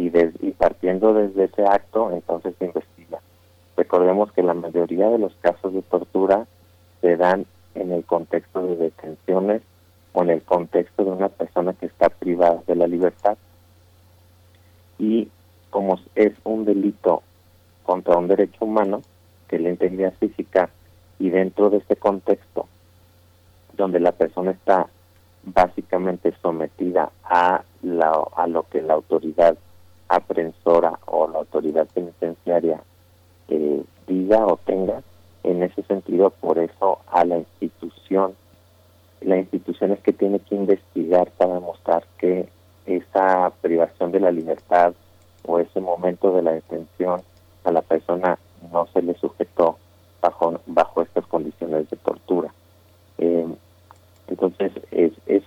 Y, 0.00 0.10
y 0.40 0.52
partiendo 0.52 1.12
desde 1.12 1.44
ese 1.44 1.62
acto, 1.64 2.10
entonces 2.10 2.54
se 2.58 2.64
investiga. 2.64 3.20
Recordemos 3.76 4.32
que 4.32 4.42
la 4.42 4.54
mayoría 4.54 5.10
de 5.10 5.18
los 5.18 5.34
casos 5.42 5.74
de 5.74 5.82
tortura 5.82 6.46
se 7.02 7.18
dan 7.18 7.44
en 7.74 7.92
el 7.92 8.04
contexto 8.04 8.66
de 8.66 8.76
detenciones 8.76 9.60
o 10.14 10.22
en 10.22 10.30
el 10.30 10.42
contexto 10.42 11.04
de 11.04 11.10
una 11.10 11.28
persona 11.28 11.74
que 11.74 11.84
está 11.86 12.08
privada 12.08 12.62
de 12.66 12.76
la 12.76 12.86
libertad. 12.86 13.36
Y 14.98 15.28
como 15.68 15.98
es 16.14 16.32
un 16.44 16.64
delito 16.64 17.22
contra 17.84 18.16
un 18.16 18.26
derecho 18.26 18.64
humano, 18.64 19.02
que 19.48 19.56
es 19.56 19.62
la 19.62 19.68
integridad 19.68 20.14
física, 20.14 20.70
y 21.18 21.28
dentro 21.28 21.68
de 21.68 21.76
este 21.76 21.96
contexto 21.96 22.66
donde 23.76 24.00
la 24.00 24.12
persona 24.12 24.52
está 24.52 24.88
básicamente 25.42 26.32
sometida 26.40 27.10
a, 27.22 27.62
la, 27.82 28.12
a 28.36 28.46
lo 28.46 28.62
que 28.64 28.80
la 28.80 28.94
autoridad 28.94 29.56
aprensora 30.10 30.98
o 31.06 31.28
la 31.28 31.38
autoridad 31.38 31.86
penitenciaria 31.94 32.82
eh, 33.48 33.82
diga 34.06 34.44
o 34.44 34.56
tenga. 34.58 35.02
En 35.42 35.62
ese 35.62 35.82
sentido, 35.84 36.30
por 36.30 36.58
eso 36.58 36.98
a 37.10 37.24
la 37.24 37.38
institución, 37.38 38.34
la 39.22 39.38
institución 39.38 39.92
es 39.92 40.00
que 40.00 40.12
tiene 40.12 40.40
que 40.40 40.54
investigar 40.54 41.30
para 41.30 41.54
demostrar 41.54 42.04
que 42.18 42.48
esa 42.84 43.50
privación 43.62 44.12
de 44.12 44.20
la 44.20 44.30
libertad 44.30 44.92
o 45.46 45.58
ese 45.58 45.80
momento 45.80 46.32
de 46.32 46.42
la 46.42 46.52
detención 46.52 47.22
a 47.64 47.72
la 47.72 47.80
persona 47.80 48.38
no 48.72 48.86
se 48.92 49.00
le 49.00 49.14
sujetó 49.14 49.78
bajo, 50.20 50.60
bajo 50.66 51.02
estas 51.02 51.24
condiciones 51.26 51.88
de 51.88 51.96
tortura. 51.96 52.52
Eh, 53.18 53.46
entonces, 54.30 54.72
es, 54.92 55.12
es, 55.26 55.42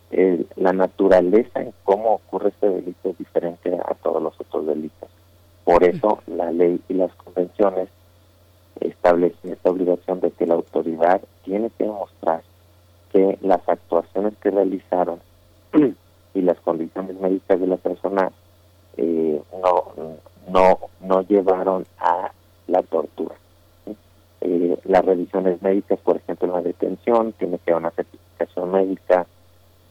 la 0.57 0.73
naturaleza 0.73 1.61
en 1.61 1.73
cómo 1.83 2.15
ocurre 2.15 2.49
este 2.49 2.69
delito 2.69 3.09
es 3.09 3.17
diferente 3.17 3.73
a 3.73 3.95
todos 3.95 4.21
los 4.21 4.39
otros 4.39 4.67
delitos. 4.67 5.09
Por 5.63 5.83
eso, 5.83 6.19
la 6.27 6.51
ley 6.51 6.81
y 6.89 6.93
las 6.93 7.13
convenciones 7.15 7.87
establecen 8.81 9.53
esta 9.53 9.69
obligación 9.69 10.19
de 10.19 10.31
que 10.31 10.45
la 10.45 10.55
autoridad 10.55 11.21
tiene 11.43 11.69
que 11.77 11.85
demostrar 11.85 12.43
que 13.11 13.37
las 13.41 13.61
actuaciones 13.67 14.33
que 14.41 14.51
realizaron 14.51 15.19
y 16.33 16.41
las 16.41 16.59
condiciones 16.59 17.17
médicas 17.19 17.59
de 17.59 17.67
la 17.67 17.77
persona 17.77 18.31
eh, 18.97 19.41
no, 19.61 20.17
no, 20.49 20.79
no 21.01 21.21
llevaron 21.21 21.85
a 21.99 22.31
la 22.67 22.81
tortura. 22.83 23.35
Eh, 24.41 24.77
las 24.83 25.05
revisiones 25.05 25.61
médicas, 25.61 25.99
por 25.99 26.17
ejemplo, 26.17 26.47
en 26.49 26.53
la 26.53 26.61
detención, 26.61 27.31
tiene 27.33 27.59
que 27.59 27.71
haber 27.71 27.83
una 27.83 27.91
certificación 27.91 28.32
médica 28.65 29.25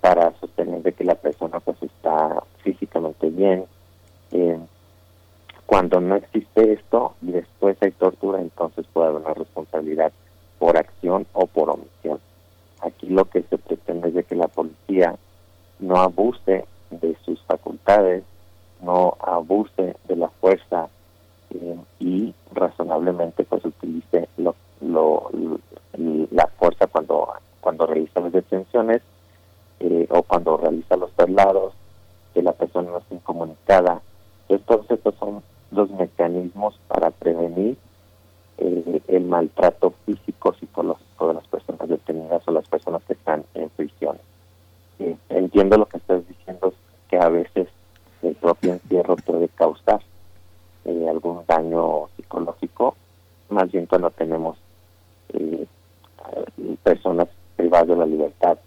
para 0.00 0.32
sostener 0.40 0.82
de 0.82 0.92
que 0.92 1.04
la 1.04 1.14
persona 1.14 1.60
pues 1.60 1.82
está 1.82 2.42
físicamente 2.62 3.30
bien. 3.30 3.64
Eh, 4.32 4.58
Cuando 5.66 6.00
no 6.00 6.16
existe 6.16 6.72
esto 6.74 7.14
y 7.22 7.32
después 7.32 7.76
hay 7.80 7.92
tortura, 7.92 8.40
entonces 8.40 8.84
puede 8.92 9.08
haber 9.08 9.22
una 9.22 9.34
responsabilidad 9.34 10.12
por 10.58 10.76
acción 10.76 11.26
o 11.32 11.46
por 11.46 11.70
omisión. 11.70 12.20
Aquí 12.80 13.06
lo 13.08 13.24
que 13.24 13.42
se 13.42 13.58
pretende 13.58 14.08
es 14.08 14.14
de 14.14 14.24
que 14.24 14.34
la 14.34 14.48
policía 14.48 15.14
no 15.78 15.96
abuse 15.96 16.66
de 16.90 17.16
sus 17.24 17.40
facultades, 17.44 18.22
no 18.82 19.16
abuse 19.20 19.96
de 20.08 20.16
la 20.16 20.28
fuerza 20.28 20.88
eh, 21.50 21.76
y 22.00 22.34
razonablemente 22.52 23.44
pues 23.44 23.64
utilice 23.64 24.28
lo, 24.36 24.54
la 26.30 26.46
fuerza 26.58 26.86
cuando 26.86 27.32
cuando 27.62 27.86
realiza 27.86 28.20
las 28.20 28.32
detenciones 28.32 29.01
eh, 29.80 30.06
o 30.10 30.22
cuando 30.24 30.59
realiza 30.59 30.97
los 30.97 31.12
traslados, 31.12 31.72
que 32.34 32.43
la 32.43 32.52
persona 32.52 32.90
no 32.90 32.98
esté 32.98 33.14
incomunicada. 33.14 34.02
Entonces 34.48 34.98
estos 34.98 35.14
son 35.14 35.43
los 35.70 35.90
mecanismos 35.90 36.78
para 36.89 37.10
prevenir 37.10 37.78
eh, 38.59 39.01
el 39.09 39.24
maltrato 39.24 39.94
físico 40.05 40.55
psicológico 40.55 41.28
de 41.28 41.34
las 41.34 41.47
personas 41.47 41.89
detenidas 41.89 42.43
o 42.47 42.51
las 42.51 42.68
personas 42.68 43.02
que 43.05 43.14
están 43.14 43.44
en 43.55 43.70
prisión. 43.70 44.18
entiendo 45.28 45.78
lo 45.78 45.86
que 45.86 45.98
estás 45.98 46.26
diciendo, 46.28 46.74
que 47.09 47.16
a 47.18 47.28
veces 47.28 47.68
el 48.22 48.34
propio 48.34 48.74
encierro 48.74 49.16
puede 49.16 49.48
causar 49.48 50.01
eh, 50.84 51.06
algún 51.09 51.44
daño 51.47 52.09
psicológico, 52.16 52.97
más 53.51 53.70
bien 53.70 53.86
cuando 53.86 54.10
tenemos 54.10 54.59
eh, 55.32 55.66
personas 56.82 57.28
privadas 57.62 57.86
de 57.86 57.97
la 57.97 58.06
libertad 58.06 58.59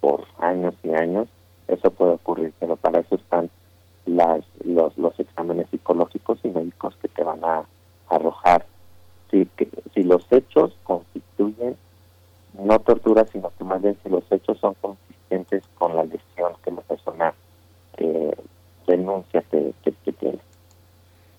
por 0.00 0.24
años 0.38 0.74
y 0.82 0.94
años, 0.94 1.28
eso 1.66 1.90
puede 1.90 2.12
ocurrir, 2.12 2.54
pero 2.58 2.76
para 2.76 3.00
eso 3.00 3.16
están 3.16 3.50
las, 4.06 4.40
los, 4.64 4.96
los 4.96 5.20
exámenes 5.20 5.66
psicológicos 5.70 6.38
y 6.42 6.48
médicos 6.48 6.96
que 7.02 7.08
te 7.08 7.22
van 7.22 7.44
a 7.44 7.66
arrojar 8.08 8.64
si, 9.30 9.44
que, 9.54 9.68
si 9.92 10.02
los 10.02 10.24
hechos 10.32 10.72
constituyen 10.84 11.76
no 12.54 12.78
tortura, 12.78 13.26
sino 13.26 13.52
que 13.58 13.64
más 13.64 13.82
bien 13.82 13.98
si 14.02 14.08
los 14.08 14.24
hechos 14.32 14.56
son 14.60 14.72
consistentes 14.80 15.64
con 15.76 15.94
la 15.94 16.04
lesión 16.04 16.54
que 16.64 16.70
la 16.70 16.80
persona 16.80 17.34
eh, 17.98 18.34
denuncia 18.86 19.42
que, 19.50 19.74
que 19.84 20.12
tiene. 20.12 20.38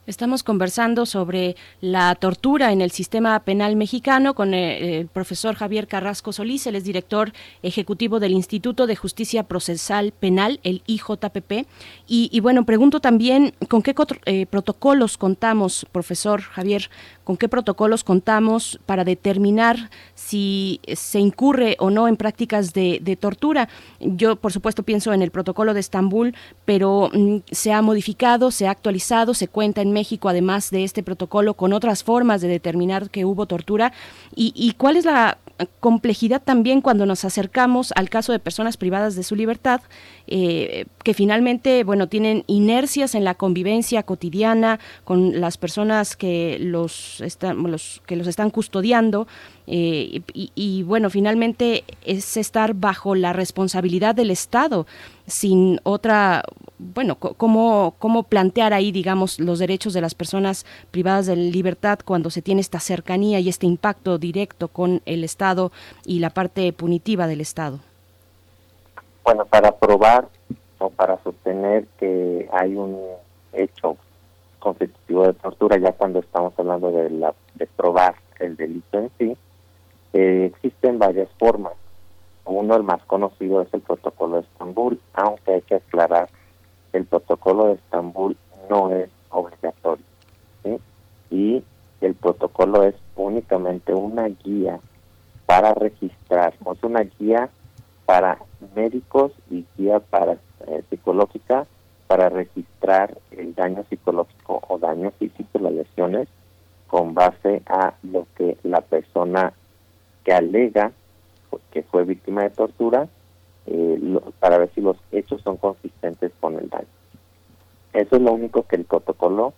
Estamos 0.09 0.41
conversando 0.41 1.05
sobre 1.05 1.55
la 1.81 2.15
tortura 2.15 2.71
en 2.71 2.81
el 2.81 2.89
sistema 2.89 3.39
penal 3.41 3.75
mexicano 3.75 4.33
con 4.33 4.55
eh, 4.55 5.01
el, 5.01 5.07
profesor 5.07 5.53
Javier 5.53 5.87
Carrasco 5.87 6.33
Solís, 6.33 6.65
él 6.65 6.75
es 6.75 6.83
director 6.83 7.31
ejecutivo 7.61 8.19
del 8.19 8.31
Instituto 8.31 8.87
de 8.87 8.95
Justicia 8.95 9.43
Procesal 9.43 10.11
Penal, 10.11 10.61
el 10.63 10.81
IJPP. 10.87 11.67
Y, 12.07 12.39
bueno, 12.39 12.65
pregunto 12.65 13.01
también 13.01 13.53
con 13.67 13.83
qué 13.83 13.93
eh, 14.25 14.47
protocolos 14.47 15.15
contamos, 15.15 15.85
profesor 15.91 16.41
Javier, 16.41 16.89
con 17.23 17.37
qué 17.37 17.47
protocolos 17.47 18.03
contamos 18.03 18.79
para 18.87 19.03
determinar 19.03 19.91
si 20.15 20.81
se 20.91 21.19
incurre 21.19 21.75
o 21.77 21.91
no 21.91 22.07
en 22.07 22.17
prácticas 22.17 22.73
de, 22.73 23.17
tortura. 23.21 23.69
Yo, 23.99 24.37
por 24.37 24.51
supuesto, 24.51 24.81
pienso 24.81 25.13
en 25.13 25.21
el 25.21 25.29
protocolo 25.29 25.75
de 25.75 25.81
Estambul, 25.81 26.33
pero 26.65 27.11
mm, 27.13 27.41
se 27.51 27.73
ha 27.73 27.83
modificado, 27.83 28.49
se 28.49 28.65
ha 28.65 28.71
actualizado, 28.71 29.35
se 29.35 29.47
cuenta 29.47 29.83
en 29.83 29.98
México, 29.99 30.29
además 30.29 30.71
de 30.71 30.83
este 30.83 31.03
protocolo, 31.03 31.53
con 31.53 31.73
otras 31.73 32.03
formas 32.03 32.41
de 32.41 32.47
determinar 32.47 33.09
que 33.09 33.25
hubo 33.25 33.45
tortura. 33.45 33.91
y 34.35 34.73
cuál 34.77 34.95
es 34.97 35.05
la 35.05 35.37
complejidad 35.79 36.41
también 36.41 36.81
cuando 36.81 37.05
nos 37.05 37.25
acercamos 37.25 37.91
al 37.95 38.09
caso 38.09 38.31
de 38.31 38.39
personas 38.39 38.77
privadas 38.77 39.15
de 39.15 39.23
su 39.23 39.35
libertad, 39.35 39.81
eh, 40.27 40.85
que 41.03 41.13
finalmente, 41.13 41.83
bueno, 41.83 42.07
tienen 42.07 42.43
inercias 42.47 43.15
en 43.15 43.23
la 43.23 43.35
convivencia 43.35 44.03
cotidiana 44.03 44.79
con 45.03 45.41
las 45.41 45.57
personas 45.57 46.15
que 46.15 46.57
los, 46.59 47.21
están, 47.21 47.61
los, 47.63 48.01
que 48.05 48.15
los 48.15 48.27
están 48.27 48.51
custodiando, 48.51 49.27
eh, 49.71 50.23
y, 50.33 50.81
bueno, 50.81 51.11
finalmente 51.11 51.83
es 52.03 52.37
estar 52.37 52.73
bajo 52.73 53.13
la 53.13 53.33
responsabilidad 53.33 54.15
del 54.15 54.31
Estado, 54.31 54.87
sin 55.27 55.79
otra, 55.83 56.43
bueno, 56.79 57.17
cómo, 57.17 57.93
cómo 57.99 58.23
plantear 58.23 58.73
ahí, 58.73 58.91
digamos, 58.91 59.39
los 59.39 59.59
derechos 59.59 59.93
de 59.93 60.01
las 60.01 60.15
personas 60.15 60.65
privadas 60.89 61.27
de 61.27 61.35
libertad 61.35 61.99
cuando 62.03 62.31
se 62.31 62.41
tiene 62.41 62.61
esta 62.61 62.79
cercanía 62.79 63.39
y 63.39 63.47
este 63.47 63.67
impacto 63.67 64.17
directo 64.17 64.69
con 64.69 65.03
el 65.05 65.23
Estado 65.23 65.71
y 66.03 66.17
la 66.17 66.31
parte 66.31 66.73
punitiva 66.73 67.27
del 67.27 67.39
Estado. 67.39 67.79
Bueno, 69.23 69.45
para 69.45 69.71
probar 69.77 70.29
o 70.79 70.89
para 70.89 71.21
sostener 71.21 71.85
que 71.99 72.49
hay 72.51 72.73
un 72.73 72.97
hecho 73.53 73.97
constitutivo 74.57 75.27
de 75.27 75.33
tortura, 75.33 75.77
ya 75.77 75.91
cuando 75.91 76.21
estamos 76.21 76.53
hablando 76.57 76.91
de, 76.91 77.11
la, 77.11 77.35
de 77.53 77.67
probar 77.67 78.15
el 78.39 78.55
delito 78.55 78.97
en 78.97 79.11
sí, 79.19 79.37
eh, 80.13 80.51
existen 80.53 80.99
varias 80.99 81.29
formas. 81.37 81.73
Uno, 82.45 82.75
el 82.75 82.83
más 82.83 83.03
conocido, 83.05 83.61
es 83.61 83.73
el 83.73 83.81
protocolo 83.81 84.37
de 84.37 84.41
Estambul, 84.41 84.99
aunque 85.13 85.53
hay 85.53 85.61
que 85.61 85.75
aclarar, 85.75 86.29
el 86.93 87.05
protocolo 87.05 87.67
de 87.67 87.73
Estambul 87.73 88.35
no 88.69 88.91
es 88.91 89.09
obligatorio. 89.29 90.05
Y 91.31 91.63
el 92.01 92.15
protocolo 92.15 92.83
es 92.83 92.95
únicamente 93.15 93.93
una 93.93 94.27
guía 94.27 94.79
para 95.45 95.73
registrar, 95.73 96.55
o 96.63 96.73
sea, 96.75 96.89
una 96.89 97.01
guía 97.01 97.49
para 98.05 98.39
médicos 98.75 99.31
y 99.51 99.65
guía 99.77 99.99
para 99.99 100.33
eh, 100.67 100.83
psicológica 100.89 101.67
para 102.09 102.29
registrar 102.29 103.15
el 103.29 103.53
daño 103.53 103.85
psicológico 103.87 104.61
o 104.67 104.79
daño 104.79 105.11
físico, 105.19 105.59
las 105.59 105.73
lesiones, 105.73 106.27
con 106.87 107.13
base 107.13 107.61
a 107.67 107.93
lo 108.01 108.25
que 108.35 108.57
la 108.63 108.81
persona 108.81 109.53
que 110.23 110.33
alega 110.33 110.91
que 111.71 111.83
fue 111.83 112.03
víctima 112.03 112.43
de 112.43 112.49
tortura 112.51 113.07
eh, 113.65 114.19
para 114.39 114.57
ver 114.57 114.71
si 114.73 114.81
los 114.81 114.97
hechos 115.11 115.41
son 115.41 115.57
consistentes 115.57 116.31
con 116.39 116.55
el 116.55 116.69
daño. 116.69 116.87
Eso 117.93 118.15
es 118.15 118.21
lo 118.21 118.33
único 118.33 118.63
que 118.63 118.75
el 118.75 118.85
protocolo 118.85 119.53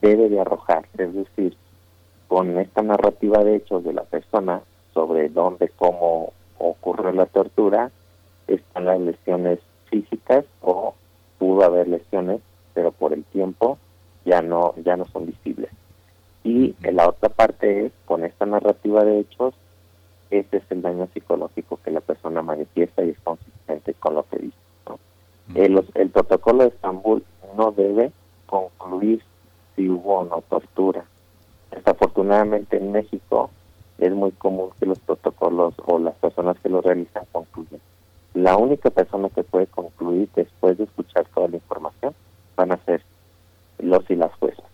debe 0.00 0.28
de 0.28 0.40
arrojar, 0.40 0.86
es 0.96 1.12
decir, 1.12 1.56
con 2.28 2.58
esta 2.58 2.82
narrativa 2.82 3.44
de 3.44 3.56
hechos 3.56 3.84
de 3.84 3.92
la 3.92 4.04
persona 4.04 4.62
sobre 4.94 5.28
dónde, 5.28 5.68
cómo 5.76 6.32
ocurrió 6.58 7.12
la 7.12 7.26
tortura, 7.26 7.90
están 8.46 8.84
las 8.86 9.00
lesiones 9.00 9.58
físicas 9.90 10.44
o 10.60 10.94
pudo 11.38 11.64
haber 11.64 11.88
lesiones, 11.88 12.40
pero 12.74 12.92
por 12.92 13.12
el 13.12 13.24
tiempo 13.24 13.78
ya 14.24 14.40
no 14.40 14.74
ya 14.84 14.96
no 14.96 15.04
son 15.06 15.26
visibles. 15.26 15.70
Y 16.44 16.74
la 16.82 17.08
otra 17.08 17.28
parte 17.28 17.86
es, 17.86 17.92
con 18.04 18.24
esta 18.24 18.46
narrativa 18.46 19.04
de 19.04 19.20
hechos, 19.20 19.54
ese 20.30 20.56
es 20.56 20.62
el 20.70 20.82
daño 20.82 21.08
psicológico 21.12 21.78
que 21.84 21.90
la 21.90 22.00
persona 22.00 22.42
manifiesta 22.42 23.04
y 23.04 23.10
es 23.10 23.20
consistente 23.20 23.94
con 23.94 24.14
lo 24.14 24.24
que 24.28 24.38
dice. 24.38 24.56
El, 25.54 25.84
el, 25.94 26.10
protocolo 26.10 26.62
de 26.62 26.68
Estambul 26.70 27.22
no 27.56 27.72
debe 27.72 28.12
concluir 28.46 29.22
si 29.76 29.88
hubo 29.88 30.20
o 30.20 30.24
no 30.24 30.42
tortura. 30.48 31.04
Desafortunadamente 31.70 32.78
en 32.78 32.92
México 32.92 33.50
es 33.98 34.12
muy 34.12 34.32
común 34.32 34.70
que 34.80 34.86
los 34.86 34.98
protocolos 35.00 35.74
o 35.84 35.98
las 35.98 36.14
personas 36.14 36.58
que 36.60 36.70
lo 36.70 36.80
realizan 36.80 37.24
concluyan. 37.32 37.80
La 38.34 38.56
única 38.56 38.88
persona 38.88 39.28
que 39.28 39.42
puede 39.42 39.66
concluir 39.66 40.30
después 40.34 40.78
de 40.78 40.84
escuchar 40.84 41.26
toda 41.34 41.48
la 41.48 41.56
información 41.56 42.14
van 42.56 42.72
a 42.72 42.78
ser 42.78 43.02
los 43.78 44.08
y 44.10 44.16
las 44.16 44.32
juezas. 44.36 44.64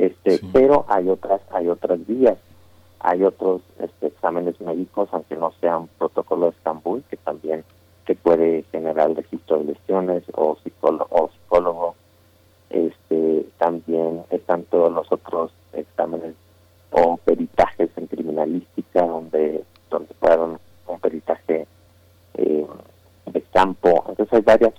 Este, 0.00 0.40
pero 0.52 0.86
hay 0.88 1.08
otras 1.08 1.40
hay 1.52 1.68
otras 1.68 2.06
vías 2.06 2.38
hay 3.00 3.24
otros 3.24 3.62
este, 3.78 4.08
exámenes 4.08 4.60
médicos, 4.60 5.08
aunque 5.12 5.34
no 5.34 5.52
sean 5.60 5.88
protocolo 5.98 6.46
de 6.46 6.52
Estambul, 6.52 7.02
que 7.08 7.16
también 7.16 7.64
se 8.06 8.14
puede 8.14 8.62
generar 8.70 9.14
registro 9.14 9.58
de 9.58 9.64
lesiones 9.72 10.22
o 10.34 10.56
psicólogo, 10.62 11.08
o 11.10 11.30
psicólogo. 11.30 11.94
Este, 12.68 13.46
también 13.58 14.24
están 14.30 14.64
todos 14.64 14.92
los 14.92 15.10
otros 15.10 15.50
exámenes 15.72 16.34
o 16.90 17.16
peritajes 17.16 17.88
en 17.96 18.06
criminalística, 18.06 19.06
donde, 19.06 19.64
donde 19.88 20.14
fueron 20.14 20.58
un 20.86 21.00
peritaje 21.00 21.66
eh, 22.34 22.66
de 23.26 23.42
campo. 23.52 24.04
Entonces 24.08 24.34
hay 24.34 24.42
varias 24.42 24.74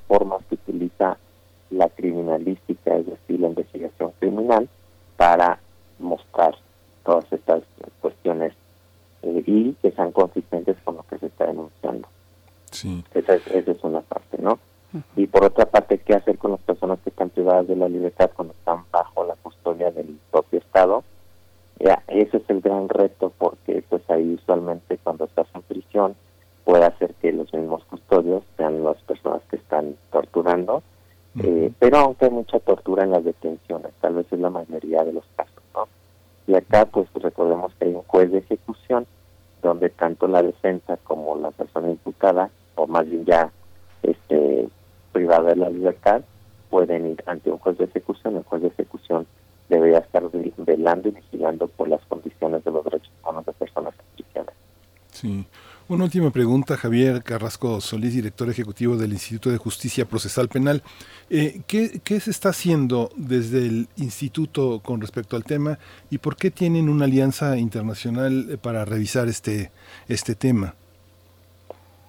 Pregunta, 56.31 56.77
Javier 56.77 57.23
Carrasco 57.23 57.81
Solís, 57.81 58.15
director 58.15 58.49
ejecutivo 58.49 58.95
del 58.95 59.13
Instituto 59.13 59.49
de 59.49 59.57
Justicia 59.57 60.05
Procesal 60.05 60.49
Penal. 60.49 60.83
Eh, 61.29 61.61
¿qué, 61.67 62.01
¿Qué 62.03 62.19
se 62.19 62.31
está 62.31 62.49
haciendo 62.49 63.09
desde 63.15 63.59
el 63.59 63.87
instituto 63.97 64.81
con 64.83 65.01
respecto 65.01 65.35
al 65.35 65.43
tema 65.43 65.77
y 66.09 66.17
por 66.17 66.35
qué 66.35 66.51
tienen 66.51 66.89
una 66.89 67.05
alianza 67.05 67.57
internacional 67.57 68.47
eh, 68.49 68.57
para 68.57 68.85
revisar 68.85 69.27
este, 69.27 69.71
este 70.07 70.35
tema? 70.35 70.75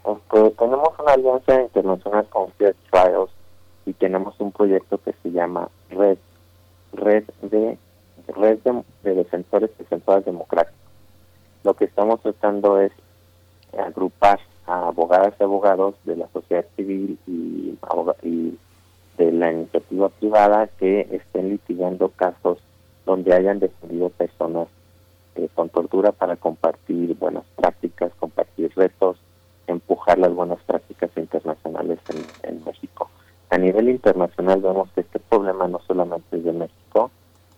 Pues, 0.03 0.57
tenemos 0.57 0.89
una 0.99 1.13
alianza 1.13 1.61
internacional 1.61 2.27
con 2.31 2.51
Fair 2.53 2.75
Trials 2.91 3.31
y 3.87 3.93
tenemos 3.93 4.35
un 4.41 4.53
proyecto 4.53 4.99
que 4.99 5.15
se 5.23 5.31
llama 5.31 5.69
Red, 5.91 6.19
Red 6.93 7.25
de 7.43 7.79
Red 8.29 8.59
de, 9.03 9.15
Defensores 9.15 9.71
y 9.75 9.83
Defensoras 9.83 10.25
Democráticos. 10.25 10.81
Lo 11.65 11.75
que 11.75 11.85
estamos 11.85 12.21
tratando 12.21 12.81
es 12.81 12.93
agrupar 13.87 14.41
a 14.67 14.89
abogadas 14.89 15.35
y 15.39 15.43
abogados 15.43 15.95
de 16.05 16.17
la 16.17 16.29
sociedad 16.29 16.65
civil 16.77 17.19
y, 17.27 17.79
y 18.23 18.59
de 19.19 19.33
la 19.33 19.53
iniciativa 19.53 20.09
privada 20.09 20.69
que 20.79 21.09
estén 21.11 21.51
litigando 21.51 22.09
casos 22.11 22.59
donde 23.05 23.35
hayan 23.35 23.59
defendido 23.59 24.11
personas 24.11 24.69
eh, 25.35 25.49
con 25.55 25.69
tortura 25.69 26.13
para 26.13 26.37
compartir 26.37 27.17
buenas 27.17 27.45
prácticas, 27.57 28.13
compartir 28.19 28.71
retos, 28.77 29.17
empujar 29.67 30.19
las 30.19 30.35
buenas 30.35 30.59
prácticas 30.65 31.11
internacionales 31.17 31.99
en, 32.43 32.63
México. 32.65 33.09
A 33.51 33.59
nivel 33.59 33.89
internacional 33.89 34.61
vemos 34.61 34.91
que 34.95 35.01
este 35.01 35.19
problema 35.19 35.67
no 35.69 35.81
solamente 35.87 36.37
es 36.37 36.45
de 36.45 36.53
México, 36.53 37.11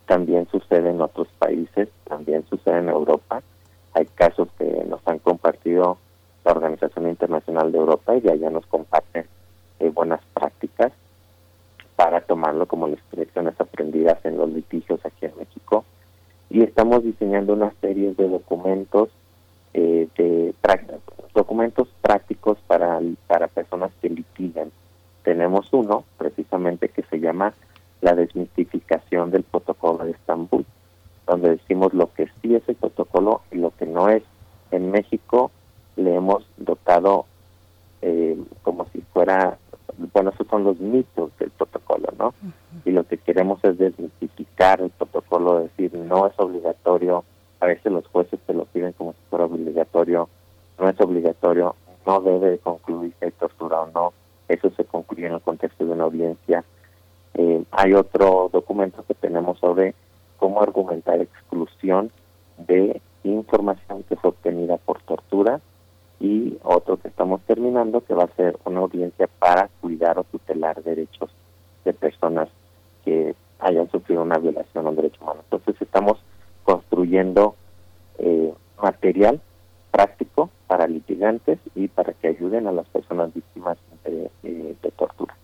también 0.06 0.46
sucede 0.50 0.90
en 0.90 1.00
otros 1.00 1.28
países, 1.38 1.88
también 2.04 2.44
sucede 2.48 2.78
en 2.78 2.88
Europa. 2.88 3.42
Hay 3.92 4.06
casos 4.06 4.48
que 4.58 4.84
nos 4.88 5.00
han 5.06 5.18
compartido 5.18 5.98
la 6.44 6.52
Organización 6.52 7.08
Internacional 7.08 7.72
de 7.72 7.78
Europa 7.78 8.14
y 8.14 8.20
de 8.20 8.32
allá 8.32 8.50
nos 8.50 8.66
comparten 8.66 9.26
eh, 9.80 9.90
buenas 9.90 10.20
prácticas 10.34 10.92
para 11.96 12.20
tomarlo 12.20 12.66
como 12.66 12.88
las 12.88 13.00
lecciones 13.12 13.58
aprendidas 13.60 14.24
en 14.24 14.36
los 14.36 14.50
litigios 14.50 15.04
aquí 15.04 15.26
en 15.26 15.32
México. 15.38 15.84
Y 16.50 16.62
estamos 16.62 17.02
diseñando 17.02 17.54
una 17.54 17.72
serie 17.80 18.14
de 18.14 18.28
documentos 18.28 19.08
eh, 19.72 20.08
de 20.16 20.54
documentos 21.34 21.88
prácticos 22.00 22.58
para, 22.66 23.00
para 23.26 23.48
personas 23.48 23.90
que 24.00 24.08
litigan. 24.08 24.70
Tenemos 25.24 25.72
uno 25.72 26.04
precisamente 26.16 26.88
que 26.88 27.02
se 27.02 27.18
llama 27.18 27.54
la 28.00 28.14
desmitificación 28.14 29.30
del 29.30 29.42
protocolo 29.42 30.04
de 30.04 30.12
Estambul, 30.12 30.64
donde 31.26 31.50
decimos 31.50 31.92
lo 31.94 32.12
que 32.12 32.28
sí 32.40 32.54
es 32.54 32.62
el 32.68 32.76
protocolo 32.76 33.42
y 33.50 33.56
lo 33.56 33.70
que 33.70 33.86
no 33.86 34.08
es. 34.08 34.22
En 34.70 34.90
México 34.90 35.50
le 35.96 36.14
hemos 36.14 36.44
dotado 36.56 37.26
eh, 38.02 38.36
como 38.62 38.86
si 38.92 39.00
fuera, 39.12 39.58
bueno, 40.12 40.30
esos 40.30 40.46
son 40.48 40.64
los 40.64 40.78
mitos 40.78 41.30
del 41.38 41.50
protocolo, 41.50 42.08
¿no? 42.18 42.34
Y 42.84 42.90
lo 42.90 43.04
que 43.04 43.18
queremos 43.18 43.62
es 43.64 43.78
desmitificar 43.78 44.80
el 44.80 44.90
protocolo, 44.90 45.60
decir, 45.60 45.94
no 45.94 46.26
es 46.26 46.34
obligatorio 46.38 47.24
a 47.64 47.66
veces 47.66 47.90
los 47.90 48.06
jueces 48.08 48.38
te 48.46 48.52
lo 48.52 48.66
piden 48.66 48.92
como 48.92 49.12
si 49.12 49.18
fuera 49.30 49.46
obligatorio, 49.46 50.28
no 50.78 50.88
es 50.88 51.00
obligatorio, 51.00 51.74
no 52.06 52.20
debe 52.20 52.58
concluir 52.58 53.14
si 53.18 53.24
hay 53.24 53.30
tortura 53.32 53.80
o 53.80 53.86
no, 53.86 54.12
eso 54.48 54.70
se 54.76 54.84
concluye 54.84 55.26
en 55.26 55.32
el 55.32 55.40
contexto 55.40 55.86
de 55.86 55.92
una 55.92 56.04
audiencia. 56.04 56.62
Eh, 57.32 57.64
hay 57.70 57.94
otro 57.94 58.50
documento 58.52 59.02
que 59.08 59.14
tenemos 59.14 59.58
sobre 59.58 59.94
cómo 60.36 60.60
argumentar 60.60 61.20
exclusión 61.20 62.10
de 62.58 63.00
información 63.22 64.02
que 64.02 64.14
es 64.14 64.20
obtenida 64.22 64.76
por 64.76 65.00
tortura 65.02 65.60
y 66.20 66.58
otro 66.62 66.96
que 66.96 67.08
estamos 67.08 67.40
terminando 67.42 68.02
que 68.02 68.14
va 68.14 68.24
a 68.24 68.36
ser 68.36 68.58
una 68.64 68.80
audiencia 68.80 69.28
para 69.38 69.68
cuidar 69.80 70.18
o 70.18 70.24
tutelar 70.24 70.82
derechos 70.82 71.30
de 71.84 71.92
personas 71.92 72.48
que 73.04 73.34
hayan 73.58 73.90
sufrido 73.90 74.22
una 74.22 74.38
violación 74.38 74.86
a 74.86 74.90
un 74.90 74.96
derecho 74.96 75.22
humano. 75.22 75.40
Entonces 75.44 75.80
estamos 75.80 76.18
construyendo 76.64 77.56
eh, 78.18 78.52
material 78.82 79.40
práctico 79.90 80.50
para 80.66 80.86
litigantes 80.86 81.58
y 81.74 81.88
para 81.88 82.12
que 82.14 82.28
ayuden 82.28 82.66
a 82.66 82.72
las 82.72 82.86
personas 82.88 83.32
víctimas 83.32 83.78
de, 84.04 84.30
de 84.42 84.90
tortura. 84.96 85.36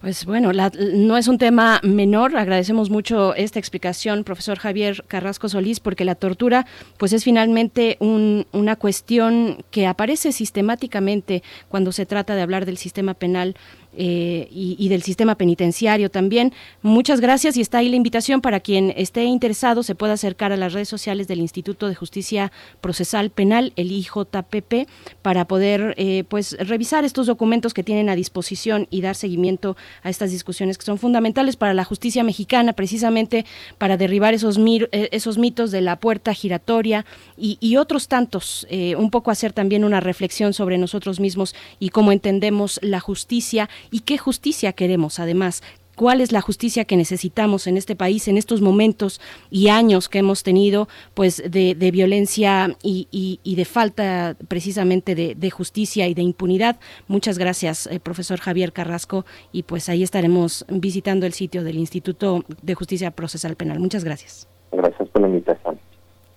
Pues 0.00 0.26
bueno, 0.26 0.52
no 0.52 1.16
es 1.16 1.26
un 1.26 1.38
tema 1.38 1.80
menor. 1.82 2.36
Agradecemos 2.36 2.88
mucho 2.88 3.34
esta 3.34 3.58
explicación, 3.58 4.22
profesor 4.22 4.56
Javier 4.56 5.04
Carrasco 5.08 5.48
Solís, 5.48 5.80
porque 5.80 6.04
la 6.04 6.14
tortura, 6.14 6.66
pues 6.98 7.12
es 7.12 7.24
finalmente 7.24 7.96
una 8.00 8.76
cuestión 8.76 9.64
que 9.72 9.88
aparece 9.88 10.30
sistemáticamente 10.30 11.42
cuando 11.68 11.90
se 11.90 12.06
trata 12.06 12.36
de 12.36 12.42
hablar 12.42 12.64
del 12.64 12.78
sistema 12.78 13.14
penal 13.14 13.56
eh, 13.96 14.48
y, 14.50 14.88
del 14.88 15.02
sistema 15.02 15.34
penitenciario 15.34 16.10
también. 16.10 16.52
Muchas 16.82 17.20
gracias 17.20 17.56
y 17.56 17.60
está 17.60 17.78
ahí 17.78 17.88
la 17.88 17.96
invitación 17.96 18.40
para 18.40 18.60
quien 18.60 18.92
esté 18.96 19.24
interesado 19.24 19.82
se 19.82 19.94
pueda 19.94 20.12
acercar 20.12 20.52
a 20.52 20.56
las 20.56 20.72
redes 20.72 20.88
sociales 20.88 21.26
del 21.26 21.40
Instituto 21.40 21.88
de 21.88 21.94
Justicia 21.94 22.52
Procesal 22.80 23.30
Penal, 23.30 23.72
el 23.76 23.90
IJPP, 23.90 24.88
para 25.22 25.46
poder 25.46 25.94
eh, 25.96 26.24
pues 26.28 26.56
revisar 26.60 27.04
estos 27.04 27.26
documentos 27.26 27.74
que 27.74 27.82
tienen 27.82 28.08
a 28.08 28.14
disposición 28.14 28.86
y 28.90 29.00
dar 29.00 29.16
seguimiento 29.16 29.76
a 30.02 30.10
estas 30.10 30.30
discusiones 30.30 30.78
que 30.78 30.84
son 30.84 30.98
fundamentales 30.98 31.56
para 31.56 31.74
la 31.74 31.84
justicia 31.84 32.22
mexicana, 32.22 32.74
precisamente 32.74 33.46
para 33.78 33.96
derribar 33.96 34.32
esos, 34.34 34.58
eh, 34.58 35.08
esos 35.12 35.38
mitos 35.38 35.70
de 35.70 35.80
la 35.80 35.98
puerta 35.98 36.34
giratoria 36.34 37.04
y, 37.36 37.56
y 37.60 37.76
otros 37.76 38.06
tantos, 38.08 38.66
un 38.96 39.10
poco 39.10 39.30
hacer 39.30 39.52
también 39.52 39.84
una 39.84 40.00
reflexión 40.00 40.52
sobre 40.52 40.78
nosotros 40.78 41.20
mismos 41.20 41.54
y 41.80 41.88
cómo 41.88 42.12
entendemos 42.12 42.78
la 42.82 43.00
justicia 43.00 43.68
y 43.90 44.00
qué 44.00 44.18
justicia 44.18 44.72
queremos 44.72 45.18
además 45.18 45.62
cuál 45.98 46.20
es 46.20 46.30
la 46.30 46.40
justicia 46.40 46.84
que 46.84 46.96
necesitamos 46.96 47.66
en 47.66 47.76
este 47.76 47.96
país 47.96 48.28
en 48.28 48.38
estos 48.38 48.62
momentos 48.62 49.20
y 49.50 49.68
años 49.68 50.08
que 50.08 50.20
hemos 50.20 50.44
tenido 50.44 50.88
pues 51.12 51.42
de, 51.44 51.90
violencia 51.90 52.76
y, 52.82 53.54
de 53.56 53.64
falta 53.64 54.36
precisamente 54.46 55.14
de, 55.16 55.50
justicia 55.50 56.06
y 56.06 56.14
de 56.14 56.22
impunidad. 56.22 56.78
Muchas 57.08 57.36
gracias, 57.36 57.88
eh, 57.88 57.98
profesor 57.98 58.38
Javier 58.38 58.72
Carrasco, 58.72 59.26
y 59.50 59.64
pues 59.64 59.88
ahí 59.88 60.04
estaremos 60.04 60.64
visitando 60.68 61.26
el 61.26 61.32
sitio 61.32 61.64
del 61.64 61.76
Instituto 61.76 62.44
de 62.62 62.74
Justicia 62.74 63.10
Procesal 63.10 63.56
Penal. 63.56 63.80
Muchas 63.80 64.04
gracias. 64.04 64.46
Gracias 64.70 65.08
por 65.08 65.22
la 65.22 65.28
invitación. 65.28 65.80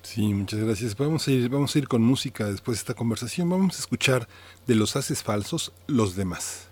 Sí, 0.02 0.34
muchas 0.34 0.60
gracias. 0.60 0.98
Vamos 0.98 1.28
a 1.28 1.32
ir, 1.32 1.50
vamos 1.50 1.76
a 1.76 1.80
ir 1.80 1.88
con 1.88 2.02
música 2.02 2.48
después 2.48 2.78
de 2.78 2.82
esta 2.82 2.94
conversación. 2.96 3.48
Vamos 3.48 3.76
a 3.76 3.80
escuchar 3.80 4.28
de 4.66 4.74
los 4.74 4.96
haces 4.96 5.22
falsos 5.22 5.72
los 5.86 6.16
demás. 6.16 6.71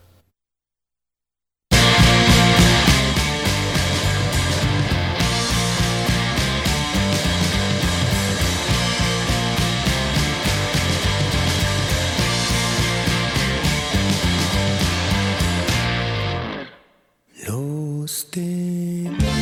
Los 17.50 18.28
demás, 18.32 19.39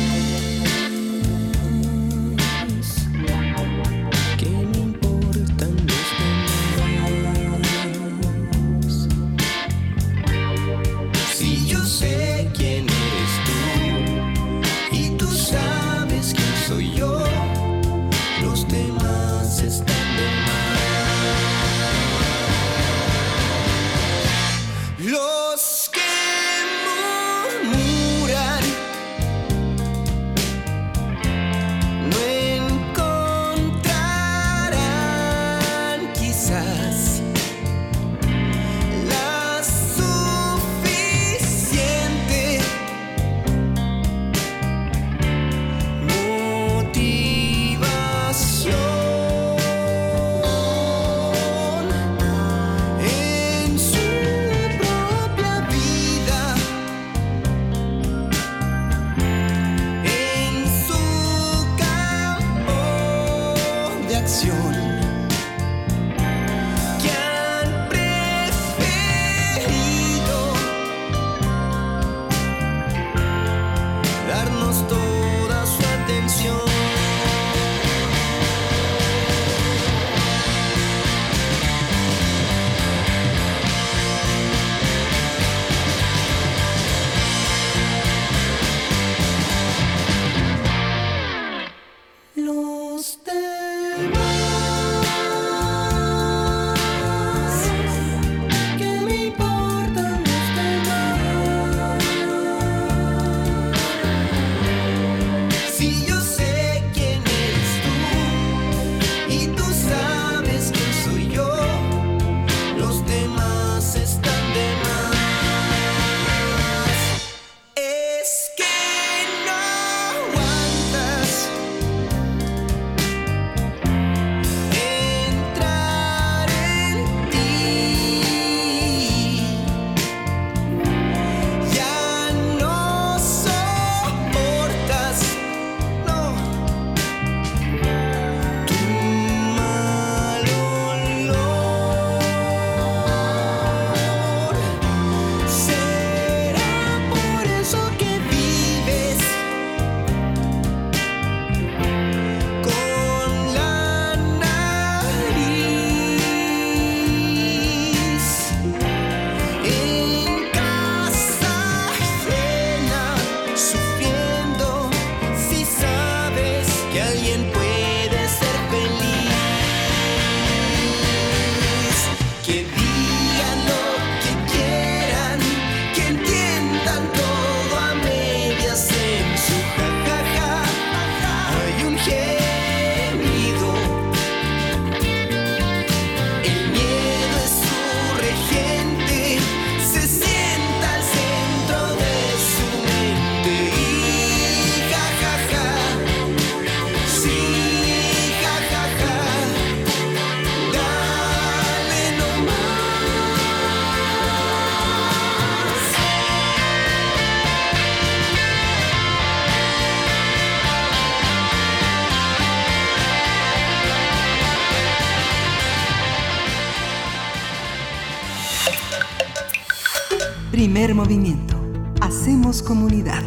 Movimiento. 220.94 221.60
Hacemos 222.00 222.62
comunidad. 222.62 223.22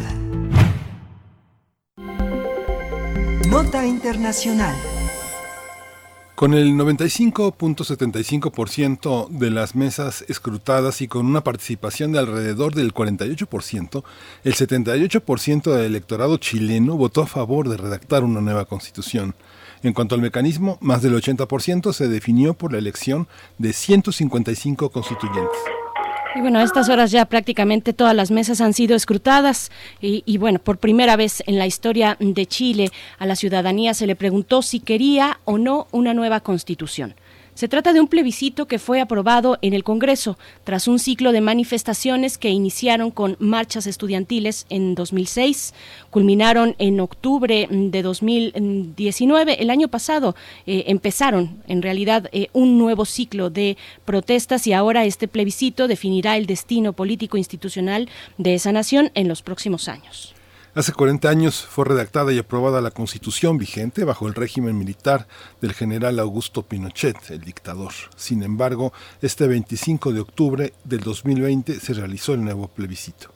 Nota 3.48 3.86
Internacional. 3.86 4.74
Con 6.34 6.54
el 6.54 6.72
95.75% 6.72 9.28
de 9.28 9.50
las 9.50 9.76
mesas 9.76 10.24
escrutadas 10.28 11.02
y 11.02 11.08
con 11.08 11.26
una 11.26 11.44
participación 11.44 12.12
de 12.12 12.18
alrededor 12.18 12.74
del 12.74 12.92
48%, 12.92 14.02
el 14.42 14.54
78% 14.54 15.72
del 15.72 15.84
electorado 15.84 16.38
chileno 16.38 16.96
votó 16.96 17.22
a 17.22 17.26
favor 17.26 17.68
de 17.68 17.76
redactar 17.76 18.24
una 18.24 18.40
nueva 18.40 18.64
constitución. 18.64 19.36
En 19.84 19.92
cuanto 19.92 20.16
al 20.16 20.20
mecanismo, 20.20 20.78
más 20.80 21.02
del 21.02 21.14
80% 21.14 21.92
se 21.92 22.08
definió 22.08 22.54
por 22.54 22.72
la 22.72 22.78
elección 22.78 23.28
de 23.58 23.72
155 23.72 24.90
constituyentes. 24.90 25.58
Y 26.34 26.40
bueno, 26.40 26.60
a 26.60 26.62
estas 26.62 26.88
horas 26.88 27.10
ya 27.10 27.26
prácticamente 27.26 27.92
todas 27.92 28.16
las 28.16 28.30
mesas 28.30 28.60
han 28.62 28.72
sido 28.72 28.96
escrutadas 28.96 29.70
y, 30.00 30.22
y, 30.24 30.38
bueno, 30.38 30.58
por 30.58 30.78
primera 30.78 31.16
vez 31.16 31.42
en 31.46 31.58
la 31.58 31.66
historia 31.66 32.16
de 32.20 32.46
Chile 32.46 32.90
a 33.18 33.26
la 33.26 33.36
ciudadanía 33.36 33.92
se 33.92 34.06
le 34.06 34.16
preguntó 34.16 34.62
si 34.62 34.80
quería 34.80 35.40
o 35.44 35.58
no 35.58 35.88
una 35.92 36.14
nueva 36.14 36.40
constitución. 36.40 37.14
Se 37.54 37.68
trata 37.68 37.92
de 37.92 38.00
un 38.00 38.08
plebiscito 38.08 38.66
que 38.66 38.78
fue 38.78 39.00
aprobado 39.00 39.58
en 39.60 39.74
el 39.74 39.84
Congreso 39.84 40.38
tras 40.64 40.88
un 40.88 40.98
ciclo 40.98 41.32
de 41.32 41.42
manifestaciones 41.42 42.38
que 42.38 42.48
iniciaron 42.48 43.10
con 43.10 43.36
marchas 43.40 43.86
estudiantiles 43.86 44.64
en 44.70 44.94
2006, 44.94 45.74
culminaron 46.08 46.74
en 46.78 46.98
octubre 46.98 47.68
de 47.70 48.02
2019, 48.02 49.62
el 49.62 49.68
año 49.68 49.88
pasado 49.88 50.34
eh, 50.66 50.84
empezaron 50.86 51.62
en 51.68 51.82
realidad 51.82 52.30
eh, 52.32 52.48
un 52.54 52.78
nuevo 52.78 53.04
ciclo 53.04 53.50
de 53.50 53.76
protestas 54.06 54.66
y 54.66 54.72
ahora 54.72 55.04
este 55.04 55.28
plebiscito 55.28 55.88
definirá 55.88 56.38
el 56.38 56.46
destino 56.46 56.94
político 56.94 57.36
institucional 57.36 58.08
de 58.38 58.54
esa 58.54 58.72
nación 58.72 59.10
en 59.14 59.28
los 59.28 59.42
próximos 59.42 59.88
años. 59.88 60.34
Hace 60.74 60.94
40 60.94 61.28
años 61.28 61.66
fue 61.66 61.84
redactada 61.84 62.32
y 62.32 62.38
aprobada 62.38 62.80
la 62.80 62.92
constitución 62.92 63.58
vigente 63.58 64.04
bajo 64.04 64.26
el 64.26 64.32
régimen 64.32 64.78
militar 64.78 65.28
del 65.60 65.74
general 65.74 66.18
Augusto 66.18 66.62
Pinochet, 66.62 67.30
el 67.30 67.42
dictador. 67.42 67.92
Sin 68.16 68.42
embargo, 68.42 68.90
este 69.20 69.46
25 69.46 70.14
de 70.14 70.20
octubre 70.20 70.72
del 70.84 71.00
2020 71.00 71.78
se 71.78 71.92
realizó 71.92 72.32
el 72.32 72.42
nuevo 72.42 72.68
plebiscito. 72.68 73.31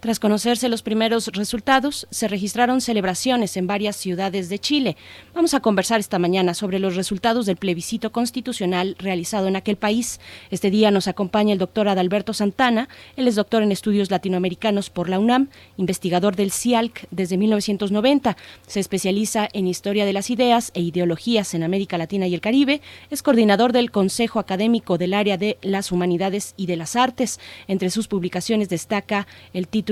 Tras 0.00 0.20
conocerse 0.20 0.68
los 0.68 0.82
primeros 0.82 1.26
resultados, 1.26 2.06
se 2.12 2.28
registraron 2.28 2.80
celebraciones 2.80 3.56
en 3.56 3.66
varias 3.66 3.96
ciudades 3.96 4.48
de 4.48 4.60
Chile. 4.60 4.96
Vamos 5.34 5.54
a 5.54 5.60
conversar 5.60 5.98
esta 5.98 6.20
mañana 6.20 6.54
sobre 6.54 6.78
los 6.78 6.94
resultados 6.94 7.46
del 7.46 7.56
plebiscito 7.56 8.12
constitucional 8.12 8.94
realizado 9.00 9.48
en 9.48 9.56
aquel 9.56 9.74
país. 9.74 10.20
Este 10.52 10.70
día 10.70 10.92
nos 10.92 11.08
acompaña 11.08 11.52
el 11.52 11.58
doctor 11.58 11.88
Adalberto 11.88 12.32
Santana. 12.32 12.88
Él 13.16 13.26
es 13.26 13.34
doctor 13.34 13.64
en 13.64 13.72
estudios 13.72 14.08
latinoamericanos 14.08 14.88
por 14.88 15.08
la 15.08 15.18
UNAM, 15.18 15.48
investigador 15.76 16.36
del 16.36 16.52
CIALC 16.52 17.08
desde 17.10 17.36
1990. 17.36 18.36
Se 18.68 18.78
especializa 18.78 19.48
en 19.52 19.66
historia 19.66 20.06
de 20.06 20.12
las 20.12 20.30
ideas 20.30 20.70
e 20.74 20.80
ideologías 20.80 21.54
en 21.54 21.64
América 21.64 21.98
Latina 21.98 22.28
y 22.28 22.34
el 22.34 22.40
Caribe. 22.40 22.82
Es 23.10 23.24
coordinador 23.24 23.72
del 23.72 23.90
Consejo 23.90 24.38
Académico 24.38 24.96
del 24.96 25.12
Área 25.12 25.36
de 25.36 25.58
las 25.60 25.90
Humanidades 25.90 26.54
y 26.56 26.66
de 26.66 26.76
las 26.76 26.94
Artes. 26.94 27.40
Entre 27.66 27.90
sus 27.90 28.06
publicaciones 28.06 28.68
destaca 28.68 29.26
el 29.52 29.66
título 29.66 29.87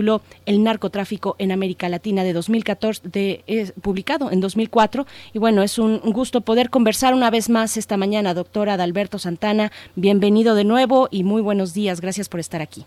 El 0.47 0.63
narcotráfico 0.63 1.37
en 1.39 1.53
América 1.53 1.89
Latina 1.89 2.25
de 2.25 2.33
2014, 2.33 3.09
de, 3.09 3.43
eh, 3.47 3.71
publicado 3.83 4.31
en 4.31 4.41
2004. 4.41 5.07
Y 5.33 5.39
bueno, 5.39 5.63
es 5.63 5.79
un 5.79 5.99
gusto 6.01 6.41
poder 6.41 6.71
conversar 6.71 7.15
una 7.15 7.31
vez 7.31 7.49
más 7.49 7.77
esta 7.77 7.97
mañana, 7.97 8.35
doctora 8.35 8.75
Adalberto 8.75 9.19
Santana. 9.19 9.73
Bienvenido 9.95 10.55
de 10.55 10.65
nuevo 10.65 11.09
y 11.11 11.25
muy 11.25 11.43
buenos 11.43 11.75
días. 11.75 12.01
Gracias 12.01 12.29
por 12.29 12.41
estar 12.41 12.63
aquí. 12.63 12.85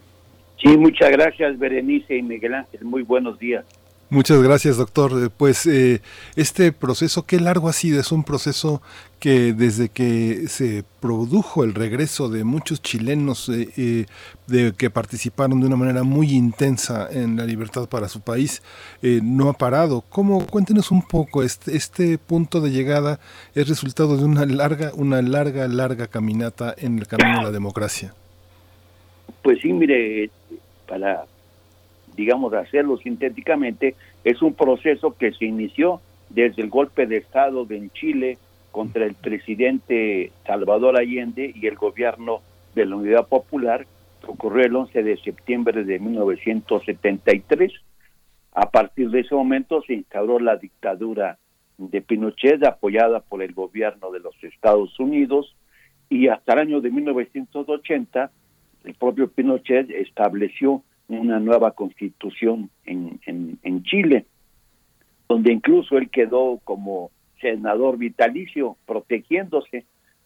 Sí, 0.61 0.77
muchas 0.77 1.11
gracias, 1.11 1.57
Berenice 1.57 2.17
y 2.17 2.21
Miguel 2.21 2.53
Ángel. 2.53 2.83
Muy 2.83 3.03
buenos 3.03 3.39
días. 3.39 3.65
Muchas 4.09 4.41
gracias, 4.41 4.77
doctor. 4.77 5.31
Pues 5.37 5.67
eh, 5.67 6.01
este 6.35 6.71
proceso, 6.71 7.25
qué 7.25 7.39
largo 7.39 7.69
ha 7.69 7.73
sido, 7.73 7.99
es 7.99 8.11
un 8.11 8.23
proceso 8.23 8.81
que 9.19 9.53
desde 9.53 9.89
que 9.89 10.47
se 10.47 10.83
produjo 10.99 11.63
el 11.63 11.73
regreso 11.73 12.29
de 12.29 12.43
muchos 12.43 12.81
chilenos 12.81 13.49
eh, 13.49 13.69
eh, 13.77 14.05
de, 14.47 14.73
que 14.77 14.89
participaron 14.89 15.59
de 15.59 15.67
una 15.67 15.75
manera 15.75 16.03
muy 16.03 16.31
intensa 16.31 17.07
en 17.11 17.35
la 17.35 17.45
libertad 17.45 17.87
para 17.89 18.07
su 18.07 18.21
país, 18.21 18.61
no 19.01 19.49
ha 19.49 19.53
parado. 19.53 20.01
¿Cómo? 20.09 20.45
Cuéntenos 20.47 20.91
un 20.91 21.01
poco, 21.01 21.43
este, 21.43 21.75
este 21.75 22.17
punto 22.17 22.61
de 22.61 22.71
llegada 22.71 23.19
es 23.55 23.67
resultado 23.67 24.17
de 24.17 24.23
una 24.23 24.45
larga, 24.45 24.91
una 24.95 25.21
larga, 25.21 25.67
larga 25.67 26.07
caminata 26.07 26.73
en 26.77 26.99
el 26.99 27.07
camino 27.07 27.39
a 27.39 27.43
la 27.43 27.51
democracia. 27.51 28.13
Pues 29.43 29.59
sí, 29.61 29.71
mire, 29.71 30.29
para 30.87 31.25
digamos, 32.19 32.53
hacerlo 32.53 32.97
sintéticamente, 32.97 33.95
es 34.25 34.41
un 34.41 34.53
proceso 34.53 35.15
que 35.17 35.31
se 35.31 35.45
inició 35.45 36.01
desde 36.29 36.61
el 36.61 36.69
golpe 36.69 37.07
de 37.07 37.17
Estado 37.17 37.65
de 37.65 37.77
en 37.77 37.89
Chile 37.91 38.37
contra 38.71 39.05
el 39.05 39.15
presidente 39.15 40.31
Salvador 40.45 40.97
Allende 40.97 41.51
y 41.55 41.67
el 41.67 41.75
gobierno 41.75 42.41
de 42.75 42.85
la 42.85 42.95
Unidad 42.95 43.27
Popular, 43.27 43.85
que 44.21 44.31
ocurrió 44.31 44.65
el 44.65 44.75
11 44.75 45.03
de 45.03 45.17
septiembre 45.17 45.83
de 45.83 45.99
1973. 45.99 47.73
A 48.53 48.69
partir 48.69 49.09
de 49.09 49.21
ese 49.21 49.35
momento 49.35 49.81
se 49.83 49.93
instauró 49.93 50.39
la 50.39 50.57
dictadura 50.57 51.37
de 51.77 52.01
Pinochet, 52.01 52.63
apoyada 52.65 53.21
por 53.21 53.41
el 53.41 53.53
gobierno 53.53 54.11
de 54.11 54.19
los 54.19 54.35
Estados 54.43 54.99
Unidos, 54.99 55.55
y 56.09 56.27
hasta 56.27 56.53
el 56.53 56.59
año 56.59 56.81
de 56.81 56.91
1980 56.91 58.31
el 58.83 58.93
propio 58.95 59.29
Pinochet 59.29 59.89
estableció 59.89 60.83
una 61.07 61.39
nueva 61.39 61.71
constitución 61.71 62.69
en, 62.85 63.19
en, 63.25 63.83
Chile, 63.83 64.25
donde 65.27 65.51
incluso 65.51 65.97
él 65.97 66.09
quedó 66.09 66.59
como 66.63 67.11
senador 67.41 67.97
vitalicio, 67.97 68.77
protegiéndose 68.85 69.85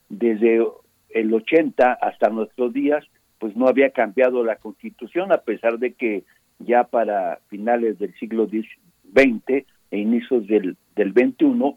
desde 0.10 0.66
el 1.10 1.34
80 1.34 1.94
hasta 1.94 2.30
nuestros 2.30 2.74
días, 2.74 3.06
pues 3.40 3.56
no 3.56 3.68
había 3.68 3.92
cambiado 3.92 4.44
la 4.44 4.56
constitución, 4.56 5.32
a 5.32 5.40
pesar 5.40 5.80
de 5.80 5.94
que 5.94 6.24
ya 6.60 6.86
para 6.86 7.40
finales 7.50 8.00
del 8.00 8.14
siglo 8.16 8.48
XX 8.48 9.66
e 9.92 9.98
inicios 9.98 10.48
del, 10.48 10.78
del 10.96 11.12
XXI, 11.12 11.76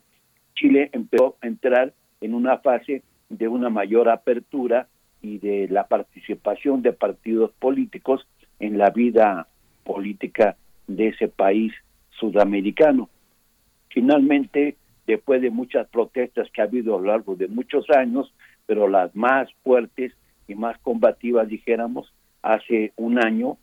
Chile 0.55 0.91
empezó 0.93 1.37
a 1.41 1.47
entrar 1.47 1.93
en 2.21 2.35
una 2.35 2.59
fase 2.59 3.03
de 3.29 3.49
una 3.49 3.69
mayor 3.69 4.09
apertura 4.09 4.89
y 5.23 5.39
de 5.39 5.69
la 5.69 5.87
participación 5.87 6.83
de 6.83 6.93
partidos 6.93 7.51
políticos 7.59 8.27
en 8.61 8.79
la 8.79 8.91
vida 8.91 9.49
política 9.85 10.57
de 10.87 11.09
ese 11.09 11.29
país 11.29 11.73
sudamericano. 12.11 13.09
Finalmente, 13.89 14.77
después 15.07 15.41
de 15.41 15.51
muchas 15.51 15.89
protestas 15.89 16.49
que 16.53 16.61
ha 16.61 16.65
habido 16.65 16.97
a 16.97 17.01
lo 17.01 17.07
largo 17.07 17.37
de 17.37 17.49
muchos 17.49 17.89
años, 17.91 18.33
pero 18.67 18.89
las 18.89 19.15
más 19.15 19.49
fuertes 19.63 20.13
y 20.49 20.55
más 20.55 20.79
combativas, 20.79 21.49
dijéramos, 21.49 22.13
hace 22.43 22.93
un 22.97 23.25
año, 23.25 23.59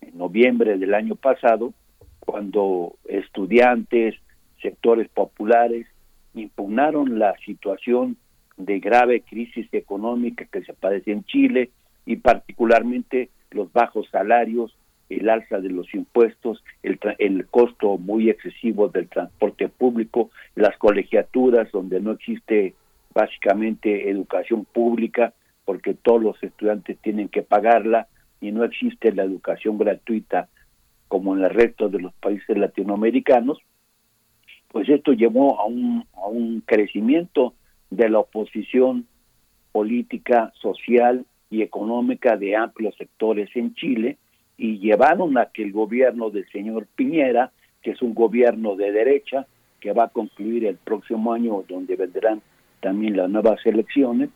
en 0.00 0.16
noviembre 0.16 0.78
del 0.78 0.94
año 0.94 1.16
pasado, 1.16 1.72
cuando 2.20 2.96
estudiantes, 3.06 4.14
sectores 4.60 5.08
populares 5.08 5.86
impugnaron 6.34 7.18
la 7.18 7.34
situación 7.44 8.16
de 8.56 8.80
grave 8.80 9.22
crisis 9.22 9.68
económica 9.72 10.44
que 10.44 10.62
se 10.62 10.74
padece 10.74 11.12
en 11.12 11.24
Chile 11.24 11.70
y 12.04 12.16
particularmente 12.16 13.30
los 13.50 13.72
bajos 13.72 14.08
salarios, 14.10 14.76
el 15.08 15.28
alza 15.28 15.60
de 15.60 15.70
los 15.70 15.92
impuestos, 15.94 16.62
el, 16.82 16.98
el 17.18 17.46
costo 17.46 17.98
muy 17.98 18.30
excesivo 18.30 18.88
del 18.88 19.08
transporte 19.08 19.68
público, 19.68 20.30
las 20.54 20.76
colegiaturas 20.76 21.70
donde 21.72 22.00
no 22.00 22.12
existe 22.12 22.74
básicamente 23.14 24.10
educación 24.10 24.64
pública 24.64 25.32
porque 25.64 25.94
todos 25.94 26.22
los 26.22 26.42
estudiantes 26.42 26.98
tienen 26.98 27.28
que 27.28 27.42
pagarla 27.42 28.06
y 28.40 28.52
no 28.52 28.64
existe 28.64 29.12
la 29.12 29.24
educación 29.24 29.78
gratuita 29.78 30.48
como 31.08 31.36
en 31.36 31.44
el 31.44 31.50
resto 31.50 31.88
de 31.88 32.00
los 32.00 32.14
países 32.14 32.56
latinoamericanos, 32.56 33.58
pues 34.68 34.88
esto 34.88 35.12
llevó 35.12 35.58
a 35.58 35.64
un, 35.64 36.06
a 36.12 36.26
un 36.28 36.60
crecimiento 36.60 37.54
de 37.90 38.10
la 38.10 38.18
oposición 38.18 39.06
política, 39.72 40.52
social 40.60 41.24
y 41.50 41.62
económica 41.62 42.36
de 42.36 42.56
amplios 42.56 42.94
sectores 42.96 43.48
en 43.54 43.74
Chile 43.74 44.18
y 44.58 44.80
llevaron 44.80 45.38
a 45.38 45.46
que 45.46 45.62
el 45.62 45.72
gobierno 45.72 46.30
del 46.30 46.46
señor 46.50 46.86
Piñera, 46.96 47.52
que 47.80 47.92
es 47.92 48.02
un 48.02 48.12
gobierno 48.12 48.74
de 48.74 48.90
derecha, 48.90 49.46
que 49.80 49.92
va 49.92 50.04
a 50.04 50.08
concluir 50.08 50.66
el 50.66 50.76
próximo 50.76 51.32
año, 51.32 51.64
donde 51.68 51.94
vendrán 51.94 52.42
también 52.80 53.16
las 53.16 53.30
nuevas 53.30 53.64
elecciones, 53.64 54.30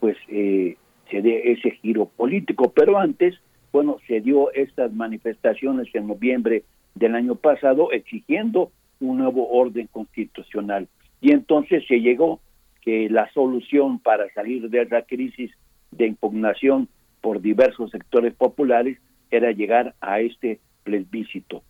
pues 0.00 0.16
eh, 0.28 0.76
se 1.10 1.20
dé 1.20 1.52
ese 1.52 1.72
giro 1.72 2.06
político. 2.06 2.72
Pero 2.74 2.98
antes, 2.98 3.34
bueno, 3.70 3.98
se 4.06 4.22
dio 4.22 4.50
estas 4.52 4.92
manifestaciones 4.94 5.94
en 5.94 6.06
noviembre 6.06 6.64
del 6.94 7.14
año 7.14 7.34
pasado 7.34 7.92
exigiendo 7.92 8.72
un 9.00 9.18
nuevo 9.18 9.50
orden 9.50 9.88
constitucional. 9.88 10.88
Y 11.20 11.32
entonces 11.32 11.84
se 11.86 12.00
llegó 12.00 12.40
que 12.80 13.10
la 13.10 13.30
solución 13.32 13.98
para 13.98 14.32
salir 14.32 14.70
de 14.70 14.82
esa 14.82 15.02
crisis 15.02 15.50
de 15.90 16.06
impugnación 16.06 16.88
por 17.20 17.42
diversos 17.42 17.90
sectores 17.90 18.32
populares 18.34 18.98
era 19.30 19.52
llegar 19.52 19.94
a 20.00 20.20
este 20.20 20.60
plebiscito. 20.84 21.62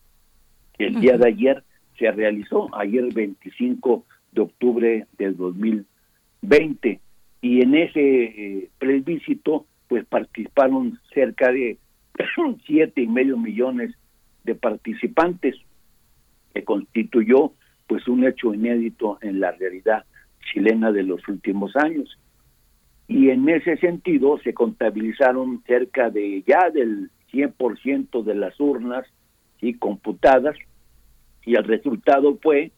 El 0.79 1.01
día 1.01 1.17
de 1.17 1.29
ayer 1.29 1.65
se 1.99 2.11
realizó, 2.11 2.69
ayer 2.75 3.13
25 3.13 4.05
de 4.33 4.41
octubre 4.43 5.07
del 5.17 5.37
2020, 5.37 7.01
y 7.41 7.63
en 7.63 7.75
ese 7.75 8.25
eh, 8.25 8.69
plebiscito 8.79 9.67
pues 9.89 10.05
participaron 10.05 10.99
cerca 11.15 11.51
de 11.53 11.79
siete 12.67 13.03
y 13.03 13.07
medio 13.07 13.37
millones 13.37 13.95
de 14.45 14.55
participantes, 14.55 15.57
que 16.55 16.65
constituyó 16.65 17.53
pues 17.87 18.07
un 18.09 18.25
hecho 18.25 18.53
inédito 18.53 19.19
en 19.23 19.41
la 19.41 19.53
realidad 19.53 20.05
chilena 20.53 20.93
de 20.93 21.03
los 21.03 21.27
últimos 21.29 21.77
años. 21.77 22.19
Y 23.09 23.31
en 23.31 23.49
ese 23.49 23.77
sentido 23.77 24.39
se 24.43 24.53
contabilizaron 24.53 25.63
cerca 25.67 26.11
de 26.11 26.43
ya 26.47 26.71
del 26.71 27.11
100% 27.37 28.23
de 28.23 28.35
las 28.35 28.59
urnas 28.59 29.07
y 29.61 29.75
computadas 29.75 30.57
y 31.45 31.55
el 31.55 31.65
resultado 31.65 32.39
fue 32.43 32.73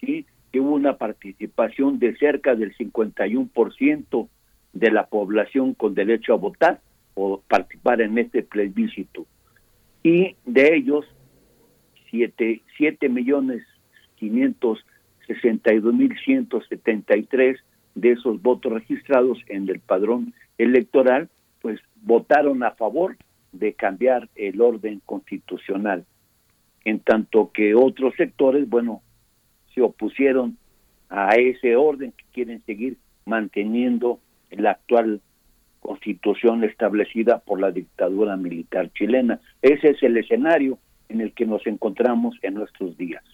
¿sí? 0.00 0.26
que 0.52 0.60
hubo 0.60 0.74
una 0.74 0.96
participación 0.98 1.98
de 1.98 2.16
cerca 2.16 2.54
del 2.54 2.76
51% 2.76 4.28
de 4.72 4.90
la 4.90 5.06
población 5.06 5.74
con 5.74 5.94
derecho 5.94 6.34
a 6.34 6.36
votar 6.36 6.80
o 7.14 7.42
participar 7.48 8.00
en 8.00 8.18
este 8.18 8.42
plebiscito. 8.42 9.26
Y 10.02 10.36
de 10.44 10.74
ellos, 10.76 11.04
7, 12.10 12.62
7 12.76 13.08
millones 13.08 13.62
562 14.16 15.94
mil 15.94 16.16
173 16.24 17.58
de 17.94 18.12
esos 18.12 18.40
votos 18.42 18.72
registrados 18.72 19.38
en 19.48 19.68
el 19.68 19.80
padrón 19.80 20.34
electoral, 20.58 21.28
pues 21.60 21.80
votaron 22.02 22.62
a 22.62 22.72
favor 22.72 23.16
de 23.52 23.74
cambiar 23.74 24.28
el 24.34 24.60
orden 24.60 25.00
constitucional, 25.04 26.04
en 26.84 27.00
tanto 27.00 27.50
que 27.52 27.74
otros 27.74 28.14
sectores, 28.16 28.68
bueno, 28.68 29.02
se 29.74 29.82
opusieron 29.82 30.56
a 31.08 31.34
ese 31.34 31.76
orden 31.76 32.12
que 32.12 32.24
quieren 32.32 32.62
seguir 32.64 32.96
manteniendo 33.24 34.20
la 34.50 34.72
actual 34.72 35.20
constitución 35.80 36.64
establecida 36.64 37.38
por 37.38 37.60
la 37.60 37.70
dictadura 37.70 38.36
militar 38.36 38.90
chilena. 38.92 39.40
Ese 39.62 39.90
es 39.90 40.02
el 40.02 40.16
escenario 40.16 40.78
en 41.08 41.20
el 41.20 41.32
que 41.32 41.46
nos 41.46 41.66
encontramos 41.66 42.36
en 42.42 42.54
nuestros 42.54 42.96
días. 42.96 43.24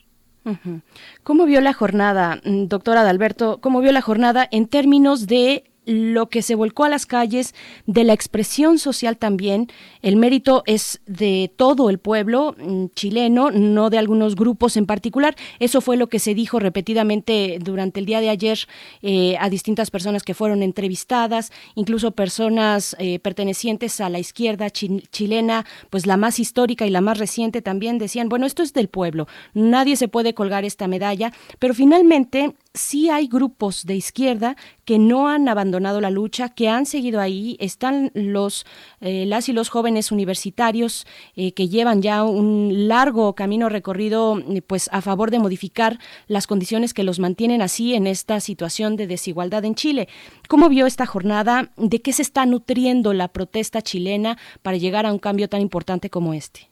¿Cómo 1.24 1.44
vio 1.44 1.60
la 1.60 1.72
jornada, 1.72 2.40
mm, 2.44 2.66
doctora 2.68 3.01
Adalberto? 3.01 3.60
¿Cómo 3.60 3.80
vio 3.80 3.90
la 3.90 4.01
jornada 4.01 4.47
en 4.52 4.68
términos 4.68 5.26
de 5.26 5.64
lo 5.86 6.28
que 6.28 6.42
se 6.42 6.54
volcó 6.54 6.84
a 6.84 6.88
las 6.88 7.06
calles, 7.06 7.54
de 7.86 8.04
la 8.04 8.12
expresión 8.12 8.78
social 8.78 9.16
también. 9.16 9.68
El 10.02 10.16
mérito 10.16 10.62
es 10.66 11.00
de 11.06 11.50
todo 11.56 11.88
el 11.88 11.98
pueblo 11.98 12.54
mm, 12.58 12.86
chileno, 12.94 13.50
no 13.50 13.88
de 13.88 13.98
algunos 13.98 14.34
grupos 14.34 14.76
en 14.76 14.86
particular. 14.86 15.36
Eso 15.60 15.80
fue 15.80 15.96
lo 15.96 16.08
que 16.08 16.18
se 16.18 16.34
dijo 16.34 16.58
repetidamente 16.58 17.58
durante 17.60 18.00
el 18.00 18.06
día 18.06 18.20
de 18.20 18.30
ayer 18.30 18.58
eh, 19.02 19.36
a 19.38 19.48
distintas 19.48 19.90
personas 19.90 20.24
que 20.24 20.34
fueron 20.34 20.62
entrevistadas, 20.62 21.52
incluso 21.76 22.10
personas 22.10 22.96
eh, 22.98 23.18
pertenecientes 23.20 24.00
a 24.00 24.08
la 24.08 24.18
izquierda 24.18 24.70
chilena, 24.70 25.64
pues 25.90 26.06
la 26.06 26.16
más 26.16 26.38
histórica 26.38 26.84
y 26.86 26.90
la 26.90 27.00
más 27.00 27.18
reciente 27.18 27.62
también 27.62 27.98
decían, 27.98 28.28
bueno, 28.28 28.46
esto 28.46 28.62
es 28.62 28.72
del 28.72 28.88
pueblo, 28.88 29.28
nadie 29.54 29.96
se 29.96 30.08
puede 30.08 30.34
colgar 30.34 30.64
esta 30.64 30.88
medalla, 30.88 31.32
pero 31.58 31.74
finalmente 31.74 32.54
sí 32.77 33.11
hay 33.11 33.27
grupos 33.27 33.85
de 33.86 33.97
izquierda 33.97 34.57
que 34.85 34.98
no 34.98 35.28
han 35.28 35.48
abandonado 35.48 36.01
la 36.01 36.11
lucha, 36.11 36.51
que 36.51 36.69
han 36.69 36.86
seguido 36.86 37.20
ahí. 37.20 37.57
Están 37.59 38.12
los 38.15 38.65
eh, 39.01 39.27
las 39.27 39.48
y 39.48 39.53
los 39.53 39.69
jóvenes 39.69 40.12
universitarios 40.12 41.07
eh, 41.35 41.53
que 41.53 41.69
llevan 41.69 42.03
ya 42.03 42.23
un 42.23 42.89
largo 42.89 43.35
camino 43.35 43.69
recorrido, 43.69 44.39
eh, 44.39 44.62
pues 44.62 44.89
a 44.93 45.01
favor 45.01 45.31
de 45.31 45.39
modificar 45.39 45.98
las 46.28 46.47
condiciones 46.47 46.94
que 46.94 47.05
los 47.05 47.19
mantienen 47.19 47.62
así 47.62 47.94
en 47.94 48.07
esta 48.07 48.40
situación 48.40 48.97
de 48.97 49.07
desigualdad 49.07 49.65
en 49.65 49.74
Chile. 49.74 50.09
¿Cómo 50.48 50.69
vio 50.69 50.86
esta 50.86 51.07
jornada? 51.07 51.70
¿De 51.77 52.01
qué 52.01 52.12
se 52.12 52.23
está 52.23 52.47
nutriendo 52.47 53.12
la 53.12 53.28
protesta 53.28 53.82
chilena 53.82 54.36
para 54.62 54.77
llegar 54.77 55.07
a 55.07 55.12
un 55.12 55.19
cambio 55.19 55.48
tan 55.48 55.61
importante 55.61 56.11
como 56.11 56.35
este? 56.35 56.69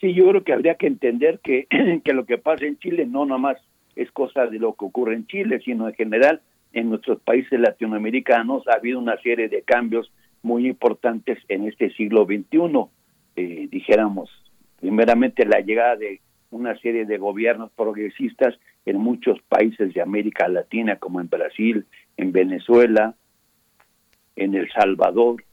Sí, 0.00 0.14
yo 0.14 0.28
creo 0.28 0.42
que 0.42 0.52
habría 0.52 0.74
que 0.74 0.88
entender 0.88 1.38
que, 1.44 1.68
que 2.04 2.12
lo 2.12 2.26
que 2.26 2.38
pasa 2.38 2.64
en 2.64 2.78
Chile 2.78 3.06
no 3.06 3.24
nomás 3.24 3.58
es 3.96 4.10
cosa 4.10 4.46
de 4.46 4.58
lo 4.58 4.74
que 4.74 4.84
ocurre 4.84 5.14
en 5.14 5.26
Chile, 5.26 5.60
sino 5.64 5.88
en 5.88 5.94
general 5.94 6.40
en 6.72 6.88
nuestros 6.88 7.20
países 7.20 7.60
latinoamericanos 7.60 8.66
ha 8.68 8.74
habido 8.74 8.98
una 8.98 9.16
serie 9.18 9.48
de 9.48 9.62
cambios 9.62 10.10
muy 10.42 10.66
importantes 10.66 11.38
en 11.48 11.68
este 11.68 11.90
siglo 11.92 12.24
XXI. 12.24 12.86
Eh, 13.36 13.68
dijéramos, 13.70 14.30
primeramente 14.80 15.44
la 15.44 15.60
llegada 15.60 15.96
de 15.96 16.20
una 16.50 16.76
serie 16.78 17.06
de 17.06 17.18
gobiernos 17.18 17.70
progresistas 17.72 18.54
en 18.84 18.98
muchos 18.98 19.40
países 19.42 19.94
de 19.94 20.02
América 20.02 20.48
Latina, 20.48 20.96
como 20.96 21.20
en 21.20 21.28
Brasil, 21.28 21.86
en 22.16 22.32
Venezuela, 22.32 23.14
en 24.36 24.54
El 24.54 24.70
Salvador, 24.72 25.44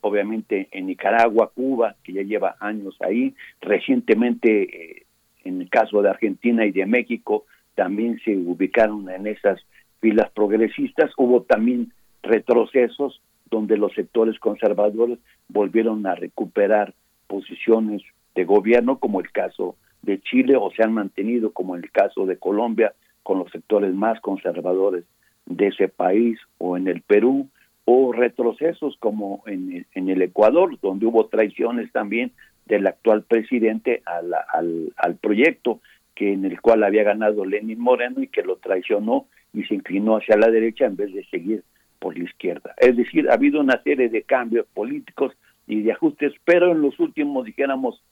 obviamente 0.00 0.68
en 0.70 0.86
Nicaragua, 0.86 1.50
Cuba, 1.54 1.96
que 2.02 2.12
ya 2.12 2.22
lleva 2.22 2.56
años 2.60 2.96
ahí, 3.00 3.34
recientemente 3.60 4.62
eh, 4.62 5.06
en 5.44 5.60
el 5.60 5.68
caso 5.68 6.02
de 6.02 6.10
Argentina 6.10 6.64
y 6.64 6.72
de 6.72 6.86
México, 6.86 7.46
también 7.76 8.18
se 8.24 8.36
ubicaron 8.36 9.08
en 9.08 9.28
esas 9.28 9.60
filas 10.00 10.30
progresistas. 10.32 11.12
Hubo 11.16 11.42
también 11.42 11.92
retrocesos 12.22 13.22
donde 13.48 13.76
los 13.76 13.92
sectores 13.94 14.38
conservadores 14.40 15.18
volvieron 15.48 16.04
a 16.06 16.16
recuperar 16.16 16.94
posiciones 17.28 18.02
de 18.34 18.44
gobierno, 18.44 18.98
como 18.98 19.20
el 19.20 19.30
caso 19.30 19.76
de 20.02 20.20
Chile, 20.20 20.56
o 20.56 20.70
se 20.72 20.82
han 20.82 20.92
mantenido, 20.92 21.52
como 21.52 21.76
el 21.76 21.90
caso 21.90 22.26
de 22.26 22.36
Colombia, 22.36 22.94
con 23.22 23.38
los 23.38 23.50
sectores 23.50 23.94
más 23.94 24.20
conservadores 24.20 25.04
de 25.46 25.68
ese 25.68 25.88
país, 25.88 26.38
o 26.58 26.76
en 26.76 26.88
el 26.88 27.02
Perú, 27.02 27.48
o 27.84 28.12
retrocesos 28.12 28.96
como 28.98 29.42
en, 29.46 29.86
en 29.94 30.08
el 30.08 30.22
Ecuador, 30.22 30.76
donde 30.82 31.06
hubo 31.06 31.26
traiciones 31.26 31.92
también 31.92 32.32
del 32.66 32.86
actual 32.86 33.22
presidente 33.22 34.02
al, 34.06 34.34
al, 34.52 34.92
al 34.96 35.14
proyecto 35.16 35.80
que 36.16 36.32
en 36.32 36.44
el 36.46 36.60
cual 36.60 36.82
había 36.82 37.04
ganado 37.04 37.44
Lenin 37.44 37.78
Moreno 37.78 38.20
y 38.22 38.26
que 38.26 38.42
lo 38.42 38.56
traicionó 38.56 39.26
y 39.52 39.62
se 39.64 39.74
inclinó 39.74 40.16
hacia 40.16 40.36
la 40.36 40.50
derecha 40.50 40.86
en 40.86 40.96
vez 40.96 41.12
de 41.12 41.24
seguir 41.26 41.62
por 42.00 42.18
la 42.18 42.24
izquierda. 42.24 42.74
Es 42.78 42.96
decir, 42.96 43.28
ha 43.30 43.34
habido 43.34 43.60
una 43.60 43.80
serie 43.82 44.08
de 44.08 44.22
cambios 44.22 44.66
políticos 44.74 45.34
y 45.66 45.82
de 45.82 45.92
ajustes, 45.92 46.32
pero 46.44 46.72
en 46.72 46.80
los 46.80 46.98
últimos, 46.98 47.44
dijéramos, 47.44 48.02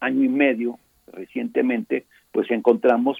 año 0.00 0.24
y 0.24 0.28
medio, 0.28 0.78
recientemente, 1.12 2.06
pues 2.32 2.50
encontramos 2.50 3.18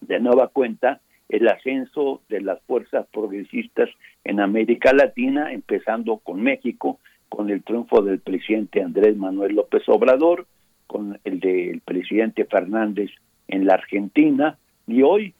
de 0.00 0.20
nueva 0.20 0.48
cuenta 0.48 1.00
el 1.28 1.48
ascenso 1.48 2.22
de 2.28 2.40
las 2.40 2.60
fuerzas 2.62 3.06
progresistas 3.12 3.88
en 4.22 4.38
América 4.38 4.92
Latina, 4.92 5.52
empezando 5.52 6.18
con 6.18 6.40
México, 6.40 7.00
con 7.28 7.50
el 7.50 7.64
triunfo 7.64 8.02
del 8.02 8.20
presidente 8.20 8.80
Andrés 8.80 9.16
Manuel 9.16 9.56
López 9.56 9.82
Obrador, 9.88 10.46
con 10.86 11.18
el 11.24 11.40
del 11.40 11.80
presidente 11.80 12.44
Fernández 12.44 13.10
en 13.48 13.66
la 13.66 13.74
Argentina 13.74 14.58
y 14.86 15.02
hoy 15.02 15.34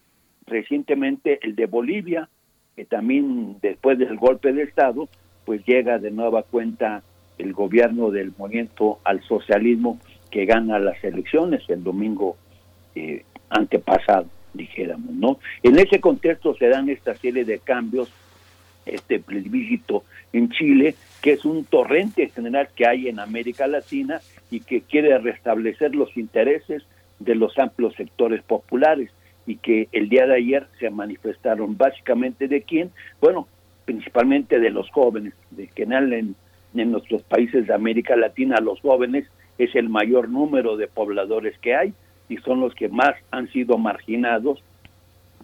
recientemente 0.47 1.41
el 1.43 1.57
de 1.57 1.67
Bolivia, 1.67 2.29
que 2.75 2.85
también 2.85 3.57
después 3.61 3.99
del 3.99 4.17
golpe 4.17 4.53
de 4.53 4.63
Estado, 4.63 5.09
pues 5.45 5.65
llega 5.67 5.99
de 5.99 6.11
nueva 6.11 6.43
cuenta 6.43 7.03
el 7.39 7.53
gobierno 7.53 8.11
del 8.11 8.33
movimiento 8.37 8.99
al 9.05 9.23
socialismo 9.23 9.99
que 10.31 10.47
gana 10.47 10.79
las 10.79 11.03
elecciones 11.05 11.63
el 11.69 11.83
domingo 11.83 12.37
eh, 12.95 13.25
antepasado, 13.51 14.27
dijéramos, 14.55 15.15
¿no? 15.15 15.39
En 15.63 15.79
ese 15.79 16.01
contexto 16.01 16.55
se 16.57 16.69
dan 16.69 16.89
esta 16.89 17.15
serie 17.15 17.45
de 17.45 17.59
cambios, 17.59 18.11
este 18.85 19.19
plebiscito 19.19 20.05
en 20.33 20.51
Chile, 20.51 20.95
que 21.21 21.33
es 21.33 21.45
un 21.45 21.65
torrente 21.65 22.29
general 22.29 22.69
que 22.75 22.87
hay 22.87 23.09
en 23.09 23.19
América 23.19 23.67
Latina 23.67 24.21
y 24.51 24.61
que 24.61 24.83
quiere 24.83 25.19
restablecer 25.19 25.95
los 25.95 26.17
intereses 26.17 26.85
de 27.19 27.35
los 27.35 27.59
amplios 27.59 27.95
sectores 27.95 28.43
populares 28.43 29.11
y 29.47 29.57
que 29.57 29.89
el 29.93 30.09
día 30.09 30.27
de 30.27 30.37
ayer 30.37 30.67
se 30.79 30.91
manifestaron 30.91 31.77
básicamente 31.77 32.49
de 32.49 32.63
quién, 32.63 32.91
bueno, 33.21 33.47
principalmente 33.85 34.59
de 34.59 34.71
los 34.71 34.91
jóvenes, 34.91 35.35
de 35.51 35.69
que 35.69 35.85
en, 35.85 36.35
en 36.75 36.91
nuestros 36.91 37.23
países 37.23 37.67
de 37.67 37.75
América 37.75 38.17
Latina 38.17 38.59
los 38.61 38.81
jóvenes 38.81 39.27
es 39.59 39.75
el 39.75 39.89
mayor 39.89 40.29
número 40.29 40.77
de 40.77 40.89
pobladores 40.89 41.57
que 41.59 41.75
hay 41.75 41.95
y 42.29 42.37
son 42.39 42.61
los 42.61 42.75
que 42.75 42.89
más 42.89 43.15
han 43.31 43.49
sido 43.53 43.79
marginados 43.79 44.63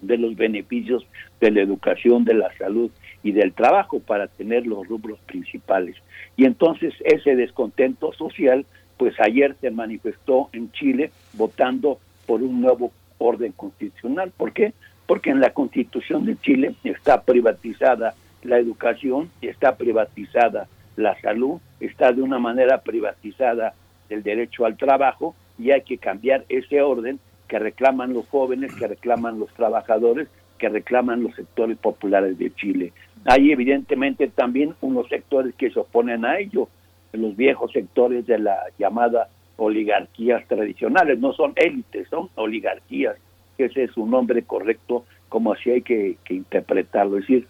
de 0.01 0.19
los 0.19 0.35
beneficios 0.35 1.07
de 1.41 1.53
la 1.53 1.63
educación, 1.63 2.25
de 2.25 2.35
la 2.35 2.53
salud 2.59 2.91
y 3.23 3.33
del 3.33 3.53
trabajo 3.53 4.01
para 4.01 4.27
tener 4.27 4.67
los 4.67 4.87
rubros 4.89 5.19
principales. 5.21 5.97
Y 6.37 6.45
entonces 6.45 6.93
ese 7.05 7.37
descontento 7.37 8.13
social 8.13 8.67
pues 8.97 9.19
ayer 9.21 9.57
se 9.61 9.71
manifestó 9.71 10.49
en 10.53 10.71
Chile 10.73 11.11
votando 11.35 11.99
por 12.27 12.43
un 12.43 12.61
nuevo 12.61 12.93
orden 13.19 13.53
constitucional. 13.53 14.33
¿Por 14.37 14.53
qué? 14.53 14.73
Porque 15.07 15.31
en 15.31 15.41
la 15.41 15.53
constitución 15.53 16.25
de 16.25 16.37
Chile 16.37 16.75
está 16.85 17.23
privatizada 17.23 18.15
la 18.43 18.59
educación 18.59 19.31
está 19.41 19.77
privatizada 19.77 20.69
la 20.97 21.19
salud, 21.21 21.61
está 21.81 22.13
de 22.13 22.23
una 22.23 22.39
manera 22.39 22.83
privatizada 22.83 23.75
el 24.09 24.23
derecho 24.23 24.67
al 24.67 24.77
trabajo 24.77 25.35
y 25.59 25.71
hay 25.71 25.83
que 25.83 25.99
cambiar 25.99 26.45
ese 26.49 26.83
orden 26.83 27.19
que 27.49 27.59
reclaman 27.59 28.13
los 28.13 28.27
jóvenes, 28.29 28.75
que 28.75 28.89
reclaman 28.89 29.39
los 29.39 29.53
trabajadores, 29.55 30.29
que 30.59 30.69
reclaman 30.69 31.23
los 31.23 31.35
sectores 31.35 31.79
populares 31.79 32.39
de 32.39 32.53
Chile. 32.55 32.93
Hay 33.25 33.53
evidentemente 33.53 34.29
también 34.29 34.75
unos 34.81 35.09
sectores 35.09 35.55
que 35.55 35.71
se 35.71 35.79
oponen 35.79 36.25
a 36.25 36.39
ello, 36.39 36.69
los 37.13 37.37
viejos 37.37 37.73
sectores 37.73 38.27
de 38.27 38.39
la 38.39 38.59
llamada 38.79 39.29
oligarquías 39.57 40.47
tradicionales, 40.49 41.19
no 41.19 41.33
son 41.33 41.53
élites, 41.57 42.09
son 42.09 42.29
oligarquías, 42.35 43.17
ese 43.59 43.85
es 43.85 43.93
su 43.93 44.07
nombre 44.07 44.43
correcto, 44.43 45.05
como 45.29 45.53
así 45.53 45.71
hay 45.71 45.83
que, 45.83 46.17
interpretarlo, 46.29 47.19
es 47.19 47.27
decir, 47.27 47.47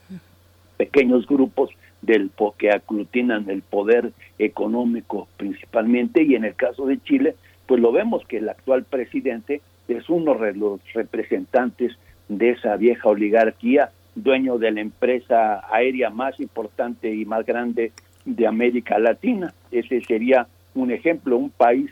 pequeños 0.77 1.27
grupos 1.27 1.71
del 2.01 2.31
que 2.59 2.71
aglutinan 2.71 3.49
el 3.49 3.63
poder 3.63 4.13
económico 4.39 5.29
principalmente 5.37 6.25
y 6.25 6.35
en 6.35 6.45
el 6.45 6.57
caso 6.57 6.87
de 6.87 7.01
Chile 7.01 7.37
pues 7.67 7.81
lo 7.81 7.93
vemos 7.93 8.27
que 8.27 8.39
el 8.39 8.49
actual 8.49 8.83
presidente 8.83 9.61
es 9.87 10.11
uno 10.11 10.35
de 10.35 10.53
los 10.55 10.81
representantes 10.95 11.97
de 12.29 12.51
esa 12.51 12.77
vieja 12.77 13.09
oligarquía 13.09 13.91
dueño 14.17 14.59
de 14.59 14.73
la 14.73 14.81
empresa 14.81 15.63
aérea 15.73 16.11
más 16.11 16.39
importante 16.41 17.15
y 17.15 17.25
más 17.25 17.47
grande 17.47 17.93
de 18.25 18.47
América 18.47 18.99
Latina. 18.99 19.53
Ese 19.71 20.01
sería 20.03 20.47
un 20.75 20.91
ejemplo 20.91 21.37
un 21.37 21.51
país 21.51 21.91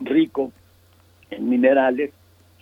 rico 0.00 0.52
en 1.30 1.48
minerales 1.48 2.10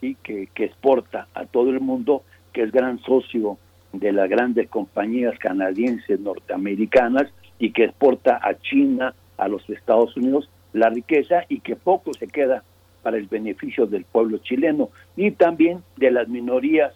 y 0.01 0.15
que, 0.17 0.49
exporta 0.57 1.27
a 1.35 1.47
todo 1.47 1.71
el 1.71 1.81
mundo 1.81 2.23
que 2.53 2.63
es 2.63 2.73
gran 2.73 2.99
socio 3.01 3.59
de 3.93 4.13
las 4.13 4.29
grandes 4.29 4.69
compañías 4.69 5.39
canadienses, 5.39 6.21
norteamericanas, 6.21 7.29
y 7.59 7.73
que 7.73 7.85
exporta 7.85 8.39
a 8.41 8.55
China, 8.55 9.15
a 9.37 9.49
los 9.49 9.69
Estados 9.69 10.17
Unidos, 10.17 10.49
la 10.73 10.91
riqueza 10.91 11.45
y 11.49 11.61
que 11.61 11.75
poco 11.75 12.15
se 12.15 12.29
queda 12.29 12.63
para 13.03 13.17
el 13.17 13.27
beneficio 13.27 13.87
del 13.87 14.05
pueblo 14.05 14.39
chileno 14.39 14.91
y 15.17 15.31
también 15.33 15.83
de 15.97 16.11
las 16.11 16.29
minorías 16.29 16.93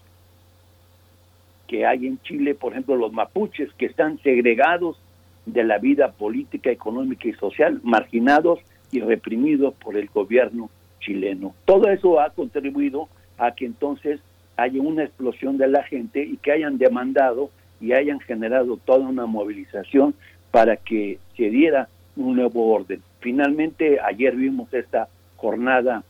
que 1.66 1.86
hay 1.86 2.06
en 2.06 2.20
Chile, 2.22 2.54
por 2.54 2.72
ejemplo, 2.72 2.96
los 2.96 3.12
mapuches, 3.12 3.72
que 3.74 3.86
están 3.86 4.18
segregados 4.18 4.98
de 5.46 5.64
la 5.64 5.78
vida 5.78 6.12
política, 6.12 6.70
económica 6.70 7.28
y 7.28 7.32
social, 7.32 7.80
marginados 7.82 8.60
y 8.90 9.00
reprimidos 9.00 9.74
por 9.74 9.96
el 9.96 10.08
gobierno 10.08 10.70
chileno. 11.00 11.54
Todo 11.64 11.88
eso 11.88 12.20
ha 12.20 12.30
contribuido 12.30 13.08
a 13.38 13.52
que 13.52 13.66
entonces 13.66 14.20
haya 14.56 14.80
una 14.80 15.04
explosión 15.04 15.58
de 15.58 15.68
la 15.68 15.82
gente 15.82 16.22
y 16.22 16.36
que 16.36 16.52
hayan 16.52 16.78
demandado 16.78 17.50
y 17.80 17.92
hayan 17.92 18.20
generado 18.20 18.76
toda 18.76 19.08
una 19.08 19.26
movilización 19.26 20.14
para 20.50 20.76
que 20.76 21.18
se 21.36 21.50
diera 21.50 21.88
un 22.16 22.36
nuevo 22.36 22.72
orden. 22.72 23.02
Finalmente, 23.20 23.98
ayer 24.00 24.36
vimos 24.36 24.72
esta 24.72 25.08
jornada 25.36 26.04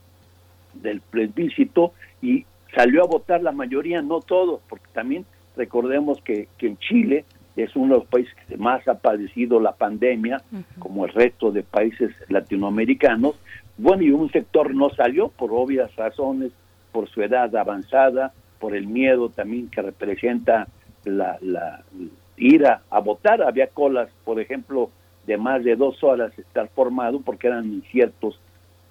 del 0.73 1.01
plebiscito 1.01 1.93
y 2.21 2.45
salió 2.75 3.03
a 3.03 3.07
votar 3.07 3.41
la 3.41 3.51
mayoría, 3.51 4.01
no 4.01 4.19
todos, 4.19 4.61
porque 4.69 4.87
también 4.93 5.25
recordemos 5.55 6.21
que, 6.21 6.47
que 6.57 6.67
en 6.67 6.77
Chile 6.77 7.25
es 7.55 7.75
uno 7.75 7.93
de 7.93 7.99
los 7.99 8.07
países 8.07 8.33
que 8.47 8.57
más 8.57 8.87
ha 8.87 8.95
padecido 8.95 9.59
la 9.59 9.73
pandemia, 9.73 10.41
como 10.79 11.05
el 11.05 11.13
resto 11.13 11.51
de 11.51 11.63
países 11.63 12.11
latinoamericanos. 12.29 13.35
Bueno, 13.77 14.03
y 14.03 14.11
un 14.11 14.31
sector 14.31 14.73
no 14.73 14.89
salió 14.89 15.29
por 15.29 15.51
obvias 15.51 15.95
razones, 15.95 16.51
por 16.91 17.09
su 17.09 17.21
edad 17.21 17.55
avanzada, 17.55 18.33
por 18.59 18.75
el 18.75 18.87
miedo 18.87 19.29
también 19.29 19.69
que 19.69 19.81
representa 19.81 20.67
la, 21.05 21.37
la 21.41 21.83
ir 22.37 22.65
a, 22.65 22.99
votar. 22.99 23.41
Había 23.41 23.67
colas, 23.67 24.09
por 24.23 24.39
ejemplo, 24.39 24.89
de 25.25 25.37
más 25.37 25.63
de 25.63 25.75
dos 25.75 26.03
horas 26.03 26.37
estar 26.37 26.69
formado 26.69 27.21
porque 27.21 27.47
eran 27.47 27.81
ciertos 27.91 28.39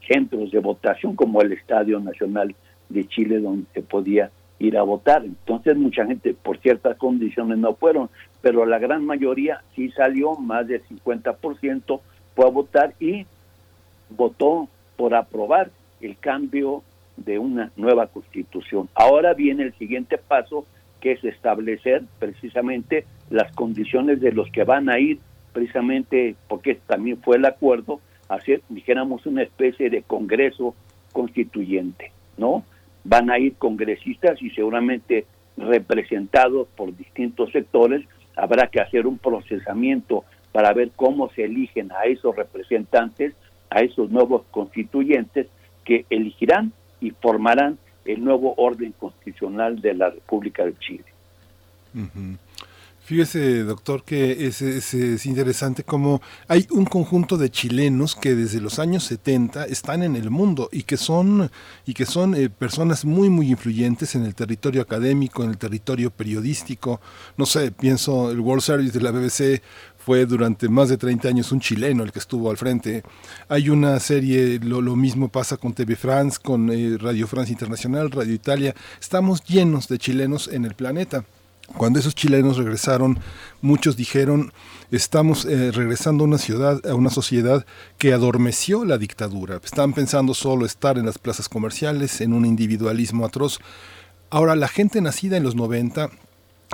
centros 0.06 0.50
de 0.50 0.58
votación 0.58 1.14
como 1.14 1.42
el 1.42 1.52
Estadio 1.52 2.00
Nacional 2.00 2.54
de 2.88 3.06
Chile 3.06 3.40
donde 3.40 3.66
se 3.72 3.82
podía 3.82 4.30
ir 4.62 4.78
a 4.78 4.82
votar. 4.82 5.24
Entonces 5.24 5.76
mucha 5.76 6.06
gente 6.06 6.34
por 6.34 6.58
ciertas 6.58 6.96
condiciones 6.96 7.58
no 7.58 7.74
fueron, 7.74 8.08
pero 8.40 8.64
la 8.64 8.78
gran 8.78 9.04
mayoría 9.04 9.62
sí 9.74 9.90
salió, 9.90 10.36
más 10.36 10.68
del 10.68 10.82
50% 10.84 12.00
fue 12.34 12.46
a 12.46 12.50
votar 12.50 12.94
y 13.00 13.26
votó 14.10 14.68
por 14.96 15.14
aprobar 15.14 15.70
el 16.00 16.16
cambio 16.18 16.82
de 17.16 17.38
una 17.38 17.70
nueva 17.76 18.06
constitución. 18.06 18.88
Ahora 18.94 19.34
viene 19.34 19.64
el 19.64 19.74
siguiente 19.74 20.18
paso, 20.18 20.66
que 21.00 21.12
es 21.12 21.24
establecer 21.24 22.04
precisamente 22.18 23.04
las 23.30 23.52
condiciones 23.52 24.20
de 24.20 24.32
los 24.32 24.48
que 24.50 24.64
van 24.64 24.88
a 24.88 24.98
ir, 24.98 25.18
precisamente 25.52 26.36
porque 26.48 26.76
también 26.86 27.18
fue 27.20 27.36
el 27.36 27.44
acuerdo, 27.44 28.00
hacer, 28.28 28.62
dijéramos, 28.68 29.26
una 29.26 29.42
especie 29.42 29.90
de 29.90 30.02
congreso 30.02 30.74
constituyente, 31.12 32.12
¿no? 32.38 32.64
Van 33.04 33.30
a 33.30 33.38
ir 33.38 33.54
congresistas 33.54 34.40
y 34.42 34.50
seguramente 34.50 35.26
representados 35.56 36.68
por 36.76 36.96
distintos 36.96 37.50
sectores, 37.52 38.06
habrá 38.36 38.68
que 38.68 38.80
hacer 38.80 39.06
un 39.06 39.18
procesamiento 39.18 40.24
para 40.52 40.72
ver 40.72 40.90
cómo 40.94 41.30
se 41.30 41.44
eligen 41.44 41.90
a 41.92 42.04
esos 42.04 42.36
representantes, 42.36 43.34
a 43.70 43.80
esos 43.80 44.10
nuevos 44.10 44.42
constituyentes 44.50 45.46
que 45.84 46.04
elegirán 46.10 46.72
y 47.00 47.10
formarán 47.10 47.78
el 48.04 48.22
nuevo 48.24 48.54
orden 48.56 48.92
constitucional 48.92 49.80
de 49.80 49.94
la 49.94 50.10
República 50.10 50.64
de 50.64 50.76
Chile. 50.78 51.04
Fíjese, 53.04 53.64
doctor, 53.64 54.04
que 54.04 54.46
es, 54.46 54.62
es, 54.62 55.26
interesante 55.26 55.82
cómo 55.82 56.22
hay 56.46 56.68
un 56.70 56.84
conjunto 56.84 57.36
de 57.36 57.50
chilenos 57.50 58.14
que 58.14 58.36
desde 58.36 58.60
los 58.60 58.78
años 58.78 59.02
70 59.04 59.64
están 59.64 60.04
en 60.04 60.14
el 60.14 60.30
mundo 60.30 60.68
y 60.70 60.84
que 60.84 60.96
son, 60.96 61.50
y 61.84 61.94
que 61.94 62.06
son 62.06 62.36
eh, 62.36 62.48
personas 62.48 63.04
muy, 63.04 63.28
muy 63.28 63.50
influyentes 63.50 64.14
en 64.14 64.24
el 64.24 64.36
territorio 64.36 64.82
académico, 64.82 65.42
en 65.42 65.50
el 65.50 65.58
territorio 65.58 66.12
periodístico. 66.12 67.00
No 67.36 67.44
sé, 67.44 67.72
pienso 67.72 68.30
el 68.30 68.38
World 68.38 68.62
Service 68.62 68.96
de 68.96 69.04
la 69.04 69.10
BBC 69.10 69.60
fue 69.98 70.24
durante 70.24 70.68
más 70.68 70.88
de 70.88 70.96
30 70.96 71.28
años 71.28 71.50
un 71.50 71.58
chileno 71.58 72.04
el 72.04 72.12
que 72.12 72.20
estuvo 72.20 72.50
al 72.50 72.56
frente. 72.56 73.02
Hay 73.48 73.68
una 73.68 73.98
serie, 73.98 74.60
lo, 74.60 74.80
lo 74.80 74.94
mismo 74.94 75.28
pasa 75.28 75.56
con 75.56 75.74
TV 75.74 75.96
France, 75.96 76.38
con 76.40 76.70
eh, 76.70 76.96
Radio 76.98 77.26
France 77.26 77.50
Internacional, 77.50 78.12
Radio 78.12 78.32
Italia. 78.32 78.76
Estamos 79.00 79.42
llenos 79.42 79.88
de 79.88 79.98
chilenos 79.98 80.46
en 80.46 80.64
el 80.64 80.74
planeta. 80.74 81.24
Cuando 81.76 81.98
esos 81.98 82.14
chilenos 82.14 82.56
regresaron, 82.56 83.18
muchos 83.60 83.96
dijeron, 83.96 84.52
estamos 84.90 85.44
eh, 85.44 85.72
regresando 85.72 86.24
a 86.24 86.26
una 86.26 86.38
ciudad, 86.38 86.84
a 86.86 86.94
una 86.94 87.10
sociedad 87.10 87.66
que 87.98 88.12
adormeció 88.12 88.84
la 88.84 88.98
dictadura. 88.98 89.60
Están 89.64 89.92
pensando 89.92 90.34
solo 90.34 90.66
estar 90.66 90.98
en 90.98 91.06
las 91.06 91.18
plazas 91.18 91.48
comerciales, 91.48 92.20
en 92.20 92.32
un 92.32 92.44
individualismo 92.44 93.24
atroz. 93.24 93.58
Ahora, 94.30 94.54
la 94.54 94.68
gente 94.68 95.00
nacida 95.00 95.36
en 95.36 95.42
los 95.42 95.54
90 95.54 96.10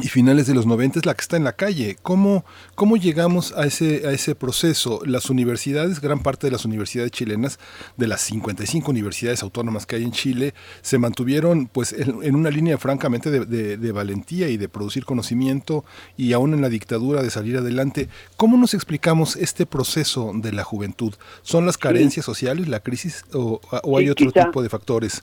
y 0.01 0.09
finales 0.09 0.47
de 0.47 0.55
los 0.55 0.67
90 0.67 1.01
es 1.01 1.07
la 1.07 1.15
que 1.15 1.23
está 1.23 1.37
en 1.37 1.45
la 1.45 1.53
calle. 1.55 1.97
¿Cómo, 2.03 2.45
cómo 2.75 2.97
llegamos 2.97 3.53
a 3.53 3.67
ese, 3.67 4.07
a 4.07 4.13
ese 4.13 4.35
proceso? 4.35 5.01
Las 5.05 5.31
universidades, 5.31 6.01
gran 6.01 6.21
parte 6.21 6.47
de 6.47 6.51
las 6.53 6.65
universidades 6.65 7.11
chilenas, 7.11 7.59
de 7.97 8.07
las 8.07 8.21
55 8.23 8.91
universidades 8.91 9.43
autónomas 9.43 9.87
que 9.87 9.97
hay 9.97 10.05
en 10.05 10.13
Chile, 10.13 10.55
se 10.83 10.99
mantuvieron 10.99 11.67
pues 11.67 11.93
en, 11.93 12.35
una 12.35 12.51
línea 12.51 12.79
francamente 12.79 13.31
de, 13.31 13.77
de, 13.77 13.93
valentía 13.93 14.49
y 14.49 14.57
de 14.57 14.69
producir 14.69 15.05
conocimiento 15.05 15.85
y 16.17 16.33
aún 16.33 16.55
en 16.55 16.61
la 16.63 16.69
dictadura 16.69 17.23
de 17.23 17.31
salir 17.31 17.57
adelante. 17.57 18.09
¿Cómo 18.37 18.57
nos 18.57 18.75
explicamos 18.75 19.37
este 19.37 19.67
proceso 19.67 20.33
de 20.35 20.53
la 20.53 20.65
juventud? 20.65 21.15
¿Son 21.43 21.67
las 21.67 21.77
carencias 21.79 22.25
sociales, 22.25 22.69
la 22.69 22.81
crisis 22.81 23.25
o, 23.33 23.61
o 23.83 23.99
hay 23.99 24.05
Sí, 24.05 24.11
otro 24.11 24.27
quizá- 24.33 24.45
tipo 24.47 24.63
de 24.63 24.69
factores? 24.69 25.23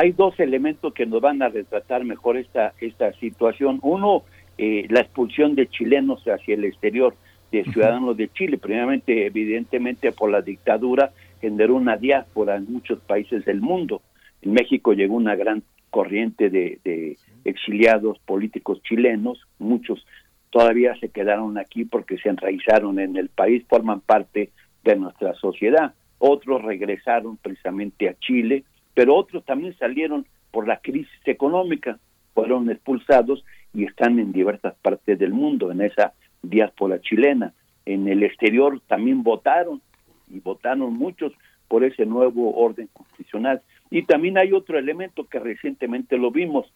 Hay 0.00 0.12
dos 0.12 0.40
elementos 0.40 0.94
que 0.94 1.04
nos 1.04 1.20
van 1.20 1.42
a 1.42 1.50
retratar 1.50 2.04
mejor 2.06 2.38
esta, 2.38 2.72
esta 2.80 3.12
situación. 3.18 3.80
Uno, 3.82 4.22
eh, 4.56 4.86
la 4.88 5.00
expulsión 5.00 5.54
de 5.54 5.66
chilenos 5.66 6.24
hacia 6.24 6.54
el 6.54 6.64
exterior, 6.64 7.14
de 7.52 7.64
ciudadanos 7.64 8.16
de 8.16 8.30
Chile. 8.30 8.56
Primeramente, 8.56 9.26
evidentemente, 9.26 10.10
por 10.12 10.30
la 10.30 10.40
dictadura 10.40 11.12
generó 11.42 11.74
una 11.74 11.98
diáspora 11.98 12.56
en 12.56 12.72
muchos 12.72 12.98
países 13.00 13.44
del 13.44 13.60
mundo. 13.60 14.00
En 14.40 14.54
México 14.54 14.94
llegó 14.94 15.16
una 15.16 15.36
gran 15.36 15.62
corriente 15.90 16.48
de, 16.48 16.78
de 16.82 17.18
exiliados 17.44 18.18
políticos 18.20 18.82
chilenos, 18.82 19.46
muchos 19.58 20.06
todavía 20.48 20.94
se 20.98 21.10
quedaron 21.10 21.58
aquí 21.58 21.84
porque 21.84 22.16
se 22.16 22.30
enraizaron 22.30 23.00
en 23.00 23.18
el 23.18 23.28
país, 23.28 23.66
forman 23.68 24.00
parte 24.00 24.48
de 24.82 24.96
nuestra 24.96 25.34
sociedad. 25.34 25.92
Otros 26.16 26.62
regresaron 26.62 27.36
precisamente 27.36 28.08
a 28.08 28.14
Chile, 28.18 28.64
pero 28.94 29.16
otros 29.16 29.44
también 29.44 29.76
salieron 29.78 30.26
por 30.50 30.66
la 30.66 30.78
crisis 30.78 31.20
económica, 31.24 31.98
fueron 32.34 32.70
expulsados 32.70 33.44
y 33.72 33.84
están 33.84 34.18
en 34.18 34.32
diversas 34.32 34.74
partes 34.82 35.18
del 35.18 35.32
mundo, 35.32 35.70
en 35.70 35.80
esa 35.80 36.14
diáspora 36.42 37.00
chilena. 37.00 37.52
En 37.86 38.08
el 38.08 38.22
exterior 38.22 38.80
también 38.86 39.22
votaron, 39.22 39.80
y 40.28 40.40
votaron 40.40 40.94
muchos 40.94 41.32
por 41.68 41.84
ese 41.84 42.06
nuevo 42.06 42.54
orden 42.56 42.88
constitucional. 42.92 43.62
Y 43.90 44.02
también 44.02 44.38
hay 44.38 44.52
otro 44.52 44.78
elemento 44.78 45.24
que 45.24 45.38
recientemente 45.38 46.18
lo 46.18 46.30
vimos, 46.30 46.72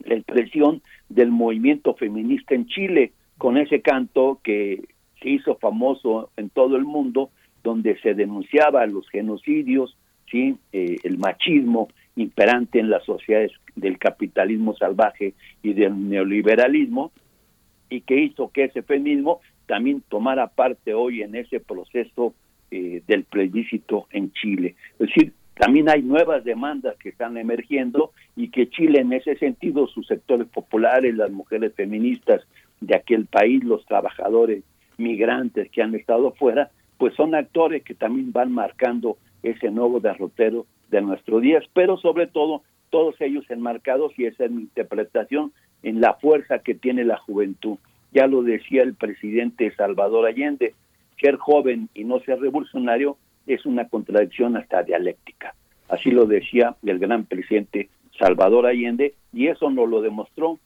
la 0.00 0.14
expresión 0.14 0.82
del 1.08 1.30
movimiento 1.30 1.94
feminista 1.94 2.54
en 2.54 2.66
Chile, 2.66 3.12
con 3.38 3.56
ese 3.56 3.82
canto 3.82 4.40
que 4.42 4.82
se 5.20 5.30
hizo 5.30 5.56
famoso 5.56 6.30
en 6.36 6.50
todo 6.50 6.76
el 6.76 6.84
mundo, 6.84 7.30
donde 7.62 7.98
se 8.00 8.14
denunciaba 8.14 8.86
los 8.86 9.08
genocidios, 9.08 9.96
sí, 10.30 10.56
eh, 10.72 10.96
el 11.02 11.18
machismo 11.18 11.88
imperante 12.16 12.78
en 12.78 12.90
las 12.90 13.04
sociedades 13.04 13.52
del 13.74 13.98
capitalismo 13.98 14.74
salvaje 14.76 15.34
y 15.62 15.74
del 15.74 16.08
neoliberalismo, 16.08 17.12
y 17.88 18.00
que 18.00 18.16
hizo 18.20 18.50
que 18.50 18.64
ese 18.64 18.82
feminismo 18.82 19.40
también 19.66 20.02
tomara 20.08 20.48
parte 20.48 20.94
hoy 20.94 21.22
en 21.22 21.34
ese 21.34 21.60
proceso 21.60 22.34
eh, 22.70 23.02
del 23.06 23.24
plebiscito 23.24 24.06
en 24.10 24.32
Chile. 24.32 24.74
Es 24.98 25.08
decir, 25.08 25.32
también 25.54 25.88
hay 25.88 26.02
nuevas 26.02 26.44
demandas 26.44 26.96
que 26.98 27.10
están 27.10 27.36
emergiendo 27.36 28.12
y 28.34 28.48
que 28.48 28.68
Chile 28.68 29.00
en 29.00 29.12
ese 29.12 29.36
sentido, 29.36 29.86
sus 29.86 30.06
sectores 30.06 30.46
populares, 30.48 31.14
las 31.14 31.30
mujeres 31.30 31.74
feministas 31.74 32.42
de 32.80 32.96
aquel 32.96 33.26
país, 33.26 33.64
los 33.64 33.84
trabajadores 33.86 34.64
migrantes 34.98 35.70
que 35.70 35.82
han 35.82 35.94
estado 35.94 36.32
fuera, 36.32 36.70
pues 36.98 37.14
son 37.14 37.34
actores 37.34 37.82
que 37.84 37.94
también 37.94 38.32
van 38.32 38.52
marcando 38.52 39.16
ese 39.50 39.70
nuevo 39.70 40.00
derrotero 40.00 40.66
de 40.90 41.00
nuestros 41.00 41.42
días, 41.42 41.64
pero 41.72 41.96
sobre 41.96 42.26
todo 42.26 42.62
todos 42.90 43.20
ellos 43.20 43.44
enmarcados, 43.50 44.12
y 44.16 44.26
esa 44.26 44.44
es 44.44 44.50
mi 44.50 44.62
interpretación, 44.62 45.52
en 45.82 46.00
la 46.00 46.14
fuerza 46.14 46.60
que 46.60 46.74
tiene 46.74 47.04
la 47.04 47.18
juventud. 47.18 47.78
Ya 48.12 48.26
lo 48.26 48.42
decía 48.42 48.82
el 48.82 48.94
presidente 48.94 49.72
Salvador 49.76 50.26
Allende, 50.26 50.74
ser 51.20 51.36
joven 51.36 51.88
y 51.94 52.04
no 52.04 52.20
ser 52.20 52.40
revolucionario 52.40 53.16
es 53.46 53.64
una 53.66 53.88
contradicción 53.88 54.56
hasta 54.56 54.82
dialéctica. 54.82 55.54
Así 55.88 56.10
lo 56.10 56.26
decía 56.26 56.76
el 56.84 56.98
gran 56.98 57.24
presidente 57.24 57.88
Salvador 58.18 58.66
Allende 58.66 59.14
y 59.32 59.48
eso 59.48 59.70
nos 59.70 59.88
lo 59.88 60.00
demostró 60.02 60.58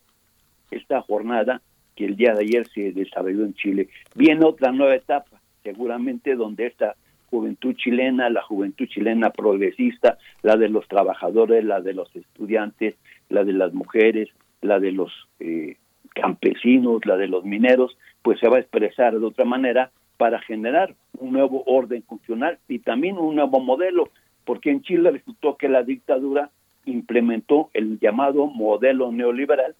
esta 0.70 1.02
jornada 1.02 1.60
que 1.96 2.06
el 2.06 2.16
día 2.16 2.34
de 2.34 2.42
ayer 2.44 2.68
se 2.68 2.92
desarrolló 2.92 3.44
en 3.44 3.54
Chile. 3.54 3.88
Viene 4.14 4.44
otra 4.44 4.72
nueva 4.72 4.94
etapa, 4.94 5.40
seguramente 5.62 6.36
donde 6.36 6.66
esta 6.66 6.94
juventud 7.30 7.74
chilena, 7.74 8.28
la 8.28 8.42
juventud 8.42 8.86
chilena 8.86 9.30
progresista, 9.30 10.18
la 10.42 10.56
de 10.56 10.68
los 10.68 10.86
trabajadores, 10.88 11.64
la 11.64 11.80
de 11.80 11.94
los 11.94 12.14
estudiantes, 12.14 12.96
la 13.28 13.44
de 13.44 13.52
las 13.52 13.72
mujeres, 13.72 14.28
la 14.60 14.80
de 14.80 14.92
los 14.92 15.12
eh, 15.38 15.76
campesinos, 16.14 17.06
la 17.06 17.16
de 17.16 17.28
los 17.28 17.44
mineros, 17.44 17.96
pues 18.22 18.38
se 18.40 18.48
va 18.48 18.56
a 18.56 18.60
expresar 18.60 19.18
de 19.18 19.24
otra 19.24 19.44
manera 19.44 19.90
para 20.16 20.40
generar 20.40 20.94
un 21.18 21.32
nuevo 21.32 21.62
orden 21.66 22.02
funcional 22.02 22.58
y 22.68 22.80
también 22.80 23.16
un 23.16 23.36
nuevo 23.36 23.60
modelo, 23.60 24.10
porque 24.44 24.70
en 24.70 24.82
Chile 24.82 25.10
resultó 25.10 25.56
que 25.56 25.68
la 25.68 25.82
dictadura 25.82 26.50
implementó 26.84 27.70
el 27.72 27.98
llamado 28.00 28.46
modelo 28.46 29.12
neoliberal, 29.12 29.74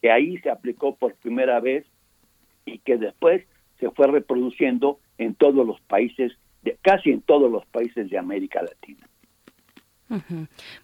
que 0.00 0.10
ahí 0.10 0.38
se 0.38 0.50
aplicó 0.50 0.96
por 0.96 1.14
primera 1.14 1.60
vez 1.60 1.84
y 2.64 2.78
que 2.78 2.96
después 2.96 3.44
se 3.78 3.90
fue 3.90 4.06
reproduciendo 4.06 4.98
en 5.18 5.34
todos 5.34 5.66
los 5.66 5.80
países, 5.82 6.32
de, 6.64 6.76
casi 6.82 7.10
en 7.10 7.20
todos 7.22 7.50
los 7.50 7.64
países 7.66 8.10
de 8.10 8.18
América 8.18 8.62
Latina. 8.62 9.06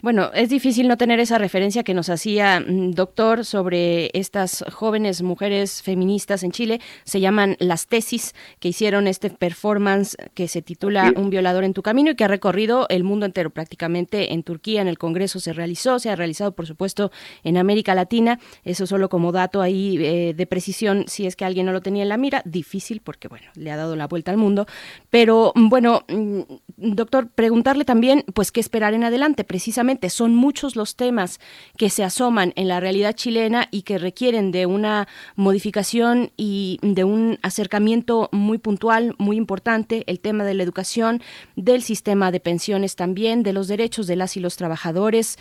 Bueno, 0.01 0.31
es 0.35 0.49
difícil 0.49 0.89
no 0.89 0.97
tener 0.97 1.21
esa 1.21 1.37
referencia 1.37 1.83
que 1.83 1.93
nos 1.93 2.09
hacía 2.09 2.61
mm, 2.61 2.93
doctor 2.93 3.45
sobre 3.45 4.11
estas 4.15 4.65
jóvenes 4.73 5.23
mujeres 5.23 5.83
feministas 5.83 6.43
en 6.43 6.53
Chile. 6.53 6.81
Se 7.05 7.21
llaman 7.21 7.57
las 7.59 7.87
tesis 7.87 8.35
que 8.61 8.69
hicieron 8.69 9.07
este 9.07 9.29
performance 9.31 10.17
que 10.35 10.49
se 10.49 10.63
titula 10.63 11.13
Un 11.17 11.29
violador 11.29 11.65
en 11.65 11.75
tu 11.75 11.83
camino 11.83 12.11
y 12.11 12.15
que 12.15 12.25
ha 12.25 12.29
recorrido 12.29 12.87
el 12.89 13.05
mundo 13.05 13.27
entero 13.27 13.51
prácticamente 13.51 14.33
en 14.33 14.43
Turquía, 14.43 14.81
en 14.81 14.89
el 14.89 14.99
Congreso 14.99 15.39
se 15.39 15.53
realizó, 15.53 15.99
se 15.99 16.11
ha 16.11 16.17
realizado 16.17 16.53
por 16.53 16.67
supuesto 16.67 17.13
en 17.45 17.59
América 17.59 17.95
Latina. 17.95 18.41
Eso 18.65 18.87
solo 18.87 19.11
como 19.11 19.33
dato 19.33 19.61
ahí 19.61 19.99
eh, 20.01 20.35
de 20.35 20.47
precisión, 20.47 21.05
si 21.09 21.27
es 21.27 21.37
que 21.37 21.45
alguien 21.45 21.67
no 21.67 21.73
lo 21.73 21.83
tenía 21.83 22.03
en 22.03 22.09
la 22.09 22.17
mira, 22.17 22.43
difícil 22.47 23.01
porque 23.01 23.29
bueno, 23.29 23.47
le 23.55 23.71
ha 23.71 23.77
dado 23.77 23.97
la 23.97 24.07
vuelta 24.07 24.31
al 24.31 24.39
mundo. 24.39 24.67
Pero 25.11 25.53
mm, 25.55 25.69
bueno, 25.69 26.05
mm, 26.09 26.41
doctor, 26.77 27.29
preguntarle 27.29 27.85
también, 27.85 28.25
pues, 28.35 28.51
qué 28.51 28.61
esperar 28.61 28.95
en 28.95 29.05
adelante. 29.11 29.45
Precisamente 29.45 30.11
son 30.11 30.35
muchos 30.35 30.74
los 30.74 30.97
temas 30.97 31.39
que 31.77 31.91
se 31.91 32.03
asoman 32.03 32.53
en 32.57 32.69
la 32.69 32.81
realidad 32.81 33.12
chilena 33.12 33.69
y 33.70 33.82
que 33.82 33.99
requieren 33.99 34.51
de 34.51 34.66
una 34.66 35.07
modificación 35.37 36.32
y 36.37 36.78
de 36.82 37.05
un 37.05 37.39
acercamiento 37.43 38.28
muy 38.32 38.59
puntual, 38.59 39.15
muy 39.19 39.37
importante. 39.37 40.05
El 40.07 40.20
tema 40.20 40.45
de 40.45 40.55
la 40.55 40.62
educación, 40.62 41.23
del 41.57 41.82
sistema 41.82 42.32
de 42.32 42.41
pensiones 42.41 42.97
también, 42.97 43.43
de 43.43 43.53
los 43.53 43.69
derechos 43.69 44.07
de 44.07 44.16
las 44.16 44.37
y 44.37 44.41
los 44.41 44.57
trabajadores. 44.57 45.39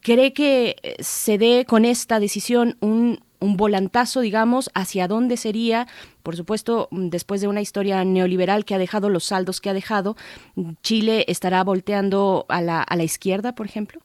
¿Cree 0.00 0.32
que 0.32 0.76
eh, 0.82 0.96
se 1.00 1.38
dé 1.38 1.64
con 1.64 1.84
esta 1.84 2.18
decisión 2.18 2.76
un 2.80 3.20
un 3.42 3.56
volantazo, 3.56 4.20
digamos, 4.20 4.70
hacia 4.74 5.08
dónde 5.08 5.36
sería, 5.36 5.86
por 6.22 6.36
supuesto, 6.36 6.88
mm, 6.90 7.08
después 7.08 7.40
de 7.40 7.48
una 7.48 7.60
historia 7.60 8.04
neoliberal 8.04 8.64
que 8.64 8.74
ha 8.74 8.78
dejado 8.78 9.08
los 9.08 9.24
saldos 9.24 9.60
que 9.60 9.70
ha 9.70 9.74
dejado, 9.74 10.16
Chile 10.82 11.24
estará 11.28 11.62
volteando 11.64 12.46
a 12.48 12.62
la, 12.62 12.82
a 12.82 12.96
la 12.96 13.04
izquierda, 13.04 13.54
por 13.54 13.66
ejemplo? 13.66 14.00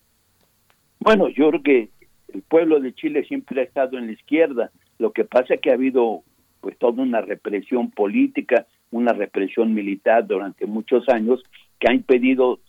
Bueno, 1.00 1.30
yo 1.30 1.50
creo 1.50 1.64
que 1.64 1.90
el 2.34 2.42
pueblo 2.42 2.80
de 2.80 2.94
Chile 2.94 3.24
siempre 3.26 3.62
ha 3.62 3.64
estado 3.64 3.98
en 3.98 4.08
la 4.08 4.14
izquierda. 4.14 4.72
Lo 5.00 5.12
que 5.12 5.24
pasa 5.24 5.54
es 5.54 5.62
que 5.62 5.72
ha 5.72 5.76
habido 5.76 6.24
pues 6.62 6.78
toda 6.78 7.02
una 7.02 7.22
represión 7.22 7.92
política, 7.92 8.66
una 8.92 9.14
represión 9.14 9.74
militar 9.74 10.26
durante 10.26 10.66
muchos 10.66 11.08
años 11.10 11.44
que 11.80 11.90
ha 11.90 11.94
impedido 11.94 12.60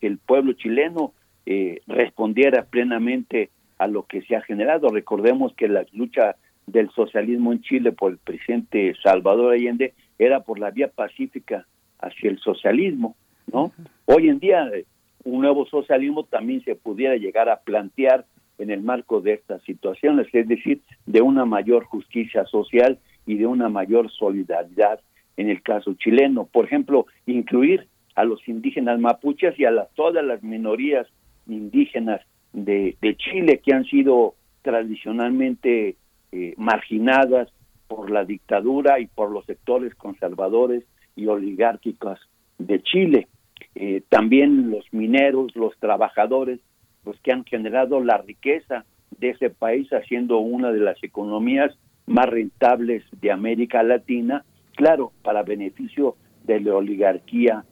que 0.00 0.06
el 0.06 0.18
pueblo 0.18 0.52
chileno 0.52 1.12
eh, 1.46 1.80
respondiera 1.86 2.64
plenamente 2.64 3.50
a 3.84 3.86
lo 3.86 4.04
que 4.04 4.22
se 4.22 4.34
ha 4.34 4.40
generado. 4.40 4.88
Recordemos 4.88 5.54
que 5.54 5.68
la 5.68 5.84
lucha 5.92 6.36
del 6.66 6.90
socialismo 6.90 7.52
en 7.52 7.60
Chile 7.60 7.92
por 7.92 8.12
el 8.12 8.18
presidente 8.18 8.94
Salvador 9.02 9.52
Allende 9.52 9.92
era 10.18 10.40
por 10.40 10.58
la 10.58 10.70
vía 10.70 10.88
pacífica 10.88 11.66
hacia 11.98 12.30
el 12.30 12.38
socialismo, 12.38 13.14
¿no? 13.52 13.72
Hoy 14.06 14.30
en 14.30 14.38
día 14.38 14.70
eh, 14.72 14.86
un 15.24 15.42
nuevo 15.42 15.66
socialismo 15.66 16.24
también 16.24 16.64
se 16.64 16.74
pudiera 16.74 17.16
llegar 17.16 17.50
a 17.50 17.60
plantear 17.60 18.24
en 18.56 18.70
el 18.70 18.80
marco 18.80 19.20
de 19.20 19.34
estas 19.34 19.62
situaciones, 19.64 20.28
es 20.32 20.48
decir, 20.48 20.80
de 21.04 21.20
una 21.20 21.44
mayor 21.44 21.84
justicia 21.84 22.46
social 22.46 22.98
y 23.26 23.36
de 23.36 23.46
una 23.46 23.68
mayor 23.68 24.10
solidaridad 24.10 25.00
en 25.36 25.50
el 25.50 25.60
caso 25.62 25.92
chileno. 25.94 26.46
Por 26.46 26.64
ejemplo, 26.64 27.06
incluir 27.26 27.86
a 28.14 28.24
los 28.24 28.46
indígenas 28.48 28.98
mapuches 28.98 29.58
y 29.58 29.66
a 29.66 29.70
las, 29.70 29.92
todas 29.94 30.24
las 30.24 30.42
minorías 30.42 31.06
indígenas 31.46 32.20
de, 32.54 33.16
Chile 33.16 33.60
que 33.62 33.74
han 33.74 33.84
sido 33.84 34.34
tradicionalmente 34.62 35.96
eh, 36.32 36.54
marginadas 36.56 37.52
por 37.88 38.10
la 38.10 38.24
dictadura 38.24 39.00
y 39.00 39.06
por 39.06 39.30
los 39.30 39.44
sectores 39.44 39.94
conservadores 39.94 40.84
y 41.16 41.26
oligárquicos 41.26 42.18
de 42.58 42.82
Chile. 42.82 43.28
Eh, 43.74 44.02
también 44.08 44.70
los 44.70 44.84
mineros, 44.92 45.54
los 45.54 45.76
trabajadores, 45.78 46.60
los 47.04 47.20
que 47.20 47.32
han 47.32 47.44
generado 47.44 48.00
la 48.00 48.18
riqueza 48.18 48.84
de 49.18 49.30
ese 49.30 49.50
país, 49.50 49.92
haciendo 49.92 50.38
una 50.38 50.72
de 50.72 50.80
las 50.80 51.02
economías 51.02 51.76
más 52.06 52.26
rentables 52.26 53.04
de 53.20 53.30
América 53.30 53.82
Latina, 53.82 54.44
claro, 54.74 55.12
para 55.22 55.42
beneficio 55.42 56.16
de 56.44 56.60
la 56.60 56.74
oligarquía 56.74 57.64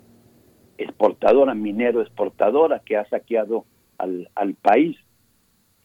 exportadora, 0.79 1.55
minero 1.55 2.01
exportadora, 2.01 2.81
que 2.85 2.97
ha 2.97 3.05
saqueado 3.09 3.65
al, 4.03 4.55
país. 4.55 4.97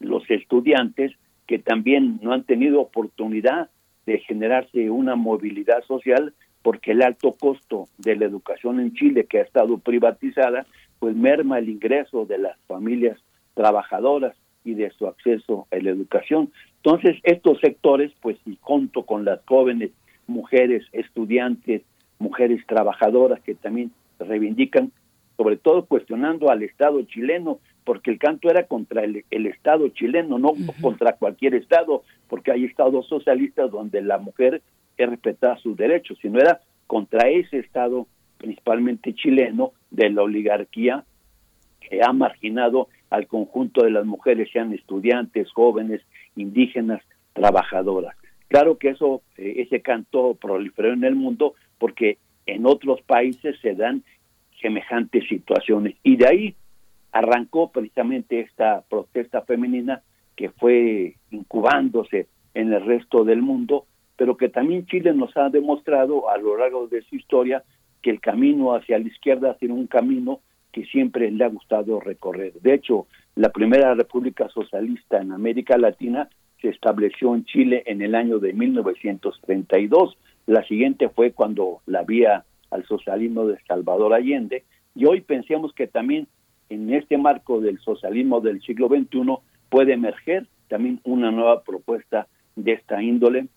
Los 0.00 0.28
estudiantes 0.30 1.12
que 1.46 1.58
también 1.58 2.18
no 2.22 2.32
han 2.32 2.44
tenido 2.44 2.80
oportunidad 2.80 3.70
de 4.06 4.18
generarse 4.20 4.90
una 4.90 5.16
movilidad 5.16 5.82
social 5.84 6.34
porque 6.62 6.92
el 6.92 7.02
alto 7.02 7.32
costo 7.32 7.88
de 7.98 8.16
la 8.16 8.26
educación 8.26 8.80
en 8.80 8.92
Chile, 8.94 9.26
que 9.26 9.38
ha 9.38 9.42
estado 9.42 9.78
privatizada, 9.78 10.66
pues 10.98 11.14
merma 11.14 11.58
el 11.58 11.68
ingreso 11.68 12.26
de 12.26 12.38
las 12.38 12.58
familias 12.66 13.18
trabajadoras 13.54 14.36
y 14.64 14.74
de 14.74 14.90
su 14.90 15.06
acceso 15.06 15.66
a 15.70 15.76
la 15.76 15.90
educación. 15.90 16.50
Entonces, 16.76 17.16
estos 17.22 17.58
sectores, 17.60 18.12
pues, 18.20 18.36
y 18.44 18.58
junto 18.60 19.04
con 19.04 19.24
las 19.24 19.40
jóvenes 19.46 19.90
mujeres 20.26 20.84
estudiantes, 20.92 21.82
mujeres 22.18 22.64
trabajadoras 22.66 23.40
que 23.40 23.54
también 23.54 23.92
reivindican, 24.18 24.92
sobre 25.36 25.56
todo 25.56 25.86
cuestionando 25.86 26.50
al 26.50 26.62
Estado 26.62 27.02
chileno, 27.02 27.60
porque 27.88 28.10
el 28.10 28.18
canto 28.18 28.50
era 28.50 28.64
contra 28.64 29.02
el, 29.02 29.24
Estado 29.46 29.88
chileno, 29.88 30.38
no 30.38 30.52
contra 30.82 31.14
cualquier 31.14 31.54
Estado, 31.54 32.02
porque 32.28 32.52
hay 32.52 32.66
Estados 32.66 33.08
socialistas 33.08 33.70
donde 33.70 34.02
la 34.02 34.18
mujer 34.18 34.60
es 34.98 35.08
respetada 35.08 35.56
sus 35.56 35.74
derechos, 35.74 36.18
sino 36.20 36.38
era 36.38 36.60
contra 36.86 37.30
ese 37.30 37.60
Estado, 37.60 38.06
principalmente 38.36 39.14
chileno, 39.14 39.72
de 39.90 40.10
la 40.10 40.20
oligarquía 40.20 41.06
que 41.80 42.02
ha 42.02 42.12
marginado 42.12 42.88
al 43.08 43.26
conjunto 43.26 43.82
de 43.82 43.90
las 43.90 44.04
mujeres, 44.04 44.50
sean 44.52 44.74
estudiantes, 44.74 45.50
jóvenes, 45.50 46.02
indígenas, 46.36 47.00
trabajadoras. 47.32 48.14
Claro 48.48 48.76
que 48.76 48.90
eso, 48.90 49.22
eh, 49.38 49.64
ese 49.66 49.80
canto 49.80 50.34
proliferó 50.34 50.92
en 50.92 51.04
el 51.04 51.14
mundo 51.14 51.54
porque 51.78 52.18
en 52.44 52.66
otros 52.66 53.00
países 53.00 53.58
se 53.62 53.74
dan 53.74 54.02
semejantes 54.60 55.26
situaciones. 55.26 55.94
Y 56.02 56.16
de 56.16 56.28
ahí 56.28 56.54
arrancó 57.12 57.70
precisamente 57.70 58.40
esta 58.40 58.82
protesta 58.88 59.42
femenina 59.42 60.02
que 60.36 60.50
fue 60.50 61.16
incubándose 61.30 62.28
en 62.54 62.72
el 62.72 62.84
resto 62.84 63.24
del 63.24 63.42
mundo 63.42 63.86
pero 64.18 64.36
que 64.36 64.48
también 64.48 64.84
Chile 64.86 65.14
nos 65.14 65.34
ha 65.36 65.48
demostrado 65.48 66.28
a 66.28 66.36
lo 66.38 66.58
largo 66.58 66.88
de 66.88 67.02
su 67.02 67.14
historia 67.14 67.62
que 68.02 68.10
el 68.10 68.20
camino 68.20 68.74
hacia 68.74 68.98
la 68.98 69.06
izquierda 69.06 69.54
tiene 69.54 69.74
un 69.74 69.86
camino 69.86 70.40
que 70.72 70.84
siempre 70.86 71.30
le 71.30 71.44
ha 71.44 71.48
gustado 71.48 72.00
recorrer. 72.00 72.52
De 72.54 72.74
hecho, 72.74 73.06
la 73.36 73.50
primera 73.50 73.94
república 73.94 74.48
socialista 74.48 75.22
en 75.22 75.30
América 75.30 75.78
Latina 75.78 76.28
se 76.60 76.68
estableció 76.68 77.32
en 77.36 77.44
Chile 77.44 77.84
en 77.86 78.02
el 78.02 78.16
año 78.16 78.40
de 78.40 78.52
1932. 78.54 80.18
La 80.46 80.64
siguiente 80.64 81.08
fue 81.10 81.30
cuando 81.30 81.80
la 81.86 82.02
vía 82.02 82.44
al 82.72 82.84
socialismo 82.86 83.46
de 83.46 83.60
Salvador 83.68 84.14
Allende. 84.14 84.64
Y 84.96 85.06
hoy 85.06 85.20
pensemos 85.20 85.72
que 85.74 85.86
también 85.86 86.26
en 86.70 86.92
este 86.92 87.18
marco 87.18 87.60
del 87.60 87.78
socialismo 87.80 88.40
del 88.40 88.60
siglo 88.62 88.88
XXI 88.88 89.38
puede 89.68 89.94
emerger 89.94 90.46
también 90.68 91.00
una 91.04 91.30
nueva 91.30 91.62
propuesta 91.62 92.26
de 92.56 92.72
esta 92.72 93.02
índole, 93.02 93.48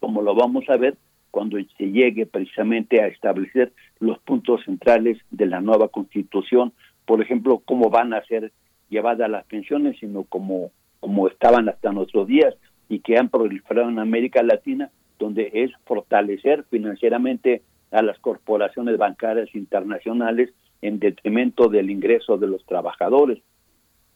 como 0.00 0.22
lo 0.22 0.34
vamos 0.34 0.68
a 0.68 0.76
ver 0.76 0.96
cuando 1.30 1.56
se 1.78 1.90
llegue 1.90 2.26
precisamente 2.26 3.00
a 3.00 3.06
establecer 3.06 3.72
los 4.00 4.18
puntos 4.18 4.64
centrales 4.64 5.18
de 5.30 5.46
la 5.46 5.60
nueva 5.60 5.88
constitución, 5.88 6.72
por 7.06 7.22
ejemplo, 7.22 7.62
cómo 7.64 7.90
van 7.90 8.12
a 8.12 8.24
ser 8.24 8.52
llevadas 8.90 9.30
las 9.30 9.44
pensiones, 9.46 9.98
sino 9.98 10.24
como, 10.24 10.70
como 11.00 11.28
estaban 11.28 11.68
hasta 11.68 11.90
nuestros 11.90 12.26
días 12.26 12.54
y 12.88 13.00
que 13.00 13.16
han 13.16 13.30
proliferado 13.30 13.88
en 13.88 13.98
América 13.98 14.42
Latina, 14.42 14.90
donde 15.18 15.50
es 15.54 15.70
fortalecer 15.86 16.64
financieramente 16.70 17.62
a 17.90 18.02
las 18.02 18.18
corporaciones 18.18 18.98
bancarias 18.98 19.54
internacionales 19.54 20.52
en 20.82 20.98
detrimento 20.98 21.68
del 21.68 21.90
ingreso 21.90 22.36
de 22.36 22.48
los 22.48 22.64
trabajadores, 22.66 23.38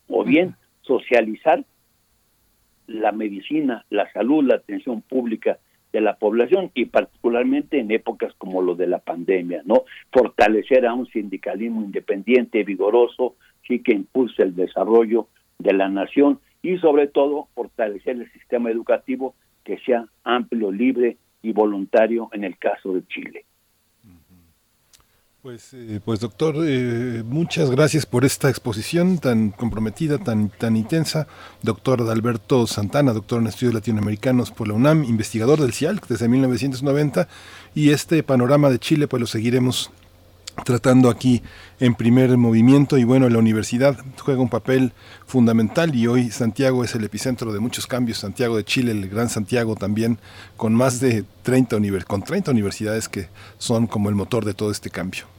o 0.08 0.24
bien 0.24 0.56
socializar 0.82 1.64
la 2.86 3.12
medicina, 3.12 3.84
la 3.90 4.10
salud, 4.12 4.44
la 4.44 4.56
atención 4.56 5.02
pública 5.02 5.58
de 5.92 6.00
la 6.00 6.16
población 6.16 6.70
y 6.74 6.86
particularmente 6.86 7.78
en 7.78 7.90
épocas 7.90 8.34
como 8.38 8.60
lo 8.62 8.74
de 8.74 8.86
la 8.86 8.98
pandemia, 8.98 9.62
¿no? 9.64 9.84
Fortalecer 10.12 10.86
a 10.86 10.94
un 10.94 11.06
sindicalismo 11.06 11.82
independiente, 11.82 12.64
vigoroso, 12.64 13.36
sí 13.66 13.82
que 13.82 13.92
impulse 13.92 14.42
el 14.42 14.54
desarrollo 14.54 15.28
de 15.58 15.72
la 15.72 15.88
nación 15.88 16.40
y 16.62 16.78
sobre 16.78 17.06
todo 17.06 17.48
fortalecer 17.54 18.16
el 18.16 18.30
sistema 18.32 18.70
educativo 18.70 19.34
que 19.64 19.78
sea 19.78 20.06
amplio, 20.24 20.70
libre 20.70 21.16
y 21.42 21.52
voluntario 21.52 22.28
en 22.32 22.44
el 22.44 22.58
caso 22.58 22.92
de 22.92 23.06
Chile. 23.06 23.44
Pues, 25.46 25.68
eh, 25.74 26.00
pues 26.04 26.18
doctor, 26.18 26.56
eh, 26.66 27.22
muchas 27.24 27.70
gracias 27.70 28.04
por 28.04 28.24
esta 28.24 28.50
exposición 28.50 29.18
tan 29.18 29.52
comprometida, 29.52 30.18
tan, 30.18 30.48
tan 30.48 30.76
intensa. 30.76 31.28
Doctor 31.62 32.02
Alberto 32.10 32.66
Santana, 32.66 33.12
doctor 33.12 33.40
en 33.40 33.46
estudios 33.46 33.72
latinoamericanos 33.72 34.50
por 34.50 34.66
la 34.66 34.74
UNAM, 34.74 35.04
investigador 35.04 35.60
del 35.60 35.72
CIALC 35.72 36.08
desde 36.08 36.26
1990. 36.26 37.28
Y 37.76 37.90
este 37.90 38.24
panorama 38.24 38.70
de 38.70 38.80
Chile, 38.80 39.06
pues 39.06 39.20
lo 39.20 39.28
seguiremos 39.28 39.92
tratando 40.64 41.10
aquí 41.10 41.42
en 41.78 41.94
primer 41.94 42.36
movimiento 42.36 42.98
y 42.98 43.04
bueno, 43.04 43.28
la 43.28 43.38
universidad 43.38 43.96
juega 44.18 44.40
un 44.40 44.48
papel 44.48 44.94
fundamental 45.26 45.94
y 45.94 46.08
hoy 46.08 46.32
Santiago 46.32 46.82
es 46.82 46.96
el 46.96 47.04
epicentro 47.04 47.52
de 47.52 47.60
muchos 47.60 47.86
cambios, 47.86 48.18
Santiago 48.18 48.56
de 48.56 48.64
Chile, 48.64 48.90
el 48.90 49.08
Gran 49.08 49.28
Santiago 49.28 49.76
también, 49.76 50.18
con 50.56 50.74
más 50.74 50.98
de 50.98 51.24
30, 51.44 51.76
con 52.04 52.24
30 52.24 52.50
universidades 52.50 53.08
que 53.08 53.28
son 53.58 53.86
como 53.86 54.08
el 54.08 54.16
motor 54.16 54.44
de 54.44 54.52
todo 54.52 54.72
este 54.72 54.90
cambio. 54.90 55.35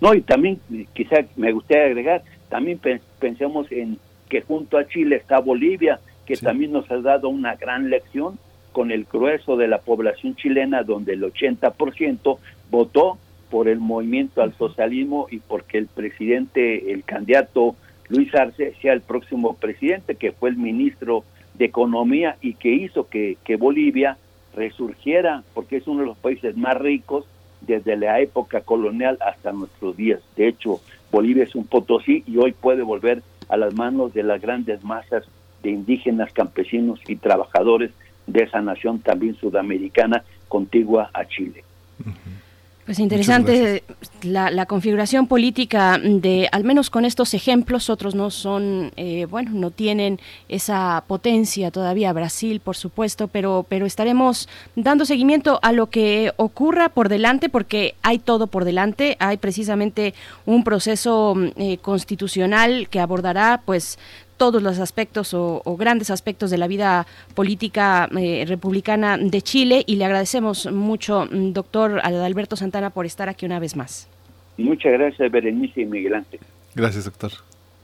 No, 0.00 0.14
y 0.14 0.22
también 0.22 0.60
quizá 0.94 1.24
me 1.36 1.52
gustaría 1.52 1.86
agregar, 1.86 2.22
también 2.48 2.80
pensemos 3.18 3.70
en 3.70 3.98
que 4.28 4.42
junto 4.42 4.78
a 4.78 4.86
Chile 4.86 5.16
está 5.16 5.38
Bolivia, 5.40 6.00
que 6.26 6.36
también 6.36 6.72
nos 6.72 6.90
ha 6.90 6.98
dado 6.98 7.28
una 7.28 7.56
gran 7.56 7.90
lección 7.90 8.38
con 8.72 8.90
el 8.90 9.04
grueso 9.04 9.56
de 9.56 9.68
la 9.68 9.78
población 9.78 10.34
chilena, 10.36 10.82
donde 10.82 11.12
el 11.12 11.22
80% 11.22 12.38
votó 12.70 13.18
por 13.50 13.68
el 13.68 13.78
movimiento 13.78 14.42
al 14.42 14.54
socialismo 14.54 15.26
y 15.30 15.38
porque 15.38 15.76
el 15.76 15.86
presidente, 15.86 16.92
el 16.92 17.04
candidato 17.04 17.76
Luis 18.08 18.34
Arce, 18.34 18.74
sea 18.80 18.94
el 18.94 19.02
próximo 19.02 19.56
presidente, 19.56 20.14
que 20.14 20.32
fue 20.32 20.48
el 20.50 20.56
ministro 20.56 21.24
de 21.54 21.66
Economía 21.66 22.36
y 22.40 22.54
que 22.54 22.70
hizo 22.70 23.08
que, 23.08 23.36
que 23.44 23.56
Bolivia 23.56 24.16
resurgiera, 24.54 25.44
porque 25.54 25.76
es 25.76 25.86
uno 25.86 26.00
de 26.00 26.06
los 26.06 26.16
países 26.16 26.56
más 26.56 26.78
ricos 26.78 27.26
desde 27.66 27.96
la 27.96 28.20
época 28.20 28.60
colonial 28.60 29.18
hasta 29.20 29.52
nuestros 29.52 29.96
días. 29.96 30.20
De 30.36 30.48
hecho, 30.48 30.80
Bolivia 31.10 31.44
es 31.44 31.54
un 31.54 31.66
potosí 31.66 32.24
y 32.26 32.36
hoy 32.38 32.52
puede 32.52 32.82
volver 32.82 33.22
a 33.48 33.56
las 33.56 33.74
manos 33.74 34.14
de 34.14 34.22
las 34.22 34.40
grandes 34.40 34.82
masas 34.82 35.24
de 35.62 35.70
indígenas, 35.70 36.32
campesinos 36.32 37.00
y 37.06 37.16
trabajadores 37.16 37.90
de 38.26 38.44
esa 38.44 38.60
nación 38.60 39.00
también 39.00 39.34
sudamericana 39.36 40.24
contigua 40.48 41.10
a 41.12 41.24
Chile. 41.24 41.64
Pues 42.84 42.98
interesante 42.98 43.84
la, 44.22 44.50
la, 44.50 44.66
configuración 44.66 45.28
política 45.28 46.00
de, 46.02 46.48
al 46.50 46.64
menos 46.64 46.90
con 46.90 47.04
estos 47.04 47.32
ejemplos, 47.32 47.88
otros 47.88 48.16
no 48.16 48.28
son, 48.30 48.90
eh, 48.96 49.26
bueno, 49.30 49.52
no 49.54 49.70
tienen 49.70 50.18
esa 50.48 51.04
potencia 51.06 51.70
todavía, 51.70 52.12
Brasil, 52.12 52.58
por 52.58 52.76
supuesto, 52.76 53.28
pero, 53.28 53.64
pero 53.68 53.86
estaremos 53.86 54.48
dando 54.74 55.04
seguimiento 55.04 55.60
a 55.62 55.70
lo 55.70 55.90
que 55.90 56.32
ocurra 56.36 56.88
por 56.88 57.08
delante, 57.08 57.48
porque 57.48 57.94
hay 58.02 58.18
todo 58.18 58.48
por 58.48 58.64
delante, 58.64 59.16
hay 59.20 59.36
precisamente 59.36 60.12
un 60.44 60.64
proceso 60.64 61.36
eh, 61.54 61.78
constitucional 61.78 62.88
que 62.88 62.98
abordará, 62.98 63.62
pues, 63.64 63.96
todos 64.42 64.60
los 64.60 64.80
aspectos 64.80 65.34
o, 65.34 65.62
grandes 65.78 66.10
aspectos 66.10 66.50
de 66.50 66.58
la 66.58 66.66
vida 66.66 67.06
política 67.36 68.08
eh, 68.18 68.44
republicana 68.48 69.16
de 69.16 69.40
Chile 69.40 69.84
y 69.86 69.94
le 69.94 70.04
agradecemos 70.04 70.66
mucho, 70.72 71.28
mm, 71.30 71.52
doctor 71.52 72.00
Alberto 72.02 72.56
Santana, 72.56 72.90
por 72.90 73.06
estar 73.06 73.28
aquí 73.28 73.46
una 73.46 73.60
vez 73.60 73.76
más. 73.76 74.08
Muchas 74.56 74.94
gracias, 74.94 75.30
Berenice 75.30 75.82
y 75.82 75.84
Miguel 75.84 76.14
Ángel. 76.14 76.40
Gracias, 76.74 77.04
doctor. 77.04 77.30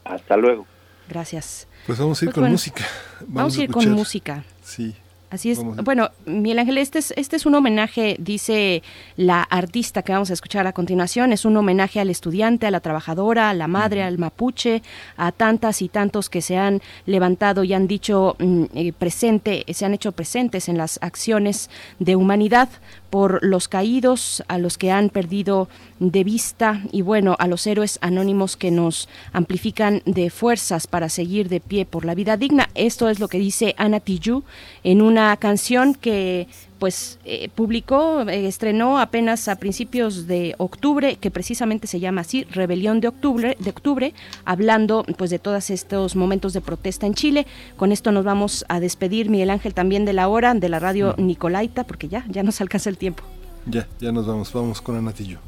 Hasta 0.03 0.37
luego. 0.37 0.67
Gracias. 1.09 1.69
Pues 1.87 1.97
vamos 1.97 2.21
a 2.21 2.25
ir 2.25 2.33
pues 2.33 2.43
con 2.43 2.51
música. 2.51 2.85
Vamos, 3.29 3.57
a 3.57 3.63
ir 3.63 3.71
con 3.71 3.91
música. 3.93 4.43
Sí. 4.61 4.97
Así 5.31 5.51
es. 5.51 5.63
Bueno, 5.63 6.11
Miguel 6.25 6.59
Ángel, 6.59 6.79
este 6.79 6.99
es, 6.99 7.13
este 7.17 7.37
es 7.37 7.45
un 7.45 7.55
homenaje, 7.55 8.17
dice 8.19 8.83
la 9.17 9.43
artista 9.43 10.03
que 10.03 10.13
vamos 10.13 10.31
a 10.31 10.33
escuchar 10.33 10.67
a 10.67 10.73
continuación, 10.73 11.35
es 11.35 11.45
un 11.45 11.55
homenaje 11.57 12.01
al 12.01 12.09
estudiante, 12.09 12.67
a 12.67 12.71
la 12.71 12.81
trabajadora, 12.81 13.51
a 13.51 13.55
la 13.55 13.69
madre, 13.69 14.03
al 14.03 14.17
mapuche, 14.17 14.83
a 15.19 15.31
tantas 15.33 15.83
y 15.83 15.91
tantos 15.91 16.31
que 16.31 16.41
se 16.41 16.57
han 16.57 16.81
levantado 17.05 17.63
y 17.63 17.75
han 17.75 17.87
dicho 17.87 18.37
mm, 18.39 18.65
eh, 18.75 18.93
presente, 18.95 19.67
se 19.69 19.85
han 19.85 19.93
hecho 19.93 20.13
presentes 20.13 20.69
en 20.71 20.79
las 20.79 20.99
acciones 21.03 21.69
de 21.99 22.17
humanidad 22.17 22.71
por 23.11 23.45
los 23.45 23.69
caídos, 23.69 24.43
a 24.49 24.59
los 24.59 24.79
que 24.79 24.91
han 24.91 25.09
perdido 25.09 25.69
de 25.99 26.25
vista 26.25 26.83
y 26.93 27.03
bueno, 27.03 27.37
a 27.39 27.47
los 27.47 27.67
héroes 27.67 27.99
anónimos 28.03 28.57
que 28.57 28.71
nos 28.71 29.09
amplifican 29.33 30.03
de 30.05 30.31
fuerzas 30.31 30.87
para 30.87 31.09
seguir 31.09 31.49
de 31.49 31.61
pie 31.61 31.87
por 31.87 32.05
la 32.05 32.15
vida 32.15 32.37
digna. 32.37 32.69
Esto 32.75 33.09
es 33.09 33.21
lo 33.21 33.29
que 33.29 33.39
dice 33.39 33.75
Ana 33.79 34.01
Tijoux 34.01 34.45
en 34.85 35.03
una 35.03 35.37
canción 35.37 35.95
que 35.95 36.49
pues 36.79 37.19
eh, 37.25 37.49
publicó, 37.55 38.23
eh, 38.23 38.47
estrenó 38.47 38.99
apenas 38.99 39.49
a 39.49 39.57
principios 39.57 40.27
de 40.27 40.55
octubre, 40.59 41.17
que 41.17 41.31
precisamente 41.31 41.87
se 41.87 42.01
llama 42.01 42.23
así, 42.23 42.45
Rebelión 42.45 43.01
de 43.01 43.09
Octubre, 43.09 43.57
de 43.59 43.71
octubre, 43.71 44.15
hablando 44.45 45.05
pues 45.17 45.31
de 45.31 45.39
todos 45.39 45.71
estos 45.71 46.17
momentos 46.17 46.53
de 46.53 46.61
protesta 46.61 47.07
en 47.07 47.15
Chile. 47.15 47.47
Con 47.77 47.93
esto 47.93 48.13
nos 48.13 48.25
vamos 48.25 48.65
a 48.69 48.81
despedir, 48.81 49.31
Miguel 49.31 49.51
Ángel, 49.51 49.75
también 49.75 50.05
de 50.05 50.13
la 50.13 50.29
hora, 50.29 50.55
de 50.55 50.69
la 50.69 50.79
radio 50.79 51.15
Nicolaita, 51.19 51.85
porque 51.85 52.09
ya, 52.09 52.25
ya 52.29 52.43
nos 52.43 52.61
alcanza 52.61 52.91
el 52.91 52.99
tiempo. 52.99 53.23
Ya, 53.67 53.87
ya 54.01 54.13
nos 54.13 54.27
vamos, 54.27 54.53
vamos 54.53 54.81
con 54.81 54.97
Anatillo 54.97 55.39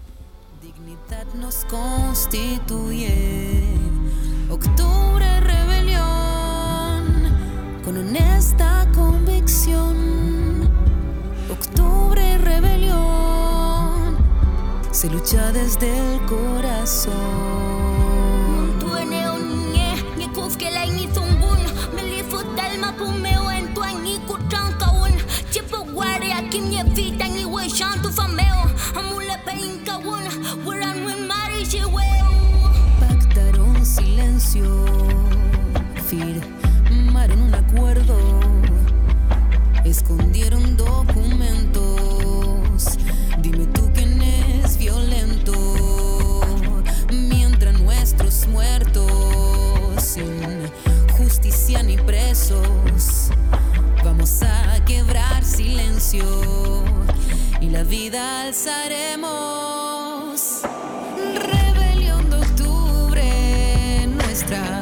nos 1.39 1.65
constituye. 1.66 3.12
Octubre 4.51 5.40
rebelión, 5.40 7.05
con 7.85 7.97
honesta 7.97 8.86
convicción. 8.94 10.39
Octubre 11.61 12.39
rebelión, 12.39 14.16
se 14.91 15.09
lucha 15.11 15.53
desde 15.53 16.15
el 16.15 16.20
corazón. 16.27 17.81
She 31.70 31.85
Pactaron 32.99 33.87
silencio 33.87 34.65
Firmaron 36.09 37.43
un 37.43 37.55
acuerdo 37.55 38.49
Escondieron 39.90 40.76
documentos 40.76 41.80
Dime 43.38 43.66
tú 43.66 43.90
quién 43.92 44.22
es 44.22 44.78
violento 44.78 45.52
Mientras 47.10 47.78
nuestros 47.80 48.46
muertos 48.46 50.02
Sin 50.02 50.70
justicia 51.16 51.82
ni 51.82 51.96
presos 51.96 53.30
Vamos 54.04 54.42
a 54.42 54.82
quebrar 54.84 55.44
silencio 55.44 56.24
y 57.60 57.68
la 57.68 57.84
vida 57.84 58.42
alzaremos. 58.42 59.20
Rebelión 61.34 62.30
de 62.30 62.36
octubre, 62.36 64.06
nuestra 64.06 64.80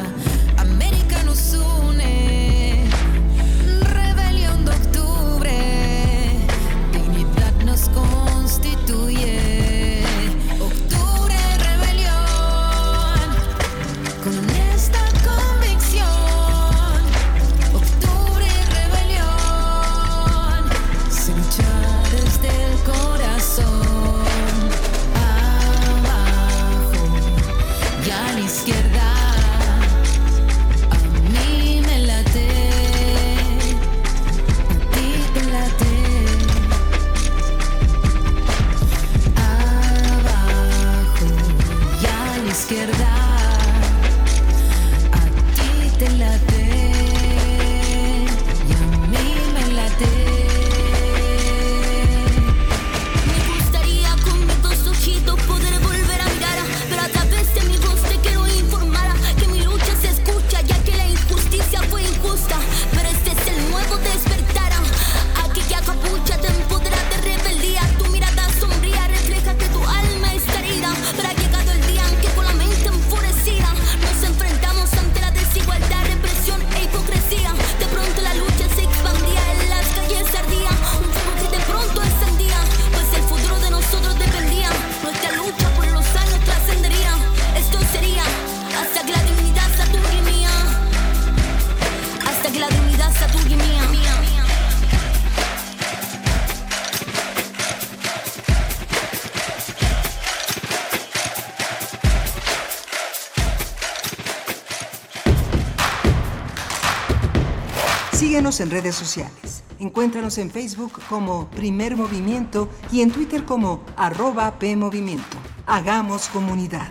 En 108.60 108.70
redes 108.70 108.96
sociales. 108.96 109.62
Encuéntranos 109.78 110.36
en 110.38 110.50
Facebook 110.50 111.00
como 111.08 111.48
Primer 111.50 111.96
Movimiento 111.96 112.68
y 112.90 113.02
en 113.02 113.12
Twitter 113.12 113.44
como 113.44 113.84
arroba 113.96 114.58
PMovimiento. 114.58 115.36
Hagamos 115.66 116.28
comunidad. 116.28 116.88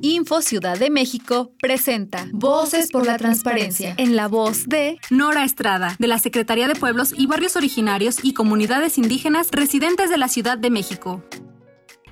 Info 0.00 0.40
Ciudad 0.40 0.78
de 0.78 0.88
México 0.88 1.52
presenta 1.60 2.26
Voces 2.32 2.90
por 2.90 3.04
la 3.04 3.18
Transparencia 3.18 3.94
en 3.98 4.16
la 4.16 4.28
voz 4.28 4.66
de 4.68 4.98
Nora 5.10 5.44
Estrada, 5.44 5.96
de 5.98 6.08
la 6.08 6.18
Secretaría 6.18 6.66
de 6.66 6.76
Pueblos 6.76 7.12
y 7.14 7.26
Barrios 7.26 7.56
Originarios 7.56 8.24
y 8.24 8.32
Comunidades 8.32 8.96
Indígenas 8.96 9.48
residentes 9.50 10.08
de 10.08 10.16
la 10.16 10.28
Ciudad 10.28 10.56
de 10.56 10.70
México. 10.70 11.22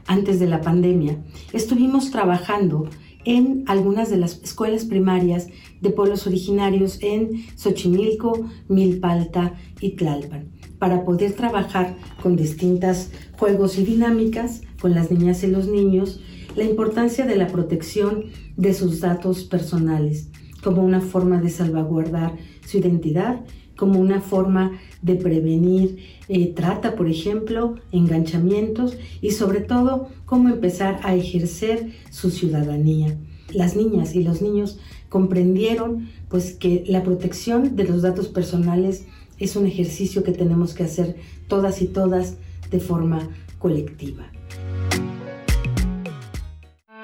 Antes 0.09 0.41
de 0.41 0.47
la 0.47 0.61
pandemia, 0.61 1.23
estuvimos 1.53 2.11
trabajando 2.11 2.89
en 3.25 3.63
algunas 3.67 4.11
de 4.11 4.17
las 4.17 4.43
escuelas 4.43 4.87
primarias 4.87 5.49
de 5.81 5.91
pueblos 5.91 6.27
originarios 6.27 6.99
en 7.03 7.45
Xochimilco, 7.57 8.49
Milpalta 8.69 9.55
y 9.81 9.97
Tlalpan, 9.97 10.49
para 10.79 11.05
poder 11.05 11.35
trabajar 11.35 11.97
con 12.23 12.37
distintos 12.37 13.11
juegos 13.39 13.79
y 13.79 13.85
dinámicas 13.85 14.63
con 14.81 14.95
las 14.95 15.11
niñas 15.11 15.45
y 15.45 15.49
los 15.49 15.69
niños 15.69 16.21
la 16.57 16.65
importancia 16.65 17.27
de 17.27 17.37
la 17.37 17.47
protección 17.47 18.25
de 18.57 18.75
sus 18.75 19.01
datos 19.01 19.45
personales 19.45 20.31
como 20.63 20.83
una 20.83 21.01
forma 21.01 21.41
de 21.41 21.51
salvaguardar 21.51 22.37
su 22.67 22.79
identidad, 22.79 23.45
como 23.79 24.01
una 24.01 24.21
forma 24.21 24.73
de 25.03 25.15
prevenir 25.15 25.99
eh, 26.29 26.53
trata, 26.55 26.97
por 26.97 27.09
ejemplo, 27.09 27.77
enganchamientos 27.93 28.99
y 29.23 29.31
sobre 29.31 29.61
todo 29.61 30.09
cómo 30.27 30.49
empezar 30.49 31.01
a 31.05 31.15
ejercer 31.15 31.93
su 32.11 32.31
ciudadanía. 32.31 33.17
Las 33.55 33.77
niñas 33.77 34.15
y 34.15 34.23
los 34.25 34.43
niños 34.43 34.79
comprendieron 35.09 36.09
pues 36.29 36.53
que 36.53 36.85
la 36.87 37.03
protección 37.03 37.77
de 37.77 37.85
los 37.85 38.03
datos 38.03 38.29
personales 38.29 39.07
es 39.39 39.55
un 39.57 39.67
ejercicio 39.67 40.25
que 40.25 40.33
tenemos 40.33 40.75
que 40.75 40.83
hacer 40.83 41.17
todas 41.47 41.81
y 41.81 41.87
todas 41.87 42.37
de 42.71 42.81
forma 42.81 43.31
colectiva. 43.59 44.31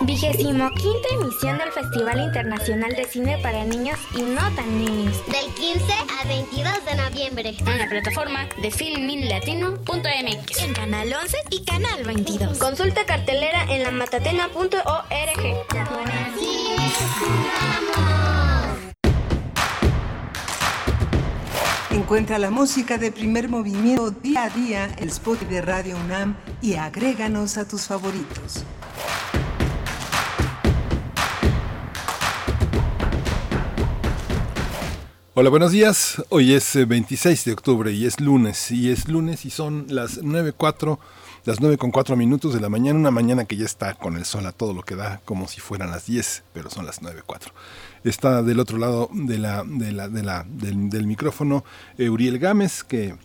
Vigésimo 0.00 0.70
quinta 0.70 1.08
emisión 1.12 1.58
del 1.58 1.70
Festival 1.72 2.20
Internacional 2.20 2.94
de 2.94 3.04
Cine 3.04 3.38
para 3.38 3.64
Niños 3.64 3.98
y 4.14 4.22
No 4.22 4.42
Tan 4.54 4.78
Niños. 4.78 5.16
Del 5.26 5.46
15 5.54 5.92
al 6.20 6.28
22 6.28 6.84
de 6.84 6.94
noviembre. 6.96 7.56
En 7.58 7.78
la 7.78 7.88
plataforma 7.88 8.48
de 8.60 8.70
filminlatino.mx. 8.70 10.62
En 10.62 10.74
Canal 10.74 11.12
11 11.12 11.36
y 11.50 11.64
Canal 11.64 12.04
22. 12.04 12.58
Consulta 12.58 13.06
cartelera 13.06 13.64
en 13.70 13.82
la 13.82 13.90
matatena.org. 13.92 14.84
Encuentra 21.90 22.38
la 22.38 22.50
música 22.50 22.98
de 22.98 23.12
primer 23.12 23.48
movimiento 23.48 24.10
día 24.10 24.44
a 24.44 24.50
día, 24.50 24.94
el 24.98 25.08
spot 25.08 25.40
de 25.48 25.62
Radio 25.62 25.96
UNAM 25.96 26.36
y 26.60 26.74
agréganos 26.74 27.56
a 27.56 27.66
tus 27.68 27.86
favoritos. 27.86 28.64
Hola, 35.36 35.50
buenos 35.50 35.72
días. 35.72 36.22
Hoy 36.28 36.52
es 36.52 36.76
eh, 36.76 36.84
26 36.84 37.46
de 37.46 37.52
octubre 37.54 37.90
y 37.90 38.06
es 38.06 38.20
lunes. 38.20 38.70
Y 38.70 38.92
es 38.92 39.08
lunes 39.08 39.44
y 39.44 39.50
son 39.50 39.84
las 39.88 40.22
9.04, 40.22 40.96
las 41.44 41.60
9 41.60 41.76
con 41.76 41.90
4 41.90 42.14
minutos 42.14 42.54
de 42.54 42.60
la 42.60 42.68
mañana. 42.68 43.00
Una 43.00 43.10
mañana 43.10 43.44
que 43.44 43.56
ya 43.56 43.64
está 43.64 43.94
con 43.94 44.16
el 44.16 44.26
sol 44.26 44.46
a 44.46 44.52
todo 44.52 44.72
lo 44.72 44.84
que 44.84 44.94
da, 44.94 45.20
como 45.24 45.48
si 45.48 45.60
fueran 45.60 45.90
las 45.90 46.06
10, 46.06 46.44
pero 46.52 46.70
son 46.70 46.86
las 46.86 47.02
9.04. 47.02 47.50
Está 48.04 48.44
del 48.44 48.60
otro 48.60 48.78
lado 48.78 49.10
de 49.12 49.38
la, 49.38 49.64
de 49.66 49.90
la, 49.90 50.08
de 50.08 50.22
la, 50.22 50.46
del, 50.48 50.88
del 50.88 51.04
micrófono 51.08 51.64
eh, 51.98 52.10
Uriel 52.10 52.38
Gámez, 52.38 52.84
que 52.84 53.16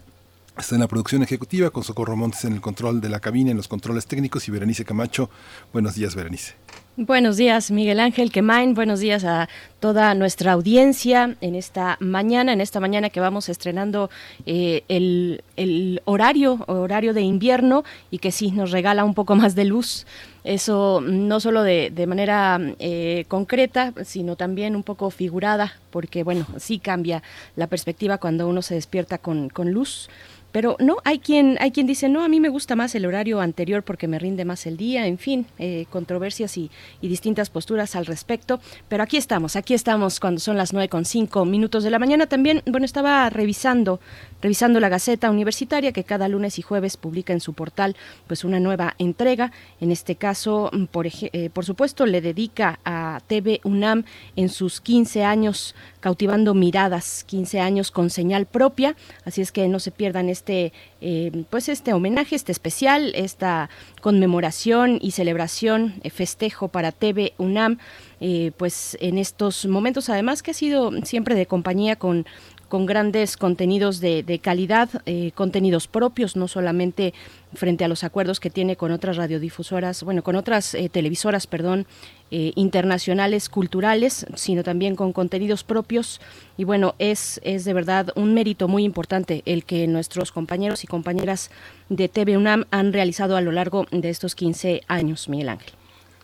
está 0.58 0.74
en 0.74 0.82
la 0.82 0.88
producción 0.88 1.22
ejecutiva, 1.22 1.70
con 1.70 1.84
Socorro 1.84 2.16
Montes 2.16 2.44
en 2.44 2.54
el 2.54 2.62
control 2.62 3.02
de 3.02 3.10
la 3.10 3.20
cabina, 3.20 3.52
en 3.52 3.58
los 3.58 3.68
controles 3.68 4.08
técnicos 4.08 4.48
y 4.48 4.52
Berenice 4.52 4.84
Camacho. 4.84 5.30
Buenos 5.72 5.94
días, 5.94 6.16
Berenice. 6.16 6.56
Buenos 7.02 7.38
días, 7.38 7.72
Miguel 7.72 8.02
Ángel 8.02 8.30
Quemain. 8.30 8.74
Buenos 8.74 9.00
días 9.00 9.24
a 9.24 9.48
toda 9.80 10.14
nuestra 10.16 10.52
audiencia 10.52 11.38
en 11.40 11.56
esta 11.56 11.96
mañana, 12.02 12.52
en 12.52 12.60
esta 12.60 12.82
mañana 12.82 13.10
que 13.10 13.22
vamos 13.22 13.48
estrenando 13.48 14.10
eh, 14.46 14.84
el, 14.90 16.02
horario, 16.04 16.60
horario 16.68 17.14
de 17.14 17.22
invierno 17.22 17.86
y 18.12 18.18
que 18.18 18.34
sí 18.34 18.52
nos 18.52 18.72
regala 18.72 19.06
un 19.06 19.14
poco 19.14 19.38
más 19.38 19.56
de 19.56 19.64
luz. 19.64 20.06
Eso 20.44 21.00
no 21.02 21.40
solo 21.40 21.64
de, 21.64 22.06
manera 22.06 22.60
eh, 22.80 23.24
concreta, 23.30 23.94
sino 24.04 24.36
también 24.36 24.76
un 24.76 24.84
poco 24.84 25.10
figurada, 25.10 25.76
porque 25.92 26.24
bueno, 26.24 26.46
sí 26.58 26.80
cambia 26.80 27.24
la 27.56 27.68
perspectiva 27.68 28.18
cuando 28.18 28.46
uno 28.46 28.62
se 28.62 28.76
despierta 28.76 29.20
con, 29.20 29.48
con 29.48 29.72
luz. 29.72 30.10
Pero 30.52 30.76
no, 30.80 30.98
hay 31.04 31.20
quien, 31.20 31.58
hay 31.60 31.72
quien 31.72 31.86
dice, 31.86 32.10
no, 32.10 32.24
a 32.24 32.28
mí 32.28 32.40
me 32.40 32.50
gusta 32.50 32.76
más 32.76 32.96
el 32.96 33.06
horario 33.06 33.40
anterior 33.40 33.84
porque 33.84 34.08
me 34.08 34.18
rinde 34.18 34.46
más 34.46 34.66
el 34.66 34.78
día, 34.78 35.06
en 35.06 35.18
fin, 35.18 35.46
eh, 35.60 35.86
controversias 35.90 36.58
y, 36.58 36.72
distintas 37.02 37.50
posturas 37.50 37.96
al 37.96 38.06
respecto. 38.06 38.60
Pero 38.88 39.02
aquí 39.02 39.18
estamos, 39.18 39.56
aquí 39.56 39.74
estamos 39.74 40.20
cuando 40.20 40.40
son 40.40 40.58
las 40.58 40.74
nueve 40.74 40.90
con 40.90 41.06
cinco 41.06 41.44
minutos 41.44 41.84
de 41.84 41.90
la 41.90 41.98
mañana. 41.98 42.28
También, 42.28 42.62
bueno, 42.68 42.86
estaba 42.86 43.30
revisando, 43.30 44.00
revisando 44.42 44.80
la 44.80 44.90
Gaceta 44.90 45.32
Universitaria 45.32 45.92
que 45.92 46.04
cada 46.04 46.28
lunes 46.28 46.60
y 46.60 46.62
jueves 46.62 46.98
publica 46.98 47.34
en 47.34 47.40
su 47.40 47.54
portal 47.54 47.96
pues 48.28 48.44
una 48.44 48.60
nueva 48.60 48.96
entrega. 49.00 49.52
En 49.82 49.92
este 49.92 50.16
caso, 50.16 50.70
mm, 50.72 50.86
por, 50.86 51.08
eh, 51.08 51.50
por 51.52 51.66
supuesto, 51.66 52.06
le 52.06 52.22
dedica 52.22 52.80
a 52.86 53.22
TV 53.26 53.60
UNAM 53.64 54.06
en 54.36 54.50
sus 54.50 54.82
15 54.82 55.24
años 55.24 55.76
cautivando 56.00 56.54
miradas, 56.54 57.24
15 57.26 57.60
años 57.60 57.92
con 57.92 58.10
señal 58.10 58.46
propia, 58.46 58.96
así 59.26 59.42
es 59.42 59.52
que 59.52 59.68
no 59.68 59.80
se 59.80 59.92
pierdan 59.92 60.30
eh, 60.48 61.44
pues 61.50 61.70
este 61.70 61.94
homenaje, 61.94 62.36
este 62.36 62.52
especial, 62.52 63.12
esta 63.16 63.70
conmemoración 64.02 65.00
y 65.02 65.12
celebración, 65.12 65.96
eh, 66.04 66.10
festejo 66.10 66.68
para 66.68 66.92
TV 66.92 67.34
UNAM, 67.38 67.78
eh, 68.22 68.52
pues 68.58 68.98
en 69.02 69.18
estos 69.18 69.66
momentos 69.66 70.10
además 70.10 70.44
que 70.44 70.52
ha 70.52 70.54
sido 70.54 70.92
siempre 71.04 71.36
de 71.36 71.46
compañía 71.46 71.96
con 71.96 72.26
con 72.70 72.86
grandes 72.86 73.36
contenidos 73.36 74.00
de, 74.00 74.40
calidad, 74.42 74.90
eh, 75.06 75.32
contenidos 75.36 75.88
propios, 75.88 76.36
no 76.36 76.48
solamente 76.48 77.14
frente 77.54 77.84
a 77.84 77.88
los 77.88 78.04
acuerdos 78.04 78.40
que 78.40 78.52
tiene 78.52 78.76
con 78.76 78.92
otras 78.92 79.18
radiodifusoras, 79.18 80.04
bueno, 80.04 80.24
con 80.24 80.36
otras 80.36 80.76
eh, 80.76 80.88
televisoras, 80.88 81.48
perdón, 81.48 81.88
eh, 82.30 82.54
internacionales, 82.56 83.50
culturales, 83.50 84.28
sino 84.36 84.64
también 84.64 84.96
con 84.96 85.14
contenidos 85.14 85.64
propios. 85.64 86.22
Y 86.58 86.64
bueno, 86.64 86.94
es, 87.00 87.42
es 87.44 87.66
de 87.66 87.74
verdad 87.74 88.12
un 88.16 88.36
mérito 88.36 88.68
muy 88.68 88.84
importante 88.84 89.42
el 89.46 89.66
que 89.66 89.88
nuestros 89.88 90.32
compañeros 90.32 90.84
y 90.84 90.88
compañeras 90.88 91.50
de 91.90 92.08
TV 92.08 92.38
UNAM 92.38 92.66
han 92.70 92.94
realizado 92.94 93.36
a 93.36 93.42
lo 93.42 93.52
largo 93.52 93.88
de 93.92 94.10
estos 94.10 94.36
15 94.36 94.84
años, 94.88 95.28
Miguel 95.28 95.50
Ángel. 95.50 95.74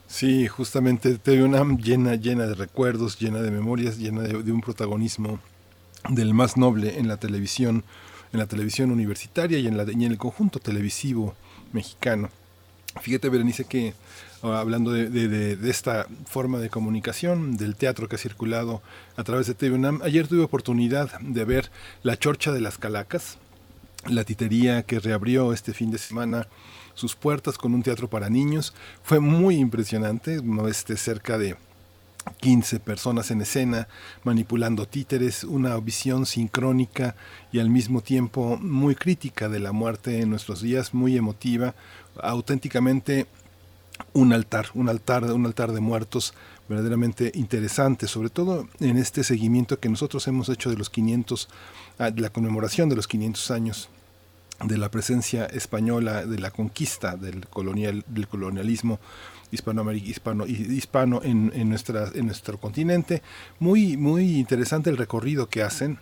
Sí, 0.07 0.47
justamente 0.47 1.17
TV 1.17 1.43
UNAM 1.43 1.79
llena, 1.79 2.13
llena 2.13 2.45
de 2.45 2.53
recuerdos, 2.53 3.17
llena 3.17 3.41
de 3.41 3.49
memorias, 3.49 3.97
llena 3.97 4.21
de 4.21 4.51
un 4.51 4.61
protagonismo 4.61 5.39
del 6.09 6.33
más 6.33 6.57
noble 6.57 6.99
en 6.99 7.07
la 7.07 7.17
televisión, 7.17 7.83
en 8.33 8.39
la 8.39 8.47
televisión 8.47 8.91
universitaria 8.91 9.59
y 9.59 9.67
en, 9.67 10.01
el 10.01 10.17
conjunto 10.17 10.59
televisivo 10.59 11.35
mexicano. 11.73 12.29
Fíjate, 13.01 13.29
Berenice, 13.29 13.65
que 13.65 13.93
ah, 14.43 14.59
hablando 14.59 14.91
de, 14.91 15.57
esta 15.69 16.07
forma 16.25 16.59
de 16.59 16.69
comunicación, 16.69 17.57
del 17.57 17.75
teatro 17.75 18.07
que 18.07 18.15
ha 18.15 18.19
circulado 18.19 18.81
a 19.17 19.23
través 19.23 19.47
de 19.47 19.53
TV 19.53 19.75
UNAM, 19.75 20.01
ayer 20.03 20.27
tuve 20.27 20.43
oportunidad 20.43 21.19
de 21.19 21.45
ver 21.45 21.71
La 22.03 22.17
Chorcha 22.17 22.51
de 22.51 22.61
las 22.61 22.77
Calacas, 22.77 23.37
la 24.07 24.23
titería 24.23 24.83
que 24.83 24.99
reabrió 24.99 25.51
este 25.51 25.73
fin 25.73 25.91
de 25.91 25.97
semana 25.97 26.47
sus 26.93 27.15
puertas 27.15 27.57
con 27.57 27.73
un 27.73 27.83
teatro 27.83 28.09
para 28.09 28.29
niños. 28.29 28.73
Fue 29.03 29.19
muy 29.19 29.55
impresionante, 29.55 30.41
este, 30.69 30.95
cerca 30.95 31.37
de 31.37 31.57
15 32.39 32.79
personas 32.79 33.31
en 33.31 33.41
escena 33.41 33.87
manipulando 34.23 34.87
títeres, 34.87 35.43
una 35.43 35.77
visión 35.77 36.25
sincrónica 36.25 37.15
y 37.51 37.59
al 37.59 37.69
mismo 37.69 38.01
tiempo 38.01 38.57
muy 38.57 38.95
crítica 38.95 39.49
de 39.49 39.59
la 39.59 39.71
muerte 39.71 40.21
en 40.21 40.29
nuestros 40.29 40.61
días, 40.61 40.93
muy 40.93 41.17
emotiva, 41.17 41.75
auténticamente 42.21 43.27
un 44.13 44.33
altar, 44.33 44.67
un 44.73 44.89
altar, 44.89 45.23
un 45.31 45.45
altar 45.45 45.71
de 45.71 45.79
muertos 45.79 46.33
verdaderamente 46.67 47.31
interesante, 47.35 48.07
sobre 48.07 48.29
todo 48.29 48.67
en 48.79 48.97
este 48.97 49.23
seguimiento 49.23 49.79
que 49.79 49.89
nosotros 49.89 50.27
hemos 50.27 50.49
hecho 50.49 50.69
de 50.69 50.77
los 50.77 50.89
500, 50.89 51.47
ah, 51.99 52.11
de 52.11 52.21
la 52.21 52.29
conmemoración 52.29 52.89
de 52.89 52.95
los 52.95 53.07
500 53.07 53.51
años 53.51 53.89
de 54.63 54.77
la 54.77 54.89
presencia 54.89 55.45
española, 55.45 56.25
de 56.25 56.39
la 56.39 56.49
conquista 56.49 57.17
del, 57.17 57.47
colonial, 57.47 58.03
del 58.07 58.27
colonialismo 58.27 58.99
hispano, 59.51 59.91
hispano 60.45 61.21
en, 61.23 61.51
en, 61.55 61.69
nuestra, 61.69 62.09
en 62.13 62.25
nuestro 62.25 62.57
continente. 62.59 63.21
Muy, 63.59 63.97
muy 63.97 64.39
interesante 64.39 64.89
el 64.89 64.97
recorrido 64.97 65.47
que 65.47 65.63
hacen 65.63 65.99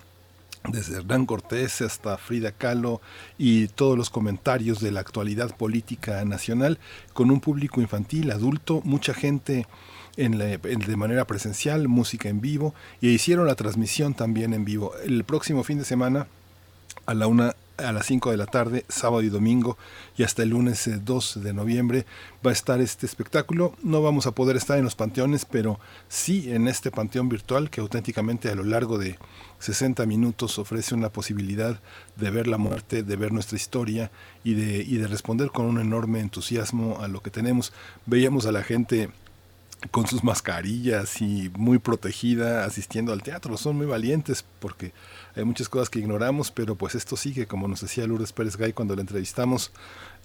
desde 0.69 0.97
Hernán 0.97 1.25
Cortés 1.25 1.81
hasta 1.81 2.17
Frida 2.17 2.51
Kahlo 2.51 3.01
y 3.37 3.67
todos 3.67 3.97
los 3.97 4.09
comentarios 4.09 4.79
de 4.79 4.91
la 4.91 5.01
actualidad 5.01 5.55
política 5.55 6.23
nacional 6.25 6.79
con 7.13 7.31
un 7.31 7.41
público 7.41 7.81
infantil, 7.81 8.31
adulto, 8.31 8.81
mucha 8.85 9.13
gente 9.13 9.67
en 10.15 10.37
de 10.37 10.95
manera 10.95 11.25
presencial, 11.25 11.87
música 11.87 12.29
en 12.29 12.39
vivo 12.39 12.73
y 13.01 13.09
hicieron 13.09 13.47
la 13.47 13.55
transmisión 13.55 14.13
también 14.13 14.53
en 14.53 14.63
vivo. 14.63 14.93
El 15.03 15.23
próximo 15.23 15.63
fin 15.63 15.79
de 15.79 15.85
semana 15.85 16.27
a 17.05 17.13
la 17.13 17.27
una 17.27 17.55
a 17.77 17.91
las 17.91 18.05
5 18.05 18.31
de 18.31 18.37
la 18.37 18.45
tarde, 18.45 18.85
sábado 18.87 19.21
y 19.21 19.29
domingo, 19.29 19.77
y 20.17 20.23
hasta 20.23 20.43
el 20.43 20.49
lunes 20.49 20.89
2 21.03 21.37
eh, 21.37 21.39
de 21.39 21.53
noviembre 21.53 22.05
va 22.45 22.51
a 22.51 22.53
estar 22.53 22.81
este 22.81 23.05
espectáculo. 23.05 23.75
No 23.81 24.01
vamos 24.01 24.27
a 24.27 24.31
poder 24.31 24.55
estar 24.55 24.77
en 24.77 24.83
los 24.83 24.95
panteones, 24.95 25.45
pero 25.45 25.79
sí 26.07 26.51
en 26.51 26.67
este 26.67 26.91
panteón 26.91 27.29
virtual 27.29 27.69
que 27.69 27.81
auténticamente 27.81 28.49
a 28.49 28.55
lo 28.55 28.63
largo 28.63 28.97
de 28.97 29.17
60 29.59 30.05
minutos 30.05 30.59
ofrece 30.59 30.93
una 30.93 31.09
posibilidad 31.09 31.79
de 32.15 32.29
ver 32.29 32.47
la 32.47 32.57
muerte, 32.57 33.03
de 33.03 33.15
ver 33.15 33.31
nuestra 33.31 33.55
historia 33.55 34.11
y 34.43 34.53
de, 34.53 34.83
y 34.83 34.97
de 34.97 35.07
responder 35.07 35.49
con 35.49 35.65
un 35.65 35.79
enorme 35.79 36.19
entusiasmo 36.19 36.99
a 37.01 37.07
lo 37.07 37.21
que 37.21 37.31
tenemos. 37.31 37.73
Veíamos 38.05 38.45
a 38.45 38.51
la 38.51 38.63
gente 38.63 39.09
con 39.91 40.07
sus 40.07 40.23
mascarillas 40.23 41.21
y 41.21 41.51
muy 41.57 41.79
protegida 41.79 42.65
asistiendo 42.65 43.13
al 43.13 43.23
teatro. 43.23 43.57
Son 43.57 43.75
muy 43.75 43.85
valientes 43.85 44.45
porque 44.59 44.93
hay 45.35 45.43
muchas 45.43 45.69
cosas 45.69 45.89
que 45.89 45.99
ignoramos, 45.99 46.51
pero 46.51 46.75
pues 46.75 46.95
esto 46.95 47.17
sigue, 47.17 47.47
como 47.47 47.67
nos 47.67 47.81
decía 47.81 48.05
Lourdes 48.05 48.33
Pérez 48.33 48.57
Gay 48.57 48.73
cuando 48.73 48.95
la 48.95 49.01
entrevistamos, 49.01 49.71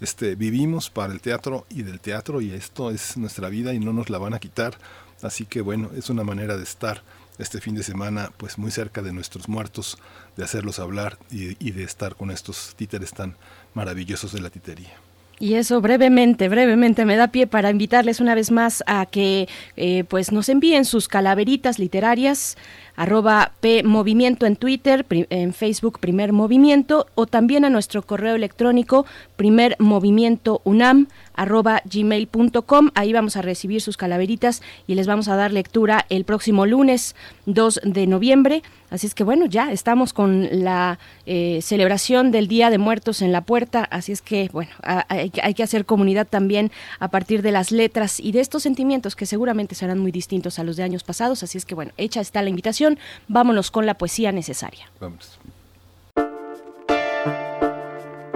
este, 0.00 0.34
vivimos 0.34 0.90
para 0.90 1.12
el 1.12 1.20
teatro 1.20 1.66
y 1.70 1.82
del 1.82 2.00
teatro 2.00 2.40
y 2.40 2.52
esto 2.52 2.90
es 2.90 3.16
nuestra 3.16 3.48
vida 3.48 3.72
y 3.72 3.78
no 3.78 3.92
nos 3.92 4.10
la 4.10 4.18
van 4.18 4.34
a 4.34 4.38
quitar. 4.38 4.78
Así 5.22 5.46
que 5.46 5.60
bueno, 5.60 5.90
es 5.96 6.10
una 6.10 6.24
manera 6.24 6.56
de 6.56 6.62
estar 6.62 7.02
este 7.38 7.60
fin 7.60 7.74
de 7.74 7.82
semana 7.82 8.32
pues 8.36 8.58
muy 8.58 8.70
cerca 8.70 9.02
de 9.02 9.12
nuestros 9.12 9.48
muertos, 9.48 9.98
de 10.36 10.44
hacerlos 10.44 10.78
hablar 10.78 11.18
y, 11.30 11.70
de 11.70 11.84
estar 11.84 12.14
con 12.14 12.30
estos 12.30 12.74
títeres 12.76 13.12
tan 13.12 13.36
maravillosos 13.74 14.32
de 14.32 14.40
la 14.40 14.50
titería. 14.50 14.92
Y 15.40 15.54
eso 15.54 15.80
brevemente, 15.80 16.48
brevemente 16.48 17.04
me 17.04 17.14
da 17.14 17.28
pie 17.28 17.46
para 17.46 17.70
invitarles 17.70 18.18
una 18.18 18.34
vez 18.34 18.50
más 18.50 18.82
a 18.88 19.06
que 19.06 19.48
eh, 19.76 20.02
pues 20.02 20.32
nos 20.32 20.48
envíen 20.48 20.84
sus 20.84 21.06
calaveritas 21.06 21.78
literarias 21.78 22.56
arroba 22.98 23.52
P 23.60 23.84
Movimiento 23.84 24.44
en 24.44 24.56
Twitter, 24.56 25.06
en 25.08 25.54
Facebook 25.54 26.00
Primer 26.00 26.32
Movimiento 26.32 27.06
o 27.14 27.26
también 27.26 27.64
a 27.64 27.70
nuestro 27.70 28.02
correo 28.02 28.34
electrónico 28.34 29.06
primer 29.36 29.76
movimiento 29.78 30.60
unam 30.64 31.06
arroba 31.34 31.80
gmail.com. 31.84 32.90
Ahí 32.96 33.12
vamos 33.12 33.36
a 33.36 33.42
recibir 33.42 33.80
sus 33.80 33.96
calaveritas 33.96 34.60
y 34.88 34.96
les 34.96 35.06
vamos 35.06 35.28
a 35.28 35.36
dar 35.36 35.52
lectura 35.52 36.04
el 36.08 36.24
próximo 36.24 36.66
lunes 36.66 37.14
2 37.46 37.82
de 37.84 38.08
noviembre. 38.08 38.62
Así 38.90 39.06
es 39.06 39.14
que 39.14 39.22
bueno, 39.22 39.46
ya 39.46 39.70
estamos 39.70 40.12
con 40.12 40.48
la 40.50 40.98
eh, 41.26 41.60
celebración 41.62 42.32
del 42.32 42.48
Día 42.48 42.70
de 42.70 42.78
Muertos 42.78 43.22
en 43.22 43.32
la 43.32 43.42
puerta. 43.42 43.84
Así 43.84 44.12
es 44.12 44.22
que 44.22 44.48
bueno, 44.52 44.70
hay, 44.82 45.30
hay, 45.42 45.54
que 45.54 45.62
hacer 45.62 45.84
comunidad 45.84 46.26
también 46.26 46.72
a 46.98 47.08
partir 47.08 47.42
de 47.42 47.52
las 47.52 47.70
letras 47.70 48.18
y 48.18 48.32
de 48.32 48.40
estos 48.40 48.62
sentimientos 48.62 49.14
que 49.14 49.26
seguramente 49.26 49.74
serán 49.74 49.98
muy 49.98 50.10
distintos 50.10 50.58
a 50.58 50.64
los 50.64 50.76
de 50.76 50.82
años 50.82 51.04
pasados. 51.04 51.42
Así 51.42 51.58
es 51.58 51.66
que 51.66 51.74
bueno, 51.74 51.92
hecha 51.98 52.20
está 52.20 52.42
la 52.42 52.48
invitación. 52.48 52.87
Vámonos 53.26 53.70
con 53.70 53.84
la 53.84 53.94
poesía 53.94 54.32
necesaria. 54.32 54.90
Vamos. 55.00 55.38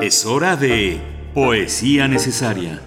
Es 0.03 0.27
hora 0.27 0.57
de 0.57 1.01
Poesía 1.33 2.09
Necesaria. 2.09 2.83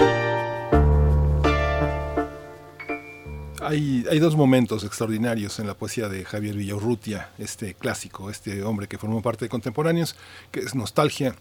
Hay, 3.62 4.20
dos 4.20 4.36
momentos 4.36 4.84
extraordinarios 4.84 5.58
en 5.60 5.68
la 5.68 5.74
poesía 5.74 6.10
de 6.10 6.26
Javier 6.26 6.56
Villaurrutia, 6.56 7.30
este 7.40 7.74
clásico, 7.74 8.30
este 8.30 8.64
hombre 8.64 8.88
que 8.88 8.98
formó 8.98 9.22
parte 9.22 9.46
de 9.46 9.50
Contemporáneos, 9.50 10.16
que 10.52 10.60
es 10.60 10.76
Nostalgia 10.76 11.36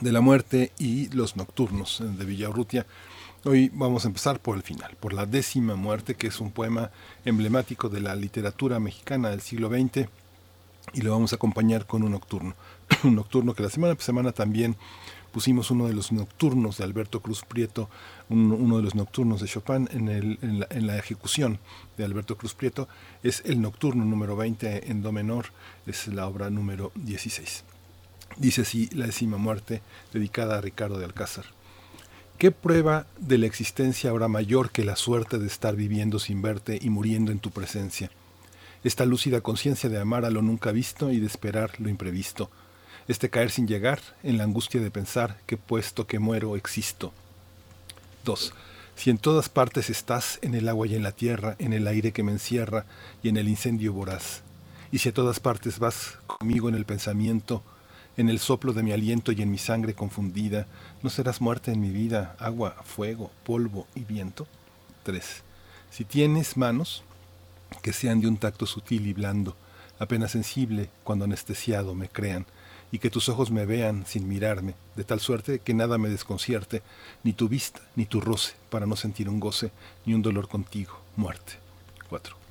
de 0.00 0.12
la 0.12 0.20
Muerte 0.20 0.72
y 0.78 1.08
Los 1.10 1.36
Nocturnos 1.36 2.02
de 2.02 2.24
Villaurrutia. 2.24 2.84
Hoy 3.48 3.70
vamos 3.72 4.04
a 4.04 4.08
empezar 4.08 4.40
por 4.40 4.56
el 4.56 4.62
final, 4.64 4.96
por 4.98 5.12
la 5.12 5.24
décima 5.24 5.76
muerte, 5.76 6.16
que 6.16 6.26
es 6.26 6.40
un 6.40 6.50
poema 6.50 6.90
emblemático 7.24 7.88
de 7.88 8.00
la 8.00 8.16
literatura 8.16 8.80
mexicana 8.80 9.30
del 9.30 9.40
siglo 9.40 9.68
XX 9.68 10.08
y 10.92 11.02
lo 11.02 11.12
vamos 11.12 11.32
a 11.32 11.36
acompañar 11.36 11.86
con 11.86 12.02
un 12.02 12.10
nocturno. 12.10 12.54
un 13.04 13.14
nocturno 13.14 13.54
que 13.54 13.62
la 13.62 13.70
semana 13.70 13.94
semana 14.00 14.32
también 14.32 14.74
pusimos 15.32 15.70
uno 15.70 15.86
de 15.86 15.94
los 15.94 16.10
nocturnos 16.10 16.78
de 16.78 16.84
Alberto 16.84 17.20
Cruz 17.20 17.44
Prieto, 17.44 17.88
un- 18.28 18.50
uno 18.50 18.78
de 18.78 18.82
los 18.82 18.96
nocturnos 18.96 19.40
de 19.40 19.46
Chopin 19.46 19.88
en 19.92 20.58
la, 20.58 20.66
en 20.70 20.86
la 20.88 20.98
ejecución 20.98 21.60
de 21.96 22.04
Alberto 22.04 22.36
Cruz 22.36 22.54
Prieto. 22.54 22.88
Es 23.22 23.42
el 23.44 23.60
nocturno 23.60 24.04
número 24.04 24.34
20 24.34 24.90
en 24.90 25.02
Do 25.02 25.12
menor, 25.12 25.46
es 25.86 26.08
la 26.08 26.26
obra 26.26 26.50
número 26.50 26.90
16. 26.96 27.62
Dice 28.38 28.62
así 28.62 28.88
la 28.92 29.06
décima 29.06 29.36
muerte, 29.36 29.82
dedicada 30.12 30.58
a 30.58 30.60
Ricardo 30.60 30.98
de 30.98 31.04
Alcázar. 31.04 31.55
¿Qué 32.38 32.50
prueba 32.50 33.06
de 33.18 33.38
la 33.38 33.46
existencia 33.46 34.10
habrá 34.10 34.28
mayor 34.28 34.70
que 34.70 34.84
la 34.84 34.96
suerte 34.96 35.38
de 35.38 35.46
estar 35.46 35.74
viviendo 35.74 36.18
sin 36.18 36.42
verte 36.42 36.78
y 36.78 36.90
muriendo 36.90 37.32
en 37.32 37.38
tu 37.38 37.50
presencia? 37.50 38.10
Esta 38.84 39.06
lúcida 39.06 39.40
conciencia 39.40 39.88
de 39.88 39.98
amar 39.98 40.26
a 40.26 40.30
lo 40.30 40.42
nunca 40.42 40.70
visto 40.70 41.10
y 41.10 41.18
de 41.18 41.26
esperar 41.26 41.80
lo 41.80 41.88
imprevisto. 41.88 42.50
Este 43.08 43.30
caer 43.30 43.50
sin 43.50 43.66
llegar 43.66 44.00
en 44.22 44.36
la 44.36 44.44
angustia 44.44 44.82
de 44.82 44.90
pensar 44.90 45.40
que 45.46 45.56
puesto 45.56 46.06
que 46.06 46.18
muero 46.18 46.56
existo. 46.56 47.14
2. 48.26 48.52
Si 48.96 49.08
en 49.08 49.16
todas 49.16 49.48
partes 49.48 49.88
estás, 49.88 50.38
en 50.42 50.54
el 50.54 50.68
agua 50.68 50.86
y 50.86 50.94
en 50.94 51.04
la 51.04 51.12
tierra, 51.12 51.56
en 51.58 51.72
el 51.72 51.86
aire 51.86 52.12
que 52.12 52.22
me 52.22 52.32
encierra 52.32 52.84
y 53.22 53.30
en 53.30 53.38
el 53.38 53.48
incendio 53.48 53.94
voraz. 53.94 54.42
Y 54.92 54.98
si 54.98 55.08
a 55.08 55.14
todas 55.14 55.40
partes 55.40 55.78
vas 55.78 56.18
conmigo 56.26 56.68
en 56.68 56.74
el 56.74 56.84
pensamiento, 56.84 57.62
en 58.16 58.28
el 58.28 58.38
soplo 58.38 58.72
de 58.72 58.82
mi 58.82 58.92
aliento 58.92 59.32
y 59.32 59.42
en 59.42 59.50
mi 59.50 59.58
sangre 59.58 59.94
confundida, 59.94 60.66
¿no 61.02 61.10
serás 61.10 61.40
muerte 61.40 61.72
en 61.72 61.80
mi 61.80 61.90
vida, 61.90 62.34
agua, 62.38 62.76
fuego, 62.84 63.30
polvo 63.44 63.86
y 63.94 64.04
viento? 64.04 64.46
3. 65.02 65.42
Si 65.90 66.04
tienes 66.04 66.56
manos, 66.56 67.02
que 67.82 67.92
sean 67.92 68.20
de 68.20 68.28
un 68.28 68.38
tacto 68.38 68.66
sutil 68.66 69.06
y 69.06 69.12
blando, 69.12 69.56
apenas 69.98 70.32
sensible 70.32 70.88
cuando 71.04 71.24
anestesiado 71.24 71.94
me 71.94 72.08
crean, 72.08 72.46
y 72.92 72.98
que 72.98 73.10
tus 73.10 73.28
ojos 73.28 73.50
me 73.50 73.66
vean 73.66 74.06
sin 74.06 74.28
mirarme, 74.28 74.74
de 74.94 75.04
tal 75.04 75.20
suerte 75.20 75.58
que 75.58 75.74
nada 75.74 75.98
me 75.98 76.08
desconcierte, 76.08 76.82
ni 77.24 77.32
tu 77.32 77.48
vista, 77.48 77.80
ni 77.96 78.06
tu 78.06 78.20
roce, 78.20 78.54
para 78.70 78.86
no 78.86 78.96
sentir 78.96 79.28
un 79.28 79.40
goce, 79.40 79.72
ni 80.06 80.14
un 80.14 80.22
dolor 80.22 80.48
contigo, 80.48 80.98
muerte. 81.16 81.54
4. 82.08 82.45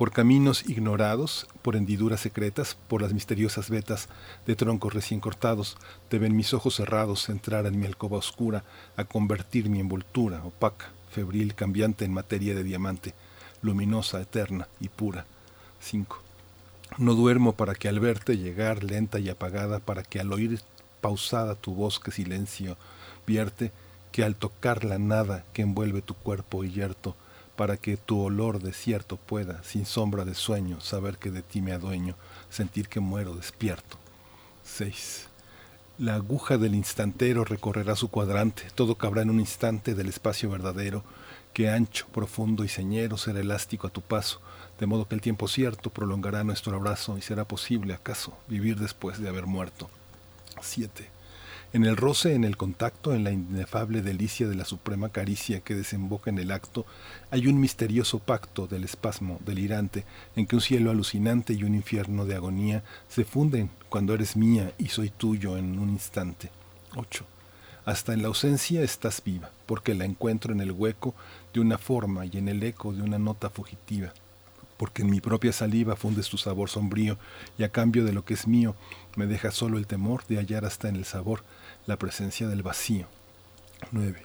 Por 0.00 0.12
caminos 0.12 0.64
ignorados, 0.66 1.46
por 1.60 1.76
hendiduras 1.76 2.20
secretas, 2.20 2.74
por 2.88 3.02
las 3.02 3.12
misteriosas 3.12 3.68
vetas 3.68 4.08
de 4.46 4.56
troncos 4.56 4.94
recién 4.94 5.20
cortados, 5.20 5.76
deben 6.10 6.34
mis 6.34 6.54
ojos 6.54 6.76
cerrados 6.76 7.28
entrar 7.28 7.66
en 7.66 7.78
mi 7.78 7.84
alcoba 7.84 8.16
oscura, 8.16 8.64
a 8.96 9.04
convertir 9.04 9.68
mi 9.68 9.78
envoltura 9.78 10.42
opaca, 10.42 10.88
febril, 11.10 11.54
cambiante 11.54 12.06
en 12.06 12.14
materia 12.14 12.54
de 12.54 12.64
diamante, 12.64 13.12
luminosa, 13.60 14.22
eterna 14.22 14.68
y 14.80 14.88
pura. 14.88 15.26
5. 15.80 16.18
No 16.96 17.12
duermo 17.12 17.52
para 17.52 17.74
que 17.74 17.88
al 17.88 18.00
verte 18.00 18.38
llegar 18.38 18.82
lenta 18.82 19.18
y 19.18 19.28
apagada, 19.28 19.80
para 19.80 20.02
que 20.02 20.18
al 20.18 20.32
oír 20.32 20.62
pausada 21.02 21.56
tu 21.56 21.74
voz 21.74 22.00
que 22.00 22.10
silencio 22.10 22.78
vierte, 23.26 23.70
que 24.12 24.24
al 24.24 24.34
tocar 24.34 24.82
la 24.82 24.98
nada 24.98 25.44
que 25.52 25.60
envuelve 25.60 26.00
tu 26.00 26.14
cuerpo 26.14 26.64
yerto, 26.64 27.16
para 27.56 27.76
que 27.76 27.96
tu 27.96 28.20
olor 28.20 28.60
desierto 28.60 29.16
pueda, 29.16 29.62
sin 29.62 29.86
sombra 29.86 30.24
de 30.24 30.34
sueño, 30.34 30.80
saber 30.80 31.18
que 31.18 31.30
de 31.30 31.42
ti 31.42 31.60
me 31.60 31.72
adueño, 31.72 32.16
sentir 32.48 32.88
que 32.88 33.00
muero 33.00 33.34
despierto. 33.34 33.98
6. 34.64 35.26
La 35.98 36.14
aguja 36.14 36.56
del 36.56 36.74
instantero 36.74 37.44
recorrerá 37.44 37.96
su 37.96 38.08
cuadrante, 38.08 38.64
todo 38.74 38.94
cabrá 38.94 39.22
en 39.22 39.30
un 39.30 39.40
instante 39.40 39.94
del 39.94 40.08
espacio 40.08 40.48
verdadero, 40.48 41.04
que 41.52 41.68
ancho, 41.68 42.06
profundo 42.08 42.64
y 42.64 42.68
señero 42.68 43.18
será 43.18 43.40
elástico 43.40 43.86
a 43.86 43.90
tu 43.90 44.00
paso, 44.00 44.40
de 44.78 44.86
modo 44.86 45.06
que 45.06 45.14
el 45.14 45.20
tiempo 45.20 45.46
cierto 45.46 45.90
prolongará 45.90 46.42
nuestro 46.44 46.74
abrazo 46.74 47.18
y 47.18 47.22
será 47.22 47.44
posible, 47.44 47.92
acaso, 47.92 48.36
vivir 48.48 48.78
después 48.78 49.18
de 49.18 49.28
haber 49.28 49.46
muerto. 49.46 49.90
7. 50.62 51.19
En 51.72 51.84
el 51.84 51.96
roce, 51.96 52.34
en 52.34 52.42
el 52.42 52.56
contacto, 52.56 53.14
en 53.14 53.22
la 53.22 53.30
inefable 53.30 54.02
delicia 54.02 54.48
de 54.48 54.56
la 54.56 54.64
suprema 54.64 55.10
caricia 55.10 55.60
que 55.60 55.76
desemboca 55.76 56.28
en 56.28 56.40
el 56.40 56.50
acto, 56.50 56.84
hay 57.30 57.46
un 57.46 57.60
misterioso 57.60 58.18
pacto 58.18 58.66
del 58.66 58.82
espasmo 58.82 59.38
delirante 59.46 60.04
en 60.34 60.46
que 60.46 60.56
un 60.56 60.62
cielo 60.62 60.90
alucinante 60.90 61.52
y 61.52 61.62
un 61.62 61.76
infierno 61.76 62.24
de 62.24 62.34
agonía 62.34 62.82
se 63.08 63.24
funden 63.24 63.70
cuando 63.88 64.14
eres 64.14 64.34
mía 64.34 64.72
y 64.78 64.88
soy 64.88 65.10
tuyo 65.10 65.56
en 65.56 65.78
un 65.78 65.90
instante. 65.90 66.50
8. 66.96 67.24
Hasta 67.84 68.14
en 68.14 68.22
la 68.22 68.28
ausencia 68.28 68.82
estás 68.82 69.22
viva, 69.24 69.52
porque 69.66 69.94
la 69.94 70.06
encuentro 70.06 70.52
en 70.52 70.60
el 70.60 70.72
hueco 70.72 71.14
de 71.54 71.60
una 71.60 71.78
forma 71.78 72.26
y 72.26 72.36
en 72.36 72.48
el 72.48 72.64
eco 72.64 72.92
de 72.92 73.02
una 73.02 73.20
nota 73.20 73.48
fugitiva 73.48 74.12
porque 74.76 75.02
en 75.02 75.10
mi 75.10 75.20
propia 75.20 75.52
saliva 75.52 75.94
fundes 75.94 76.30
tu 76.30 76.38
sabor 76.38 76.70
sombrío, 76.70 77.18
y 77.58 77.64
a 77.64 77.68
cambio 77.68 78.02
de 78.06 78.14
lo 78.14 78.24
que 78.24 78.32
es 78.32 78.46
mío, 78.46 78.74
me 79.14 79.26
deja 79.26 79.50
solo 79.50 79.76
el 79.76 79.86
temor 79.86 80.24
de 80.26 80.38
hallar 80.38 80.64
hasta 80.64 80.88
en 80.88 80.96
el 80.96 81.04
sabor 81.04 81.44
la 81.90 81.96
presencia 81.96 82.46
del 82.46 82.62
vacío. 82.62 83.06
9. 83.90 84.22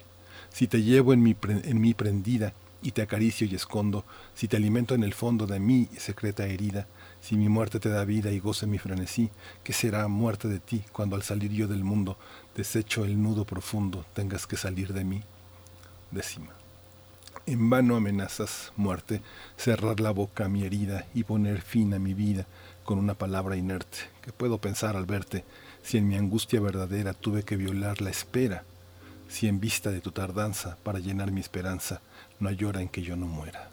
Si 0.54 0.68
te 0.68 0.84
llevo 0.84 1.14
en 1.14 1.24
mi, 1.24 1.36
en 1.64 1.82
mí 1.82 1.96
prendida, 1.96 2.54
y 2.84 2.92
te 2.92 3.02
acaricio 3.02 3.48
y 3.48 3.56
escondo, 3.56 4.06
si 4.36 4.48
te 4.48 4.58
alimento 4.58 4.94
en 4.94 5.04
el 5.04 5.16
fondo 5.16 5.48
de 5.48 5.60
mi 5.60 5.90
secreta 5.98 6.46
herida, 6.46 6.86
si 7.20 7.36
mi 7.36 7.50
muerte 7.50 7.80
te 7.80 7.90
da 7.90 8.06
vida 8.06 8.32
y 8.32 8.40
goce 8.40 8.68
mi 8.68 8.78
frenesí, 8.78 9.32
¿qué 9.64 9.74
será 9.74 10.08
muerte 10.08 10.48
de 10.48 10.60
ti 10.60 10.84
cuando 10.92 11.16
al 11.16 11.24
salir 11.24 11.52
yo 11.52 11.68
del 11.68 11.84
mundo, 11.84 12.20
desecho 12.56 13.04
el 13.04 13.20
nudo 13.20 13.46
profundo, 13.46 14.06
tengas 14.14 14.46
que 14.46 14.56
salir 14.56 14.94
de 14.94 15.04
mí? 15.04 15.24
Décima. 16.12 16.52
En 17.48 17.68
vano 17.72 17.96
amenazas, 17.96 18.72
muerte, 18.78 19.24
cerrar 19.58 20.00
la 20.00 20.12
boca 20.12 20.46
a 20.46 20.50
mi 20.50 20.64
herida 20.64 21.08
y 21.16 21.24
poner 21.24 21.62
fin 21.62 21.96
a 21.96 22.00
mi 22.00 22.14
vida 22.14 22.46
con 22.84 23.00
una 23.00 23.16
palabra 23.16 23.56
inerte. 23.56 23.98
¿Qué 24.22 24.32
puedo 24.32 24.60
pensar 24.60 24.96
al 24.96 25.08
verte 25.08 25.44
si 25.86 25.99
en 25.99 26.07
mi 26.07 26.16
angustia 26.16 26.60
verdadera 26.60 27.14
tuve 27.14 27.44
que 27.44 27.57
violar 27.57 28.02
la 28.02 28.10
espera? 28.10 28.64
Si 29.30 29.48
en 29.48 29.60
vista 29.60 29.91
de 29.91 30.02
tu 30.02 30.12
tardanza, 30.12 30.78
para 30.84 30.98
llenar 30.98 31.32
mi 31.32 31.41
esperanza, 31.41 32.02
no 32.40 32.49
hay 32.49 32.64
hora 32.64 32.82
en 32.82 32.90
que 32.90 33.03
yo 33.03 33.16
no 33.16 33.28
muera. 33.28 33.70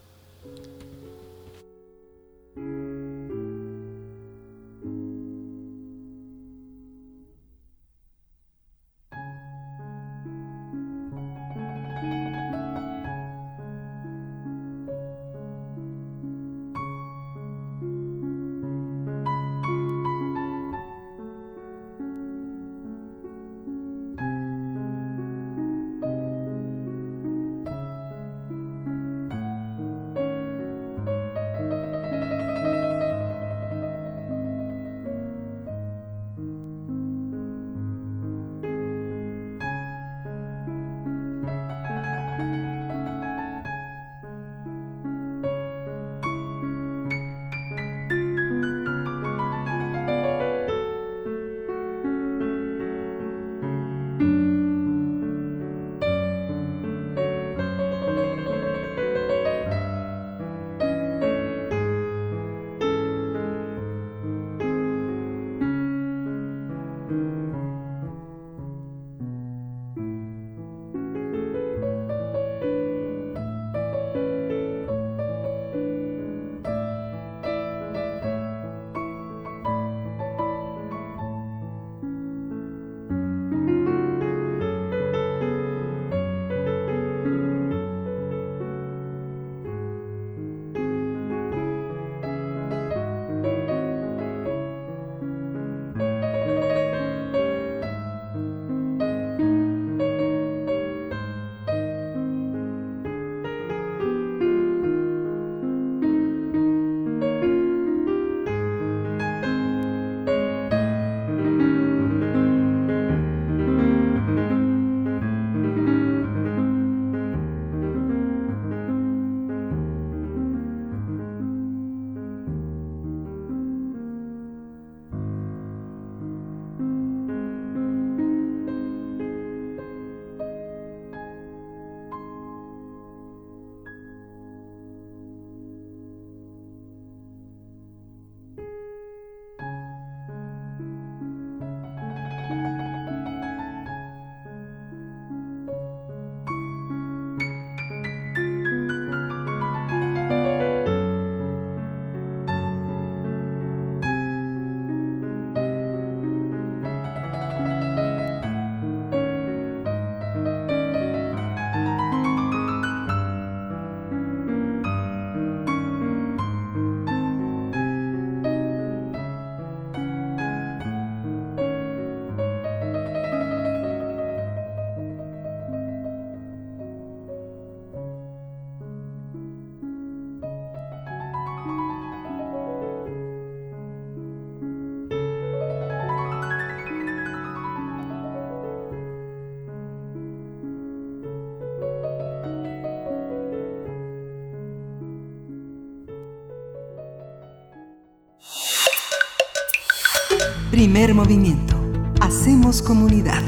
Primer 201.03 201.17
movimiento. 201.17 201.75
Hacemos 202.21 202.81
comunidad. 202.81 203.43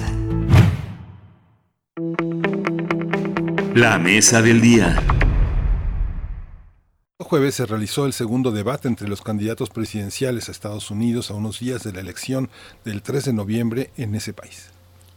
La 3.76 3.96
mesa 3.96 4.42
del 4.42 4.60
día. 4.60 5.00
El 7.20 7.26
jueves 7.26 7.54
se 7.54 7.64
realizó 7.64 8.06
el 8.06 8.12
segundo 8.12 8.50
debate 8.50 8.88
entre 8.88 9.06
los 9.06 9.22
candidatos 9.22 9.70
presidenciales 9.70 10.48
a 10.48 10.50
Estados 10.50 10.90
Unidos 10.90 11.30
a 11.30 11.34
unos 11.34 11.60
días 11.60 11.84
de 11.84 11.92
la 11.92 12.00
elección 12.00 12.50
del 12.84 13.02
3 13.02 13.26
de 13.26 13.32
noviembre 13.34 13.90
en 13.96 14.16
ese 14.16 14.32
país. 14.32 14.72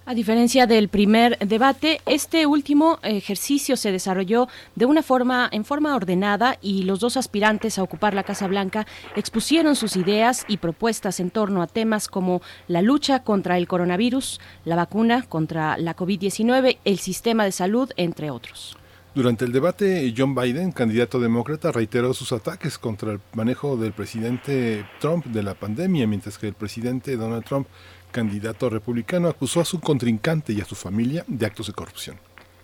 A 0.09 0.13
diferencia 0.13 0.67
del 0.67 0.87
primer 0.87 1.37
debate, 1.39 1.99
este 2.05 2.45
último 2.45 2.97
ejercicio 3.03 3.75
se 3.75 3.91
desarrolló 3.91 4.47
de 4.73 4.85
una 4.85 5.03
forma 5.03 5.49
en 5.51 5.65
forma 5.65 5.93
ordenada 5.97 6.57
y 6.61 6.83
los 6.83 7.01
dos 7.01 7.17
aspirantes 7.17 7.77
a 7.77 7.83
ocupar 7.83 8.13
la 8.13 8.23
Casa 8.23 8.47
Blanca 8.47 8.87
expusieron 9.17 9.75
sus 9.75 9.97
ideas 9.97 10.45
y 10.47 10.59
propuestas 10.59 11.19
en 11.19 11.29
torno 11.29 11.61
a 11.61 11.67
temas 11.67 12.07
como 12.07 12.41
la 12.69 12.81
lucha 12.81 13.23
contra 13.23 13.57
el 13.57 13.67
coronavirus, 13.67 14.39
la 14.63 14.77
vacuna 14.77 15.23
contra 15.23 15.77
la 15.77 15.93
COVID-19, 15.93 16.77
el 16.85 16.99
sistema 16.99 17.43
de 17.43 17.51
salud, 17.51 17.91
entre 17.97 18.31
otros. 18.31 18.77
Durante 19.13 19.43
el 19.45 19.51
debate, 19.51 20.13
John 20.15 20.35
Biden, 20.35 20.71
candidato 20.71 21.19
demócrata, 21.19 21.71
reiteró 21.71 22.13
sus 22.13 22.31
ataques 22.31 22.77
contra 22.77 23.11
el 23.11 23.19
manejo 23.33 23.75
del 23.75 23.91
presidente 23.91 24.85
Trump 25.01 25.25
de 25.25 25.41
la 25.41 25.55
pandemia, 25.55 26.05
mientras 26.05 26.37
que 26.37 26.47
el 26.47 26.53
presidente 26.53 27.17
Donald 27.17 27.43
Trump 27.43 27.67
candidato 28.11 28.69
republicano 28.69 29.27
acusó 29.27 29.61
a 29.61 29.65
su 29.65 29.79
contrincante 29.79 30.53
y 30.53 30.61
a 30.61 30.65
su 30.65 30.75
familia 30.75 31.23
de 31.27 31.45
actos 31.45 31.67
de 31.67 31.73
corrupción. 31.73 32.17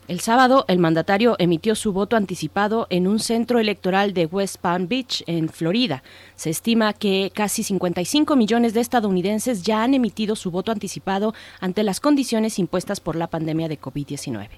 El 0.10 0.20
sábado, 0.20 0.66
el 0.68 0.80
mandatario 0.80 1.38
emitió 1.40 1.76
su 1.76 1.94
voto 1.94 2.18
anticipado 2.18 2.88
en 2.90 3.08
un 3.08 3.20
centro 3.20 3.60
electoral 3.60 4.14
de 4.14 4.26
West 4.26 4.58
Palm 4.58 4.90
Beach, 4.90 5.24
en 5.28 5.48
Florida. 5.48 6.04
Se 6.36 6.50
estima 6.50 6.92
que 6.92 7.32
casi 7.34 7.64
55 7.64 8.36
millones 8.36 8.74
de 8.74 8.82
estadounidenses 8.82 9.64
ya 9.64 9.82
han 9.82 9.94
emitido 9.94 10.36
su 10.36 10.52
voto 10.52 10.74
anticipado 10.74 11.34
ante 11.62 11.84
las 11.84 12.02
condiciones 12.02 12.60
impuestas 12.60 13.00
por 13.00 13.16
la 13.16 13.28
pandemia 13.28 13.70
de 13.70 13.80
COVID-19. 13.80 14.50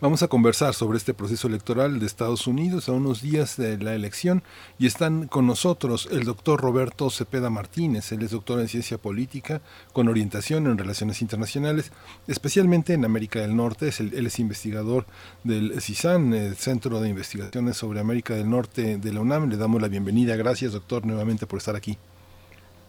Vamos 0.00 0.22
a 0.22 0.28
conversar 0.28 0.74
sobre 0.74 0.98
este 0.98 1.14
proceso 1.14 1.48
electoral 1.48 1.98
de 1.98 2.06
Estados 2.06 2.46
Unidos 2.46 2.88
a 2.88 2.92
unos 2.92 3.22
días 3.22 3.56
de 3.56 3.78
la 3.78 3.94
elección 3.94 4.42
y 4.78 4.86
están 4.86 5.26
con 5.26 5.46
nosotros 5.46 6.08
el 6.12 6.24
doctor 6.24 6.60
Roberto 6.60 7.08
Cepeda 7.08 7.48
Martínez. 7.48 8.12
Él 8.12 8.22
es 8.22 8.30
doctor 8.30 8.60
en 8.60 8.68
ciencia 8.68 8.98
política 8.98 9.62
con 9.92 10.08
orientación 10.08 10.66
en 10.66 10.76
relaciones 10.76 11.22
internacionales, 11.22 11.92
especialmente 12.26 12.92
en 12.92 13.04
América 13.04 13.40
del 13.40 13.56
Norte. 13.56 13.88
Es 13.88 14.00
el, 14.00 14.12
él 14.14 14.26
es 14.26 14.38
investigador 14.38 15.06
del 15.44 15.80
CISAN, 15.80 16.34
el 16.34 16.56
Centro 16.56 17.00
de 17.00 17.08
Investigaciones 17.08 17.76
sobre 17.76 18.00
América 18.00 18.34
del 18.34 18.50
Norte 18.50 18.98
de 18.98 19.12
la 19.12 19.20
UNAM. 19.20 19.48
Le 19.48 19.56
damos 19.56 19.80
la 19.80 19.88
bienvenida. 19.88 20.36
Gracias, 20.36 20.72
doctor, 20.72 21.06
nuevamente 21.06 21.46
por 21.46 21.58
estar 21.58 21.74
aquí. 21.74 21.96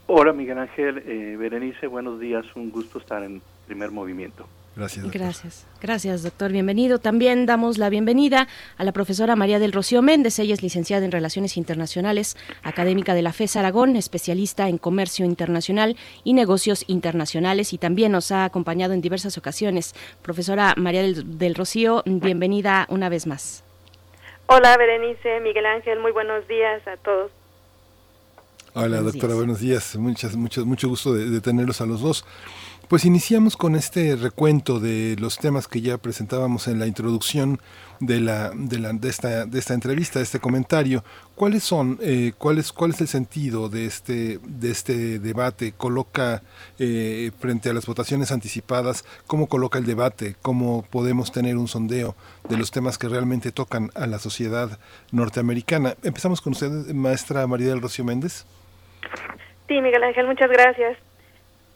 Hola, 0.07 0.33
Miguel 0.33 0.57
Ángel. 0.57 1.03
Eh, 1.05 1.35
Berenice, 1.37 1.87
buenos 1.87 2.19
días. 2.19 2.45
Un 2.55 2.69
gusto 2.69 2.99
estar 2.99 3.23
en 3.23 3.41
primer 3.65 3.91
movimiento. 3.91 4.47
Gracias. 4.77 5.03
Doctor. 5.03 5.21
Gracias. 5.21 5.65
Gracias, 5.81 6.21
doctor. 6.21 6.51
Bienvenido. 6.51 6.99
También 6.99 7.47
damos 7.47 7.79
la 7.79 7.89
bienvenida 7.89 8.47
a 8.77 8.83
la 8.83 8.91
profesora 8.91 9.35
María 9.35 9.57
del 9.57 9.71
Rocío 9.71 10.03
Méndez. 10.03 10.37
Ella 10.37 10.53
es 10.53 10.61
licenciada 10.61 11.03
en 11.03 11.11
Relaciones 11.11 11.57
Internacionales, 11.57 12.37
académica 12.61 13.15
de 13.15 13.23
la 13.23 13.33
FES 13.33 13.55
Aragón, 13.55 13.95
especialista 13.95 14.69
en 14.69 14.77
comercio 14.77 15.25
internacional 15.25 15.97
y 16.23 16.33
negocios 16.33 16.85
internacionales 16.87 17.73
y 17.73 17.79
también 17.79 18.11
nos 18.11 18.31
ha 18.31 18.45
acompañado 18.45 18.93
en 18.93 19.01
diversas 19.01 19.35
ocasiones. 19.39 19.95
Profesora 20.21 20.75
María 20.77 21.01
del, 21.01 21.39
del 21.39 21.55
Rocío, 21.55 22.03
bienvenida 22.05 22.85
una 22.89 23.09
vez 23.09 23.25
más. 23.25 23.63
Hola, 24.45 24.77
Berenice, 24.77 25.39
Miguel 25.39 25.65
Ángel, 25.65 25.99
muy 25.99 26.11
buenos 26.11 26.47
días 26.47 26.87
a 26.87 26.97
todos. 26.97 27.31
Hola, 28.75 28.97
buenos 28.97 29.13
doctora, 29.13 29.33
días. 29.33 29.37
buenos 29.37 29.59
días. 29.59 29.95
Muchas, 29.95 30.35
mucho, 30.35 30.63
mucho 30.67 30.87
gusto 30.87 31.13
de, 31.15 31.31
de 31.31 31.41
tenerlos 31.41 31.81
a 31.81 31.87
los 31.87 31.99
dos. 31.99 32.23
Pues 32.87 33.03
iniciamos 33.03 33.57
con 33.57 33.75
este 33.75 34.15
recuento 34.15 34.79
de 34.79 35.17
los 35.19 35.39
temas 35.39 35.67
que 35.67 35.81
ya 35.81 35.97
presentábamos 35.97 36.69
en 36.69 36.79
la 36.79 36.87
introducción 36.87 37.59
de, 37.99 38.21
la, 38.21 38.51
de, 38.55 38.79
la, 38.79 38.93
de, 38.93 39.09
esta, 39.09 39.45
de 39.45 39.59
esta 39.59 39.73
entrevista, 39.73 40.19
de 40.19 40.23
este 40.23 40.39
comentario. 40.39 41.03
¿Cuáles 41.35 41.63
son, 41.63 41.99
eh, 42.01 42.31
cuál, 42.37 42.59
es, 42.59 42.71
cuál 42.71 42.91
es 42.91 43.01
el 43.01 43.09
sentido 43.09 43.67
de 43.67 43.85
este, 43.85 44.39
de 44.41 44.71
este 44.71 45.19
debate? 45.19 45.73
¿Coloca 45.73 46.43
eh, 46.79 47.31
frente 47.37 47.69
a 47.69 47.73
las 47.73 47.85
votaciones 47.85 48.31
anticipadas, 48.31 49.03
cómo 49.27 49.47
coloca 49.47 49.77
el 49.77 49.85
debate? 49.85 50.37
¿Cómo 50.41 50.85
podemos 50.89 51.33
tener 51.33 51.57
un 51.57 51.67
sondeo 51.67 52.15
de 52.47 52.55
los 52.55 52.71
temas 52.71 52.97
que 52.97 53.09
realmente 53.09 53.51
tocan 53.51 53.91
a 53.95 54.07
la 54.07 54.17
sociedad 54.17 54.79
norteamericana? 55.11 55.95
Empezamos 56.03 56.39
con 56.39 56.53
usted, 56.53 56.69
maestra 56.93 57.45
María 57.47 57.67
del 57.67 57.81
Rocío 57.81 58.05
Méndez. 58.05 58.45
Sí, 59.67 59.81
Miguel 59.81 60.03
Ángel, 60.03 60.25
muchas 60.25 60.49
gracias. 60.49 61.06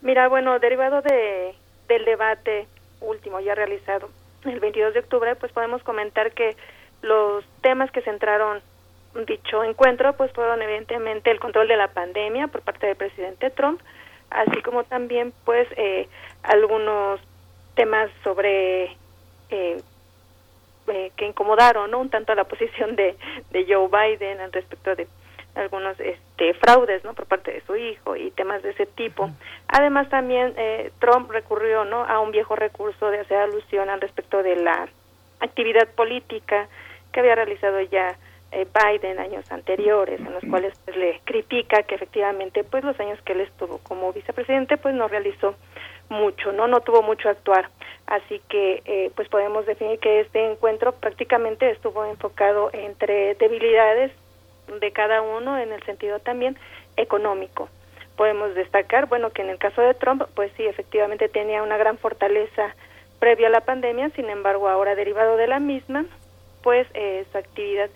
Mira, 0.01 0.27
bueno, 0.27 0.57
derivado 0.59 1.01
de, 1.01 1.53
del 1.87 2.05
debate 2.05 2.67
último 3.01 3.39
ya 3.39 3.55
realizado 3.55 4.09
el 4.45 4.59
22 4.59 4.93
de 4.93 4.99
octubre, 5.01 5.35
pues 5.35 5.51
podemos 5.51 5.83
comentar 5.83 6.31
que 6.31 6.55
los 7.01 7.45
temas 7.61 7.91
que 7.91 8.01
centraron 8.01 8.61
dicho 9.25 9.63
encuentro, 9.63 10.13
pues 10.13 10.31
fueron 10.31 10.61
evidentemente 10.61 11.31
el 11.31 11.39
control 11.39 11.67
de 11.67 11.77
la 11.77 11.89
pandemia 11.89 12.47
por 12.47 12.61
parte 12.61 12.87
del 12.87 12.95
presidente 12.95 13.49
Trump, 13.49 13.81
así 14.29 14.61
como 14.61 14.83
también 14.83 15.33
pues 15.45 15.67
eh, 15.75 16.07
algunos 16.43 17.19
temas 17.75 18.09
sobre 18.23 18.95
eh, 19.49 19.81
eh, 20.87 21.11
que 21.15 21.25
incomodaron 21.25 21.91
¿no? 21.91 21.99
un 21.99 22.09
tanto 22.09 22.31
a 22.31 22.35
la 22.35 22.43
posición 22.45 22.95
de, 22.95 23.15
de 23.51 23.65
Joe 23.67 23.87
Biden 23.87 24.39
al 24.39 24.51
respecto 24.51 24.95
de 24.95 25.07
algunos 25.55 25.99
este 25.99 26.53
fraudes 26.55 27.03
no 27.03 27.13
por 27.13 27.25
parte 27.25 27.51
de 27.51 27.61
su 27.61 27.75
hijo 27.75 28.15
y 28.15 28.31
temas 28.31 28.63
de 28.63 28.71
ese 28.71 28.85
tipo. 28.85 29.29
Además 29.67 30.09
también 30.09 30.53
eh, 30.57 30.91
Trump 30.99 31.29
recurrió 31.31 31.85
no 31.85 32.03
a 32.05 32.19
un 32.19 32.31
viejo 32.31 32.55
recurso 32.55 33.09
de 33.09 33.19
hacer 33.19 33.37
alusión 33.37 33.89
al 33.89 34.01
respecto 34.01 34.43
de 34.43 34.55
la 34.55 34.87
actividad 35.39 35.87
política 35.89 36.67
que 37.11 37.19
había 37.19 37.35
realizado 37.35 37.81
ya 37.81 38.17
eh, 38.51 38.65
Biden 38.73 39.19
años 39.19 39.49
anteriores 39.51 40.19
en 40.19 40.33
los 40.33 40.43
cuales 40.49 40.73
pues, 40.85 40.97
le 40.97 41.21
critica 41.23 41.83
que 41.83 41.95
efectivamente 41.95 42.63
pues 42.63 42.83
los 42.83 42.99
años 42.99 43.19
que 43.23 43.33
él 43.33 43.41
estuvo 43.41 43.79
como 43.79 44.13
vicepresidente 44.13 44.77
pues 44.77 44.93
no 44.93 45.07
realizó 45.07 45.55
mucho 46.09 46.51
no 46.51 46.67
no 46.67 46.81
tuvo 46.81 47.01
mucho 47.01 47.29
a 47.29 47.31
actuar. 47.31 47.69
Así 48.07 48.41
que 48.49 48.81
eh, 48.85 49.11
pues 49.15 49.29
podemos 49.29 49.65
definir 49.65 49.99
que 49.99 50.21
este 50.21 50.51
encuentro 50.51 50.91
prácticamente 50.93 51.69
estuvo 51.69 52.03
enfocado 52.05 52.69
entre 52.73 53.35
debilidades 53.35 54.11
de 54.79 54.91
cada 54.91 55.21
uno 55.21 55.57
en 55.57 55.71
el 55.71 55.83
sentido 55.83 56.19
también 56.19 56.57
económico. 56.97 57.69
Podemos 58.15 58.53
destacar, 58.55 59.07
bueno, 59.07 59.31
que 59.31 59.41
en 59.41 59.49
el 59.49 59.57
caso 59.57 59.81
de 59.81 59.93
Trump, 59.93 60.23
pues 60.35 60.51
sí, 60.57 60.65
efectivamente 60.65 61.29
tenía 61.29 61.63
una 61.63 61.77
gran 61.77 61.97
fortaleza 61.97 62.75
previa 63.19 63.47
a 63.47 63.51
la 63.51 63.61
pandemia, 63.61 64.09
sin 64.11 64.29
embargo, 64.29 64.67
ahora 64.67 64.95
derivado 64.95 65.37
de 65.37 65.47
la 65.47 65.59
misma, 65.59 66.05
pues 66.63 66.87
eh, 66.93 67.25
su 67.31 67.37
actividad 67.37 67.89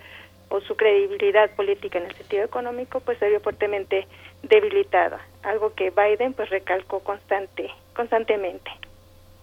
o 0.48 0.60
su 0.60 0.76
credibilidad 0.76 1.50
política 1.50 1.98
en 1.98 2.06
el 2.06 2.14
sentido 2.14 2.44
económico, 2.44 3.00
pues 3.00 3.18
se 3.18 3.28
vio 3.28 3.40
fuertemente 3.40 4.06
debilitada, 4.42 5.20
algo 5.42 5.74
que 5.74 5.90
Biden 5.90 6.32
pues 6.34 6.50
recalcó 6.50 7.00
constante, 7.00 7.70
constantemente. 7.94 8.70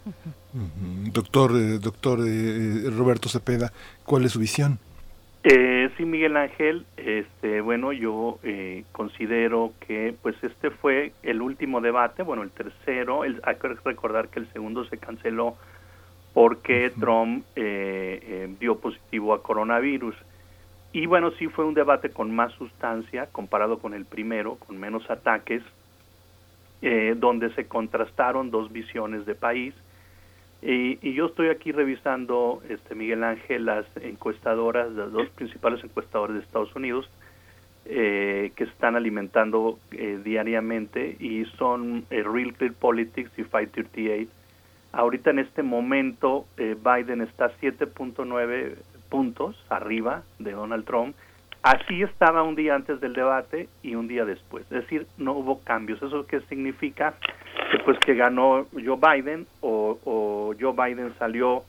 Uh 0.05 0.11
-huh. 0.11 1.11
Doctor, 1.11 1.52
eh, 1.52 1.79
doctor 1.79 2.20
eh, 2.20 2.89
Roberto 2.95 3.28
Cepeda, 3.28 3.71
¿cuál 4.05 4.26
es 4.26 4.31
su 4.34 4.39
visión? 4.39 4.79
Eh, 5.46 5.89
sí, 5.97 6.05
Miguel 6.05 6.38
Ángel, 6.38 6.86
este, 6.96 7.60
bueno, 7.60 7.91
yo 7.91 8.39
eh, 8.44 8.86
considero 8.94 9.73
que 9.86 10.15
pues 10.22 10.41
este 10.41 10.70
fue 10.70 11.12
el 11.22 11.41
último 11.41 11.81
debate, 11.81 12.23
bueno, 12.23 12.44
el 12.44 12.52
tercero, 12.52 13.26
el, 13.26 13.41
hay 13.44 13.55
que 13.57 13.68
recordar 13.84 14.30
que 14.30 14.39
el 14.39 14.47
segundo 14.54 14.86
se 14.86 14.97
canceló 14.97 15.57
porque 16.34 16.88
uh 16.88 16.89
-huh. 16.89 16.99
Trump 16.99 17.46
eh, 17.57 18.20
eh, 18.23 18.55
dio 18.57 18.80
positivo 18.80 19.34
a 19.34 19.44
coronavirus. 19.44 20.15
Y 20.94 21.07
bueno, 21.07 21.31
sí 21.31 21.47
fue 21.47 21.65
un 21.65 21.73
debate 21.73 22.10
con 22.10 22.34
más 22.34 22.54
sustancia 22.54 23.28
comparado 23.31 23.80
con 23.80 23.94
el 23.94 24.05
primero, 24.05 24.55
con 24.55 24.78
menos 24.80 25.10
ataques, 25.10 25.62
eh, 26.81 27.15
donde 27.18 27.54
se 27.55 27.68
contrastaron 27.68 28.49
dos 28.49 28.72
visiones 28.72 29.26
de 29.26 29.36
país 29.36 29.73
y, 30.65 30.99
y, 31.01 31.13
yo 31.13 31.27
estoy 31.27 31.49
aquí 31.49 31.71
revisando, 31.71 32.61
este 32.69 32.95
Miguel 32.95 33.23
Ángel, 33.23 33.65
las 33.65 33.85
encuestadoras, 33.97 34.91
las 34.91 35.11
dos 35.11 35.27
principales 35.29 35.83
encuestadoras 35.83 36.35
de 36.35 36.43
Estados 36.43 36.73
Unidos, 36.75 37.09
eh, 37.85 38.53
que 38.55 38.63
están 38.63 38.95
alimentando 38.95 39.77
eh, 39.91 40.19
diariamente 40.23 41.17
y 41.19 41.43
son 41.57 42.05
eh, 42.09 42.23
Real 42.23 42.53
Clear 42.53 42.73
Politics 42.75 43.31
y 43.37 43.43
538. 43.43 44.31
Ahorita 44.93 45.31
en 45.31 45.39
este 45.39 45.63
momento 45.63 46.45
eh, 46.55 46.77
Biden 46.81 47.21
está 47.21 47.51
7.9 47.59 48.75
puntos 49.09 49.61
arriba 49.69 50.23
de 50.39 50.51
Donald 50.53 50.85
Trump. 50.85 51.15
Así 51.61 52.03
estaba 52.03 52.43
un 52.43 52.55
día 52.55 52.75
antes 52.75 53.01
del 53.01 53.13
debate 53.13 53.67
y 53.81 53.95
un 53.95 54.07
día 54.07 54.23
después. 54.23 54.63
Es 54.65 54.83
decir, 54.83 55.07
no 55.17 55.33
hubo 55.33 55.59
cambios. 55.61 56.01
¿Eso 56.01 56.25
qué 56.25 56.39
significa? 56.41 57.15
Pues 57.86 57.99
que 57.99 58.15
ganó 58.15 58.65
Joe 58.73 58.97
Biden 58.97 59.45
o, 59.62 59.99
o 60.05 60.53
Joe 60.60 60.73
Biden 60.73 61.13
salió 61.18 61.63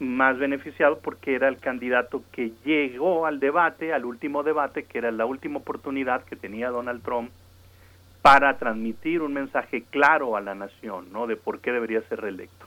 más 0.00 0.38
beneficiado 0.38 0.98
porque 1.00 1.34
era 1.34 1.48
el 1.48 1.58
candidato 1.58 2.22
que 2.32 2.52
llegó 2.64 3.26
al 3.26 3.38
debate, 3.38 3.92
al 3.92 4.04
último 4.04 4.42
debate, 4.42 4.84
que 4.84 4.98
era 4.98 5.10
la 5.10 5.26
última 5.26 5.58
oportunidad 5.58 6.24
que 6.24 6.36
tenía 6.36 6.70
Donald 6.70 7.02
Trump 7.02 7.30
para 8.22 8.58
transmitir 8.58 9.22
un 9.22 9.34
mensaje 9.34 9.82
claro 9.90 10.36
a 10.36 10.40
la 10.40 10.54
nación, 10.54 11.12
¿no? 11.12 11.26
De 11.26 11.36
por 11.36 11.60
qué 11.60 11.72
debería 11.72 12.02
ser 12.02 12.20
reelecto. 12.20 12.66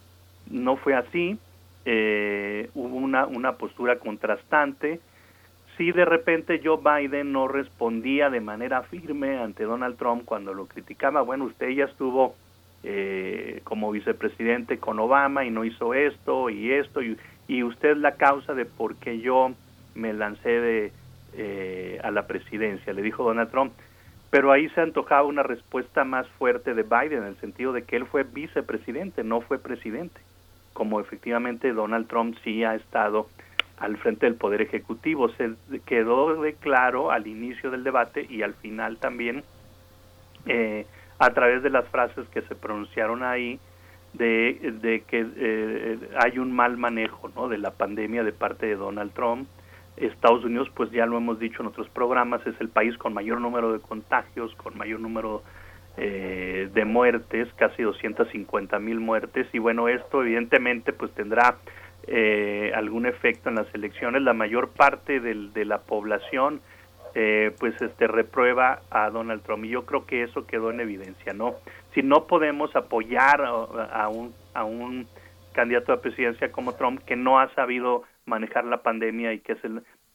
No 0.50 0.78
fue 0.78 0.96
así, 0.96 1.38
eh, 1.86 2.70
hubo 2.76 2.96
una, 2.96 3.26
una 3.26 3.54
postura 3.54 3.98
contrastante. 3.98 5.00
Si 5.78 5.92
de 5.92 6.06
repente 6.06 6.62
Joe 6.64 6.78
Biden 6.78 7.32
no 7.32 7.48
respondía 7.48 8.30
de 8.30 8.42
manera 8.42 8.84
firme 8.84 9.40
ante 9.40 9.64
Donald 9.64 9.98
Trump 9.98 10.24
cuando 10.26 10.54
lo 10.54 10.68
criticaba, 10.68 11.22
bueno, 11.22 11.46
usted 11.46 11.70
ya 11.70 11.86
estuvo 11.86 12.36
eh, 12.84 13.62
como 13.64 13.92
vicepresidente 13.92 14.78
con 14.78 15.00
Obama 15.00 15.46
y 15.46 15.52
no 15.52 15.66
hizo 15.66 15.94
esto 15.94 16.50
y 16.50 16.72
esto, 16.72 17.02
y, 17.02 17.18
y 17.48 17.64
usted 17.64 17.92
es 17.92 17.98
la 17.98 18.16
causa 18.16 18.54
de 18.54 18.66
por 18.66 18.96
qué 18.96 19.20
yo 19.20 19.52
me 19.96 20.14
lancé 20.14 20.50
de, 20.50 20.92
eh, 21.34 22.00
a 22.04 22.12
la 22.12 22.28
presidencia, 22.28 22.94
le 22.94 23.02
dijo 23.02 23.24
Donald 23.24 23.52
Trump 23.52 23.74
pero 24.34 24.52
ahí 24.52 24.68
se 24.70 24.82
antojaba 24.82 25.28
una 25.28 25.44
respuesta 25.44 26.04
más 26.06 26.28
fuerte 26.40 26.74
de 26.74 26.82
Biden 26.82 27.20
en 27.20 27.26
el 27.26 27.40
sentido 27.40 27.72
de 27.72 27.84
que 27.84 27.98
él 27.98 28.08
fue 28.08 28.24
vicepresidente, 28.24 29.24
no 29.24 29.42
fue 29.42 29.60
presidente, 29.60 30.20
como 30.74 31.00
efectivamente 31.00 31.72
Donald 31.72 32.08
Trump 32.08 32.36
sí 32.44 32.64
ha 32.64 32.74
estado 32.74 33.28
al 33.78 33.96
frente 33.98 34.26
del 34.26 34.34
Poder 34.34 34.64
Ejecutivo. 34.64 35.30
Se 35.30 35.54
quedó 35.86 36.42
de 36.42 36.56
claro 36.56 37.12
al 37.12 37.28
inicio 37.28 37.70
del 37.70 37.84
debate 37.84 38.26
y 38.28 38.42
al 38.42 38.56
final 38.56 38.98
también 38.98 39.44
eh, 40.48 40.88
a 41.26 41.34
través 41.34 41.64
de 41.64 41.70
las 41.70 41.88
frases 41.88 42.28
que 42.30 42.42
se 42.44 42.56
pronunciaron 42.56 43.24
ahí 43.24 43.60
de, 44.14 44.74
de 44.82 45.02
que 45.02 45.26
eh, 45.36 46.00
hay 46.18 46.38
un 46.38 46.52
mal 46.52 46.78
manejo 46.78 47.30
¿no? 47.36 47.48
de 47.48 47.58
la 47.58 47.72
pandemia 47.72 48.24
de 48.24 48.32
parte 48.32 48.66
de 48.68 48.76
Donald 48.76 49.14
Trump, 49.14 49.48
Estados 49.98 50.44
Unidos, 50.44 50.70
pues 50.74 50.92
ya 50.92 51.06
lo 51.06 51.18
hemos 51.18 51.40
dicho 51.40 51.62
en 51.62 51.68
otros 51.68 51.88
programas, 51.90 52.46
es 52.48 52.56
el 52.60 52.70
país 52.70 52.98
con 52.98 53.14
mayor 53.14 53.40
número 53.40 53.74
de 53.74 53.80
contagios, 53.80 54.54
con 54.56 54.78
mayor 54.78 55.00
número 55.00 55.44
eh, 55.98 56.70
de 56.74 56.86
muertes, 56.86 57.48
casi 57.56 57.84
250 57.84 58.80
mil 58.80 59.00
muertes, 59.00 59.48
y 59.54 59.60
bueno, 59.60 59.88
esto 59.88 60.24
evidentemente 60.24 60.94
pues 60.94 61.12
tendrá 61.12 61.58
eh, 62.08 62.72
algún 62.76 63.06
efecto 63.06 63.50
en 63.50 63.56
las 63.56 63.74
elecciones. 63.74 64.24
La 64.24 64.34
mayor 64.34 64.70
parte 64.70 65.20
del, 65.20 65.54
de 65.54 65.66
la 65.66 65.80
población 65.80 66.62
eh, 67.16 67.54
pues 67.60 67.80
este 67.82 68.08
reprueba 68.08 68.82
a 68.90 69.10
Donald 69.10 69.44
Trump 69.44 69.66
y 69.66 69.70
yo 69.70 69.86
creo 69.86 70.06
que 70.06 70.24
eso 70.24 70.48
quedó 70.48 70.72
en 70.72 70.80
evidencia, 70.80 71.34
¿no? 71.34 71.56
Si 71.94 72.02
no 72.02 72.28
podemos 72.28 72.76
apoyar 72.76 73.42
a, 73.42 73.50
a 73.50 74.08
un, 74.10 74.34
a 74.54 74.64
un 74.64 75.08
candidato 75.54 75.94
a 75.94 76.02
presidencia 76.02 76.52
como 76.52 76.74
Trump 76.74 77.02
que 77.06 77.16
no 77.16 77.40
ha 77.40 77.54
sabido 77.54 78.04
manejar 78.26 78.66
la 78.66 78.82
pandemia 78.82 79.34
y 79.34 79.40
que 79.40 79.54
es 79.54 79.60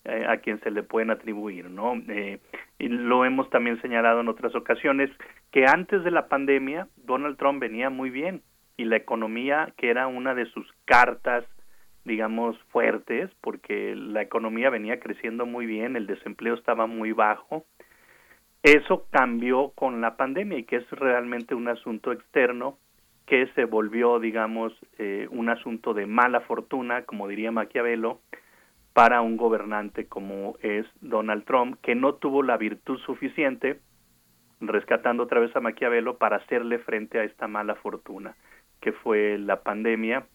eh, 0.04 0.24
a 0.28 0.38
quien 0.38 0.60
se 0.60 0.70
le 0.70 0.82
pueden 0.82 1.10
atribuir, 1.10 1.70
¿no? 1.70 1.94
Eh, 2.08 2.38
y 2.78 2.88
lo 2.88 3.24
hemos 3.24 3.50
también 3.50 3.80
señalado 3.82 4.20
en 4.20 4.28
otras 4.28 4.54
ocasiones 4.54 5.10
que 5.50 5.66
antes 5.66 6.04
de 6.04 6.10
la 6.10 6.28
pandemia 6.28 6.88
Donald 6.96 7.36
Trump 7.36 7.60
venía 7.60 7.90
muy 7.90 8.10
bien 8.10 8.42
y 8.76 8.84
la 8.84 8.96
economía 8.96 9.72
que 9.76 9.90
era 9.90 10.06
una 10.06 10.34
de 10.34 10.46
sus 10.46 10.66
cartas 10.84 11.44
digamos 12.08 12.58
fuertes 12.70 13.30
porque 13.40 13.94
la 13.94 14.22
economía 14.22 14.70
venía 14.70 14.98
creciendo 14.98 15.46
muy 15.46 15.66
bien, 15.66 15.94
el 15.94 16.08
desempleo 16.08 16.54
estaba 16.54 16.88
muy 16.88 17.12
bajo. 17.12 17.64
Eso 18.64 19.06
cambió 19.10 19.70
con 19.76 20.00
la 20.00 20.16
pandemia 20.16 20.58
y 20.58 20.64
que 20.64 20.76
es 20.76 20.90
realmente 20.90 21.54
un 21.54 21.68
asunto 21.68 22.10
externo 22.10 22.76
que 23.26 23.46
se 23.54 23.66
volvió, 23.66 24.18
digamos, 24.18 24.72
eh, 24.98 25.28
un 25.30 25.50
asunto 25.50 25.94
de 25.94 26.06
mala 26.06 26.40
fortuna, 26.40 27.02
como 27.02 27.28
diría 27.28 27.52
Maquiavelo, 27.52 28.20
para 28.94 29.20
un 29.20 29.36
gobernante 29.36 30.06
como 30.06 30.56
es 30.62 30.86
Donald 31.00 31.44
Trump, 31.44 31.78
que 31.82 31.94
no 31.94 32.14
tuvo 32.14 32.42
la 32.42 32.56
virtud 32.56 32.98
suficiente, 33.00 33.80
rescatando 34.60 35.22
otra 35.22 35.40
vez 35.40 35.54
a 35.54 35.60
Maquiavelo, 35.60 36.16
para 36.16 36.38
hacerle 36.38 36.78
frente 36.78 37.20
a 37.20 37.24
esta 37.24 37.46
mala 37.46 37.76
fortuna, 37.76 38.34
que 38.80 38.92
fue 38.92 39.38
la 39.38 39.62
pandemia, 39.62 40.26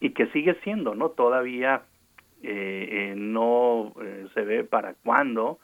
y 0.00 0.10
que 0.10 0.26
sigue 0.28 0.54
siendo, 0.62 0.94
¿no? 0.94 1.10
Todavía 1.10 1.82
eh, 2.42 3.10
eh, 3.12 3.14
no 3.16 3.94
se 4.34 4.42
ve 4.42 4.64
para 4.64 4.94
cuándo, 4.94 5.58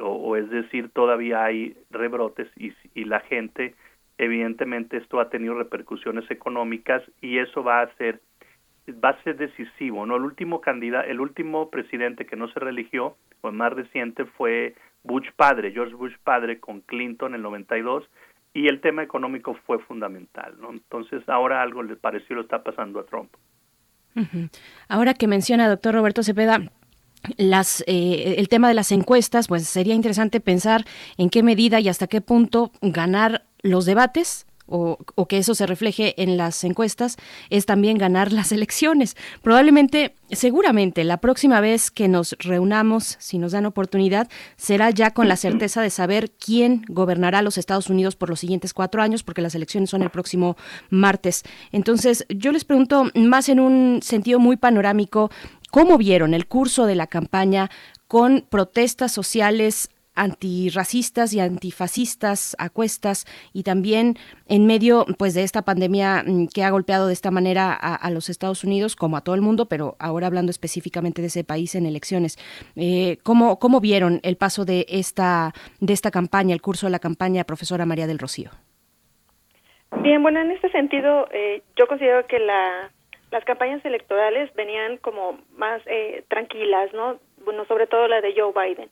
o, 0.00 0.06
o, 0.06 0.36
es 0.36 0.48
decir, 0.50 0.88
todavía 0.90 1.42
hay 1.42 1.76
rebrotes 1.90 2.48
y, 2.56 2.72
y 2.94 3.04
la 3.04 3.18
gente 3.20 3.74
evidentemente 4.18 4.98
esto 4.98 5.20
ha 5.20 5.30
tenido 5.30 5.54
repercusiones 5.54 6.30
económicas 6.30 7.02
y 7.20 7.38
eso 7.38 7.64
va 7.64 7.80
a 7.82 7.94
ser 7.96 8.20
va 8.92 9.10
a 9.10 9.22
ser 9.22 9.36
decisivo, 9.36 10.06
¿no? 10.06 10.16
El 10.16 10.22
último 10.22 10.60
candidato, 10.60 11.08
el 11.08 11.20
último 11.20 11.70
presidente 11.70 12.26
que 12.26 12.36
no 12.36 12.48
se 12.48 12.60
religió, 12.60 13.16
o 13.42 13.48
el 13.48 13.54
más 13.54 13.72
reciente 13.72 14.24
fue 14.24 14.74
Bush 15.04 15.28
padre, 15.36 15.72
George 15.72 15.94
Bush 15.94 16.14
padre 16.24 16.58
con 16.58 16.80
Clinton 16.80 17.32
en 17.32 17.36
el 17.36 17.42
92 17.42 18.08
y 18.54 18.68
el 18.68 18.80
tema 18.80 19.02
económico 19.02 19.56
fue 19.66 19.78
fundamental, 19.78 20.56
¿no? 20.60 20.70
Entonces, 20.70 21.22
ahora 21.28 21.62
algo 21.62 21.82
le 21.82 21.96
pareció 21.96 22.36
lo 22.36 22.42
está 22.42 22.62
pasando 22.62 23.00
a 23.00 23.06
Trump. 23.06 23.30
Ahora 24.88 25.14
que 25.14 25.28
menciona 25.28 25.68
doctor 25.68 25.94
Roberto 25.94 26.24
Cepeda, 26.24 26.58
las, 27.36 27.84
eh, 27.86 28.34
el 28.38 28.48
tema 28.48 28.66
de 28.68 28.74
las 28.74 28.90
encuestas, 28.90 29.46
pues 29.46 29.68
sería 29.68 29.94
interesante 29.94 30.40
pensar 30.40 30.84
en 31.18 31.30
qué 31.30 31.44
medida 31.44 31.78
y 31.78 31.88
hasta 31.88 32.08
qué 32.08 32.20
punto 32.20 32.72
ganar 32.80 33.44
los 33.62 33.86
debates 33.86 34.47
o, 34.68 34.98
que 35.26 35.38
eso 35.38 35.54
se 35.54 35.66
refleje 35.66 36.20
en 36.22 36.36
las 36.36 36.62
encuestas, 36.64 37.16
es 37.50 37.66
también 37.66 37.98
ganar 37.98 38.32
las 38.32 38.52
elecciones. 38.58 39.16
Probablemente, 39.42 40.14
seguramente, 40.30 41.04
la 41.04 41.18
próxima 41.18 41.60
vez 41.60 41.90
que 41.90 42.08
nos 42.08 42.36
reunamos, 42.38 43.16
si 43.18 43.38
nos 43.38 43.52
dan 43.52 43.66
oportunidad, 43.66 44.28
será 44.56 44.90
ya 44.90 45.12
con 45.12 45.28
la 45.28 45.36
certeza 45.36 45.82
de 45.82 45.90
saber 45.90 46.30
quién 46.30 46.84
gobernará 46.88 47.42
los 47.42 47.58
Estados 47.58 47.90
Unidos 47.90 48.16
por 48.16 48.30
los 48.30 48.40
siguientes 48.40 48.74
cuatro 48.74 49.02
años, 49.02 49.22
porque 49.22 49.42
las 49.42 49.54
elecciones 49.54 49.90
son 49.90 50.02
el 50.02 50.10
próximo 50.10 50.56
martes. 50.90 51.44
Entonces, 51.72 52.26
yo 52.28 52.52
les 52.52 52.64
pregunto, 52.64 53.10
más 53.14 53.48
en 53.48 53.60
un 53.60 54.00
sentido 54.02 54.38
muy 54.38 54.56
panorámico, 54.56 55.30
¿cómo 55.70 55.98
vieron 55.98 56.34
el 56.34 56.46
curso 56.46 56.86
de 56.86 56.94
la 56.94 57.06
campaña 57.06 57.70
con 58.06 58.44
protestas 58.48 59.12
sociales 59.12 59.90
antirracistas 60.18 61.32
y 61.32 61.40
antifascistas 61.40 62.56
a 62.58 62.68
cuestas 62.68 63.24
y 63.54 63.62
también 63.62 64.16
en 64.48 64.66
medio 64.66 65.06
pues 65.16 65.34
de 65.34 65.44
esta 65.44 65.62
pandemia 65.62 66.24
mm, 66.26 66.48
que 66.52 66.64
ha 66.64 66.70
golpeado 66.70 67.06
de 67.06 67.12
esta 67.12 67.30
manera 67.30 67.72
a, 67.72 68.10
los 68.10 68.28
Estados 68.28 68.64
Unidos 68.64 68.96
como 68.96 69.16
a 69.16 69.20
todo 69.22 69.34
el 69.34 69.40
mundo, 69.40 69.66
pero 69.66 69.96
ahora 69.98 70.26
hablando 70.26 70.50
específicamente 70.50 71.22
de 71.22 71.28
ese 71.28 71.44
país 71.44 71.74
en 71.74 71.86
elecciones. 71.86 72.36
Eh, 72.76 73.18
¿cómo, 73.22 73.58
¿Cómo 73.58 73.80
vieron 73.80 74.20
el 74.22 74.36
paso 74.36 74.64
de 74.64 74.86
esta, 74.88 75.52
de 75.80 75.92
esta 75.92 76.10
campaña, 76.10 76.54
el 76.54 76.62
curso 76.62 76.86
de 76.86 76.92
la 76.92 76.98
campaña, 76.98 77.44
profesora 77.44 77.86
María 77.86 78.06
del 78.06 78.18
Rocío? 78.18 78.50
Bien, 80.02 80.22
bueno, 80.22 80.40
en 80.40 80.50
este 80.50 80.70
sentido, 80.70 81.28
eh, 81.30 81.62
yo 81.76 81.86
considero 81.86 82.26
que 82.26 82.38
la, 82.38 82.90
las 83.30 83.44
campañas 83.44 83.84
electorales 83.84 84.52
venían 84.54 84.96
como 84.98 85.38
más 85.56 85.80
eh, 85.86 86.24
tranquilas, 86.28 86.92
¿no? 86.92 87.18
Bueno, 87.44 87.64
sobre 87.66 87.86
todo 87.86 88.08
la 88.08 88.20
de 88.20 88.34
Joe 88.36 88.52
Biden 88.52 88.90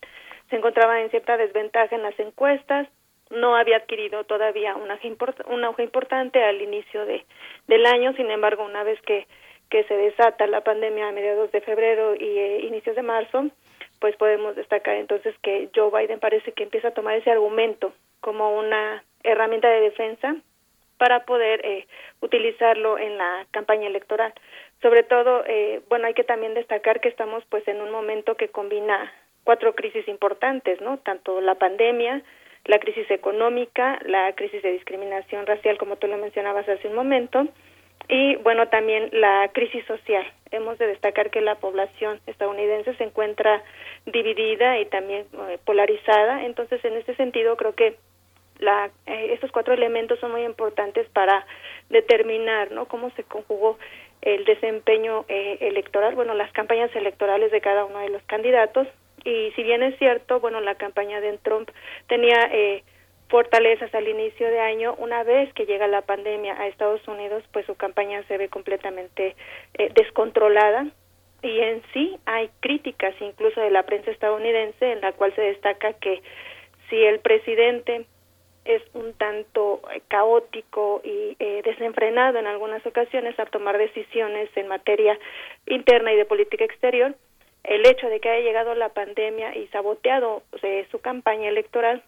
se 0.50 0.56
encontraba 0.56 1.00
en 1.00 1.10
cierta 1.10 1.36
desventaja 1.36 1.94
en 1.94 2.02
las 2.02 2.18
encuestas, 2.18 2.88
no 3.30 3.56
había 3.56 3.78
adquirido 3.78 4.24
todavía 4.24 4.76
un 4.76 4.90
auge, 4.90 5.82
importante 5.82 6.42
al 6.42 6.62
inicio 6.62 7.04
de, 7.06 7.24
del 7.66 7.84
año, 7.86 8.12
sin 8.14 8.30
embargo, 8.30 8.64
una 8.64 8.84
vez 8.84 9.00
que, 9.02 9.26
que 9.68 9.84
se 9.84 9.96
desata 9.96 10.46
la 10.46 10.62
pandemia 10.62 11.08
a 11.08 11.12
mediados 11.12 11.50
de 11.50 11.60
febrero 11.60 12.14
y 12.14 12.38
eh, 12.38 12.60
inicios 12.60 12.94
de 12.94 13.02
marzo, 13.02 13.46
pues 14.00 14.16
podemos 14.16 14.54
destacar 14.54 14.96
entonces 14.96 15.34
que 15.42 15.70
Joe 15.74 15.90
Biden 15.90 16.20
parece 16.20 16.52
que 16.52 16.64
empieza 16.64 16.88
a 16.88 16.94
tomar 16.94 17.16
ese 17.16 17.30
argumento 17.30 17.92
como 18.20 18.56
una 18.56 19.02
herramienta 19.24 19.68
de 19.68 19.80
defensa 19.80 20.36
para 20.98 21.24
poder 21.24 21.64
eh, 21.64 21.86
utilizarlo 22.20 22.98
en 22.98 23.18
la 23.18 23.46
campaña 23.50 23.86
electoral. 23.86 24.32
Sobre 24.82 25.02
todo, 25.02 25.44
eh, 25.46 25.82
bueno, 25.88 26.06
hay 26.06 26.14
que 26.14 26.24
también 26.24 26.54
destacar 26.54 27.00
que 27.00 27.08
estamos 27.08 27.44
pues 27.48 27.66
en 27.68 27.80
un 27.80 27.90
momento 27.90 28.36
que 28.36 28.48
combina 28.48 29.12
cuatro 29.46 29.76
crisis 29.76 30.06
importantes, 30.08 30.80
¿no? 30.80 30.98
Tanto 30.98 31.40
la 31.40 31.54
pandemia, 31.54 32.20
la 32.64 32.80
crisis 32.80 33.08
económica, 33.12 34.00
la 34.04 34.32
crisis 34.34 34.60
de 34.60 34.72
discriminación 34.72 35.46
racial, 35.46 35.78
como 35.78 35.96
tú 35.96 36.08
lo 36.08 36.18
mencionabas 36.18 36.68
hace 36.68 36.88
un 36.88 36.96
momento, 36.96 37.46
y 38.08 38.34
bueno, 38.36 38.66
también 38.68 39.08
la 39.12 39.48
crisis 39.54 39.84
social. 39.86 40.26
Hemos 40.50 40.78
de 40.78 40.88
destacar 40.88 41.30
que 41.30 41.40
la 41.40 41.54
población 41.54 42.20
estadounidense 42.26 42.94
se 42.96 43.04
encuentra 43.04 43.62
dividida 44.04 44.80
y 44.80 44.86
también 44.86 45.26
eh, 45.48 45.58
polarizada, 45.64 46.44
entonces 46.44 46.84
en 46.84 46.94
este 46.94 47.14
sentido 47.14 47.56
creo 47.56 47.74
que 47.76 47.96
la, 48.58 48.90
eh, 49.06 49.32
estos 49.32 49.52
cuatro 49.52 49.74
elementos 49.74 50.18
son 50.18 50.32
muy 50.32 50.42
importantes 50.42 51.08
para 51.10 51.46
determinar 51.88 52.72
¿no? 52.72 52.86
cómo 52.86 53.10
se 53.10 53.22
conjugó 53.22 53.78
el 54.22 54.44
desempeño 54.44 55.24
eh, 55.28 55.58
electoral, 55.60 56.16
bueno, 56.16 56.34
las 56.34 56.50
campañas 56.50 56.90
electorales 56.96 57.52
de 57.52 57.60
cada 57.60 57.84
uno 57.84 58.00
de 58.00 58.08
los 58.08 58.22
candidatos 58.24 58.88
y 59.26 59.50
si 59.56 59.62
bien 59.64 59.82
es 59.82 59.98
cierto, 59.98 60.38
bueno, 60.38 60.60
la 60.60 60.76
campaña 60.76 61.20
de 61.20 61.36
Trump 61.38 61.68
tenía 62.06 62.48
eh, 62.52 62.84
fortalezas 63.28 63.92
al 63.92 64.06
inicio 64.06 64.46
de 64.48 64.60
año, 64.60 64.94
una 64.98 65.24
vez 65.24 65.52
que 65.54 65.66
llega 65.66 65.88
la 65.88 66.02
pandemia 66.02 66.54
a 66.60 66.68
Estados 66.68 67.06
Unidos, 67.08 67.42
pues 67.52 67.66
su 67.66 67.74
campaña 67.74 68.22
se 68.28 68.38
ve 68.38 68.48
completamente 68.48 69.34
eh, 69.74 69.90
descontrolada. 69.94 70.86
Y 71.42 71.60
en 71.60 71.82
sí 71.92 72.16
hay 72.24 72.50
críticas 72.60 73.14
incluso 73.20 73.60
de 73.60 73.70
la 73.70 73.82
prensa 73.82 74.10
estadounidense 74.10 74.92
en 74.92 75.00
la 75.00 75.12
cual 75.12 75.34
se 75.34 75.42
destaca 75.42 75.92
que 75.94 76.22
si 76.88 76.96
el 77.02 77.18
presidente 77.18 78.06
es 78.64 78.82
un 78.94 79.12
tanto 79.14 79.80
eh, 79.92 80.02
caótico 80.08 81.00
y 81.04 81.36
eh, 81.38 81.62
desenfrenado 81.64 82.38
en 82.38 82.46
algunas 82.46 82.84
ocasiones 82.86 83.38
al 83.38 83.50
tomar 83.50 83.76
decisiones 83.76 84.50
en 84.56 84.68
materia 84.68 85.18
interna 85.66 86.12
y 86.12 86.16
de 86.16 86.24
política 86.24 86.64
exterior, 86.64 87.14
el 87.66 87.86
hecho 87.86 88.08
de 88.08 88.20
que 88.20 88.28
haya 88.28 88.44
llegado 88.44 88.74
la 88.74 88.90
pandemia 88.90 89.56
y 89.56 89.66
saboteado 89.68 90.42
eh, 90.62 90.86
su 90.90 91.00
campaña 91.00 91.48
electoral 91.48 92.02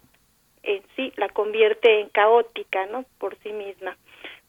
en 0.63 0.83
sí 0.95 1.13
la 1.17 1.29
convierte 1.29 2.01
en 2.01 2.09
caótica, 2.11 2.87
¿no? 2.87 3.05
Por 3.19 3.37
sí 3.39 3.53
misma. 3.53 3.97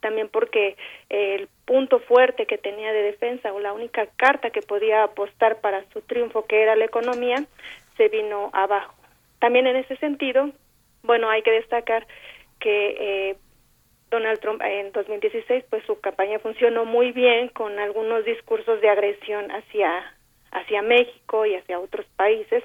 También 0.01 0.29
porque 0.29 0.77
el 1.09 1.49
punto 1.65 1.99
fuerte 1.99 2.45
que 2.45 2.57
tenía 2.57 2.93
de 2.93 3.03
defensa 3.03 3.51
o 3.53 3.59
la 3.59 3.73
única 3.73 4.07
carta 4.15 4.49
que 4.49 4.61
podía 4.61 5.03
apostar 5.03 5.59
para 5.61 5.83
su 5.91 6.01
triunfo, 6.01 6.45
que 6.45 6.61
era 6.61 6.75
la 6.75 6.85
economía, 6.85 7.43
se 7.97 8.07
vino 8.07 8.49
abajo. 8.53 8.93
También 9.39 9.67
en 9.67 9.75
ese 9.75 9.97
sentido, 9.97 10.51
bueno, 11.03 11.29
hay 11.29 11.41
que 11.41 11.51
destacar 11.51 12.07
que 12.59 12.95
eh, 12.99 13.35
Donald 14.09 14.39
Trump 14.39 14.61
en 14.63 14.91
2016, 14.91 15.65
pues 15.69 15.83
su 15.85 15.99
campaña 15.99 16.39
funcionó 16.39 16.85
muy 16.85 17.11
bien 17.11 17.49
con 17.49 17.77
algunos 17.79 18.25
discursos 18.25 18.79
de 18.81 18.89
agresión 18.89 19.51
hacia 19.51 20.13
hacia 20.51 20.81
México 20.81 21.45
y 21.45 21.55
hacia 21.55 21.79
otros 21.79 22.05
países. 22.15 22.63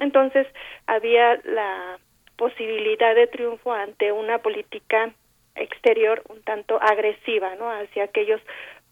Entonces, 0.00 0.46
había 0.86 1.40
la 1.44 1.98
posibilidad 2.36 3.14
de 3.14 3.26
triunfo 3.26 3.72
ante 3.72 4.12
una 4.12 4.38
política 4.38 5.12
exterior 5.54 6.22
un 6.28 6.42
tanto 6.42 6.78
agresiva, 6.80 7.54
¿no? 7.56 7.70
Hacia 7.70 8.04
aquellos 8.04 8.40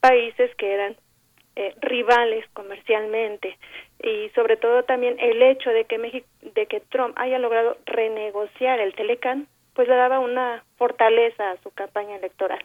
países 0.00 0.54
que 0.56 0.72
eran 0.72 0.96
eh, 1.56 1.74
rivales 1.82 2.44
comercialmente 2.52 3.56
y 4.02 4.28
sobre 4.34 4.56
todo 4.56 4.82
también 4.82 5.16
el 5.20 5.40
hecho 5.42 5.70
de 5.70 5.84
que 5.84 5.98
México, 5.98 6.26
de 6.42 6.66
que 6.66 6.80
Trump 6.80 7.14
haya 7.16 7.38
logrado 7.38 7.76
renegociar 7.86 8.80
el 8.80 8.94
Telecan, 8.94 9.46
pues 9.74 9.88
le 9.88 9.94
daba 9.94 10.18
una 10.18 10.64
fortaleza 10.76 11.52
a 11.52 11.56
su 11.62 11.70
campaña 11.70 12.16
electoral. 12.16 12.58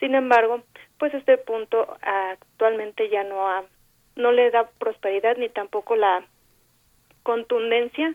Sin 0.00 0.14
embargo, 0.14 0.62
pues 0.98 1.14
este 1.14 1.38
punto 1.38 1.96
actualmente 2.02 3.08
ya 3.08 3.24
no 3.24 3.48
ha, 3.48 3.64
no 4.16 4.32
le 4.32 4.50
da 4.50 4.68
prosperidad 4.78 5.36
ni 5.36 5.48
tampoco 5.48 5.96
la 5.96 6.24
contundencia 7.22 8.14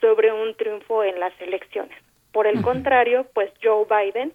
sobre 0.00 0.32
un 0.32 0.54
triunfo 0.56 1.04
en 1.04 1.20
las 1.20 1.32
elecciones. 1.40 1.96
Por 2.32 2.46
el 2.46 2.60
contrario, 2.62 3.26
pues 3.32 3.50
Joe 3.62 3.86
Biden 3.88 4.32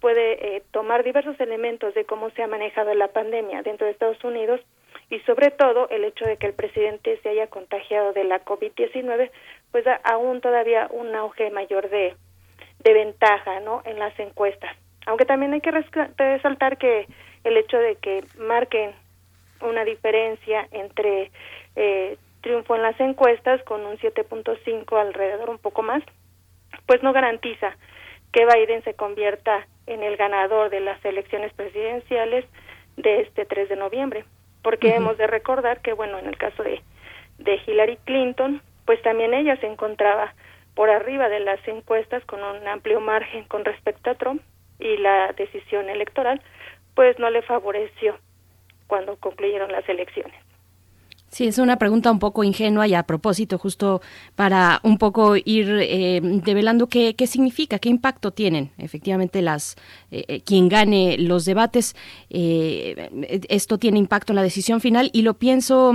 puede 0.00 0.56
eh, 0.56 0.62
tomar 0.72 1.04
diversos 1.04 1.38
elementos 1.40 1.94
de 1.94 2.04
cómo 2.04 2.30
se 2.30 2.42
ha 2.42 2.46
manejado 2.46 2.94
la 2.94 3.08
pandemia 3.08 3.62
dentro 3.62 3.86
de 3.86 3.92
Estados 3.92 4.22
Unidos 4.24 4.60
y 5.10 5.20
sobre 5.20 5.50
todo 5.50 5.88
el 5.90 6.04
hecho 6.04 6.24
de 6.24 6.36
que 6.36 6.46
el 6.46 6.54
presidente 6.54 7.18
se 7.22 7.28
haya 7.28 7.46
contagiado 7.46 8.12
de 8.12 8.24
la 8.24 8.44
COVID-19, 8.44 9.30
pues 9.70 9.84
da 9.84 10.00
aún 10.04 10.40
todavía 10.40 10.88
un 10.90 11.14
auge 11.14 11.50
mayor 11.50 11.88
de, 11.90 12.14
de 12.80 12.92
ventaja 12.92 13.60
¿no? 13.60 13.82
en 13.84 13.98
las 13.98 14.18
encuestas. 14.18 14.76
Aunque 15.06 15.24
también 15.24 15.52
hay 15.52 15.60
que 15.60 15.70
resaltar 15.70 16.78
que 16.78 17.06
el 17.44 17.56
hecho 17.56 17.76
de 17.78 17.96
que 17.96 18.24
marquen 18.38 18.92
una 19.62 19.84
diferencia 19.84 20.68
entre 20.70 21.30
eh, 21.76 22.16
triunfo 22.40 22.76
en 22.76 22.82
las 22.82 22.98
encuestas 23.00 23.62
con 23.62 23.84
un 23.86 23.96
7.5 23.98 25.00
alrededor 25.00 25.50
un 25.50 25.58
poco 25.58 25.82
más, 25.82 26.02
pues 26.86 27.02
no 27.02 27.12
garantiza 27.12 27.76
que 28.32 28.46
Biden 28.46 28.82
se 28.84 28.94
convierta 28.94 29.66
en 29.86 30.02
el 30.02 30.16
ganador 30.16 30.70
de 30.70 30.80
las 30.80 31.02
elecciones 31.04 31.52
presidenciales 31.54 32.44
de 32.96 33.20
este 33.20 33.44
3 33.44 33.68
de 33.68 33.76
noviembre, 33.76 34.24
porque 34.62 34.94
hemos 34.94 35.18
de 35.18 35.26
recordar 35.26 35.80
que, 35.80 35.92
bueno, 35.92 36.18
en 36.18 36.26
el 36.26 36.36
caso 36.36 36.62
de, 36.62 36.82
de 37.38 37.60
Hillary 37.66 37.98
Clinton, 38.04 38.62
pues 38.86 39.00
también 39.02 39.34
ella 39.34 39.56
se 39.56 39.66
encontraba 39.66 40.34
por 40.74 40.90
arriba 40.90 41.28
de 41.28 41.40
las 41.40 41.66
encuestas 41.68 42.24
con 42.24 42.42
un 42.42 42.66
amplio 42.66 43.00
margen 43.00 43.44
con 43.44 43.64
respecto 43.64 44.10
a 44.10 44.14
Trump 44.14 44.42
y 44.78 44.96
la 44.96 45.32
decisión 45.32 45.88
electoral, 45.88 46.40
pues 46.94 47.18
no 47.18 47.30
le 47.30 47.42
favoreció 47.42 48.18
cuando 48.92 49.16
concluyeron 49.16 49.72
las 49.72 49.88
elecciones. 49.88 50.38
Sí, 51.32 51.46
es 51.46 51.56
una 51.56 51.78
pregunta 51.78 52.12
un 52.12 52.18
poco 52.18 52.44
ingenua 52.44 52.86
y 52.86 52.92
a 52.92 53.04
propósito, 53.04 53.56
justo 53.56 54.02
para 54.34 54.80
un 54.82 54.98
poco 54.98 55.34
ir 55.34 55.66
eh, 55.80 56.20
develando 56.22 56.88
qué, 56.88 57.14
qué, 57.14 57.26
significa, 57.26 57.78
qué 57.78 57.88
impacto 57.88 58.32
tienen 58.32 58.70
efectivamente 58.76 59.40
las 59.40 59.76
eh, 60.10 60.26
eh, 60.28 60.42
quien 60.42 60.68
gane 60.68 61.16
los 61.16 61.46
debates. 61.46 61.96
esto 62.28 63.78
tiene 63.78 63.98
impacto 63.98 64.32
en 64.32 64.36
la 64.36 64.42
decisión 64.42 64.82
final 64.82 65.08
y 65.14 65.22
lo 65.22 65.38
pienso, 65.38 65.94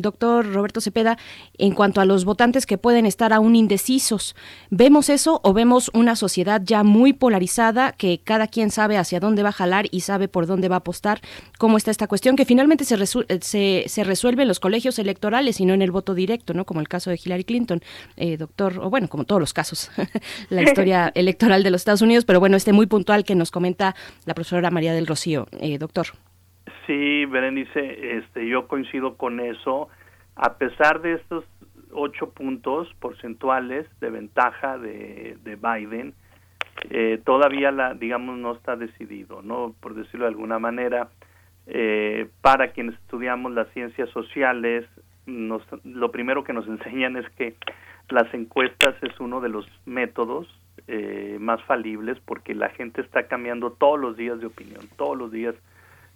doctor 0.00 0.52
Roberto 0.52 0.80
Cepeda, 0.80 1.16
en 1.58 1.72
cuanto 1.72 2.00
a 2.00 2.04
los 2.04 2.24
votantes 2.24 2.66
que 2.66 2.76
pueden 2.76 3.06
estar 3.06 3.32
aún 3.32 3.54
indecisos. 3.54 4.34
¿Vemos 4.70 5.10
eso 5.10 5.40
o 5.44 5.52
vemos 5.52 5.92
una 5.94 6.16
sociedad 6.16 6.60
ya 6.64 6.82
muy 6.82 7.12
polarizada 7.12 7.92
que 7.92 8.18
cada 8.18 8.48
quien 8.48 8.72
sabe 8.72 8.98
hacia 8.98 9.20
dónde 9.20 9.44
va 9.44 9.50
a 9.50 9.52
jalar 9.52 9.86
y 9.92 10.00
sabe 10.00 10.26
por 10.26 10.48
dónde 10.48 10.68
va 10.68 10.74
a 10.74 10.78
apostar? 10.78 11.20
¿Cómo 11.56 11.76
está 11.76 11.92
esta 11.92 12.08
cuestión 12.08 12.34
que 12.34 12.44
finalmente 12.44 12.84
se, 12.84 12.96
se, 13.06 13.84
se 13.86 14.04
resuelve 14.04 14.42
en 14.42 14.55
los 14.56 14.60
colegios 14.60 14.98
electorales 14.98 15.60
y 15.60 15.66
no 15.66 15.74
en 15.74 15.82
el 15.82 15.90
voto 15.90 16.14
directo, 16.14 16.54
¿no? 16.54 16.64
Como 16.64 16.80
el 16.80 16.88
caso 16.88 17.10
de 17.10 17.18
Hillary 17.22 17.44
Clinton, 17.44 17.80
eh, 18.16 18.38
doctor, 18.38 18.78
o 18.80 18.88
bueno, 18.88 19.06
como 19.06 19.24
todos 19.24 19.38
los 19.38 19.52
casos, 19.52 19.90
la 20.48 20.62
historia 20.62 21.12
electoral 21.14 21.62
de 21.62 21.70
los 21.70 21.82
Estados 21.82 22.00
Unidos, 22.00 22.24
pero 22.24 22.40
bueno, 22.40 22.56
este 22.56 22.72
muy 22.72 22.86
puntual 22.86 23.24
que 23.24 23.34
nos 23.34 23.50
comenta 23.50 23.94
la 24.24 24.32
profesora 24.32 24.70
María 24.70 24.94
del 24.94 25.06
Rocío, 25.06 25.46
eh, 25.60 25.76
doctor. 25.76 26.06
Sí, 26.86 27.26
Berenice, 27.26 28.16
este, 28.16 28.48
yo 28.48 28.66
coincido 28.66 29.16
con 29.16 29.40
eso. 29.40 29.88
A 30.36 30.54
pesar 30.54 31.02
de 31.02 31.14
estos 31.14 31.44
ocho 31.92 32.30
puntos 32.30 32.88
porcentuales 32.98 33.86
de 34.00 34.08
ventaja 34.08 34.78
de, 34.78 35.36
de 35.44 35.56
Biden, 35.56 36.14
eh, 36.88 37.20
todavía 37.24 37.70
la, 37.72 37.92
digamos, 37.92 38.38
no 38.38 38.54
está 38.54 38.74
decidido, 38.76 39.42
¿no? 39.42 39.74
Por 39.80 39.94
decirlo 39.94 40.24
de 40.24 40.30
alguna 40.30 40.58
manera, 40.58 41.08
eh, 41.66 42.28
para 42.40 42.72
quienes 42.72 42.94
estudiamos 42.96 43.52
las 43.52 43.68
ciencias 43.72 44.08
sociales, 44.10 44.86
nos, 45.26 45.62
lo 45.84 46.10
primero 46.10 46.44
que 46.44 46.52
nos 46.52 46.66
enseñan 46.68 47.16
es 47.16 47.28
que 47.30 47.54
las 48.08 48.32
encuestas 48.34 48.94
es 49.02 49.18
uno 49.20 49.40
de 49.40 49.48
los 49.48 49.66
métodos 49.84 50.48
eh, 50.88 51.38
más 51.40 51.60
falibles 51.64 52.18
porque 52.24 52.54
la 52.54 52.68
gente 52.70 53.00
está 53.00 53.26
cambiando 53.26 53.72
todos 53.72 53.98
los 53.98 54.16
días 54.16 54.38
de 54.38 54.46
opinión, 54.46 54.82
todos 54.96 55.16
los 55.16 55.32
días 55.32 55.54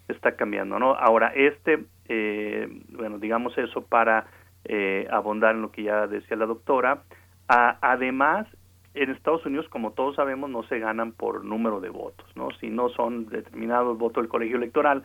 está 0.07 0.37
cambiando, 0.37 0.79
¿no? 0.79 0.95
Ahora, 0.95 1.33
este, 1.35 1.85
eh, 2.09 2.69
bueno, 2.91 3.19
digamos 3.19 3.57
eso 3.59 3.83
para 3.83 4.27
eh, 4.65 5.09
abondar 5.11 5.57
en 5.57 5.63
lo 5.63 5.73
que 5.73 5.85
ya 5.85 6.07
decía 6.07 6.37
la 6.37 6.47
doctora, 6.47 7.03
además, 7.49 8.47
en 8.95 9.11
Estados 9.11 9.45
Unidos, 9.45 9.69
como 9.71 9.93
todos 9.93 10.15
sabemos, 10.15 10.51
no 10.51 10.63
se 10.65 10.79
ganan 10.79 11.11
por 11.11 11.45
número 11.45 11.81
de 11.81 11.89
votos, 11.89 12.29
¿no? 12.37 12.51
Si 12.61 12.69
no 12.69 12.91
son 12.91 13.27
determinados 13.29 13.99
votos 13.99 14.23
del 14.23 14.31
colegio 14.31 14.57
electoral, 14.57 15.03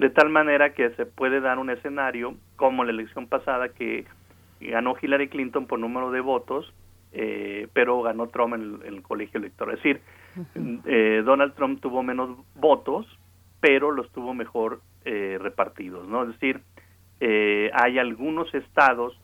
de 0.00 0.08
tal 0.08 0.30
manera 0.30 0.72
que 0.72 0.88
se 0.92 1.04
puede 1.04 1.42
dar 1.42 1.58
un 1.58 1.68
escenario 1.68 2.34
como 2.56 2.84
la 2.84 2.90
elección 2.90 3.26
pasada 3.26 3.68
que 3.68 4.06
ganó 4.58 4.96
Hillary 5.00 5.28
Clinton 5.28 5.66
por 5.66 5.78
número 5.78 6.10
de 6.10 6.22
votos, 6.22 6.72
eh, 7.12 7.68
pero 7.74 8.00
ganó 8.00 8.28
Trump 8.28 8.54
en 8.54 8.80
el, 8.82 9.02
colegio 9.02 9.38
electoral. 9.38 9.76
Es 9.76 9.82
decir, 9.82 10.00
eh, 10.86 11.20
Donald 11.22 11.54
Trump 11.54 11.82
tuvo 11.82 12.02
menos 12.02 12.30
votos, 12.54 13.06
pero 13.60 13.90
los 13.90 14.10
tuvo 14.10 14.32
mejor 14.32 14.80
eh, 15.04 15.36
repartidos, 15.38 16.08
¿no? 16.08 16.22
Es 16.22 16.28
decir, 16.28 16.62
hay 17.74 17.98
algunos 17.98 18.54
estados 18.54 19.20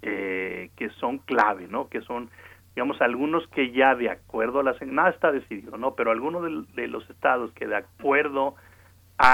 que 0.00 0.90
son 0.98 1.18
clave, 1.18 1.68
¿no? 1.68 1.90
Que 1.90 2.00
son, 2.00 2.30
digamos, 2.74 2.98
algunos 3.02 3.46
que 3.48 3.72
ya 3.72 3.94
de 3.94 4.08
acuerdo 4.08 4.60
a 4.60 4.62
las... 4.62 4.80
Nada 4.80 5.10
está 5.10 5.30
decidido, 5.30 5.76
¿no? 5.76 5.94
Pero 5.94 6.10
algunos 6.10 6.42
de, 6.42 6.80
de 6.80 6.88
los 6.88 7.08
estados 7.10 7.52
que 7.52 7.66
de 7.66 7.76
acuerdo 7.76 8.54
a 8.56 8.69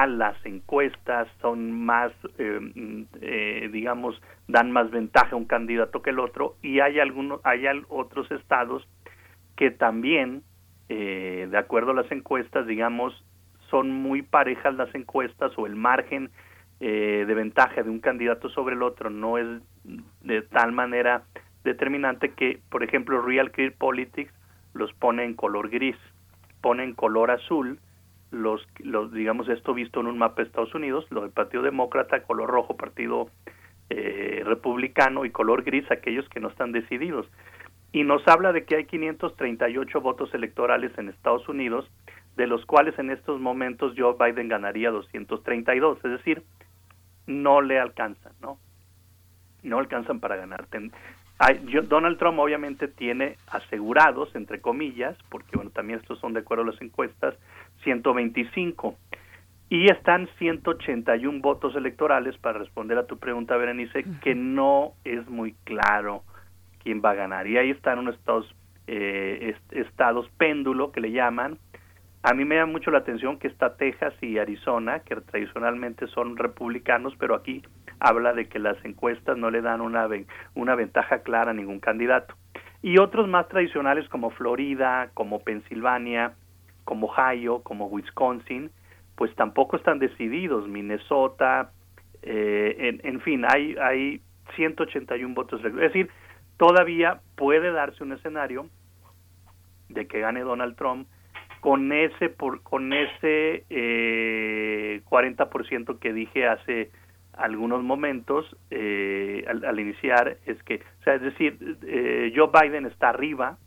las 0.08 0.34
encuestas 0.44 1.28
son 1.40 1.70
más, 1.70 2.12
eh, 2.38 3.04
eh, 3.20 3.68
digamos, 3.72 4.20
dan 4.48 4.72
más 4.72 4.90
ventaja 4.90 5.30
a 5.32 5.36
un 5.36 5.44
candidato 5.44 6.02
que 6.02 6.10
el 6.10 6.18
otro 6.18 6.56
y 6.60 6.80
hay 6.80 6.98
algunos, 6.98 7.40
hay 7.44 7.64
otros 7.88 8.28
estados 8.32 8.86
que 9.54 9.70
también, 9.70 10.42
eh, 10.88 11.46
de 11.48 11.58
acuerdo 11.58 11.92
a 11.92 11.94
las 11.94 12.10
encuestas, 12.10 12.66
digamos, 12.66 13.24
son 13.70 13.90
muy 13.90 14.22
parejas 14.22 14.74
las 14.74 14.92
encuestas 14.94 15.52
o 15.56 15.66
el 15.66 15.76
margen 15.76 16.30
de 16.78 17.24
ventaja 17.24 17.82
de 17.82 17.88
un 17.88 18.00
candidato 18.00 18.50
sobre 18.50 18.74
el 18.74 18.82
otro 18.82 19.08
no 19.08 19.38
es 19.38 19.46
de 20.20 20.42
tal 20.42 20.72
manera 20.72 21.22
determinante 21.64 22.34
que, 22.34 22.60
por 22.68 22.84
ejemplo, 22.84 23.22
Real 23.22 23.50
Clear 23.50 23.72
Politics 23.72 24.30
los 24.74 24.92
pone 24.92 25.24
en 25.24 25.32
color 25.32 25.70
gris, 25.70 25.96
pone 26.60 26.84
en 26.84 26.92
color 26.92 27.30
azul 27.30 27.78
los, 28.30 28.66
los 28.80 29.12
digamos 29.12 29.48
esto 29.48 29.72
visto 29.74 30.00
en 30.00 30.06
un 30.08 30.18
mapa 30.18 30.42
de 30.42 30.48
Estados 30.48 30.74
Unidos, 30.74 31.06
lo 31.10 31.22
del 31.22 31.30
Partido 31.30 31.62
Demócrata, 31.62 32.22
color 32.22 32.50
rojo, 32.50 32.76
Partido 32.76 33.28
eh, 33.90 34.42
Republicano 34.44 35.24
y 35.24 35.30
color 35.30 35.62
gris 35.62 35.88
aquellos 35.90 36.28
que 36.28 36.40
no 36.40 36.48
están 36.48 36.72
decididos. 36.72 37.26
Y 37.92 38.02
nos 38.02 38.26
habla 38.28 38.52
de 38.52 38.64
que 38.64 38.76
hay 38.76 38.84
538 38.86 40.00
votos 40.00 40.34
electorales 40.34 40.96
en 40.98 41.08
Estados 41.08 41.48
Unidos, 41.48 41.88
de 42.36 42.46
los 42.46 42.66
cuales 42.66 42.98
en 42.98 43.10
estos 43.10 43.40
momentos 43.40 43.94
Joe 43.96 44.16
Biden 44.18 44.48
ganaría 44.48 44.90
232, 44.90 45.98
es 46.04 46.10
decir, 46.10 46.42
no 47.26 47.60
le 47.62 47.78
alcanzan, 47.78 48.32
¿no? 48.42 48.58
No 49.62 49.78
alcanzan 49.78 50.20
para 50.20 50.36
ganar. 50.36 50.66
hay- 51.38 51.60
yo- 51.66 51.82
Donald 51.82 52.18
Trump 52.18 52.38
obviamente 52.38 52.88
tiene 52.88 53.36
asegurados, 53.46 54.34
entre 54.34 54.60
comillas, 54.60 55.16
porque 55.30 55.56
bueno, 55.56 55.70
también 55.70 56.00
estos 56.00 56.18
son 56.18 56.32
de 56.34 56.40
acuerdo 56.40 56.64
a 56.64 56.66
las 56.72 56.80
encuestas, 56.82 57.34
125. 57.86 58.96
Y 59.68 59.90
están 59.90 60.28
181 60.38 61.40
votos 61.40 61.74
electorales, 61.76 62.36
para 62.38 62.58
responder 62.58 62.98
a 62.98 63.06
tu 63.06 63.18
pregunta, 63.18 63.56
Berenice, 63.56 64.04
que 64.20 64.34
no 64.34 64.92
es 65.04 65.26
muy 65.28 65.54
claro 65.64 66.22
quién 66.82 67.00
va 67.04 67.10
a 67.10 67.14
ganar. 67.14 67.46
Y 67.46 67.56
ahí 67.58 67.70
están 67.70 67.98
unos 67.98 68.14
estados, 68.16 68.54
eh, 68.86 69.54
est- 69.56 69.72
estados 69.72 70.28
péndulo, 70.36 70.92
que 70.92 71.00
le 71.00 71.10
llaman. 71.12 71.58
A 72.22 72.32
mí 72.34 72.44
me 72.44 72.56
llama 72.56 72.72
mucho 72.72 72.90
la 72.90 72.98
atención 72.98 73.38
que 73.38 73.48
está 73.48 73.76
Texas 73.76 74.14
y 74.20 74.38
Arizona, 74.38 75.00
que 75.00 75.16
tradicionalmente 75.16 76.06
son 76.08 76.36
republicanos, 76.36 77.14
pero 77.18 77.34
aquí 77.36 77.62
habla 78.00 78.32
de 78.32 78.48
que 78.48 78.58
las 78.58 78.76
encuestas 78.84 79.36
no 79.36 79.50
le 79.50 79.62
dan 79.62 79.80
una, 79.80 80.08
una 80.54 80.74
ventaja 80.74 81.20
clara 81.22 81.50
a 81.52 81.54
ningún 81.54 81.80
candidato. 81.80 82.34
Y 82.82 82.98
otros 82.98 83.26
más 83.28 83.48
tradicionales 83.48 84.08
como 84.08 84.30
Florida, 84.30 85.10
como 85.14 85.40
Pensilvania, 85.40 86.34
como 86.86 87.08
Ohio, 87.08 87.62
como 87.62 87.88
Wisconsin, 87.88 88.70
pues 89.16 89.34
tampoco 89.34 89.76
están 89.76 89.98
decididos. 89.98 90.66
Minnesota, 90.66 91.72
eh, 92.22 92.74
en, 92.78 93.00
en 93.04 93.20
fin, 93.20 93.44
hay, 93.46 93.76
hay 93.76 94.22
181 94.54 95.34
votos. 95.34 95.62
Es 95.62 95.74
decir, 95.74 96.08
todavía 96.56 97.20
puede 97.36 97.70
darse 97.72 98.02
un 98.02 98.12
escenario 98.12 98.68
de 99.88 100.06
que 100.06 100.20
gane 100.20 100.40
Donald 100.40 100.76
Trump 100.76 101.06
con 101.60 101.92
ese 101.92 102.28
por, 102.28 102.62
con 102.62 102.92
ese 102.92 103.64
eh, 103.70 105.02
40% 105.04 105.98
que 105.98 106.12
dije 106.12 106.46
hace 106.46 106.90
algunos 107.32 107.82
momentos 107.82 108.56
eh, 108.70 109.44
al, 109.48 109.64
al 109.64 109.80
iniciar 109.80 110.38
es 110.46 110.62
que 110.62 110.76
o 111.00 111.02
sea 111.04 111.14
es 111.16 111.22
decir 111.22 111.58
eh, 111.82 112.32
Joe 112.34 112.50
Biden 112.52 112.86
está 112.86 113.10
arriba 113.10 113.58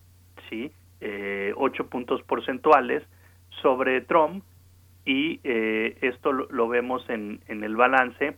sí 0.49 0.71
eh, 1.01 1.53
8 1.55 1.87
puntos 1.87 2.21
porcentuales 2.23 3.03
sobre 3.61 4.01
Trump 4.01 4.43
y 5.05 5.39
eh, 5.43 5.97
esto 6.01 6.31
lo, 6.31 6.47
lo 6.51 6.67
vemos 6.67 7.07
en, 7.09 7.39
en 7.47 7.63
el 7.63 7.75
balance 7.75 8.37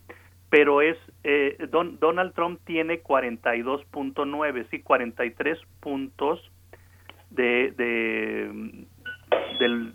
pero 0.50 0.82
es 0.82 0.98
eh, 1.24 1.58
Don- 1.70 1.98
Donald 2.00 2.34
Trump 2.34 2.60
tiene 2.66 3.02
42.9 3.02 4.68
sí 4.70 4.80
43 4.82 5.58
puntos 5.80 6.52
de, 7.30 7.72
de, 7.72 8.52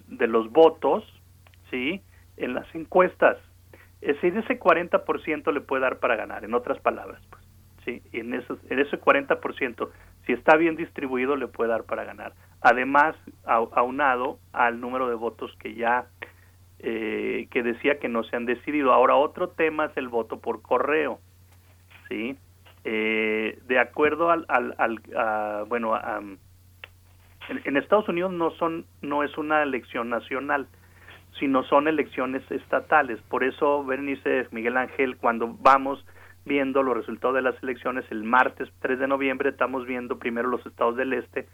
de 0.09 0.27
los 0.27 0.51
votos, 0.51 1.05
¿sí? 1.71 2.01
En 2.39 2.55
las 2.55 2.73
encuestas. 2.75 3.37
Es 4.01 4.15
decir, 4.17 4.37
ese 4.37 4.59
40% 4.59 5.53
le 5.53 5.61
puede 5.61 5.83
dar 5.83 5.99
para 5.99 6.17
ganar, 6.17 6.45
en 6.45 6.55
otras 6.55 6.79
palabras, 6.81 7.21
pues, 7.31 7.43
¿sí? 7.85 8.03
En, 8.13 8.35
esos, 8.35 8.59
en 8.71 8.79
ese 8.79 8.99
40%, 8.99 9.91
si 10.27 10.33
está 10.33 10.57
bien 10.57 10.77
distribuido, 10.77 11.37
le 11.37 11.49
puede 11.49 11.71
dar 11.71 11.85
para 11.85 12.05
ganar. 12.05 12.33
Además, 12.69 13.15
au- 13.45 13.71
aunado 13.75 14.39
al 14.53 14.81
número 14.81 15.09
de 15.09 15.15
votos 15.15 15.55
que 15.61 15.75
ya, 15.75 16.07
eh, 16.81 17.47
que 17.53 17.63
decía 17.63 18.01
que 18.01 18.09
no 18.09 18.25
se 18.25 18.35
han 18.35 18.45
decidido. 18.45 18.93
Ahora, 18.93 19.15
otro 19.15 19.51
tema 19.51 19.85
es 19.85 19.97
el 19.97 20.09
voto 20.09 20.41
por 20.41 20.63
correo, 20.63 21.21
¿sí? 22.09 22.37
Eh, 22.85 23.59
de 23.69 23.79
acuerdo 23.79 24.31
al, 24.31 24.45
al, 24.49 24.75
al- 24.79 25.01
a- 25.17 25.65
bueno, 25.69 25.95
en 27.65 27.77
Estados 27.77 28.09
Unidos 28.09 28.33
no 28.33 28.51
son 28.53 28.85
no 29.03 29.23
es 29.23 29.37
una 29.39 29.63
elección 29.63 30.09
nacional 30.11 30.67
sino 31.39 31.63
son 31.65 31.87
elecciones 31.87 32.43
estatales 32.51 33.21
por 33.29 33.45
eso 33.45 33.85
Bernice 33.85 34.49
Miguel 34.51 34.77
Ángel 34.77 35.17
cuando 35.17 35.55
vamos 35.61 36.05
viendo 36.45 36.83
los 36.83 36.97
resultados 36.97 37.37
de 37.37 37.43
las 37.43 37.61
elecciones 37.63 38.05
el 38.11 38.25
martes 38.25 38.69
3 38.81 38.99
de 38.99 39.07
noviembre 39.07 39.51
estamos 39.51 39.87
viendo 39.87 40.19
primero 40.19 40.49
los 40.49 40.65
estados 40.67 40.97
del 40.97 41.13
este 41.13 41.47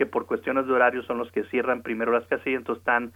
que 0.00 0.06
por 0.06 0.24
cuestiones 0.24 0.66
de 0.66 0.72
horario 0.72 1.02
son 1.02 1.18
los 1.18 1.30
que 1.30 1.44
cierran 1.44 1.82
primero 1.82 2.10
las 2.10 2.26
casillas 2.26 2.60
entonces 2.60 2.80
están 2.80 3.12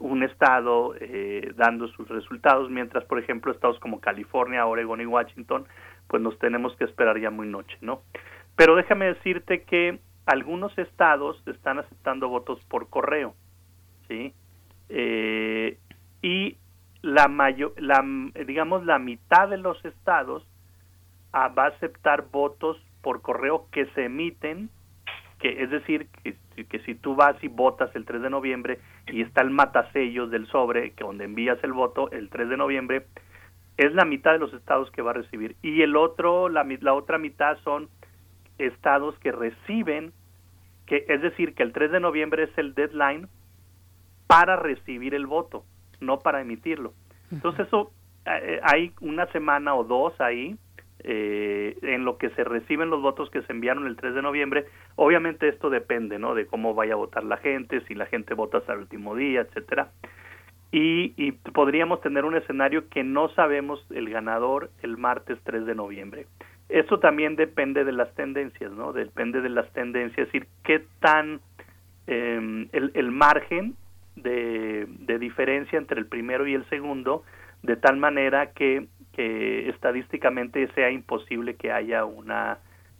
un 0.00 0.24
estado 0.24 0.96
eh, 1.00 1.52
dando 1.54 1.86
sus 1.86 2.08
resultados 2.08 2.68
mientras 2.70 3.04
por 3.04 3.20
ejemplo 3.20 3.52
estados 3.52 3.78
como 3.78 4.00
California 4.00 4.66
Oregon 4.66 5.00
y 5.00 5.06
Washington 5.06 5.64
pues 6.08 6.20
nos 6.20 6.36
tenemos 6.40 6.76
que 6.76 6.84
esperar 6.86 7.20
ya 7.20 7.30
muy 7.30 7.46
noche 7.46 7.78
no 7.82 8.02
pero 8.56 8.74
déjame 8.74 9.06
decirte 9.06 9.62
que 9.62 10.00
algunos 10.26 10.76
estados 10.78 11.42
están 11.46 11.78
aceptando 11.78 12.28
votos 12.28 12.58
por 12.68 12.88
correo, 12.88 13.34
¿sí? 14.08 14.32
Eh, 14.88 15.78
y 16.22 16.56
la 17.02 17.28
mayor, 17.28 17.74
la, 17.76 18.02
digamos 18.46 18.84
la 18.84 18.98
mitad 18.98 19.48
de 19.48 19.58
los 19.58 19.82
estados 19.84 20.46
ah, 21.32 21.48
va 21.48 21.64
a 21.64 21.68
aceptar 21.68 22.26
votos 22.30 22.78
por 23.02 23.20
correo 23.20 23.68
que 23.70 23.86
se 23.94 24.04
emiten, 24.04 24.70
que 25.44 25.62
es 25.62 25.68
decir, 25.68 26.08
que, 26.22 26.64
que 26.64 26.78
si 26.86 26.94
tú 26.94 27.14
vas 27.14 27.36
y 27.44 27.48
votas 27.48 27.94
el 27.94 28.06
3 28.06 28.22
de 28.22 28.30
noviembre 28.30 28.78
y 29.08 29.20
está 29.20 29.42
el 29.42 29.50
matasellos 29.50 30.30
del 30.30 30.46
sobre, 30.46 30.92
que 30.92 31.04
donde 31.04 31.26
envías 31.26 31.62
el 31.62 31.74
voto 31.74 32.10
el 32.12 32.30
3 32.30 32.48
de 32.48 32.56
noviembre, 32.56 33.04
es 33.76 33.92
la 33.92 34.06
mitad 34.06 34.32
de 34.32 34.38
los 34.38 34.54
estados 34.54 34.90
que 34.90 35.02
va 35.02 35.10
a 35.10 35.14
recibir. 35.14 35.54
Y 35.60 35.82
el 35.82 35.96
otro, 35.96 36.48
la, 36.48 36.66
la 36.80 36.94
otra 36.94 37.18
mitad 37.18 37.58
son 37.62 37.90
estados 38.56 39.18
que 39.18 39.32
reciben, 39.32 40.14
que 40.86 41.04
es 41.08 41.20
decir, 41.20 41.54
que 41.54 41.62
el 41.62 41.74
3 41.74 41.92
de 41.92 42.00
noviembre 42.00 42.44
es 42.44 42.56
el 42.56 42.74
deadline 42.74 43.28
para 44.26 44.56
recibir 44.56 45.14
el 45.14 45.26
voto, 45.26 45.66
no 46.00 46.20
para 46.20 46.40
emitirlo. 46.40 46.94
Entonces 47.30 47.66
eso 47.66 47.92
eh, 48.24 48.60
hay 48.62 48.94
una 49.02 49.26
semana 49.26 49.74
o 49.74 49.84
dos 49.84 50.18
ahí 50.22 50.56
eh, 51.04 51.76
en 51.82 52.04
lo 52.04 52.16
que 52.16 52.30
se 52.30 52.44
reciben 52.44 52.90
los 52.90 53.02
votos 53.02 53.30
que 53.30 53.42
se 53.42 53.52
enviaron 53.52 53.86
el 53.86 53.96
3 53.96 54.14
de 54.14 54.22
noviembre. 54.22 54.64
Obviamente 54.96 55.48
esto 55.48 55.68
depende, 55.70 56.18
¿no? 56.18 56.34
De 56.34 56.46
cómo 56.46 56.74
vaya 56.74 56.94
a 56.94 56.96
votar 56.96 57.24
la 57.24 57.36
gente, 57.36 57.82
si 57.86 57.94
la 57.94 58.06
gente 58.06 58.34
vota 58.34 58.58
hasta 58.58 58.72
el 58.72 58.80
último 58.80 59.14
día, 59.14 59.42
etcétera. 59.42 59.90
Y, 60.72 61.12
y 61.16 61.32
podríamos 61.32 62.00
tener 62.00 62.24
un 62.24 62.36
escenario 62.36 62.88
que 62.88 63.04
no 63.04 63.28
sabemos 63.30 63.86
el 63.90 64.08
ganador 64.08 64.70
el 64.82 64.96
martes 64.96 65.38
3 65.44 65.66
de 65.66 65.74
noviembre. 65.74 66.26
Eso 66.68 66.98
también 66.98 67.36
depende 67.36 67.84
de 67.84 67.92
las 67.92 68.12
tendencias, 68.14 68.72
¿no? 68.72 68.92
Depende 68.92 69.40
de 69.42 69.50
las 69.50 69.70
tendencias, 69.72 70.26
es 70.26 70.32
decir, 70.32 70.48
qué 70.64 70.82
tan 71.00 71.40
eh, 72.06 72.66
el, 72.72 72.90
el 72.94 73.10
margen 73.10 73.76
de, 74.16 74.86
de 74.88 75.18
diferencia 75.18 75.78
entre 75.78 76.00
el 76.00 76.06
primero 76.06 76.46
y 76.46 76.54
el 76.54 76.68
segundo, 76.70 77.24
de 77.62 77.76
tal 77.76 77.96
manera 77.96 78.52
que, 78.52 78.86
que 79.14 79.68
estadísticamente 79.68 80.68
sea 80.74 80.90
imposible 80.90 81.56
que 81.56 81.72
haya 81.72 82.04
una, 82.04 82.58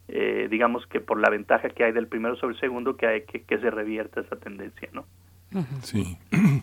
eh, 0.08 0.48
digamos 0.50 0.86
que 0.86 1.00
por 1.00 1.20
la 1.20 1.30
ventaja 1.30 1.68
que 1.70 1.84
hay 1.84 1.92
del 1.92 2.06
primero 2.06 2.36
sobre 2.36 2.54
el 2.54 2.60
segundo, 2.60 2.96
que, 2.96 3.06
hay, 3.06 3.22
que, 3.22 3.42
que 3.42 3.58
se 3.58 3.70
revierta 3.70 4.20
esa 4.20 4.36
tendencia, 4.36 4.88
¿no? 4.92 5.04
Sí. 5.82 6.18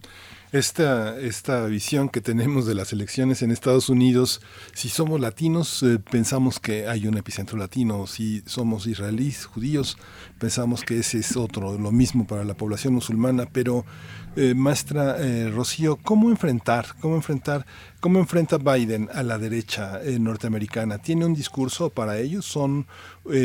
Esta, 0.51 1.17
esta 1.17 1.65
visión 1.67 2.09
que 2.09 2.19
tenemos 2.19 2.65
de 2.65 2.75
las 2.75 2.91
elecciones 2.91 3.41
en 3.41 3.51
Estados 3.51 3.88
Unidos, 3.88 4.41
si 4.73 4.89
somos 4.89 5.21
latinos, 5.21 5.81
eh, 5.81 5.97
pensamos 5.97 6.59
que 6.59 6.89
hay 6.89 7.07
un 7.07 7.15
epicentro 7.17 7.57
latino, 7.57 8.05
si 8.05 8.43
somos 8.45 8.85
israelíes, 8.85 9.45
judíos, 9.45 9.97
pensamos 10.39 10.83
que 10.83 10.99
ese 10.99 11.19
es 11.19 11.38
otro, 11.38 11.77
lo 11.77 11.93
mismo 11.93 12.27
para 12.27 12.43
la 12.43 12.53
población 12.55 12.95
musulmana, 12.95 13.45
pero 13.49 13.85
eh, 14.35 14.53
maestra 14.53 15.15
eh, 15.19 15.49
Rocío, 15.49 15.95
¿cómo 16.03 16.30
enfrentar, 16.30 16.85
cómo 16.99 17.15
enfrentar, 17.15 17.65
cómo 18.01 18.19
enfrenta 18.19 18.57
Biden 18.57 19.07
a 19.13 19.23
la 19.23 19.38
derecha 19.38 20.01
eh, 20.03 20.19
norteamericana? 20.19 20.97
¿Tiene 20.97 21.25
un 21.25 21.33
discurso 21.33 21.91
para 21.91 22.17
ellos? 22.19 22.45
¿Son, 22.45 22.88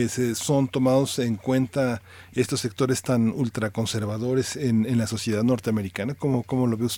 se- 0.09 0.35
son 0.35 0.67
tomados 0.69 1.19
en 1.21 1.37
cuenta 1.37 2.03
estos 2.33 2.61
sectores 2.63 3.03
tan 3.03 3.29
ultraconservadores 3.31 4.57
en, 4.57 4.87
en 4.87 4.99
la 4.99 5.07
sociedad 5.07 5.45
norteamericana? 5.45 6.15
¿Cómo, 6.15 6.43
¿Cómo 6.43 6.67
lo 6.67 6.77
ve 6.77 6.85
usted? 6.87 6.96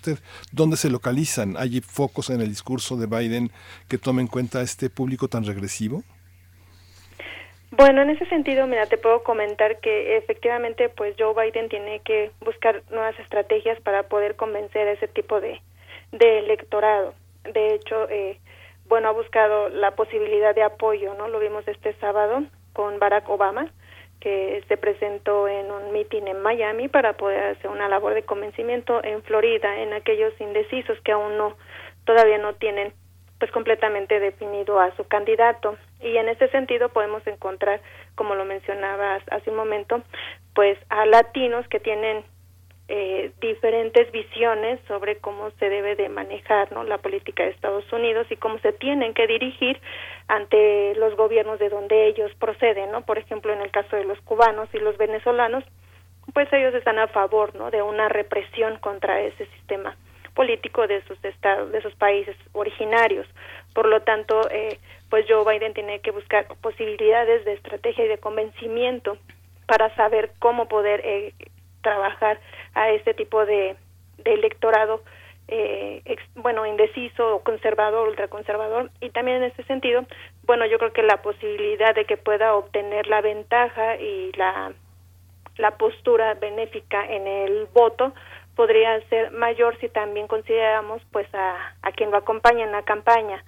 ¿Dónde 0.52 0.76
se 0.76 0.90
localizan? 0.90 1.56
¿Hay 1.56 1.80
focos 1.80 2.30
en 2.30 2.40
el 2.40 2.48
discurso 2.48 2.96
de 2.96 3.06
Biden 3.06 3.50
que 3.88 3.98
tomen 3.98 4.26
en 4.26 4.28
cuenta 4.28 4.58
a 4.58 4.62
este 4.62 4.90
público 4.90 5.28
tan 5.28 5.44
regresivo? 5.44 6.02
Bueno, 7.70 8.02
en 8.02 8.10
ese 8.10 8.26
sentido, 8.26 8.66
mira, 8.66 8.86
te 8.86 8.96
puedo 8.96 9.22
comentar 9.22 9.78
que 9.80 10.16
efectivamente, 10.16 10.88
pues 10.88 11.14
Joe 11.18 11.34
Biden 11.34 11.68
tiene 11.68 12.00
que 12.00 12.30
buscar 12.40 12.82
nuevas 12.90 13.18
estrategias 13.18 13.78
para 13.82 14.04
poder 14.04 14.36
convencer 14.36 14.88
a 14.88 14.92
ese 14.92 15.06
tipo 15.06 15.40
de, 15.40 15.60
de 16.12 16.38
electorado. 16.38 17.14
De 17.52 17.74
hecho, 17.74 18.08
eh, 18.08 18.40
bueno, 18.88 19.08
ha 19.08 19.12
buscado 19.12 19.68
la 19.68 19.94
posibilidad 19.94 20.54
de 20.54 20.62
apoyo, 20.62 21.14
¿no? 21.14 21.28
Lo 21.28 21.40
vimos 21.40 21.68
este 21.68 21.94
sábado 22.00 22.44
con 22.72 22.98
Barack 22.98 23.28
Obama, 23.28 23.70
que 24.20 24.62
se 24.68 24.76
presentó 24.76 25.46
en 25.48 25.70
un 25.70 25.92
meeting 25.92 26.22
en 26.26 26.42
Miami 26.42 26.88
para 26.88 27.12
poder 27.12 27.56
hacer 27.56 27.70
una 27.70 27.88
labor 27.88 28.14
de 28.14 28.24
convencimiento 28.24 29.02
en 29.04 29.22
Florida, 29.22 29.80
en 29.80 29.92
aquellos 29.92 30.32
indecisos 30.40 30.98
que 31.02 31.12
aún 31.12 31.36
no, 31.36 31.56
todavía 32.04 32.38
no 32.38 32.54
tienen 32.54 32.92
pues 33.38 33.52
completamente 33.52 34.18
definido 34.18 34.80
a 34.80 34.94
su 34.96 35.04
candidato. 35.06 35.76
Y 36.00 36.16
en 36.16 36.28
ese 36.28 36.48
sentido 36.48 36.88
podemos 36.88 37.24
encontrar 37.26 37.80
como 38.16 38.34
lo 38.34 38.44
mencionabas 38.44 39.22
hace 39.30 39.50
un 39.50 39.56
momento 39.56 40.02
pues 40.54 40.76
a 40.88 41.06
latinos 41.06 41.66
que 41.68 41.78
tienen 41.78 42.24
eh, 42.88 43.32
diferentes 43.40 44.10
visiones 44.12 44.80
sobre 44.88 45.18
cómo 45.18 45.50
se 45.58 45.68
debe 45.68 45.94
de 45.94 46.08
manejar 46.08 46.72
¿no? 46.72 46.84
la 46.84 46.96
política 46.98 47.44
de 47.44 47.50
Estados 47.50 47.84
Unidos 47.92 48.26
y 48.30 48.36
cómo 48.36 48.58
se 48.60 48.72
tienen 48.72 49.12
que 49.12 49.26
dirigir 49.26 49.78
ante 50.26 50.94
los 50.94 51.14
gobiernos 51.14 51.58
de 51.58 51.68
donde 51.68 52.06
ellos 52.06 52.32
proceden, 52.38 52.90
¿no? 52.90 53.02
Por 53.02 53.18
ejemplo, 53.18 53.52
en 53.52 53.60
el 53.60 53.70
caso 53.70 53.94
de 53.94 54.04
los 54.04 54.18
cubanos 54.22 54.68
y 54.72 54.78
los 54.78 54.96
venezolanos, 54.96 55.64
pues 56.32 56.52
ellos 56.52 56.74
están 56.74 56.98
a 56.98 57.08
favor, 57.08 57.54
¿no? 57.54 57.70
De 57.70 57.82
una 57.82 58.08
represión 58.08 58.78
contra 58.78 59.20
ese 59.20 59.46
sistema 59.46 59.96
político 60.34 60.86
de 60.86 61.02
sus 61.02 61.22
estados, 61.24 61.72
de 61.72 61.82
sus 61.82 61.94
países 61.96 62.36
originarios. 62.52 63.26
Por 63.74 63.86
lo 63.86 64.00
tanto, 64.02 64.48
eh, 64.50 64.78
pues 65.10 65.26
Joe 65.28 65.44
Biden 65.44 65.74
tiene 65.74 66.00
que 66.00 66.10
buscar 66.10 66.46
posibilidades 66.62 67.44
de 67.44 67.54
estrategia 67.54 68.04
y 68.04 68.08
de 68.08 68.18
convencimiento 68.18 69.18
para 69.66 69.94
saber 69.94 70.30
cómo 70.38 70.68
poder 70.68 71.02
eh, 71.04 71.34
trabajar 71.82 72.40
a 72.74 72.90
este 72.90 73.14
tipo 73.14 73.44
de, 73.46 73.76
de 74.18 74.34
electorado 74.34 75.02
eh, 75.48 76.02
bueno, 76.36 76.66
indeciso 76.66 77.36
o 77.36 77.42
conservador, 77.42 78.08
ultraconservador. 78.08 78.90
Y 79.00 79.10
también 79.10 79.38
en 79.38 79.44
este 79.44 79.64
sentido, 79.64 80.04
bueno, 80.44 80.66
yo 80.66 80.78
creo 80.78 80.92
que 80.92 81.02
la 81.02 81.22
posibilidad 81.22 81.94
de 81.94 82.04
que 82.04 82.16
pueda 82.16 82.54
obtener 82.54 83.06
la 83.06 83.22
ventaja 83.22 83.96
y 83.96 84.32
la, 84.32 84.72
la 85.56 85.76
postura 85.78 86.34
benéfica 86.34 87.04
en 87.04 87.26
el 87.26 87.66
voto 87.72 88.12
podría 88.54 89.00
ser 89.08 89.30
mayor 89.30 89.78
si 89.80 89.88
también 89.88 90.26
consideramos 90.26 91.00
pues 91.12 91.32
a, 91.34 91.74
a 91.82 91.92
quien 91.92 92.10
lo 92.10 92.18
acompaña 92.18 92.64
en 92.64 92.72
la 92.72 92.82
campaña, 92.82 93.42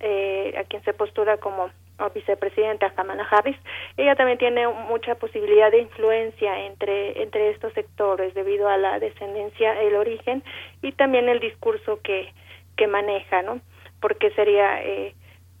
eh, 0.00 0.54
a 0.58 0.64
quien 0.64 0.82
se 0.84 0.92
postura 0.92 1.38
como 1.38 1.70
o 1.98 2.10
vicepresidenta 2.10 2.90
Kamala 2.90 3.26
Harris, 3.30 3.56
ella 3.96 4.14
también 4.14 4.38
tiene 4.38 4.68
mucha 4.68 5.14
posibilidad 5.14 5.70
de 5.70 5.80
influencia 5.80 6.66
entre 6.66 7.22
entre 7.22 7.50
estos 7.50 7.72
sectores 7.72 8.34
debido 8.34 8.68
a 8.68 8.76
la 8.76 8.98
descendencia, 8.98 9.80
el 9.80 9.96
origen 9.96 10.42
y 10.82 10.92
también 10.92 11.28
el 11.28 11.40
discurso 11.40 12.00
que 12.02 12.32
que 12.76 12.86
maneja, 12.86 13.42
¿no? 13.42 13.60
Porque 14.00 14.30
sería 14.32 14.82
eh, 14.82 15.14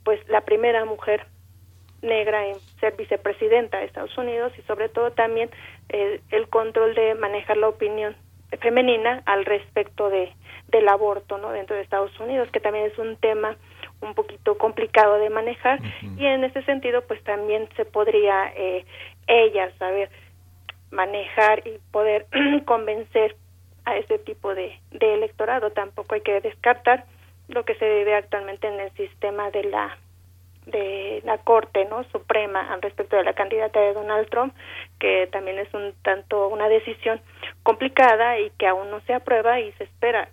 pues 0.04 0.20
la 0.28 0.42
primera 0.42 0.84
mujer 0.84 1.26
negra 2.02 2.46
en 2.46 2.56
ser 2.80 2.94
vicepresidenta 2.96 3.78
de 3.78 3.86
Estados 3.86 4.16
Unidos 4.18 4.52
y 4.58 4.62
sobre 4.62 4.88
todo 4.88 5.12
también 5.12 5.50
eh, 5.88 6.20
el 6.30 6.48
control 6.48 6.94
de 6.94 7.14
manejar 7.14 7.56
la 7.56 7.68
opinión 7.68 8.14
femenina 8.60 9.22
al 9.26 9.44
respecto 9.44 10.10
de 10.10 10.32
del 10.68 10.88
aborto, 10.88 11.38
¿no? 11.38 11.50
Dentro 11.50 11.76
de 11.76 11.82
Estados 11.82 12.18
Unidos, 12.18 12.48
que 12.50 12.60
también 12.60 12.86
es 12.86 12.98
un 12.98 13.16
tema 13.16 13.56
un 14.00 14.14
poquito 14.14 14.58
complicado 14.58 15.18
de 15.18 15.30
manejar 15.30 15.80
y 16.18 16.26
en 16.26 16.44
ese 16.44 16.62
sentido 16.62 17.02
pues 17.02 17.22
también 17.24 17.68
se 17.76 17.84
podría 17.84 18.52
eh, 18.56 18.84
ella 19.26 19.70
saber 19.78 20.10
manejar 20.90 21.66
y 21.66 21.78
poder 21.90 22.26
convencer 22.64 23.36
a 23.84 23.96
este 23.96 24.18
tipo 24.18 24.54
de, 24.54 24.78
de 24.90 25.14
electorado. 25.14 25.70
Tampoco 25.70 26.14
hay 26.14 26.20
que 26.20 26.40
descartar 26.40 27.04
lo 27.48 27.64
que 27.64 27.74
se 27.76 27.88
vive 27.98 28.14
actualmente 28.14 28.66
en 28.66 28.80
el 28.80 28.90
sistema 28.92 29.50
de 29.50 29.64
la 29.64 29.98
de 30.66 31.22
la 31.24 31.38
Corte 31.38 31.84
no 31.84 32.02
Suprema 32.10 32.72
al 32.72 32.82
respecto 32.82 33.16
de 33.16 33.22
la 33.22 33.34
candidata 33.34 33.80
de 33.80 33.94
Donald 33.94 34.28
Trump, 34.28 34.52
que 34.98 35.28
también 35.30 35.58
es 35.60 35.72
un 35.72 35.94
tanto 36.02 36.48
una 36.48 36.68
decisión 36.68 37.20
complicada 37.62 38.40
y 38.40 38.50
que 38.58 38.66
aún 38.66 38.90
no 38.90 39.00
se 39.02 39.14
aprueba 39.14 39.60
y 39.60 39.70
se 39.72 39.84
espera 39.84 40.28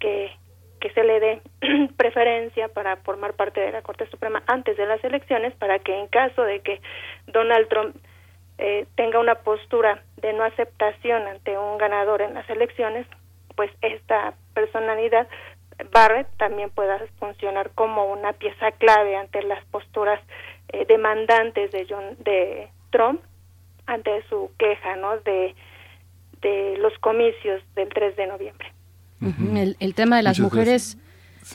que 0.00 0.30
que 0.78 0.90
se 0.90 1.04
le 1.04 1.20
dé 1.20 1.42
preferencia 1.96 2.68
para 2.68 2.96
formar 2.98 3.34
parte 3.34 3.60
de 3.60 3.72
la 3.72 3.82
Corte 3.82 4.08
Suprema 4.10 4.42
antes 4.46 4.76
de 4.76 4.86
las 4.86 5.02
elecciones 5.04 5.54
para 5.54 5.78
que 5.78 5.98
en 5.98 6.08
caso 6.08 6.42
de 6.42 6.60
que 6.60 6.80
Donald 7.26 7.68
Trump 7.68 7.96
eh, 8.58 8.86
tenga 8.96 9.20
una 9.20 9.36
postura 9.36 10.02
de 10.16 10.32
no 10.32 10.44
aceptación 10.44 11.26
ante 11.26 11.56
un 11.56 11.78
ganador 11.78 12.22
en 12.22 12.34
las 12.34 12.48
elecciones, 12.50 13.06
pues 13.56 13.70
esta 13.82 14.34
personalidad 14.54 15.28
Barrett 15.92 16.26
también 16.38 16.70
pueda 16.70 16.98
funcionar 17.18 17.70
como 17.74 18.06
una 18.06 18.32
pieza 18.32 18.72
clave 18.72 19.16
ante 19.16 19.42
las 19.42 19.64
posturas 19.66 20.20
eh, 20.70 20.84
demandantes 20.86 21.70
de 21.70 21.86
John 21.88 22.16
de 22.18 22.68
Trump 22.90 23.22
ante 23.86 24.22
su 24.28 24.50
queja, 24.58 24.96
¿no? 24.96 25.18
de 25.18 25.54
de 26.42 26.76
los 26.78 26.96
comicios 26.98 27.62
del 27.74 27.88
3 27.88 28.16
de 28.16 28.26
noviembre 28.26 28.72
el, 29.20 29.76
el, 29.80 29.94
tema 29.94 30.16
de 30.16 30.22
las 30.22 30.38
mujeres, 30.38 30.98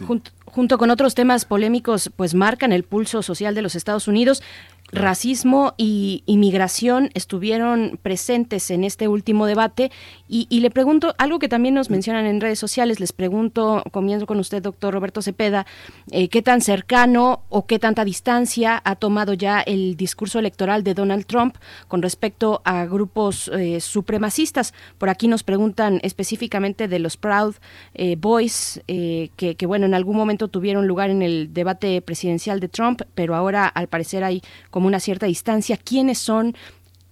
junto, 0.06 0.32
junto, 0.46 0.78
con 0.78 0.90
otros 0.90 1.16
temas 1.16 1.46
polémicos, 1.46 2.12
pues 2.16 2.34
marcan 2.34 2.72
el 2.72 2.84
pulso 2.84 3.22
social 3.22 3.56
de 3.56 3.62
los 3.62 3.76
Estados 3.76 4.08
Unidos. 4.08 4.44
Racismo 4.92 5.74
y 5.76 6.24
inmigración 6.28 7.10
estuvieron 7.16 8.00
presentes 8.02 8.70
en 8.70 8.84
este 8.84 9.08
último 9.08 9.48
debate 9.48 9.92
y, 10.36 10.60
le 10.62 10.72
pregunto 10.72 11.14
algo 11.20 11.38
que 11.38 11.48
también 11.48 11.76
nos 11.76 11.92
mencionan 11.92 12.26
en 12.26 12.42
redes 12.42 12.58
sociales, 12.58 13.00
les 13.00 13.14
pregunto, 13.14 13.84
comienzo 13.92 14.26
con 14.26 14.40
usted, 14.40 14.64
doctor 14.64 14.92
Roberto 14.92 15.22
Cepeda, 15.22 15.68
eh, 16.10 16.28
qué 16.28 16.42
tan 16.42 16.60
cercano 16.60 17.44
o 17.50 17.68
qué 17.68 17.78
tanta 17.78 18.04
distancia 18.04 18.82
ha 18.84 18.96
tomado 18.96 19.34
ya 19.34 19.62
el 19.62 19.96
discurso 19.96 20.40
electoral 20.40 20.84
de 20.84 20.96
Donald 20.96 21.28
Trump 21.28 21.58
con 21.88 22.02
respecto 22.02 22.64
a 22.66 22.86
grupos 22.86 23.52
eh, 23.54 23.80
supremacistas. 23.80 24.74
Por 24.98 25.10
aquí 25.10 25.28
nos 25.28 25.44
preguntan 25.44 26.00
específicamente 26.02 26.88
de 26.88 26.98
los 26.98 27.16
Proud 27.16 27.54
eh, 27.94 28.16
Boys, 28.18 28.82
que, 28.88 29.30
que 29.56 29.66
bueno, 29.68 29.86
en 29.86 29.94
algún 29.94 30.16
momento 30.16 30.48
tuvieron 30.48 30.88
lugar 30.88 31.12
en 31.12 31.22
el 31.22 31.54
debate 31.54 32.02
presidencial 32.02 32.60
de 32.60 32.70
Trump, 32.70 33.04
pero 33.14 33.36
ahora 33.36 33.68
al 33.68 33.88
parecer 33.88 34.24
hay 34.24 34.42
como 34.72 34.88
una 34.88 35.00
cierta 35.00 35.28
distancia. 35.28 35.78
¿Quiénes 35.78 36.18
son? 36.18 36.56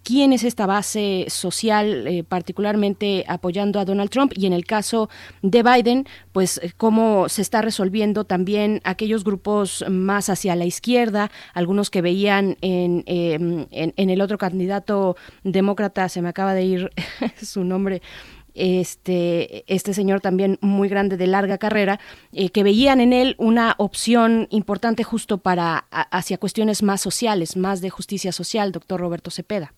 Quién 0.03 0.33
es 0.33 0.43
esta 0.43 0.65
base 0.65 1.25
social 1.29 2.07
eh, 2.07 2.23
particularmente 2.23 3.23
apoyando 3.27 3.79
a 3.79 3.85
Donald 3.85 4.09
Trump 4.09 4.33
y 4.35 4.45
en 4.45 4.53
el 4.53 4.65
caso 4.65 5.09
de 5.41 5.63
Biden, 5.63 6.05
pues 6.31 6.59
eh, 6.63 6.71
cómo 6.77 7.29
se 7.29 7.41
está 7.41 7.61
resolviendo 7.61 8.23
también 8.23 8.81
aquellos 8.83 9.23
grupos 9.23 9.85
más 9.89 10.29
hacia 10.29 10.55
la 10.55 10.65
izquierda, 10.65 11.31
algunos 11.53 11.89
que 11.89 12.01
veían 12.01 12.57
en, 12.61 13.03
em, 13.05 13.67
en, 13.71 13.93
en 13.95 14.09
el 14.09 14.21
otro 14.21 14.37
candidato 14.37 15.15
demócrata, 15.43 16.09
se 16.09 16.21
me 16.21 16.29
acaba 16.29 16.53
de 16.53 16.63
ir 16.63 16.91
su 17.41 17.63
nombre, 17.63 18.01
este, 18.53 19.63
este 19.73 19.93
señor 19.93 20.21
también 20.21 20.57
muy 20.61 20.89
grande 20.89 21.17
de 21.17 21.27
larga 21.27 21.57
carrera, 21.57 21.99
eh, 22.33 22.49
que 22.49 22.63
veían 22.63 22.99
en 22.99 23.13
él 23.13 23.35
una 23.37 23.75
opción 23.77 24.47
importante 24.49 25.03
justo 25.03 25.37
para 25.37 25.85
hacia 25.89 26.37
cuestiones 26.37 26.83
más 26.83 27.01
sociales, 27.01 27.57
más 27.57 27.81
de 27.81 27.89
justicia 27.89 28.31
social, 28.31 28.71
doctor 28.71 28.99
Roberto 28.99 29.31
Cepeda. 29.31 29.73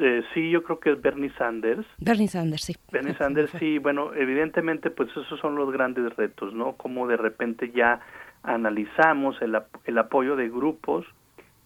Eh, 0.00 0.22
sí, 0.32 0.50
yo 0.50 0.62
creo 0.62 0.78
que 0.78 0.92
es 0.92 1.02
Bernie 1.02 1.32
Sanders. 1.36 1.86
Bernie 1.98 2.28
Sanders, 2.28 2.62
sí. 2.62 2.76
Bernie 2.92 3.14
Sanders, 3.14 3.50
sí. 3.58 3.78
Bueno, 3.78 4.14
evidentemente, 4.14 4.90
pues 4.90 5.10
esos 5.10 5.40
son 5.40 5.56
los 5.56 5.72
grandes 5.72 6.14
retos, 6.16 6.54
¿no? 6.54 6.74
Como 6.74 7.08
de 7.08 7.16
repente 7.16 7.72
ya 7.74 8.00
analizamos 8.42 9.40
el, 9.42 9.58
el 9.84 9.98
apoyo 9.98 10.36
de 10.36 10.48
grupos 10.48 11.04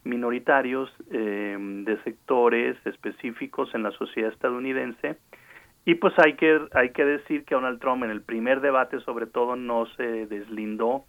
minoritarios 0.04 0.90
eh, 1.10 1.56
de 1.58 2.02
sectores 2.02 2.76
específicos 2.86 3.74
en 3.74 3.82
la 3.82 3.92
sociedad 3.92 4.32
estadounidense 4.32 5.16
y 5.84 5.96
pues 5.96 6.14
hay 6.18 6.34
que, 6.34 6.60
hay 6.72 6.90
que 6.90 7.04
decir 7.04 7.44
que 7.44 7.54
Donald 7.54 7.80
Trump 7.80 8.04
en 8.04 8.10
el 8.10 8.22
primer 8.22 8.60
debate 8.60 9.00
sobre 9.00 9.26
todo 9.26 9.56
no 9.56 9.86
se 9.96 10.26
deslindó 10.26 11.04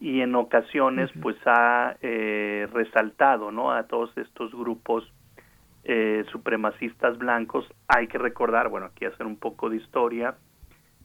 y 0.00 0.20
en 0.20 0.34
ocasiones 0.34 1.10
pues 1.22 1.36
ha 1.46 1.96
eh, 2.02 2.68
resaltado 2.72 3.52
¿no? 3.52 3.72
a 3.72 3.84
todos 3.84 4.10
estos 4.18 4.52
grupos 4.52 5.10
eh, 5.84 6.24
supremacistas 6.30 7.18
blancos. 7.18 7.66
Hay 7.88 8.08
que 8.08 8.18
recordar, 8.18 8.68
bueno, 8.68 8.86
aquí 8.86 9.04
hacer 9.04 9.26
un 9.26 9.36
poco 9.36 9.70
de 9.70 9.76
historia, 9.76 10.34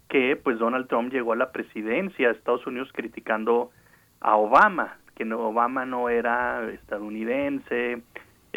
que 0.10 0.36
pues 0.36 0.58
Donald 0.58 0.88
Trump 0.88 1.12
llegó 1.12 1.34
a 1.34 1.36
la 1.36 1.52
presidencia 1.52 2.28
de 2.28 2.34
Estados 2.34 2.66
Unidos 2.68 2.90
criticando 2.94 3.72
a 4.20 4.36
Obama, 4.36 4.98
que 5.16 5.26
no, 5.26 5.40
Obama 5.42 5.86
no 5.86 6.10
era 6.10 6.68
estadounidense, 6.72 8.02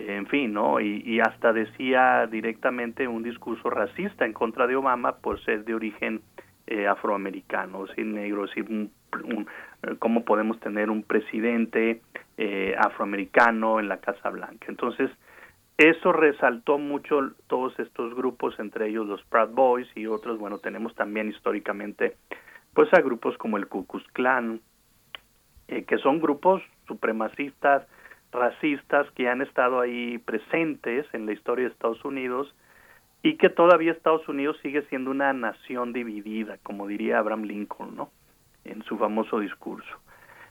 en 0.09 0.27
fin, 0.27 0.53
¿no? 0.53 0.81
Y, 0.81 1.21
hasta 1.21 1.53
decía 1.53 2.27
directamente 2.27 3.09
un 3.09 3.23
discurso 3.23 3.71
racista 3.71 4.25
en 4.25 4.33
contra 4.33 4.67
de 4.67 4.77
Obama 4.77 5.17
por 5.17 5.43
ser 5.45 5.65
de 5.65 5.75
origen 5.75 6.23
eh, 6.67 6.87
afroamericano, 6.87 7.87
sin 7.95 8.15
negro, 8.15 8.47
sin 8.49 8.91
un, 9.13 9.47
cómo 9.99 10.25
podemos 10.25 10.59
tener 10.61 10.91
un 10.91 11.03
presidente 11.03 12.03
eh, 12.37 12.75
afroamericano 12.79 13.81
en 13.81 13.89
la 13.89 13.99
Casa 13.99 14.31
Blanca. 14.31 14.67
Entonces, 14.69 15.11
eso 15.77 16.13
resaltó 16.13 16.79
mucho 16.79 17.33
todos 17.47 17.79
estos 17.79 18.15
grupos, 18.15 18.59
entre 18.59 18.89
ellos 18.89 19.07
los 19.07 19.23
Proud 19.25 19.51
Boys 19.51 19.89
y 19.97 20.07
otros, 20.07 20.39
bueno, 20.39 20.59
tenemos 20.59 20.95
también 20.95 21.29
históricamente 21.29 22.17
pues 22.75 22.93
a 22.93 23.01
grupos 23.01 23.37
como 23.39 23.57
el 23.57 23.67
Ku 23.67 23.87
Klux 23.87 24.07
Klan, 24.13 24.61
eh, 25.69 25.85
que 25.85 25.99
son 25.99 26.21
grupos 26.21 26.63
supremacistas, 26.87 27.87
racistas 28.33 29.11
que 29.13 29.29
han 29.29 29.43
estado 29.43 29.81
ahí 29.81 30.19
presentes 30.19 31.07
en 31.13 31.27
la 31.27 31.33
historia 31.33 31.67
de 31.67 31.73
Estados 31.73 32.05
Unidos 32.05 32.55
y 33.23 33.37
que 33.37 33.49
todavía 33.49 33.93
Estados 33.93 34.29
Unidos 34.29 34.57
sigue 34.63 34.83
siendo 34.83 35.11
una 35.11 35.33
nación 35.33 35.93
dividida, 35.93 36.59
como 36.63 36.87
diría 36.87 37.19
Abraham 37.19 37.43
Lincoln, 37.43 37.97
¿no? 37.97 38.11
En 38.65 38.83
su 38.85 38.97
famoso 38.97 39.41
discurso. 39.41 39.91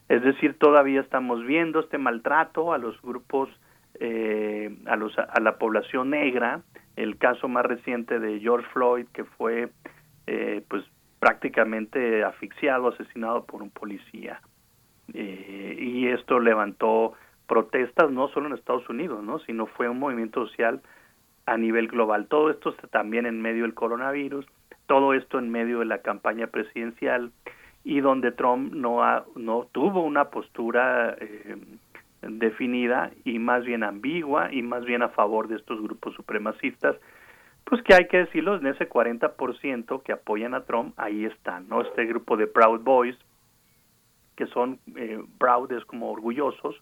Es 0.08 0.24
decir, 0.24 0.58
todavía 0.58 1.02
estamos 1.02 1.46
viendo 1.46 1.80
este 1.80 1.98
maltrato 1.98 2.74
a 2.74 2.78
los 2.78 3.00
grupos, 3.02 3.50
eh, 4.00 4.76
a, 4.86 4.96
los, 4.96 5.18
a 5.18 5.40
la 5.40 5.58
población 5.58 6.10
negra 6.12 6.62
el 6.96 7.18
caso 7.18 7.48
más 7.48 7.66
reciente 7.66 8.20
de 8.20 8.40
George 8.40 8.68
Floyd, 8.74 9.06
que 9.14 9.24
fue 9.24 9.70
eh, 10.28 10.62
pues 10.68 10.84
prácticamente 11.20 12.24
asfixiado, 12.24 12.90
asesinado 12.90 13.46
por 13.46 13.62
un 13.62 13.70
policía. 13.70 14.42
Eh, 15.14 15.78
y 15.80 16.08
esto 16.08 16.40
levantó 16.40 17.14
protestas 17.50 18.10
no 18.12 18.30
solo 18.30 18.48
en 18.48 18.54
Estados 18.54 18.88
Unidos, 18.88 19.22
¿no? 19.24 19.40
sino 19.40 19.66
fue 19.66 19.90
un 19.90 20.00
movimiento 20.00 20.48
social 20.48 20.82
a 21.46 21.58
nivel 21.58 21.88
global. 21.88 22.28
Todo 22.28 22.52
esto 22.52 22.74
también 22.92 23.26
en 23.26 23.42
medio 23.42 23.64
del 23.64 23.74
coronavirus, 23.74 24.46
todo 24.86 25.14
esto 25.14 25.40
en 25.40 25.50
medio 25.50 25.80
de 25.80 25.86
la 25.86 25.98
campaña 25.98 26.48
presidencial 26.48 27.32
y 27.84 28.00
donde 28.02 28.32
Trump 28.32 28.74
no, 28.74 29.02
no 29.36 29.68
tuvo 29.72 30.04
una 30.04 30.30
postura 30.30 31.16
eh, 31.20 31.58
definida 32.22 33.12
y 33.26 33.40
más 33.40 33.66
bien 33.66 33.84
ambigua 33.84 34.54
y 34.54 34.62
más 34.62 34.86
bien 34.86 35.02
a 35.02 35.10
favor 35.10 35.48
de 35.48 35.56
estos 35.56 35.82
grupos 35.82 36.14
supremacistas, 36.14 36.96
pues 37.66 37.82
que 37.84 37.94
hay 37.94 38.08
que 38.08 38.18
decirlo, 38.18 38.56
en 38.58 38.68
ese 38.68 38.88
40% 38.88 40.04
que 40.04 40.12
apoyan 40.12 40.54
a 40.54 40.66
Trump, 40.66 40.94
ahí 40.98 41.26
están, 41.26 41.68
¿no? 41.70 41.82
Este 41.82 42.06
grupo 42.06 42.38
de 42.38 42.48
Proud 42.48 42.82
Boys, 42.82 43.18
que 44.36 44.48
son, 44.48 44.80
eh, 44.96 45.20
Proud 45.38 45.72
es 45.72 45.86
como 45.86 46.12
orgullosos, 46.12 46.82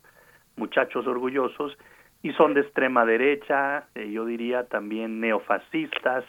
muchachos 0.57 1.07
orgullosos, 1.07 1.77
y 2.23 2.33
son 2.33 2.53
de 2.53 2.61
extrema 2.61 3.05
derecha, 3.05 3.87
eh, 3.95 4.11
yo 4.11 4.25
diría 4.25 4.65
también 4.65 5.19
neofascistas, 5.19 6.25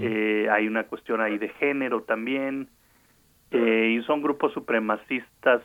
eh, 0.00 0.48
hay 0.50 0.66
una 0.66 0.84
cuestión 0.84 1.20
ahí 1.20 1.38
de 1.38 1.50
género 1.50 2.02
también, 2.02 2.68
y 3.52 4.02
son 4.02 4.22
grupos 4.22 4.52
supremacistas 4.52 5.62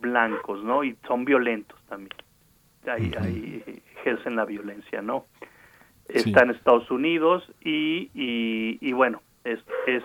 blancos, 0.00 0.62
¿no? 0.64 0.84
Y 0.84 0.96
son 1.06 1.24
violentos 1.24 1.78
también. 1.88 2.16
Ahí, 2.86 3.12
ahí 3.20 3.82
ejercen 3.98 4.36
la 4.36 4.44
violencia, 4.44 5.02
¿no? 5.02 5.26
Está 6.08 6.42
en 6.42 6.50
Estados 6.50 6.90
Unidos 6.90 7.44
y, 7.60 8.10
y, 8.14 8.92
bueno, 8.92 9.20
es, 9.44 9.60
es, 9.86 10.02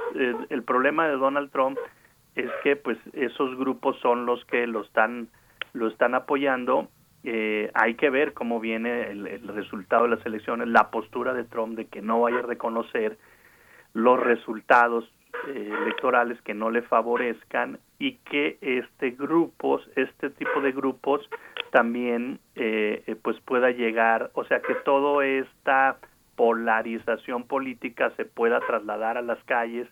el 0.49 0.63
problema 0.63 1.07
de 1.07 1.13
Donald 1.13 1.49
Trump 1.51 1.77
es 2.35 2.51
que 2.63 2.75
pues 2.75 2.97
esos 3.13 3.57
grupos 3.57 3.97
son 4.01 4.25
los 4.25 4.43
que 4.45 4.67
lo 4.67 4.81
están 4.81 5.29
lo 5.71 5.87
están 5.87 6.13
apoyando 6.13 6.89
eh, 7.23 7.71
hay 7.73 7.95
que 7.95 8.09
ver 8.09 8.33
cómo 8.33 8.59
viene 8.59 9.09
el, 9.11 9.47
resultado 9.47 10.03
de 10.03 10.15
las 10.15 10.25
elecciones 10.25 10.67
la 10.67 10.91
postura 10.91 11.33
de 11.33 11.43
Trump 11.45 11.75
de 11.75 11.85
que 11.85 12.01
no 12.01 12.21
vaya 12.21 12.39
a 12.39 12.43
reconocer 12.43 13.17
los 13.93 14.19
resultados 14.19 15.09
eh, 15.47 15.71
electorales 15.81 16.41
que 16.41 16.53
no 16.53 16.69
le 16.69 16.81
favorezcan 16.83 17.79
y 17.99 18.13
que 18.17 18.57
este 18.61 19.11
grupos, 19.11 19.89
este 19.95 20.29
tipo 20.29 20.61
de 20.61 20.71
grupos 20.71 21.27
también 21.71 22.39
eh, 22.55 23.03
eh, 23.07 23.15
pues 23.15 23.39
pueda 23.41 23.71
llegar, 23.71 24.29
o 24.35 24.43
sea 24.45 24.61
que 24.61 24.75
toda 24.75 25.25
esta 25.25 25.97
polarización 26.35 27.45
política 27.45 28.11
se 28.15 28.25
pueda 28.25 28.59
trasladar 28.59 29.17
a 29.17 29.21
las 29.21 29.43
calles 29.45 29.87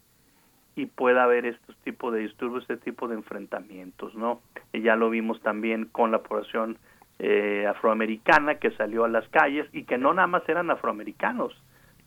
y 0.75 0.85
pueda 0.85 1.23
haber 1.23 1.45
estos 1.45 1.75
tipos 1.77 2.13
de 2.13 2.19
disturbios, 2.19 2.63
este 2.63 2.77
tipo 2.77 3.07
de 3.07 3.15
enfrentamientos, 3.15 4.13
¿no? 4.15 4.41
Y 4.73 4.81
ya 4.81 4.95
lo 4.95 5.09
vimos 5.09 5.41
también 5.41 5.85
con 5.85 6.11
la 6.11 6.19
población 6.19 6.77
afroamericana 7.69 8.55
que 8.55 8.71
salió 8.71 9.05
a 9.05 9.09
las 9.09 9.27
calles 9.29 9.67
y 9.73 9.83
que 9.83 9.97
no 9.97 10.13
nada 10.13 10.27
más 10.27 10.47
eran 10.49 10.71
afroamericanos, 10.71 11.53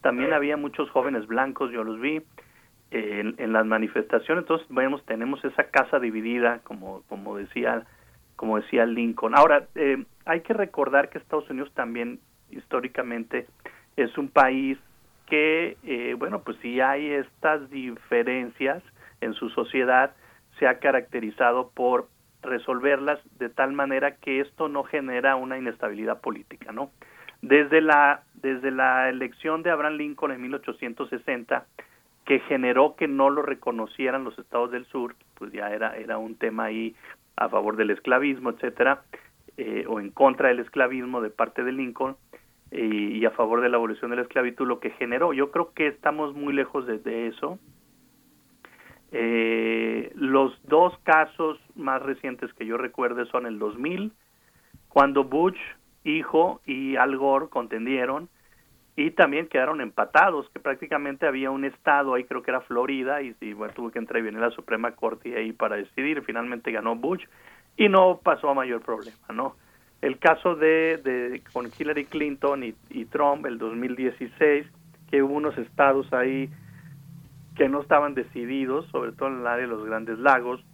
también 0.00 0.32
había 0.32 0.56
muchos 0.56 0.90
jóvenes 0.90 1.26
blancos, 1.26 1.70
yo 1.70 1.84
los 1.84 2.00
vi, 2.00 2.20
en, 2.94 3.52
las 3.52 3.66
manifestaciones. 3.66 4.42
Entonces 4.42 4.66
vemos 4.70 5.04
tenemos 5.04 5.44
esa 5.44 5.64
casa 5.64 5.98
dividida 5.98 6.60
como 6.64 7.02
como 7.08 7.36
decía 7.36 7.84
como 8.36 8.60
decía 8.60 8.86
Lincoln. 8.86 9.36
Ahora 9.36 9.66
eh, 9.74 10.04
hay 10.24 10.40
que 10.40 10.54
recordar 10.54 11.08
que 11.08 11.18
Estados 11.18 11.48
Unidos 11.50 11.72
también 11.74 12.20
históricamente 12.50 13.46
es 13.96 14.16
un 14.18 14.28
país 14.28 14.78
que 15.26 15.76
eh, 15.84 16.14
bueno 16.18 16.42
pues 16.42 16.56
si 16.62 16.80
hay 16.80 17.10
estas 17.10 17.68
diferencias 17.70 18.82
en 19.20 19.34
su 19.34 19.50
sociedad. 19.50 20.14
Se 20.58 20.68
ha 20.68 20.78
caracterizado 20.78 21.70
por 21.74 22.08
resolverlas 22.44 23.20
de 23.38 23.48
tal 23.48 23.72
manera 23.72 24.16
que 24.16 24.40
esto 24.40 24.68
no 24.68 24.84
genera 24.84 25.36
una 25.36 25.58
inestabilidad 25.58 26.20
política 26.20 26.72
no 26.72 26.90
desde 27.42 27.80
la 27.80 28.22
desde 28.34 28.70
la 28.70 29.08
elección 29.08 29.62
de 29.62 29.70
Abraham 29.70 29.94
Lincoln 29.94 30.32
en 30.32 30.42
1860 30.42 31.66
que 32.24 32.40
generó 32.40 32.96
que 32.96 33.06
no 33.06 33.30
lo 33.30 33.42
reconocieran 33.42 34.24
los 34.24 34.38
estados 34.38 34.70
del 34.70 34.86
sur, 34.86 35.14
pues 35.34 35.52
ya 35.52 35.70
era, 35.70 35.96
era 35.96 36.18
un 36.18 36.36
tema 36.36 36.64
ahí 36.64 36.94
a 37.36 37.48
favor 37.48 37.76
del 37.76 37.90
esclavismo, 37.90 38.50
etcétera, 38.50 39.02
eh, 39.56 39.84
o 39.88 40.00
en 40.00 40.10
contra 40.10 40.48
del 40.48 40.60
esclavismo 40.60 41.20
de 41.20 41.30
parte 41.30 41.62
de 41.62 41.72
Lincoln 41.72 42.16
eh, 42.70 42.82
y 42.82 43.24
a 43.24 43.30
favor 43.30 43.60
de 43.60 43.68
la 43.68 43.76
abolición 43.76 44.10
de 44.10 44.16
la 44.16 44.22
esclavitud, 44.22 44.66
lo 44.66 44.80
que 44.80 44.90
generó. 44.90 45.32
Yo 45.32 45.50
creo 45.50 45.72
que 45.74 45.86
estamos 45.86 46.34
muy 46.34 46.54
lejos 46.54 46.86
de, 46.86 47.26
eso. 47.26 47.58
Eh, 49.16 50.10
los 50.16 50.60
dos 50.64 50.98
casos 51.04 51.60
más 51.76 52.02
recientes 52.02 52.52
que 52.54 52.66
yo 52.66 52.76
recuerdo 52.76 53.24
son 53.26 53.46
el 53.46 53.60
2000, 53.60 54.10
cuando 54.88 55.22
Bush, 55.22 55.56
hijo, 56.02 56.60
y 56.66 56.96
Al 56.96 57.16
Gore 57.16 57.48
contendieron, 57.48 58.28
y 58.96 59.12
también 59.12 59.46
quedaron 59.46 59.80
empatados, 59.80 60.50
que 60.50 60.58
prácticamente 60.58 61.28
había 61.28 61.52
un 61.52 61.64
estado, 61.64 62.14
ahí 62.14 62.24
creo 62.24 62.42
que 62.42 62.50
era 62.50 62.62
Florida, 62.62 63.22
y, 63.22 63.36
y 63.40 63.52
bueno, 63.52 63.72
tuvo 63.72 63.92
que 63.92 64.00
y 64.00 64.30
la 64.32 64.50
Suprema 64.50 64.96
Corte 64.96 65.36
ahí 65.36 65.52
para 65.52 65.76
decidir, 65.76 66.22
finalmente 66.22 66.72
ganó 66.72 66.96
Bush, 66.96 67.24
y 67.76 67.88
no 67.88 68.18
pasó 68.20 68.50
a 68.50 68.54
mayor 68.54 68.80
problema, 68.82 69.28
¿no? 69.32 69.54
El 70.02 70.18
caso 70.18 70.56
de, 70.56 70.96
de 70.96 71.40
con 71.52 71.70
Hillary 71.78 72.06
Clinton 72.06 72.64
y, 72.64 72.74
y 72.90 73.04
Trump, 73.04 73.46
el 73.46 73.58
2016, 73.58 74.66
que 75.08 75.22
hubo 75.22 75.34
unos 75.34 75.56
estados 75.56 76.12
ahí 76.12 76.50
que 77.56 77.68
no 77.68 77.80
estaban 77.80 78.14
decididos, 78.14 78.86
sobre 78.88 79.12
todo 79.12 79.28
en 79.28 79.40
el 79.40 79.46
área 79.46 79.66
de 79.66 79.72
los 79.72 79.84
Grandes 79.84 80.18
Lagos, 80.18 80.64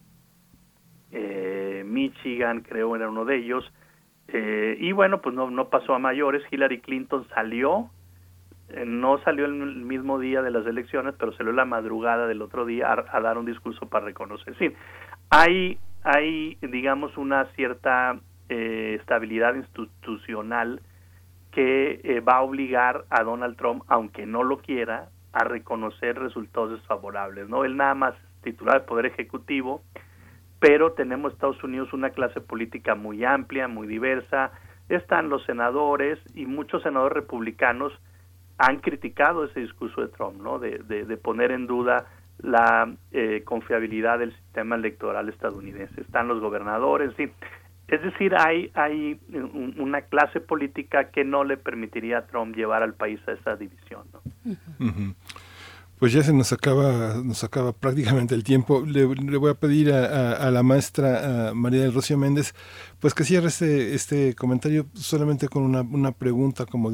eh, 1.13 1.83
Michigan 1.87 2.61
creo 2.61 2.95
era 2.97 3.09
uno 3.09 3.25
de 3.25 3.37
ellos, 3.37 3.71
eh, 4.29 4.77
y 4.79 4.93
bueno, 4.93 5.21
pues 5.21 5.35
no, 5.35 5.51
no 5.51 5.69
pasó 5.69 5.95
a 5.95 5.99
mayores, 5.99 6.43
Hillary 6.51 6.81
Clinton 6.81 7.27
salió. 7.35 7.91
Eh, 8.69 8.85
no 8.87 9.19
salió 9.25 9.47
el 9.47 9.53
mismo 9.53 10.19
día 10.19 10.43
de 10.43 10.51
las 10.51 10.67
elecciones, 10.67 11.15
pero 11.19 11.33
salió 11.33 11.53
la 11.53 11.65
madrugada 11.65 12.27
del 12.27 12.43
otro 12.43 12.65
día 12.65 12.93
a, 12.93 13.21
dar 13.21 13.39
un 13.39 13.47
discurso 13.47 13.89
para 13.89 14.05
reconocer. 14.05 14.57
Sí, 14.59 14.73
hay, 15.31 15.79
hay 16.05 16.57
digamos, 16.63 17.17
una 17.17 17.47
cierta 17.57 18.21
eh, 18.49 18.97
estabilidad 19.01 19.55
institucional 19.55 20.81
que 21.51 22.01
eh, 22.05 22.21
va 22.21 22.37
a 22.37 22.43
obligar 22.43 23.05
a 23.11 23.25
Donald 23.25 23.57
Trump, 23.57 23.83
aunque 23.89 24.25
no 24.25 24.45
lo 24.45 24.59
quiera, 24.59 25.09
a 25.33 25.45
reconocer 25.45 26.19
resultados 26.19 26.73
desfavorables. 26.73 27.49
¿no? 27.49 27.65
Él 27.65 27.77
nada 27.77 27.95
más 27.95 28.15
titular 28.43 28.79
del 28.79 28.85
Poder 28.85 29.07
Ejecutivo, 29.07 29.83
pero 30.59 30.93
tenemos 30.93 31.33
Estados 31.33 31.63
Unidos 31.63 31.93
una 31.93 32.11
clase 32.11 32.41
política 32.41 32.95
muy 32.95 33.25
amplia, 33.25 33.69
muy 33.69 33.87
diversa, 33.87 34.53
están 34.89 35.29
los 35.29 35.45
senadores 35.45 36.19
y 36.35 36.47
muchos 36.47 36.83
senadores 36.83 37.15
republicanos 37.15 37.93
han 38.59 38.81
criticado 38.81 39.45
ese 39.45 39.61
discurso 39.61 40.03
de 40.03 40.09
Trump, 40.09 40.41
¿no? 40.43 40.59
De, 40.59 40.79
de, 40.81 41.17
poner 41.17 41.51
en 41.51 41.67
duda 41.67 42.07
la 42.39 42.93
eh, 43.11 43.43
confiabilidad 43.45 44.19
del 44.19 44.35
sistema 44.35 44.77
electoral 44.77 45.29
estadounidense. 45.31 46.01
Están 46.01 46.29
los 46.29 46.41
gobernadores, 46.41 47.13
sí. 47.17 47.31
Es 47.91 48.01
decir, 48.03 48.37
hay, 48.37 48.71
hay 48.75 49.21
una 49.79 50.03
clase 50.03 50.39
política 50.39 51.11
que 51.11 51.25
no 51.25 51.43
le 51.43 51.57
permitiría 51.57 52.19
a 52.19 52.27
Trump 52.27 52.55
llevar 52.55 52.85
al 52.85 52.95
país 52.95 53.21
a 53.27 53.33
esa 53.33 53.57
división. 53.57 54.03
¿no? 54.13 55.15
Pues 55.99 56.13
ya 56.13 56.23
se 56.23 56.33
nos 56.33 56.53
acaba, 56.53 57.21
nos 57.25 57.43
acaba 57.43 57.73
prácticamente 57.73 58.37
el 58.37 58.45
tiempo. 58.45 58.85
Le, 58.87 59.05
voy 59.05 59.51
a 59.51 59.55
pedir 59.55 59.93
a, 59.93 60.51
la 60.53 60.63
maestra 60.63 61.53
María 61.53 61.83
del 61.83 61.93
Rocío 61.93 62.17
Méndez, 62.17 62.55
pues 63.01 63.15
que 63.15 63.25
cierre 63.25 63.49
este, 63.49 63.95
este 63.95 64.35
comentario 64.35 64.87
solamente 64.95 65.49
con 65.49 65.63
una, 65.63 65.81
una 65.81 66.13
pregunta, 66.13 66.67
como 66.67 66.93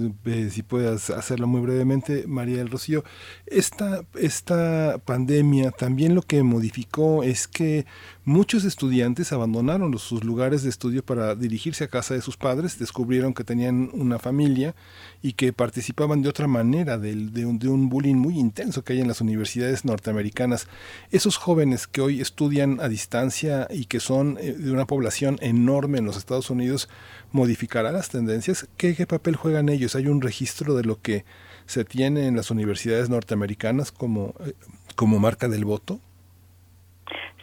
si 0.50 0.62
puedas 0.62 1.10
hacerlo 1.10 1.46
muy 1.48 1.60
brevemente, 1.60 2.24
María 2.26 2.58
del 2.58 2.70
Rocío. 2.70 3.04
Esta, 3.46 4.04
esta 4.14 4.98
pandemia 5.04 5.72
también 5.72 6.14
lo 6.14 6.22
que 6.22 6.42
modificó 6.42 7.22
es 7.24 7.48
que 7.48 7.86
Muchos 8.28 8.64
estudiantes 8.64 9.32
abandonaron 9.32 9.96
sus 10.00 10.24
lugares 10.24 10.64
de 10.64 10.68
estudio 10.68 11.04
para 11.04 11.36
dirigirse 11.36 11.84
a 11.84 11.88
casa 11.88 12.12
de 12.12 12.20
sus 12.20 12.36
padres, 12.36 12.76
descubrieron 12.76 13.32
que 13.32 13.44
tenían 13.44 13.88
una 13.92 14.18
familia 14.18 14.74
y 15.22 15.34
que 15.34 15.52
participaban 15.52 16.22
de 16.22 16.28
otra 16.28 16.48
manera 16.48 16.98
de, 16.98 17.12
un, 17.46 17.60
de, 17.60 17.68
un, 17.68 17.88
bullying 17.88 18.16
muy 18.16 18.36
intenso 18.36 18.82
que 18.82 18.94
hay 18.94 19.00
en 19.00 19.06
las 19.06 19.20
universidades 19.20 19.84
norteamericanas. 19.84 20.66
Esos 21.12 21.36
jóvenes 21.36 21.86
que 21.86 22.00
hoy 22.00 22.20
estudian 22.20 22.80
a 22.80 22.88
distancia 22.88 23.68
y 23.70 23.84
que 23.84 24.00
son 24.00 24.38
eh, 24.40 24.54
de 24.54 24.72
una 24.72 24.86
población 24.86 25.38
enorme 25.40 25.95
en 25.96 26.04
los 26.04 26.16
Estados 26.16 26.50
Unidos, 26.50 26.88
¿modificará 27.32 27.92
las 27.92 28.10
tendencias? 28.10 28.68
¿Qué, 28.76 28.94
qué 28.94 29.06
papel 29.06 29.36
juegan 29.36 29.68
ellos? 29.68 29.96
¿Hay 29.96 30.06
un 30.06 30.22
registro 30.22 30.74
de 30.74 30.84
lo 30.84 31.00
que 31.00 31.24
se 31.66 31.84
tiene 31.84 32.26
en 32.26 32.36
las 32.36 32.50
universidades 32.50 33.10
norteamericanas 33.10 33.92
como, 33.92 34.34
eh, 34.46 34.52
como 34.94 35.18
marca 35.18 35.48
del 35.48 35.64
voto? 35.64 35.98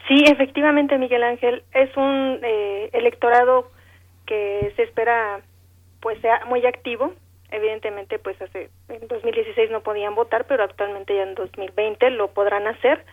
Sí, 0.08 0.26
efectivamente, 0.26 0.98
Miguel 0.98 1.24
Ángel, 1.24 1.64
es 1.74 1.96
un 1.96 2.40
eh, 2.44 2.90
electorado 2.94 3.72
que 4.26 4.74
se 4.76 4.84
espera 4.84 5.42
pues 6.02 6.20
sea 6.20 6.44
muy 6.46 6.66
activo. 6.66 7.14
evidentemente 7.50 8.20
pues 8.20 8.42
hace 8.42 8.70
en 8.90 9.08
2016 9.08 9.72
no 9.72 9.82
podían 9.82 10.16
votar, 10.16 10.46
pero 10.48 10.64
actualmente 10.64 11.16
ya 11.16 11.24
en 11.24 11.36
2020 11.36 12.10
lo 12.12 12.30
podrán 12.34 12.68
hacer 12.68 13.06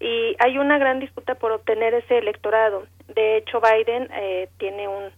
y 0.00 0.36
hay 0.38 0.58
una 0.58 0.78
gran 0.78 1.00
disputa 1.00 1.34
por 1.34 1.52
obtener 1.52 1.94
ese 1.94 2.18
electorado. 2.18 2.84
De 3.08 3.36
hecho, 3.36 3.60
Biden 3.60 4.08
eh, 4.12 4.48
tiene 4.58 4.88
un, 4.88 5.10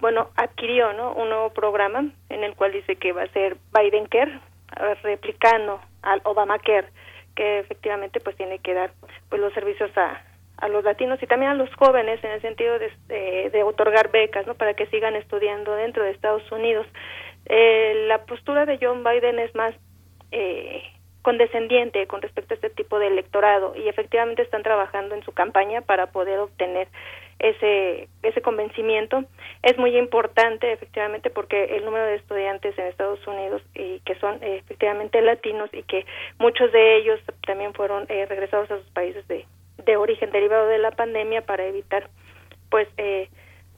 bueno, 0.00 0.30
adquirió 0.36 0.92
¿no? 0.92 1.12
un 1.12 1.28
nuevo 1.28 1.50
programa 1.50 2.04
en 2.28 2.44
el 2.44 2.54
cual 2.54 2.72
dice 2.72 2.96
que 2.96 3.12
va 3.12 3.22
a 3.22 3.32
ser 3.32 3.56
Biden 3.72 4.06
Care, 4.06 4.40
replicando 5.02 5.80
al 6.02 6.20
Obamacare, 6.24 6.88
que 7.34 7.60
efectivamente 7.60 8.20
pues 8.20 8.36
tiene 8.36 8.58
que 8.58 8.74
dar 8.74 8.92
pues 9.28 9.40
los 9.40 9.52
servicios 9.52 9.90
a, 9.96 10.22
a 10.58 10.68
los 10.68 10.84
latinos 10.84 11.22
y 11.22 11.26
también 11.26 11.52
a 11.52 11.54
los 11.54 11.72
jóvenes 11.74 12.22
en 12.22 12.30
el 12.32 12.40
sentido 12.40 12.78
de, 12.78 13.50
de, 13.50 13.62
otorgar 13.62 14.10
becas, 14.10 14.46
¿no? 14.46 14.54
Para 14.54 14.74
que 14.74 14.86
sigan 14.86 15.16
estudiando 15.16 15.74
dentro 15.74 16.04
de 16.04 16.10
Estados 16.10 16.50
Unidos. 16.52 16.86
Eh, 17.46 18.04
la 18.08 18.24
postura 18.24 18.64
de 18.66 18.78
John 18.80 19.04
Biden 19.04 19.38
es 19.38 19.54
más 19.54 19.74
eh, 20.30 20.82
condescendiente 21.24 22.06
con 22.06 22.20
respecto 22.20 22.52
a 22.52 22.56
este 22.56 22.68
tipo 22.68 22.98
de 22.98 23.06
electorado 23.06 23.74
y 23.74 23.88
efectivamente 23.88 24.42
están 24.42 24.62
trabajando 24.62 25.14
en 25.14 25.24
su 25.24 25.32
campaña 25.32 25.80
para 25.80 26.08
poder 26.08 26.38
obtener 26.38 26.86
ese 27.38 28.08
ese 28.22 28.42
convencimiento. 28.42 29.24
Es 29.62 29.78
muy 29.78 29.96
importante 29.96 30.70
efectivamente 30.70 31.30
porque 31.30 31.76
el 31.76 31.86
número 31.86 32.04
de 32.04 32.16
estudiantes 32.16 32.78
en 32.78 32.88
Estados 32.88 33.26
Unidos 33.26 33.62
y 33.74 34.00
que 34.00 34.16
son 34.16 34.34
eh, 34.42 34.58
efectivamente 34.58 35.22
latinos 35.22 35.70
y 35.72 35.82
que 35.84 36.04
muchos 36.38 36.70
de 36.72 36.96
ellos 36.96 37.18
también 37.46 37.72
fueron 37.72 38.04
eh, 38.10 38.26
regresados 38.26 38.70
a 38.70 38.76
sus 38.76 38.90
países 38.90 39.26
de, 39.26 39.46
de 39.82 39.96
origen 39.96 40.30
derivado 40.30 40.66
de 40.66 40.78
la 40.78 40.90
pandemia 40.90 41.40
para 41.40 41.64
evitar 41.64 42.10
pues 42.68 42.86
eh, 42.98 43.30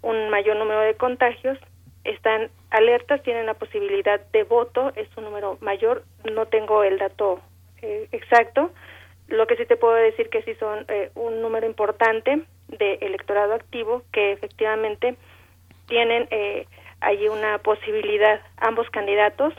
un 0.02 0.30
mayor 0.30 0.56
número 0.56 0.80
de 0.80 0.94
contagios 0.94 1.58
están 2.06 2.50
alertas, 2.70 3.22
tienen 3.22 3.46
la 3.46 3.54
posibilidad 3.54 4.20
de 4.32 4.44
voto, 4.44 4.92
es 4.96 5.08
un 5.16 5.24
número 5.24 5.58
mayor, 5.60 6.04
no 6.30 6.46
tengo 6.46 6.82
el 6.82 6.98
dato 6.98 7.40
eh, 7.82 8.08
exacto, 8.12 8.70
lo 9.28 9.46
que 9.46 9.56
sí 9.56 9.66
te 9.66 9.76
puedo 9.76 9.94
decir 9.94 10.28
que 10.28 10.42
sí 10.42 10.54
son 10.54 10.84
eh, 10.88 11.10
un 11.14 11.42
número 11.42 11.66
importante 11.66 12.42
de 12.68 12.94
electorado 12.94 13.54
activo 13.54 14.02
que 14.12 14.32
efectivamente 14.32 15.16
tienen 15.88 16.28
eh, 16.30 16.66
allí 17.00 17.28
una 17.28 17.58
posibilidad 17.58 18.40
ambos 18.56 18.88
candidatos 18.90 19.54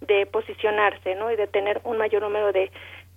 de 0.00 0.26
posicionarse 0.26 1.14
¿no? 1.14 1.30
y 1.30 1.36
de 1.36 1.46
tener 1.46 1.80
un 1.84 1.98
mayor 1.98 2.22
número 2.22 2.52
de, 2.52 2.70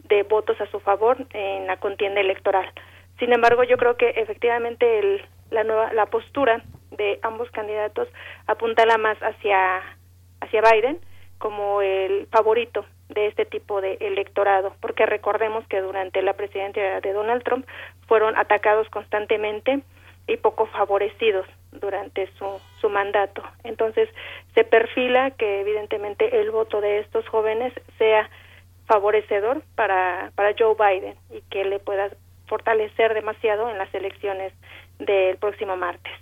de 0.07 0.23
votos 0.23 0.59
a 0.61 0.67
su 0.67 0.79
favor 0.79 1.17
en 1.33 1.67
la 1.67 1.77
contienda 1.77 2.21
electoral. 2.21 2.71
Sin 3.19 3.33
embargo, 3.33 3.63
yo 3.63 3.77
creo 3.77 3.97
que 3.97 4.09
efectivamente 4.09 4.99
el, 4.99 5.25
la 5.49 5.63
nueva 5.63 5.93
la 5.93 6.05
postura 6.07 6.63
de 6.91 7.19
ambos 7.21 7.49
candidatos 7.51 8.07
apuntala 8.47 8.97
más 8.97 9.17
hacia 9.19 9.81
hacia 10.41 10.61
Biden 10.61 10.99
como 11.37 11.81
el 11.81 12.27
favorito 12.27 12.85
de 13.09 13.27
este 13.27 13.45
tipo 13.45 13.81
de 13.81 13.97
electorado, 13.99 14.75
porque 14.81 15.05
recordemos 15.05 15.67
que 15.67 15.81
durante 15.81 16.21
la 16.21 16.33
presidencia 16.33 17.01
de 17.01 17.13
Donald 17.13 17.43
Trump 17.43 17.67
fueron 18.07 18.35
atacados 18.37 18.89
constantemente 18.89 19.81
y 20.27 20.37
poco 20.37 20.65
favorecidos 20.67 21.45
durante 21.71 22.27
su, 22.37 22.59
su 22.81 22.89
mandato. 22.89 23.43
Entonces, 23.63 24.09
se 24.55 24.63
perfila 24.63 25.31
que 25.31 25.61
evidentemente 25.61 26.41
el 26.41 26.49
voto 26.49 26.81
de 26.81 26.99
estos 26.99 27.27
jóvenes 27.27 27.73
sea 27.97 28.29
favorecedor 28.87 29.61
para, 29.75 30.31
para 30.35 30.55
Joe 30.57 30.75
Biden 30.75 31.15
y 31.29 31.41
que 31.49 31.65
le 31.65 31.79
pueda 31.79 32.09
fortalecer 32.47 33.13
demasiado 33.13 33.69
en 33.69 33.77
las 33.77 33.93
elecciones 33.93 34.53
del 34.99 35.37
próximo 35.37 35.75
martes. 35.75 36.13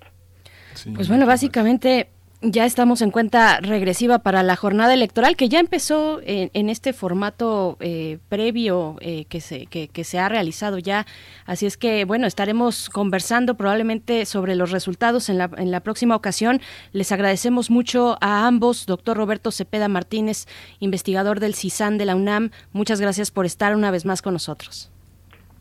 Pues 0.95 1.07
bueno, 1.07 1.25
básicamente 1.25 2.09
ya 2.43 2.65
estamos 2.65 3.01
en 3.01 3.09
cuenta 3.09 3.61
regresiva 3.61 4.19
para 4.19 4.43
la 4.43 4.57
jornada 4.57 4.93
electoral 4.93 5.37
que 5.37 5.47
ya 5.47 5.59
empezó 5.59 6.19
en, 6.25 6.69
este 6.69 6.91
formato 6.91 7.77
eh, 7.79 8.19
previo 8.27 8.97
eh, 8.99 9.25
que, 9.25 9.39
se, 9.39 9.65
que, 9.65 10.03
se 10.03 10.19
ha 10.19 10.27
realizado 10.27 10.77
ya. 10.77 11.07
Así 11.45 11.65
es 11.65 11.77
que, 11.77 12.03
bueno, 12.03 12.27
estaremos 12.27 12.89
conversando 12.89 13.55
probablemente 13.55 14.25
sobre 14.25 14.55
los 14.55 14.71
resultados 14.71 15.29
en 15.29 15.37
la, 15.37 15.49
en 15.57 15.71
la 15.71 15.79
próxima 15.79 16.17
ocasión. 16.17 16.61
Les 16.91 17.13
agradecemos 17.13 17.71
mucho 17.71 18.17
a 18.19 18.45
ambos, 18.45 18.85
doctor 18.85 19.15
Roberto 19.15 19.49
Cepeda 19.51 19.87
Martínez, 19.87 20.45
investigador 20.79 21.39
del 21.39 21.55
CISAN 21.55 21.97
de 21.97 22.05
la 22.05 22.15
UNAM. 22.15 22.51
Muchas 22.73 22.99
gracias 22.99 23.31
por 23.31 23.45
estar 23.45 23.73
una 23.73 23.89
vez 23.89 24.03
más 24.05 24.21
con 24.21 24.33
nosotros. 24.33 24.92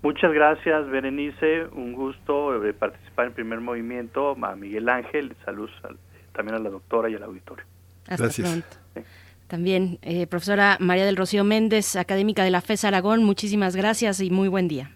Muchas 0.02 0.32
gracias, 0.32 0.90
Berenice. 0.90 1.66
Un 1.66 1.92
gusto 1.92 2.64
eh, 2.64 2.72
participar 2.72 3.26
en 3.28 3.32
primer 3.34 3.60
movimiento. 3.60 4.36
A 4.44 4.56
Miguel 4.56 4.88
Ángel, 4.88 5.34
saludos 5.44 5.70
también 6.32 6.56
a 6.56 6.58
la 6.58 6.70
doctora 6.70 7.08
y 7.08 7.14
al 7.14 7.22
auditorio. 7.22 7.64
Hasta 8.08 8.28
pronto. 8.42 8.66
También, 9.46 9.98
eh, 10.02 10.26
profesora 10.26 10.76
María 10.80 11.04
del 11.04 11.16
Rocío 11.16 11.44
Méndez, 11.44 11.96
académica 11.96 12.42
de 12.42 12.50
la 12.50 12.62
FES 12.62 12.84
Aragón, 12.84 13.22
muchísimas 13.22 13.76
gracias 13.76 14.20
y 14.20 14.30
muy 14.30 14.48
buen 14.48 14.66
día. 14.66 14.92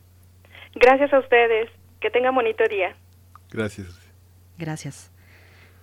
Gracias 0.75 1.13
a 1.13 1.19
ustedes. 1.21 1.71
Que 2.01 2.11
tengan 2.11 2.35
bonito 2.35 2.65
día. 2.69 2.97
Gracias. 3.51 4.01
Gracias. 4.59 5.13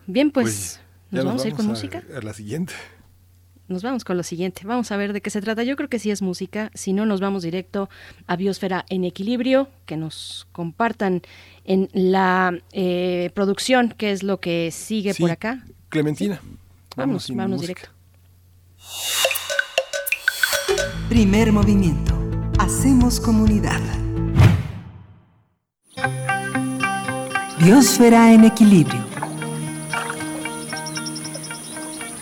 Bien, 0.06 0.32
pues, 0.32 0.84
¿nos, 1.12 1.26
vamos, 1.26 1.46
a 1.46 1.48
ir 1.48 1.54
con 1.54 1.66
música? 1.66 2.04
A 2.16 2.22
la 2.22 2.34
siguiente 2.34 2.74
nos 3.68 3.84
vamos 3.84 4.04
con 4.04 4.18
lo 4.18 4.24
siguiente. 4.24 4.64
Vamos 4.66 4.92
a 4.92 4.98
ver 4.98 5.14
de 5.14 5.22
qué 5.22 5.30
se 5.30 5.42
trata. 5.42 5.64
Yo 5.64 5.76
creo 5.76 5.90
que 5.90 6.00
sí 6.00 6.12
es 6.12 6.22
música. 6.22 6.72
Si 6.74 6.94
no, 6.94 7.06
nos 7.06 7.22
vamos 7.22 7.44
directo 7.44 7.90
a 8.28 8.36
Biosfera 8.36 8.86
en 8.90 9.04
Equilibrio, 9.04 9.70
que 9.86 9.98
nos 9.98 10.48
compartan 10.52 11.22
en 11.64 11.90
la 11.94 12.54
eh, 12.72 13.32
producción 13.34 13.94
qué 13.98 14.12
es 14.12 14.24
lo 14.24 14.40
que 14.40 14.72
sigue 14.72 15.14
por 15.16 15.32
acá. 15.32 15.64
Clementina. 15.90 16.42
Vamos, 16.96 17.30
vamos, 17.34 17.62
directo. 17.62 17.90
Primer 21.10 21.52
movimiento. 21.52 22.14
Hacemos 22.60 23.20
comunidad. 23.20 23.82
Biosfera 27.60 28.34
en 28.34 28.44
Equilibrio. 28.44 29.13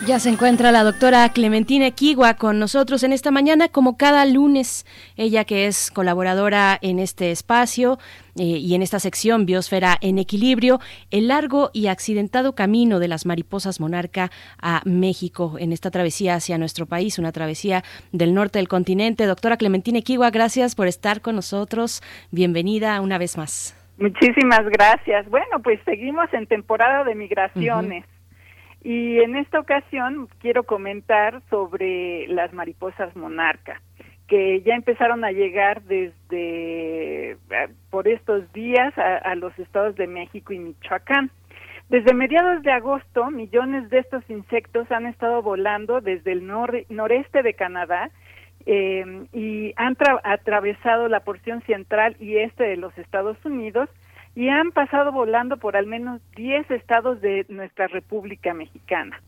Ya 0.07 0.17
se 0.17 0.29
encuentra 0.29 0.71
la 0.71 0.83
doctora 0.83 1.29
Clementina 1.29 1.85
Equigua 1.85 2.33
con 2.33 2.57
nosotros 2.57 3.03
en 3.03 3.13
esta 3.13 3.29
mañana, 3.29 3.67
como 3.67 3.97
cada 3.97 4.25
lunes, 4.25 4.83
ella 5.15 5.45
que 5.45 5.67
es 5.67 5.91
colaboradora 5.91 6.79
en 6.81 6.97
este 6.97 7.29
espacio 7.29 7.99
eh, 8.35 8.43
y 8.43 8.73
en 8.73 8.81
esta 8.81 8.99
sección 8.99 9.45
Biosfera 9.45 9.97
en 10.01 10.17
Equilibrio, 10.17 10.79
el 11.11 11.27
largo 11.27 11.69
y 11.71 11.85
accidentado 11.85 12.55
camino 12.55 12.97
de 12.97 13.09
las 13.09 13.27
mariposas 13.27 13.79
monarca 13.79 14.31
a 14.59 14.81
México 14.85 15.57
en 15.59 15.71
esta 15.71 15.91
travesía 15.91 16.33
hacia 16.33 16.57
nuestro 16.57 16.87
país, 16.87 17.19
una 17.19 17.31
travesía 17.31 17.83
del 18.11 18.33
norte 18.33 18.57
del 18.57 18.67
continente. 18.67 19.27
Doctora 19.27 19.55
Clementina 19.55 19.99
Equigua, 19.99 20.31
gracias 20.31 20.73
por 20.73 20.87
estar 20.87 21.21
con 21.21 21.35
nosotros. 21.35 22.01
Bienvenida 22.31 22.99
una 23.01 23.19
vez 23.19 23.37
más. 23.37 23.77
Muchísimas 23.99 24.65
gracias. 24.65 25.29
Bueno, 25.29 25.61
pues 25.61 25.79
seguimos 25.85 26.33
en 26.33 26.47
temporada 26.47 27.03
de 27.03 27.13
migraciones. 27.13 28.03
Y 28.83 29.19
en 29.19 29.35
esta 29.35 29.59
ocasión 29.59 30.27
quiero 30.39 30.63
comentar 30.63 31.41
sobre 31.49 32.27
las 32.27 32.51
mariposas 32.51 33.15
monarca, 33.15 33.79
que 34.27 34.61
ya 34.61 34.73
empezaron 34.73 35.23
a 35.23 35.31
llegar 35.31 35.83
desde 35.83 37.31
eh, 37.31 37.37
por 37.91 38.07
estos 38.07 38.51
días 38.53 38.93
a, 38.97 39.35
los 39.35 39.57
estados 39.59 39.95
de 39.95 40.07
México 40.07 40.53
y 40.53 40.59
Michoacán. 40.59 41.29
Desde 41.89 42.13
mediados 42.13 42.63
de 42.63 42.71
agosto, 42.71 43.29
millones 43.29 43.89
de 43.89 43.99
estos 43.99 44.27
insectos 44.29 44.89
han 44.91 45.05
estado 45.05 45.41
volando 45.41 46.01
desde 46.01 46.31
el 46.31 46.47
noreste 46.47 47.43
de 47.43 47.53
Canadá 47.53 48.09
eh, 48.65 49.25
y 49.33 49.73
han 49.75 49.95
atravesado 50.23 51.07
la 51.07 51.19
porción 51.19 51.61
central 51.63 52.15
y 52.19 52.37
este 52.37 52.63
de 52.63 52.77
los 52.77 52.97
Estados 52.97 53.37
Unidos 53.43 53.89
y 54.35 54.49
han 54.49 54.71
pasado 54.71 55.11
volando 55.11 55.57
por 55.57 55.75
al 55.75 55.87
menos 55.87 56.21
10 56.35 56.71
estados 56.71 57.21
de 57.21 57.45
nuestra 57.49 57.87
República 57.87 58.53
Mexicana. 58.53 59.21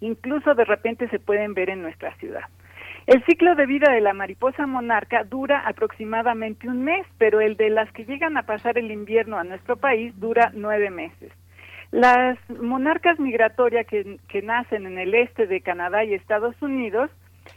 Incluso 0.00 0.54
de 0.54 0.64
repente 0.64 1.08
se 1.08 1.18
pueden 1.18 1.54
ver 1.54 1.70
en 1.70 1.82
nuestra 1.82 2.14
ciudad. 2.16 2.42
El 3.06 3.24
ciclo 3.24 3.56
de 3.56 3.66
vida 3.66 3.90
de 3.92 4.00
la 4.00 4.12
mariposa 4.12 4.66
monarca 4.66 5.24
dura 5.24 5.60
aproximadamente 5.66 6.68
un 6.68 6.84
mes, 6.84 7.04
pero 7.18 7.40
el 7.40 7.56
de 7.56 7.70
las 7.70 7.90
que 7.92 8.04
llegan 8.04 8.36
a 8.36 8.44
pasar 8.44 8.78
el 8.78 8.92
invierno 8.92 9.38
a 9.38 9.44
nuestro 9.44 9.76
país 9.76 10.12
dura 10.20 10.52
nueve 10.54 10.90
meses. 10.90 11.32
Las 11.90 12.38
monarcas 12.48 13.18
migratorias 13.18 13.86
que, 13.86 14.42
nacen 14.42 14.86
en 14.86 14.98
el 14.98 15.14
este 15.14 15.46
de 15.46 15.60
Canadá 15.60 16.04
y 16.04 16.14
Estados 16.14 16.54
Unidos, 16.62 17.10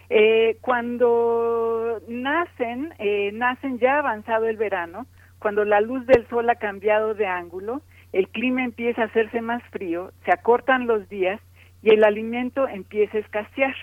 eh, 0.09 0.57
cuando 0.61 2.01
nacen, 2.07 2.93
eh, 2.97 3.31
nacen 3.33 3.77
ya 3.79 3.99
avanzado 3.99 4.47
el 4.47 4.57
verano, 4.57 5.05
cuando 5.45 5.63
la 5.63 5.79
luz 5.79 6.07
del 6.07 6.27
sol 6.27 6.49
ha 6.49 6.55
cambiado 6.55 7.13
de 7.13 7.27
ángulo, 7.27 7.83
el 8.13 8.29
clima 8.29 8.63
empieza 8.63 9.03
a 9.03 9.05
hacerse 9.05 9.41
más 9.41 9.61
frío, 9.69 10.11
se 10.25 10.31
acortan 10.31 10.87
los 10.87 11.07
días 11.07 11.39
y 11.83 11.91
el 11.91 12.03
alimento 12.03 12.67
empieza 12.67 13.17
a 13.17 13.21
escasear. 13.21 13.75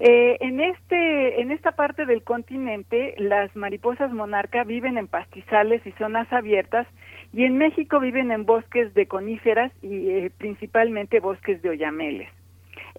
Eh, 0.00 0.36
en 0.40 0.60
este, 0.60 1.40
en 1.40 1.50
esta 1.50 1.72
parte 1.72 2.04
del 2.04 2.22
continente, 2.22 3.14
las 3.16 3.56
mariposas 3.56 4.12
monarca 4.12 4.64
viven 4.64 4.98
en 4.98 5.08
pastizales 5.08 5.80
y 5.86 5.92
zonas 5.92 6.30
abiertas, 6.30 6.86
y 7.32 7.44
en 7.44 7.56
México 7.56 7.98
viven 7.98 8.30
en 8.30 8.44
bosques 8.44 8.92
de 8.92 9.06
coníferas 9.06 9.72
y 9.80 10.10
eh, 10.10 10.30
principalmente 10.36 11.20
bosques 11.20 11.62
de 11.62 11.70
oyameles. 11.70 12.28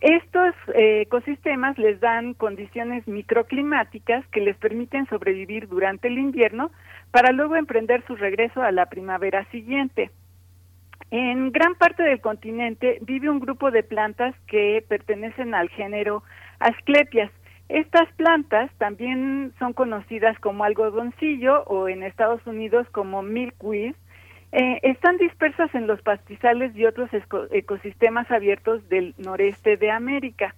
Estos 0.04 0.54
eh, 0.76 1.04
ecosistemas 1.04 1.78
les 1.78 1.98
dan 2.02 2.34
condiciones 2.34 3.08
microclimáticas 3.08 4.28
que 4.34 4.42
les 4.42 4.58
permiten 4.58 5.08
sobrevivir 5.08 5.70
durante 5.70 6.10
el 6.10 6.18
invierno 6.18 6.72
para 7.12 7.32
luego 7.32 7.56
emprender 7.56 8.04
su 8.06 8.18
regreso 8.18 8.62
a 8.62 8.74
la 8.74 8.88
primavera 8.88 9.46
siguiente. 9.50 10.12
En 11.10 11.54
gran 11.54 11.76
parte 11.76 12.04
del 12.04 12.20
continente 12.20 12.98
vive 13.00 13.30
un 13.30 13.40
grupo 13.40 13.72
de 13.72 13.82
plantas 13.82 14.36
que 14.46 14.84
pertenecen 14.90 15.56
al 15.56 15.70
género 15.70 16.22
Asclepias. 16.60 17.32
Estas 17.70 18.12
plantas 18.18 18.70
también 18.80 19.54
son 19.58 19.72
conocidas 19.72 20.38
como 20.40 20.66
algodoncillo 20.66 21.64
o 21.64 21.88
en 21.88 22.04
Estados 22.04 22.46
Unidos 22.46 22.86
como 22.92 23.22
milkweed. 23.22 23.96
Eh, 24.56 24.80
están 24.84 25.18
dispersas 25.18 25.74
en 25.74 25.88
los 25.88 26.00
pastizales 26.04 26.76
y 26.76 26.86
otros 26.86 27.10
ecosistemas 27.50 28.30
abiertos 28.30 28.88
del 28.88 29.16
noreste 29.18 29.78
de 29.78 29.90
América. 29.90 30.54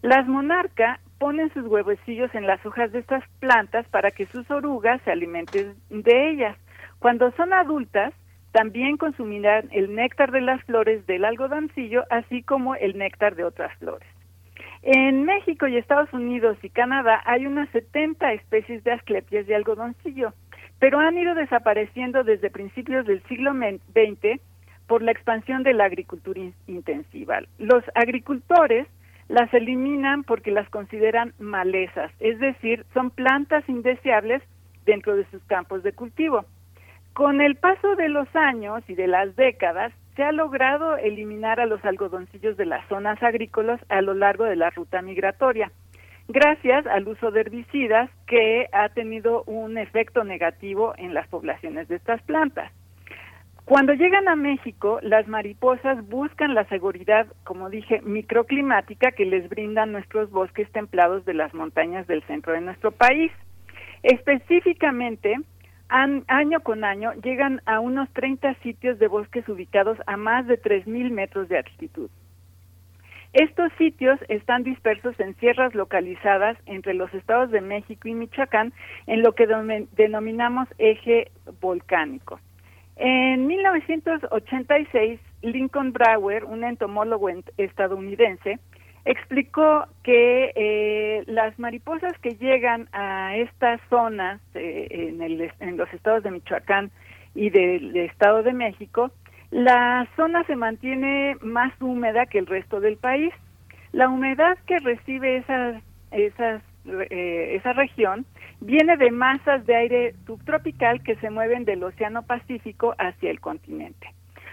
Las 0.00 0.26
monarcas 0.26 0.98
ponen 1.18 1.52
sus 1.52 1.66
huevecillos 1.66 2.34
en 2.34 2.46
las 2.46 2.64
hojas 2.64 2.90
de 2.92 3.00
estas 3.00 3.22
plantas 3.40 3.86
para 3.88 4.12
que 4.12 4.24
sus 4.24 4.50
orugas 4.50 4.98
se 5.02 5.10
alimenten 5.10 5.74
de 5.90 6.30
ellas. 6.30 6.56
Cuando 7.00 7.32
son 7.32 7.52
adultas, 7.52 8.14
también 8.52 8.96
consumirán 8.96 9.68
el 9.72 9.94
néctar 9.94 10.32
de 10.32 10.40
las 10.40 10.62
flores 10.64 11.06
del 11.06 11.26
algodoncillo, 11.26 12.04
así 12.08 12.42
como 12.42 12.76
el 12.76 12.96
néctar 12.96 13.34
de 13.34 13.44
otras 13.44 13.76
flores. 13.76 14.08
En 14.80 15.24
México 15.24 15.66
y 15.66 15.76
Estados 15.76 16.12
Unidos 16.14 16.56
y 16.62 16.70
Canadá 16.70 17.22
hay 17.26 17.46
unas 17.46 17.68
70 17.70 18.32
especies 18.32 18.82
de 18.84 18.92
asclepias 18.92 19.46
de 19.46 19.54
algodoncillo, 19.54 20.32
pero 20.78 20.98
han 20.98 21.16
ido 21.16 21.34
desapareciendo 21.34 22.24
desde 22.24 22.50
principios 22.50 23.06
del 23.06 23.22
siglo 23.24 23.52
XX 23.52 24.40
por 24.86 25.02
la 25.02 25.12
expansión 25.12 25.62
de 25.62 25.74
la 25.74 25.84
agricultura 25.84 26.40
intensiva. 26.66 27.40
Los 27.58 27.84
agricultores 27.94 28.86
las 29.28 29.52
eliminan 29.54 30.24
porque 30.24 30.50
las 30.50 30.68
consideran 30.68 31.32
malezas, 31.38 32.12
es 32.20 32.38
decir, 32.38 32.84
son 32.92 33.10
plantas 33.10 33.66
indeseables 33.68 34.42
dentro 34.84 35.16
de 35.16 35.24
sus 35.30 35.42
campos 35.44 35.82
de 35.82 35.92
cultivo. 35.92 36.44
Con 37.14 37.40
el 37.40 37.56
paso 37.56 37.94
de 37.96 38.08
los 38.08 38.28
años 38.34 38.82
y 38.88 38.94
de 38.94 39.06
las 39.06 39.34
décadas, 39.36 39.92
se 40.16 40.22
ha 40.22 40.32
logrado 40.32 40.96
eliminar 40.96 41.58
a 41.60 41.66
los 41.66 41.84
algodoncillos 41.84 42.56
de 42.56 42.66
las 42.66 42.86
zonas 42.88 43.22
agrícolas 43.22 43.80
a 43.88 44.00
lo 44.00 44.14
largo 44.14 44.44
de 44.44 44.56
la 44.56 44.70
ruta 44.70 45.02
migratoria, 45.02 45.72
gracias 46.28 46.86
al 46.86 47.06
uso 47.08 47.30
de 47.30 47.40
herbicidas 47.40 48.10
que 48.26 48.68
ha 48.72 48.88
tenido 48.90 49.44
un 49.44 49.78
efecto 49.78 50.24
negativo 50.24 50.94
en 50.96 51.14
las 51.14 51.28
poblaciones 51.28 51.88
de 51.88 51.96
estas 51.96 52.22
plantas. 52.22 52.72
Cuando 53.64 53.94
llegan 53.94 54.28
a 54.28 54.36
México, 54.36 54.98
las 55.00 55.26
mariposas 55.26 56.06
buscan 56.06 56.54
la 56.54 56.66
seguridad, 56.66 57.26
como 57.44 57.70
dije, 57.70 58.02
microclimática 58.02 59.12
que 59.12 59.24
les 59.24 59.48
brindan 59.48 59.90
nuestros 59.90 60.30
bosques 60.30 60.70
templados 60.72 61.24
de 61.24 61.32
las 61.32 61.54
montañas 61.54 62.06
del 62.06 62.22
centro 62.24 62.52
de 62.52 62.60
nuestro 62.60 62.92
país. 62.92 63.32
Específicamente, 64.02 65.36
año 65.88 66.60
con 66.60 66.84
año 66.84 67.14
llegan 67.22 67.62
a 67.64 67.80
unos 67.80 68.12
30 68.12 68.54
sitios 68.56 68.98
de 68.98 69.08
bosques 69.08 69.48
ubicados 69.48 69.96
a 70.06 70.18
más 70.18 70.46
de 70.46 70.60
3.000 70.60 71.10
metros 71.10 71.48
de 71.48 71.56
altitud. 71.56 72.10
Estos 73.34 73.72
sitios 73.78 74.20
están 74.28 74.62
dispersos 74.62 75.18
en 75.18 75.34
sierras 75.40 75.74
localizadas 75.74 76.56
entre 76.66 76.94
los 76.94 77.12
estados 77.12 77.50
de 77.50 77.60
México 77.60 78.06
y 78.06 78.14
Michoacán 78.14 78.72
en 79.08 79.22
lo 79.22 79.32
que 79.32 79.48
denominamos 79.96 80.68
eje 80.78 81.32
volcánico. 81.60 82.38
En 82.94 83.48
1986, 83.48 85.18
Lincoln 85.42 85.92
Brower, 85.92 86.44
un 86.44 86.62
entomólogo 86.62 87.28
estadounidense, 87.58 88.60
explicó 89.04 89.86
que 90.04 90.52
eh, 90.54 91.24
las 91.26 91.58
mariposas 91.58 92.16
que 92.20 92.36
llegan 92.36 92.88
a 92.92 93.36
estas 93.36 93.80
zonas 93.90 94.40
eh, 94.54 94.86
en, 94.90 95.20
el, 95.20 95.50
en, 95.58 95.76
los 95.76 95.92
estados 95.92 96.22
de 96.22 96.30
Michoacán 96.30 96.92
y 97.34 97.50
del 97.50 97.96
Estado 97.96 98.44
de 98.44 98.52
México, 98.52 99.10
la 99.54 100.08
zona 100.16 100.42
se 100.46 100.56
mantiene 100.56 101.36
más 101.40 101.72
húmeda 101.80 102.26
que 102.26 102.40
el 102.40 102.46
resto 102.46 102.80
del 102.80 102.96
país. 102.96 103.32
La 103.92 104.08
humedad 104.08 104.58
que 104.66 104.80
recibe 104.80 105.36
esas, 105.36 105.80
esas, 106.10 106.60
eh, 106.86 107.54
esa 107.54 107.72
región 107.72 108.26
viene 108.58 108.96
de 108.96 109.12
masas 109.12 109.64
de 109.64 109.76
aire 109.76 110.14
subtropical 110.26 111.04
que 111.04 111.14
se 111.16 111.30
mueven 111.30 111.64
del 111.64 111.84
Océano 111.84 112.24
Pacífico 112.24 112.96
hacia 112.98 113.30
el 113.30 113.40
continente. 113.40 114.12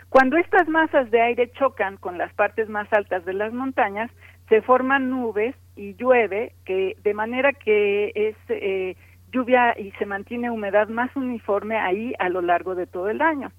Cuando 0.09 0.37
estas 0.37 0.67
masas 0.67 1.09
de 1.09 1.19
aire 1.19 1.51
chocan 1.53 1.97
con 1.97 2.19
las 2.19 2.31
partes 2.35 2.69
más 2.69 2.87
altas 2.93 3.25
de 3.25 3.33
las 3.33 3.51
montañas, 3.53 4.11
se 4.49 4.61
forman 4.61 5.09
nubes 5.09 5.55
y 5.75 5.95
llueve, 5.95 6.53
que 6.63 6.95
de 7.01 7.13
manera 7.15 7.53
que 7.53 8.11
es 8.13 8.35
eh, 8.49 8.95
lluvia 9.31 9.73
y 9.79 9.93
se 9.93 10.05
mantiene 10.05 10.51
humedad 10.51 10.89
más 10.89 11.09
uniforme 11.15 11.79
ahí 11.79 12.13
a 12.19 12.29
lo 12.29 12.41
largo 12.41 12.75
de 12.75 12.85
todo 12.85 13.09
el 13.09 13.23
año. 13.23 13.51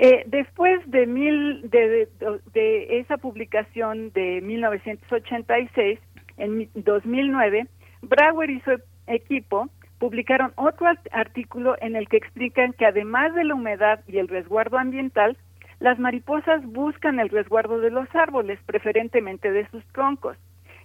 Eh, 0.00 0.22
después 0.26 0.78
de, 0.88 1.08
mil, 1.08 1.68
de, 1.70 2.08
de, 2.54 3.00
esa 3.00 3.16
publicación 3.16 4.12
de 4.12 4.40
1986, 4.42 5.98
en 6.36 6.70
2009, 6.76 7.66
Brauer 8.02 8.48
y 8.48 8.60
su 8.60 8.80
equipo 9.08 9.68
publicaron 9.98 10.52
otro 10.54 10.86
artículo 11.10 11.74
en 11.80 11.96
el 11.96 12.08
que 12.08 12.16
explican 12.16 12.74
que 12.74 12.86
además 12.86 13.34
de 13.34 13.42
la 13.42 13.56
humedad 13.56 13.98
y 14.06 14.18
el 14.18 14.28
resguardo 14.28 14.78
ambiental, 14.78 15.36
las 15.80 15.98
mariposas 15.98 16.64
buscan 16.64 17.18
el 17.18 17.28
resguardo 17.28 17.80
de 17.80 17.90
los 17.90 18.06
árboles, 18.14 18.60
preferentemente 18.66 19.50
de 19.50 19.68
sus 19.70 19.84
troncos. 19.86 20.36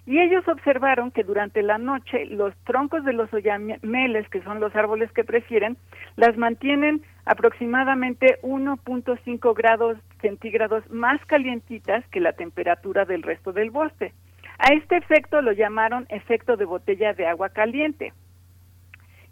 Y 0.06 0.20
ellos 0.20 0.46
observaron 0.48 1.10
que 1.10 1.24
durante 1.24 1.62
la 1.62 1.78
noche 1.78 2.26
los 2.26 2.54
troncos 2.64 3.04
de 3.04 3.14
los 3.14 3.32
oyameles, 3.32 4.28
que 4.28 4.42
son 4.42 4.60
los 4.60 4.74
árboles 4.76 5.10
que 5.12 5.24
prefieren, 5.24 5.78
las 6.16 6.36
mantienen 6.36 7.02
aproximadamente 7.24 8.38
1.5 8.42 9.54
grados 9.54 9.96
centígrados 10.20 10.88
más 10.90 11.24
calientitas 11.24 12.06
que 12.08 12.20
la 12.20 12.34
temperatura 12.34 13.06
del 13.06 13.22
resto 13.22 13.52
del 13.52 13.70
bosque. 13.70 14.12
A 14.58 14.74
este 14.74 14.96
efecto 14.96 15.40
lo 15.40 15.52
llamaron 15.52 16.06
efecto 16.10 16.56
de 16.56 16.66
botella 16.66 17.14
de 17.14 17.26
agua 17.26 17.48
caliente. 17.48 18.12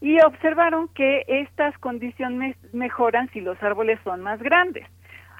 Y 0.00 0.20
observaron 0.22 0.88
que 0.88 1.24
estas 1.28 1.76
condiciones 1.78 2.56
mejoran 2.72 3.28
si 3.30 3.40
los 3.40 3.62
árboles 3.62 4.00
son 4.04 4.20
más 4.20 4.42
grandes. 4.42 4.86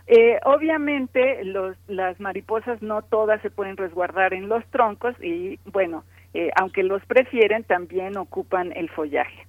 Eh, 0.07 0.39
obviamente 0.45 1.45
los, 1.45 1.77
las 1.89 2.19
mariposas 2.21 2.83
no 2.83 3.03
todas 3.03 3.41
se 3.43 3.51
pueden 3.51 3.77
resguardar 3.77 4.35
en 4.35 4.49
los 4.49 4.65
troncos 4.67 5.15
y 5.23 5.59
bueno, 5.67 6.05
eh, 6.35 6.51
aunque 6.61 6.83
los 6.83 7.05
prefieren, 7.07 7.65
también 7.65 8.17
ocupan 8.17 8.73
el 8.75 8.89
follaje. 8.91 9.47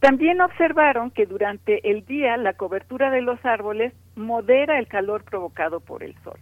También 0.00 0.40
observaron 0.40 1.10
que 1.10 1.26
durante 1.26 1.90
el 1.90 2.04
día 2.04 2.36
la 2.36 2.52
cobertura 2.52 3.10
de 3.10 3.22
los 3.22 3.42
árboles 3.44 3.92
modera 4.14 4.78
el 4.78 4.86
calor 4.86 5.24
provocado 5.24 5.80
por 5.80 6.02
el 6.02 6.14
sol. 6.22 6.38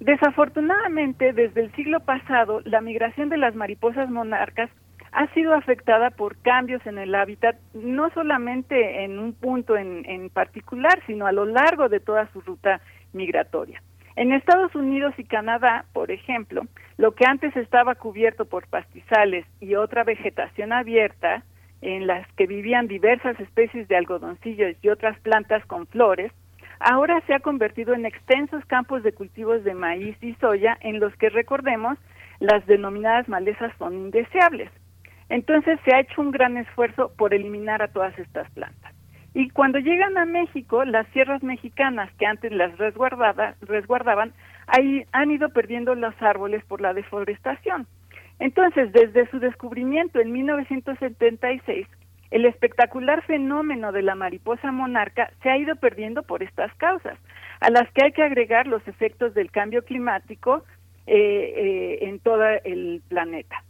Desafortunadamente, 0.00 1.32
desde 1.32 1.62
el 1.62 1.72
siglo 1.72 2.00
pasado, 2.00 2.60
la 2.64 2.80
migración 2.82 3.30
de 3.30 3.38
las 3.38 3.54
mariposas 3.54 4.10
monarcas 4.10 4.70
ha 5.14 5.28
sido 5.28 5.54
afectada 5.54 6.10
por 6.10 6.36
cambios 6.38 6.84
en 6.86 6.98
el 6.98 7.14
hábitat, 7.14 7.56
no 7.72 8.10
solamente 8.10 9.04
en 9.04 9.18
un 9.20 9.32
punto 9.32 9.76
en, 9.76 10.04
en 10.06 10.28
particular, 10.28 11.00
sino 11.06 11.26
a 11.26 11.32
lo 11.32 11.44
largo 11.44 11.88
de 11.88 12.00
toda 12.00 12.26
su 12.32 12.40
ruta 12.40 12.80
migratoria. 13.12 13.80
En 14.16 14.32
Estados 14.32 14.74
Unidos 14.74 15.14
y 15.16 15.24
Canadá, 15.24 15.84
por 15.92 16.10
ejemplo, 16.10 16.62
lo 16.98 17.12
que 17.12 17.24
antes 17.26 17.56
estaba 17.56 17.94
cubierto 17.94 18.44
por 18.44 18.66
pastizales 18.66 19.46
y 19.60 19.76
otra 19.76 20.02
vegetación 20.02 20.72
abierta, 20.72 21.44
en 21.80 22.06
las 22.06 22.26
que 22.32 22.46
vivían 22.46 22.88
diversas 22.88 23.38
especies 23.38 23.86
de 23.88 23.96
algodoncillos 23.96 24.76
y 24.82 24.88
otras 24.88 25.18
plantas 25.20 25.64
con 25.66 25.86
flores, 25.86 26.32
ahora 26.80 27.20
se 27.26 27.34
ha 27.34 27.40
convertido 27.40 27.94
en 27.94 28.06
extensos 28.06 28.64
campos 28.64 29.02
de 29.02 29.12
cultivos 29.12 29.62
de 29.64 29.74
maíz 29.74 30.16
y 30.22 30.34
soya 30.34 30.76
en 30.80 30.98
los 30.98 31.14
que, 31.16 31.28
recordemos, 31.28 31.98
las 32.40 32.66
denominadas 32.66 33.28
malezas 33.28 33.72
son 33.78 33.94
indeseables. 33.94 34.70
Entonces 35.28 35.78
se 35.84 35.94
ha 35.94 36.00
hecho 36.00 36.20
un 36.20 36.30
gran 36.30 36.56
esfuerzo 36.56 37.12
por 37.16 37.34
eliminar 37.34 37.82
a 37.82 37.88
todas 37.88 38.18
estas 38.18 38.50
plantas. 38.50 38.94
Y 39.34 39.50
cuando 39.50 39.78
llegan 39.78 40.16
a 40.16 40.24
México, 40.24 40.84
las 40.84 41.08
sierras 41.08 41.42
mexicanas 41.42 42.08
que 42.18 42.26
antes 42.26 42.52
las 42.52 42.76
resguardaban, 42.78 44.32
ahí 44.68 45.04
han 45.12 45.30
ido 45.32 45.48
perdiendo 45.48 45.94
los 45.96 46.14
árboles 46.22 46.64
por 46.66 46.80
la 46.80 46.94
deforestación. 46.94 47.88
Entonces, 48.38 48.92
desde 48.92 49.28
su 49.30 49.40
descubrimiento 49.40 50.20
en 50.20 50.32
1976, 50.32 51.88
el 52.30 52.46
espectacular 52.46 53.22
fenómeno 53.22 53.92
de 53.92 54.02
la 54.02 54.14
mariposa 54.14 54.72
monarca 54.72 55.30
se 55.42 55.50
ha 55.50 55.56
ido 55.56 55.76
perdiendo 55.76 56.22
por 56.22 56.42
estas 56.42 56.72
causas, 56.74 57.18
a 57.60 57.70
las 57.70 57.90
que 57.92 58.04
hay 58.04 58.12
que 58.12 58.22
agregar 58.22 58.66
los 58.66 58.86
efectos 58.86 59.34
del 59.34 59.50
cambio 59.50 59.84
climático 59.84 60.64
eh, 61.06 61.14
eh, 61.16 61.98
en 62.02 62.18
todo 62.20 62.44
el 62.64 63.02
planeta. 63.08 63.62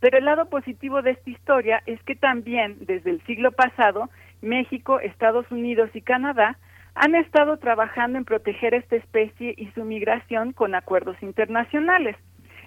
Pero 0.00 0.18
el 0.18 0.24
lado 0.24 0.46
positivo 0.46 1.02
de 1.02 1.12
esta 1.12 1.30
historia 1.30 1.82
es 1.86 2.02
que 2.04 2.16
también 2.16 2.76
desde 2.80 3.10
el 3.10 3.22
siglo 3.26 3.52
pasado 3.52 4.08
México, 4.40 4.98
Estados 5.00 5.50
Unidos 5.50 5.90
y 5.94 6.00
Canadá 6.00 6.56
han 6.94 7.14
estado 7.14 7.58
trabajando 7.58 8.18
en 8.18 8.24
proteger 8.24 8.74
esta 8.74 8.96
especie 8.96 9.54
y 9.56 9.70
su 9.72 9.84
migración 9.84 10.52
con 10.52 10.74
acuerdos 10.74 11.16
internacionales. 11.22 12.16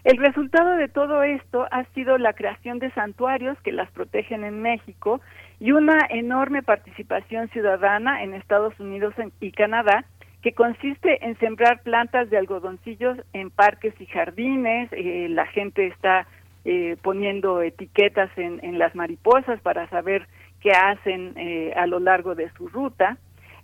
El 0.03 0.17
resultado 0.17 0.75
de 0.75 0.89
todo 0.89 1.23
esto 1.23 1.65
ha 1.71 1.85
sido 1.93 2.17
la 2.17 2.33
creación 2.33 2.79
de 2.79 2.91
santuarios 2.91 3.57
que 3.61 3.71
las 3.71 3.89
protegen 3.91 4.43
en 4.43 4.61
México 4.61 5.21
y 5.59 5.71
una 5.71 5.97
enorme 6.09 6.61
participación 6.61 7.47
ciudadana 7.49 8.21
en 8.21 8.33
Estados 8.33 8.77
Unidos 8.79 9.13
y 9.39 9.51
Canadá 9.51 10.05
que 10.41 10.53
consiste 10.53 11.25
en 11.25 11.37
sembrar 11.39 11.83
plantas 11.83 12.29
de 12.29 12.37
algodoncillos 12.37 13.17
en 13.31 13.49
parques 13.49 13.93
y 13.99 14.05
jardines. 14.07 14.89
Eh, 14.91 15.27
la 15.29 15.45
gente 15.47 15.87
está 15.87 16.27
eh, 16.65 16.97
poniendo 17.01 17.61
etiquetas 17.61 18.29
en, 18.37 18.59
en, 18.63 18.79
las 18.79 18.95
mariposas 18.95 19.59
para 19.61 19.89
saber 19.89 20.27
qué 20.61 20.71
hacen 20.71 21.33
eh, 21.35 21.73
a 21.75 21.87
lo 21.87 21.99
largo 21.99 22.35
de 22.35 22.49
su 22.53 22.67
ruta. 22.67 23.17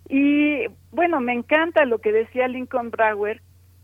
Y 0.09 0.65
bueno, 0.91 1.21
me 1.21 1.33
encanta 1.33 1.85
lo 1.85 1.99
que 1.99 2.11
decía 2.11 2.47
Lincoln 2.47 2.91
Brower, 2.91 3.41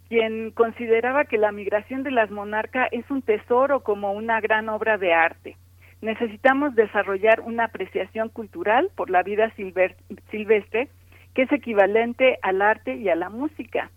quien 0.10 0.52
consideraba 0.52 1.26
que 1.26 1.38
la 1.38 1.52
migración 1.52 2.04
de 2.04 2.12
las 2.12 2.30
monarcas 2.30 2.90
es 2.92 3.10
un 3.10 3.22
tesoro 3.22 3.82
como 3.82 4.12
una 4.14 4.42
gran 4.42 4.70
obra 4.70 4.98
de 4.98 5.14
arte. 5.14 5.58
Necesitamos 6.02 6.76
desarrollar 6.76 7.40
una 7.42 7.66
apreciación 7.66 8.30
cultural 8.30 8.90
por 8.96 9.10
la 9.10 9.24
vida 9.24 9.52
silvestre 9.56 10.90
que 11.34 11.44
es 11.44 11.52
equivalente 11.52 12.38
al 12.42 12.62
arte 12.62 12.96
y 12.96 13.10
a 13.10 13.16
la 13.16 13.30
música. 13.30 13.92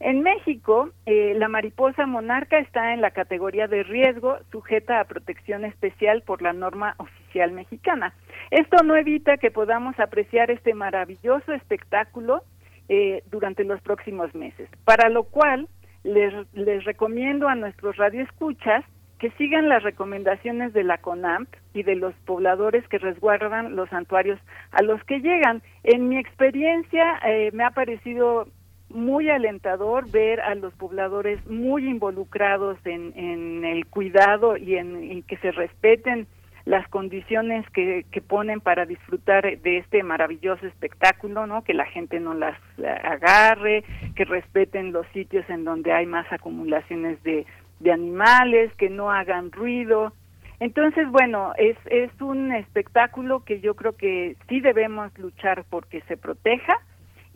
En 0.00 0.22
México, 0.22 0.90
eh, 1.06 1.34
la 1.36 1.48
mariposa 1.48 2.06
monarca 2.06 2.58
está 2.58 2.94
en 2.94 3.00
la 3.00 3.10
categoría 3.10 3.66
de 3.66 3.82
riesgo, 3.82 4.38
sujeta 4.52 5.00
a 5.00 5.04
protección 5.04 5.64
especial 5.64 6.22
por 6.22 6.40
la 6.40 6.52
norma 6.52 6.94
oficial 6.98 7.50
mexicana. 7.50 8.14
Esto 8.50 8.84
no 8.84 8.94
evita 8.94 9.38
que 9.38 9.50
podamos 9.50 9.98
apreciar 9.98 10.52
este 10.52 10.72
maravilloso 10.72 11.52
espectáculo 11.52 12.42
eh, 12.88 13.24
durante 13.30 13.64
los 13.64 13.80
próximos 13.82 14.32
meses, 14.34 14.68
para 14.84 15.08
lo 15.08 15.24
cual 15.24 15.68
les, 16.04 16.32
les 16.52 16.84
recomiendo 16.84 17.48
a 17.48 17.56
nuestros 17.56 17.96
radioescuchas 17.96 18.84
que 19.18 19.30
sigan 19.32 19.68
las 19.68 19.82
recomendaciones 19.82 20.72
de 20.72 20.84
la 20.84 20.98
CONAMP 20.98 21.48
y 21.74 21.82
de 21.82 21.96
los 21.96 22.14
pobladores 22.24 22.86
que 22.86 22.98
resguardan 22.98 23.74
los 23.74 23.88
santuarios 23.90 24.38
a 24.70 24.82
los 24.82 25.02
que 25.04 25.18
llegan. 25.18 25.60
En 25.82 26.08
mi 26.08 26.18
experiencia 26.18 27.18
eh, 27.26 27.50
me 27.52 27.64
ha 27.64 27.70
parecido 27.70 28.46
muy 28.90 29.28
alentador 29.30 30.10
ver 30.10 30.40
a 30.40 30.54
los 30.54 30.72
pobladores 30.74 31.44
muy 31.46 31.88
involucrados 31.88 32.78
en, 32.84 33.12
en 33.16 33.64
el 33.64 33.86
cuidado 33.86 34.56
y 34.56 34.76
en, 34.76 35.22
que 35.24 35.36
se 35.38 35.50
respeten 35.50 36.26
las 36.64 36.86
condiciones 36.88 37.68
que, 37.70 38.04
que, 38.10 38.20
ponen 38.20 38.60
para 38.60 38.84
disfrutar 38.84 39.58
de 39.58 39.78
este 39.78 40.02
maravilloso 40.02 40.66
espectáculo, 40.66 41.46
¿no? 41.46 41.64
Que 41.64 41.72
la 41.72 41.86
gente 41.86 42.20
no 42.20 42.34
las 42.34 42.58
agarre, 43.04 43.84
que 44.14 44.26
respeten 44.26 44.92
los 44.92 45.06
sitios 45.08 45.48
en 45.48 45.64
donde 45.64 45.92
hay 45.92 46.04
más 46.04 46.30
acumulaciones 46.30 47.22
de, 47.22 47.46
de 47.80 47.92
animales, 47.92 48.70
que 48.74 48.90
no 48.90 49.10
hagan 49.10 49.50
ruido. 49.50 50.12
Entonces, 50.60 51.08
bueno, 51.10 51.52
es, 51.56 51.76
es 51.86 52.10
un 52.20 52.52
espectáculo 52.52 53.44
que 53.44 53.60
yo 53.60 53.74
creo 53.74 53.96
que 53.96 54.36
sí 54.48 54.60
debemos 54.60 55.16
luchar 55.18 55.64
porque 55.70 56.02
se 56.02 56.16
proteja 56.16 56.80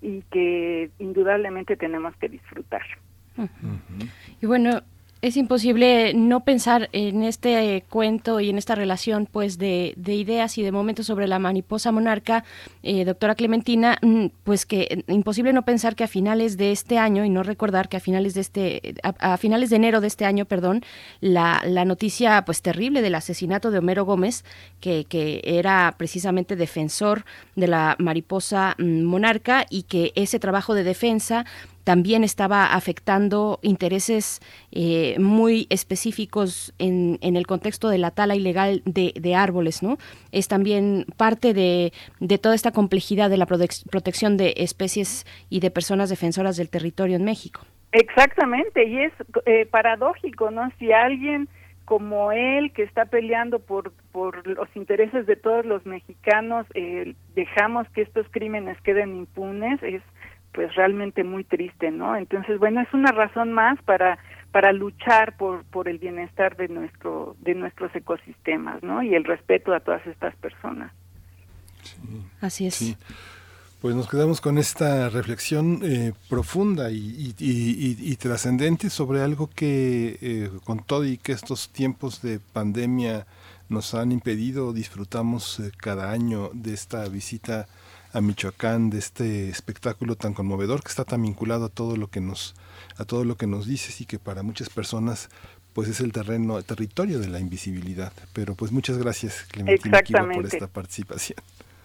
y 0.03 0.23
que 0.31 0.91
indudablemente 0.99 1.77
tenemos 1.77 2.15
que 2.17 2.29
disfrutar. 2.29 2.83
Y 4.41 4.47
bueno, 4.47 4.83
es 5.23 5.37
imposible 5.37 6.15
no 6.15 6.41
pensar 6.41 6.89
en 6.93 7.23
este 7.23 7.85
cuento 7.89 8.41
y 8.41 8.51
en 8.51 8.59
esta 8.59 8.75
relación 8.75 9.29
pues 9.31 9.57
de, 9.57 9.95
ideas 9.97 10.59
y 10.59 10.65
de 10.65 10.73
momentos 10.73 11.07
sobre 11.07 11.29
la 11.29 11.39
mariposa 11.39 11.93
monarca, 11.93 12.43
eh, 12.83 13.05
doctora 13.05 13.37
Clementina, 13.37 13.99
mm, 14.03 14.27
pues 14.43 14.67
que 14.67 15.05
imposible 15.07 15.53
no 15.53 15.65
pensar 15.65 15.95
que 15.95 16.03
a 16.03 16.09
finales 16.09 16.57
de 16.57 16.73
este 16.73 16.99
año 16.99 17.25
y 17.25 17.31
no 17.31 17.45
recordar 17.45 17.89
que 17.89 17.99
a 17.99 18.01
finales 18.01 18.35
de 18.35 18.41
este 18.41 18.95
a, 19.05 19.37
finales 19.37 19.71
de 19.71 19.77
enero 19.77 20.01
de 20.01 20.09
este 20.09 20.25
año, 20.25 20.45
perdón, 20.45 20.85
la, 21.21 21.63
la, 21.65 21.85
noticia 21.85 22.45
pues 22.45 22.61
terrible 22.61 23.01
del 23.01 23.15
asesinato 23.15 23.71
de 23.71 23.79
Homero 23.79 24.05
Gómez, 24.05 24.45
que, 24.81 25.05
que 25.05 25.41
era 25.45 25.95
precisamente 25.99 26.57
defensor 26.57 27.25
de 27.55 27.69
la 27.69 27.95
mariposa 28.01 28.75
mm, 28.77 29.05
monarca 29.05 29.67
y 29.71 29.85
que 29.85 30.11
ese 30.17 30.41
trabajo 30.41 30.75
de 30.75 30.83
defensa 30.83 31.45
también 31.85 32.25
estaba 32.25 32.75
afectando 32.75 33.59
intereses 33.63 34.41
eh, 34.71 35.17
muy 35.19 35.67
específicos 35.71 36.75
en, 36.79 37.19
en, 37.21 37.37
el 37.37 37.47
contexto 37.47 37.89
de 37.89 37.99
la 37.99 38.11
tala 38.11 38.35
ilegal 38.35 38.83
de, 38.85 39.35
árboles, 39.35 39.83
¿no? 39.83 39.97
Es 40.31 40.49
también 40.49 41.07
parte 41.17 41.55
de, 41.55 41.93
de 42.21 42.39
toda 42.39 42.55
esta 42.55 42.71
complejidad 42.71 43.31
de 43.31 43.39
la 43.39 43.47
protección 43.47 44.37
de 44.37 44.55
especies 44.59 45.27
y 45.49 45.61
de 45.61 45.71
personas 45.71 46.11
defensoras 46.11 46.57
del 46.57 46.69
territorio 46.69 47.17
en 47.17 47.25
México. 47.25 47.63
Exactamente, 47.93 48.85
y 48.85 49.01
es 49.01 49.13
eh, 49.47 49.67
paradójico, 49.67 50.51
¿no? 50.51 50.71
Si 50.79 50.93
alguien 50.93 51.49
como 51.85 52.33
él, 52.33 52.73
que 52.73 52.85
está 52.85 53.07
peleando 53.07 53.59
por, 53.59 53.93
por 54.13 54.47
los 54.47 54.69
intereses 54.77 55.27
de 55.27 55.37
todos 55.37 55.67
los 55.67 55.85
mexicanos, 55.85 56.67
eh, 56.75 57.15
dejamos 57.35 57.89
que 57.91 58.03
estos 58.03 58.27
crímenes 58.31 58.81
queden 58.83 59.17
impunes, 59.17 59.83
es 59.83 60.03
pues 60.53 60.75
realmente 60.75 61.25
muy 61.25 61.45
triste, 61.45 61.91
¿no? 61.91 62.17
Entonces, 62.17 62.59
bueno, 62.59 62.81
es 62.81 62.93
una 62.93 63.13
razón 63.13 63.53
más 63.53 63.81
para 63.83 64.19
para 64.51 64.73
luchar 64.73 65.37
por 65.37 65.65
por 65.65 65.89
el 65.89 65.99
bienestar 65.99 66.57
de 66.57 66.69
nuestro 66.69 67.37
de 67.41 67.55
nuestros 67.55 67.95
ecosistemas, 67.95 68.83
¿no? 68.83 69.03
Y 69.03 69.15
el 69.15 69.25
respeto 69.25 69.73
a 69.73 69.81
todas 69.81 70.07
estas 70.07 70.35
personas. 70.37 70.93
Así 72.41 72.67
es. 72.67 72.75
Sí. 72.75 72.97
Pues 73.81 73.97
nos 73.97 74.09
quedamos 74.09 74.41
con 74.41 74.59
esta 74.59 75.09
reflexión 75.09 75.81
eh, 75.83 76.13
profunda 76.29 76.93
y, 76.93 76.97
y, 76.97 77.35
y, 77.41 77.97
y, 77.99 78.17
trascendente 78.17 78.91
sobre 78.91 79.23
algo 79.23 79.51
que, 79.53 80.19
eh, 80.23 80.51
con 80.63 80.85
todo 80.85 81.05
y 81.05 81.19
que 81.19 81.33
estos 81.33 81.69
tiempos 81.71 82.23
de 82.23 82.39
pandemia 82.39 83.27
nos 83.69 83.95
han 83.95 84.13
impedido, 84.13 84.73
disfrutamos 84.73 85.59
eh, 85.59 85.73
cada 85.77 86.13
año 86.13 86.51
de 86.53 86.75
esta 86.75 87.09
visita 87.09 87.67
a 88.13 88.21
Michoacán 88.21 88.91
de 88.91 88.99
este 88.99 89.49
espectáculo 89.49 90.17
tan 90.17 90.35
conmovedor 90.35 90.83
que 90.83 90.89
está 90.89 91.05
tan 91.05 91.23
vinculado 91.23 91.67
a 91.67 91.69
todo 91.69 91.97
lo 91.97 92.09
que 92.09 92.21
nos 92.21 92.55
a 92.99 93.05
todo 93.05 93.25
lo 93.25 93.37
que 93.37 93.47
nos 93.47 93.67
dices 93.67 94.01
y 94.01 94.07
que 94.07 94.19
para 94.19 94.43
muchas 94.43 94.69
personas 94.69 95.31
pues 95.73 95.89
es 95.89 96.01
el 96.01 96.13
terreno 96.13 96.59
el 96.59 96.65
territorio 96.65 97.19
de 97.19 97.29
la 97.29 97.41
invisibilidad. 97.41 98.13
Pero 98.33 98.55
pues 98.55 98.73
muchas 98.73 98.99
gracias 98.99 99.45
Clementina 99.51 100.01
por 100.33 100.47
esta 100.47 100.67
participación. 100.67 101.39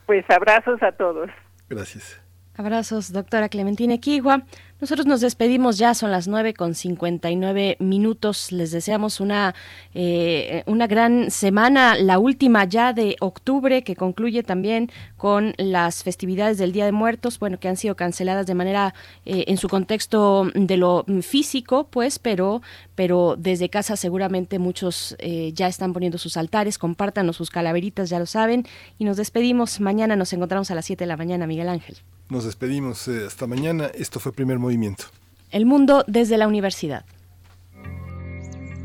Pues 0.06 0.26
abrazos 0.30 0.82
a 0.84 0.92
todos. 0.92 1.30
Gracias. 1.70 2.20
Abrazos 2.56 3.14
doctora 3.14 3.50
Clementina 3.50 3.98
Kigua 3.98 4.44
nosotros 4.80 5.08
nos 5.08 5.22
despedimos 5.22 5.80
ya, 5.80 5.96
son 5.96 6.12
las 6.12 6.28
9 6.28 6.54
con 6.54 6.76
59 6.76 7.78
minutos. 7.80 8.52
Les 8.52 8.70
deseamos 8.70 9.20
una, 9.20 9.56
eh, 9.96 10.62
una 10.68 10.86
gran 10.86 11.32
semana, 11.32 11.96
la 11.96 12.20
última 12.20 12.64
ya 12.66 12.94
de 12.94 13.16
octubre, 13.20 13.84
que 13.84 13.96
concluye 13.96 14.44
también 14.44 14.92
con 15.18 15.56
las 15.58 16.04
festividades 16.04 16.60
del 16.60 16.74
Día 16.74 16.86
de 16.86 16.92
Muertos, 16.92 17.40
bueno, 17.40 17.60
que 17.60 17.70
han 17.70 17.76
sido 17.76 17.96
canceladas 17.96 18.46
de 18.46 18.54
manera 18.54 18.94
eh, 19.26 19.46
en 19.48 19.58
su 19.58 19.68
contexto 19.68 20.52
de 20.54 20.78
lo 20.78 21.06
físico, 21.24 21.88
pues, 21.90 22.20
pero, 22.20 22.62
pero 22.94 23.36
desde 23.36 23.70
casa 23.70 23.96
seguramente 23.96 24.60
muchos 24.60 25.16
eh, 25.18 25.54
ya 25.56 25.68
están 25.68 25.92
poniendo 25.92 26.20
sus 26.20 26.38
altares, 26.38 26.78
compártanos 26.78 27.38
sus 27.38 27.50
calaveritas, 27.50 28.12
ya 28.12 28.20
lo 28.20 28.28
saben, 28.28 28.68
y 29.00 29.06
nos 29.06 29.18
despedimos. 29.18 29.80
Mañana 29.80 30.16
nos 30.16 30.34
encontramos 30.34 30.70
a 30.70 30.76
las 30.76 30.86
7 30.86 31.04
de 31.04 31.08
la 31.08 31.18
mañana, 31.18 31.48
Miguel 31.48 31.70
Ángel. 31.70 31.98
Nos 32.30 32.44
despedimos 32.44 33.08
hasta 33.08 33.48
mañana. 33.48 33.86
Esto 33.94 34.20
fue 34.20 34.34
Primer 34.34 34.60
Movimiento. 34.60 35.06
El 35.50 35.66
mundo 35.66 36.04
desde 36.08 36.38
la 36.38 36.48
universidad. 36.48 37.06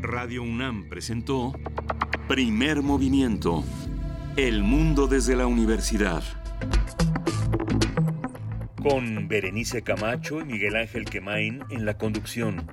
Radio 0.01 0.43
UNAM 0.43 0.87
presentó 0.87 1.53
Primer 2.29 2.81
Movimiento. 2.81 3.65
El 4.37 4.63
mundo 4.63 5.07
desde 5.07 5.35
la 5.35 5.45
universidad. 5.45 6.23
Con 8.81 9.27
Berenice 9.27 9.81
Camacho 9.81 10.39
y 10.39 10.45
Miguel 10.45 10.77
Ángel 10.77 11.03
Quemain 11.03 11.63
en 11.69 11.85
la 11.85 11.97
conducción. 11.97 12.65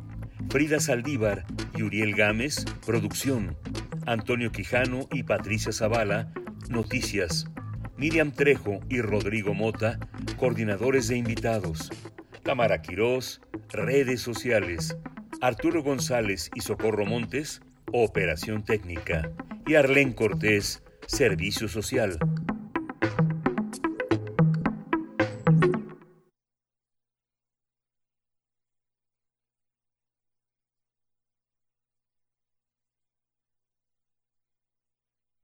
Frida 0.50 0.78
Saldívar 0.78 1.47
y 1.76 1.82
Uriel 1.82 2.15
Gámez, 2.15 2.65
producción. 2.86 3.57
Antonio 4.07 4.52
Quijano 4.52 5.08
y 5.12 5.24
Patricia 5.24 5.73
Zavala, 5.73 6.32
noticias. 6.68 7.47
Miriam 8.00 8.32
Trejo 8.32 8.80
y 8.88 9.02
Rodrigo 9.02 9.52
Mota, 9.52 9.98
coordinadores 10.38 11.08
de 11.08 11.18
invitados. 11.18 11.90
Tamara 12.42 12.80
Quirós, 12.80 13.42
redes 13.68 14.22
sociales. 14.22 14.96
Arturo 15.42 15.82
González 15.82 16.50
y 16.54 16.62
Socorro 16.62 17.04
Montes, 17.04 17.60
operación 17.92 18.64
técnica. 18.64 19.30
Y 19.66 19.74
Arlén 19.74 20.14
Cortés, 20.14 20.82
servicio 21.06 21.68
social. 21.68 22.18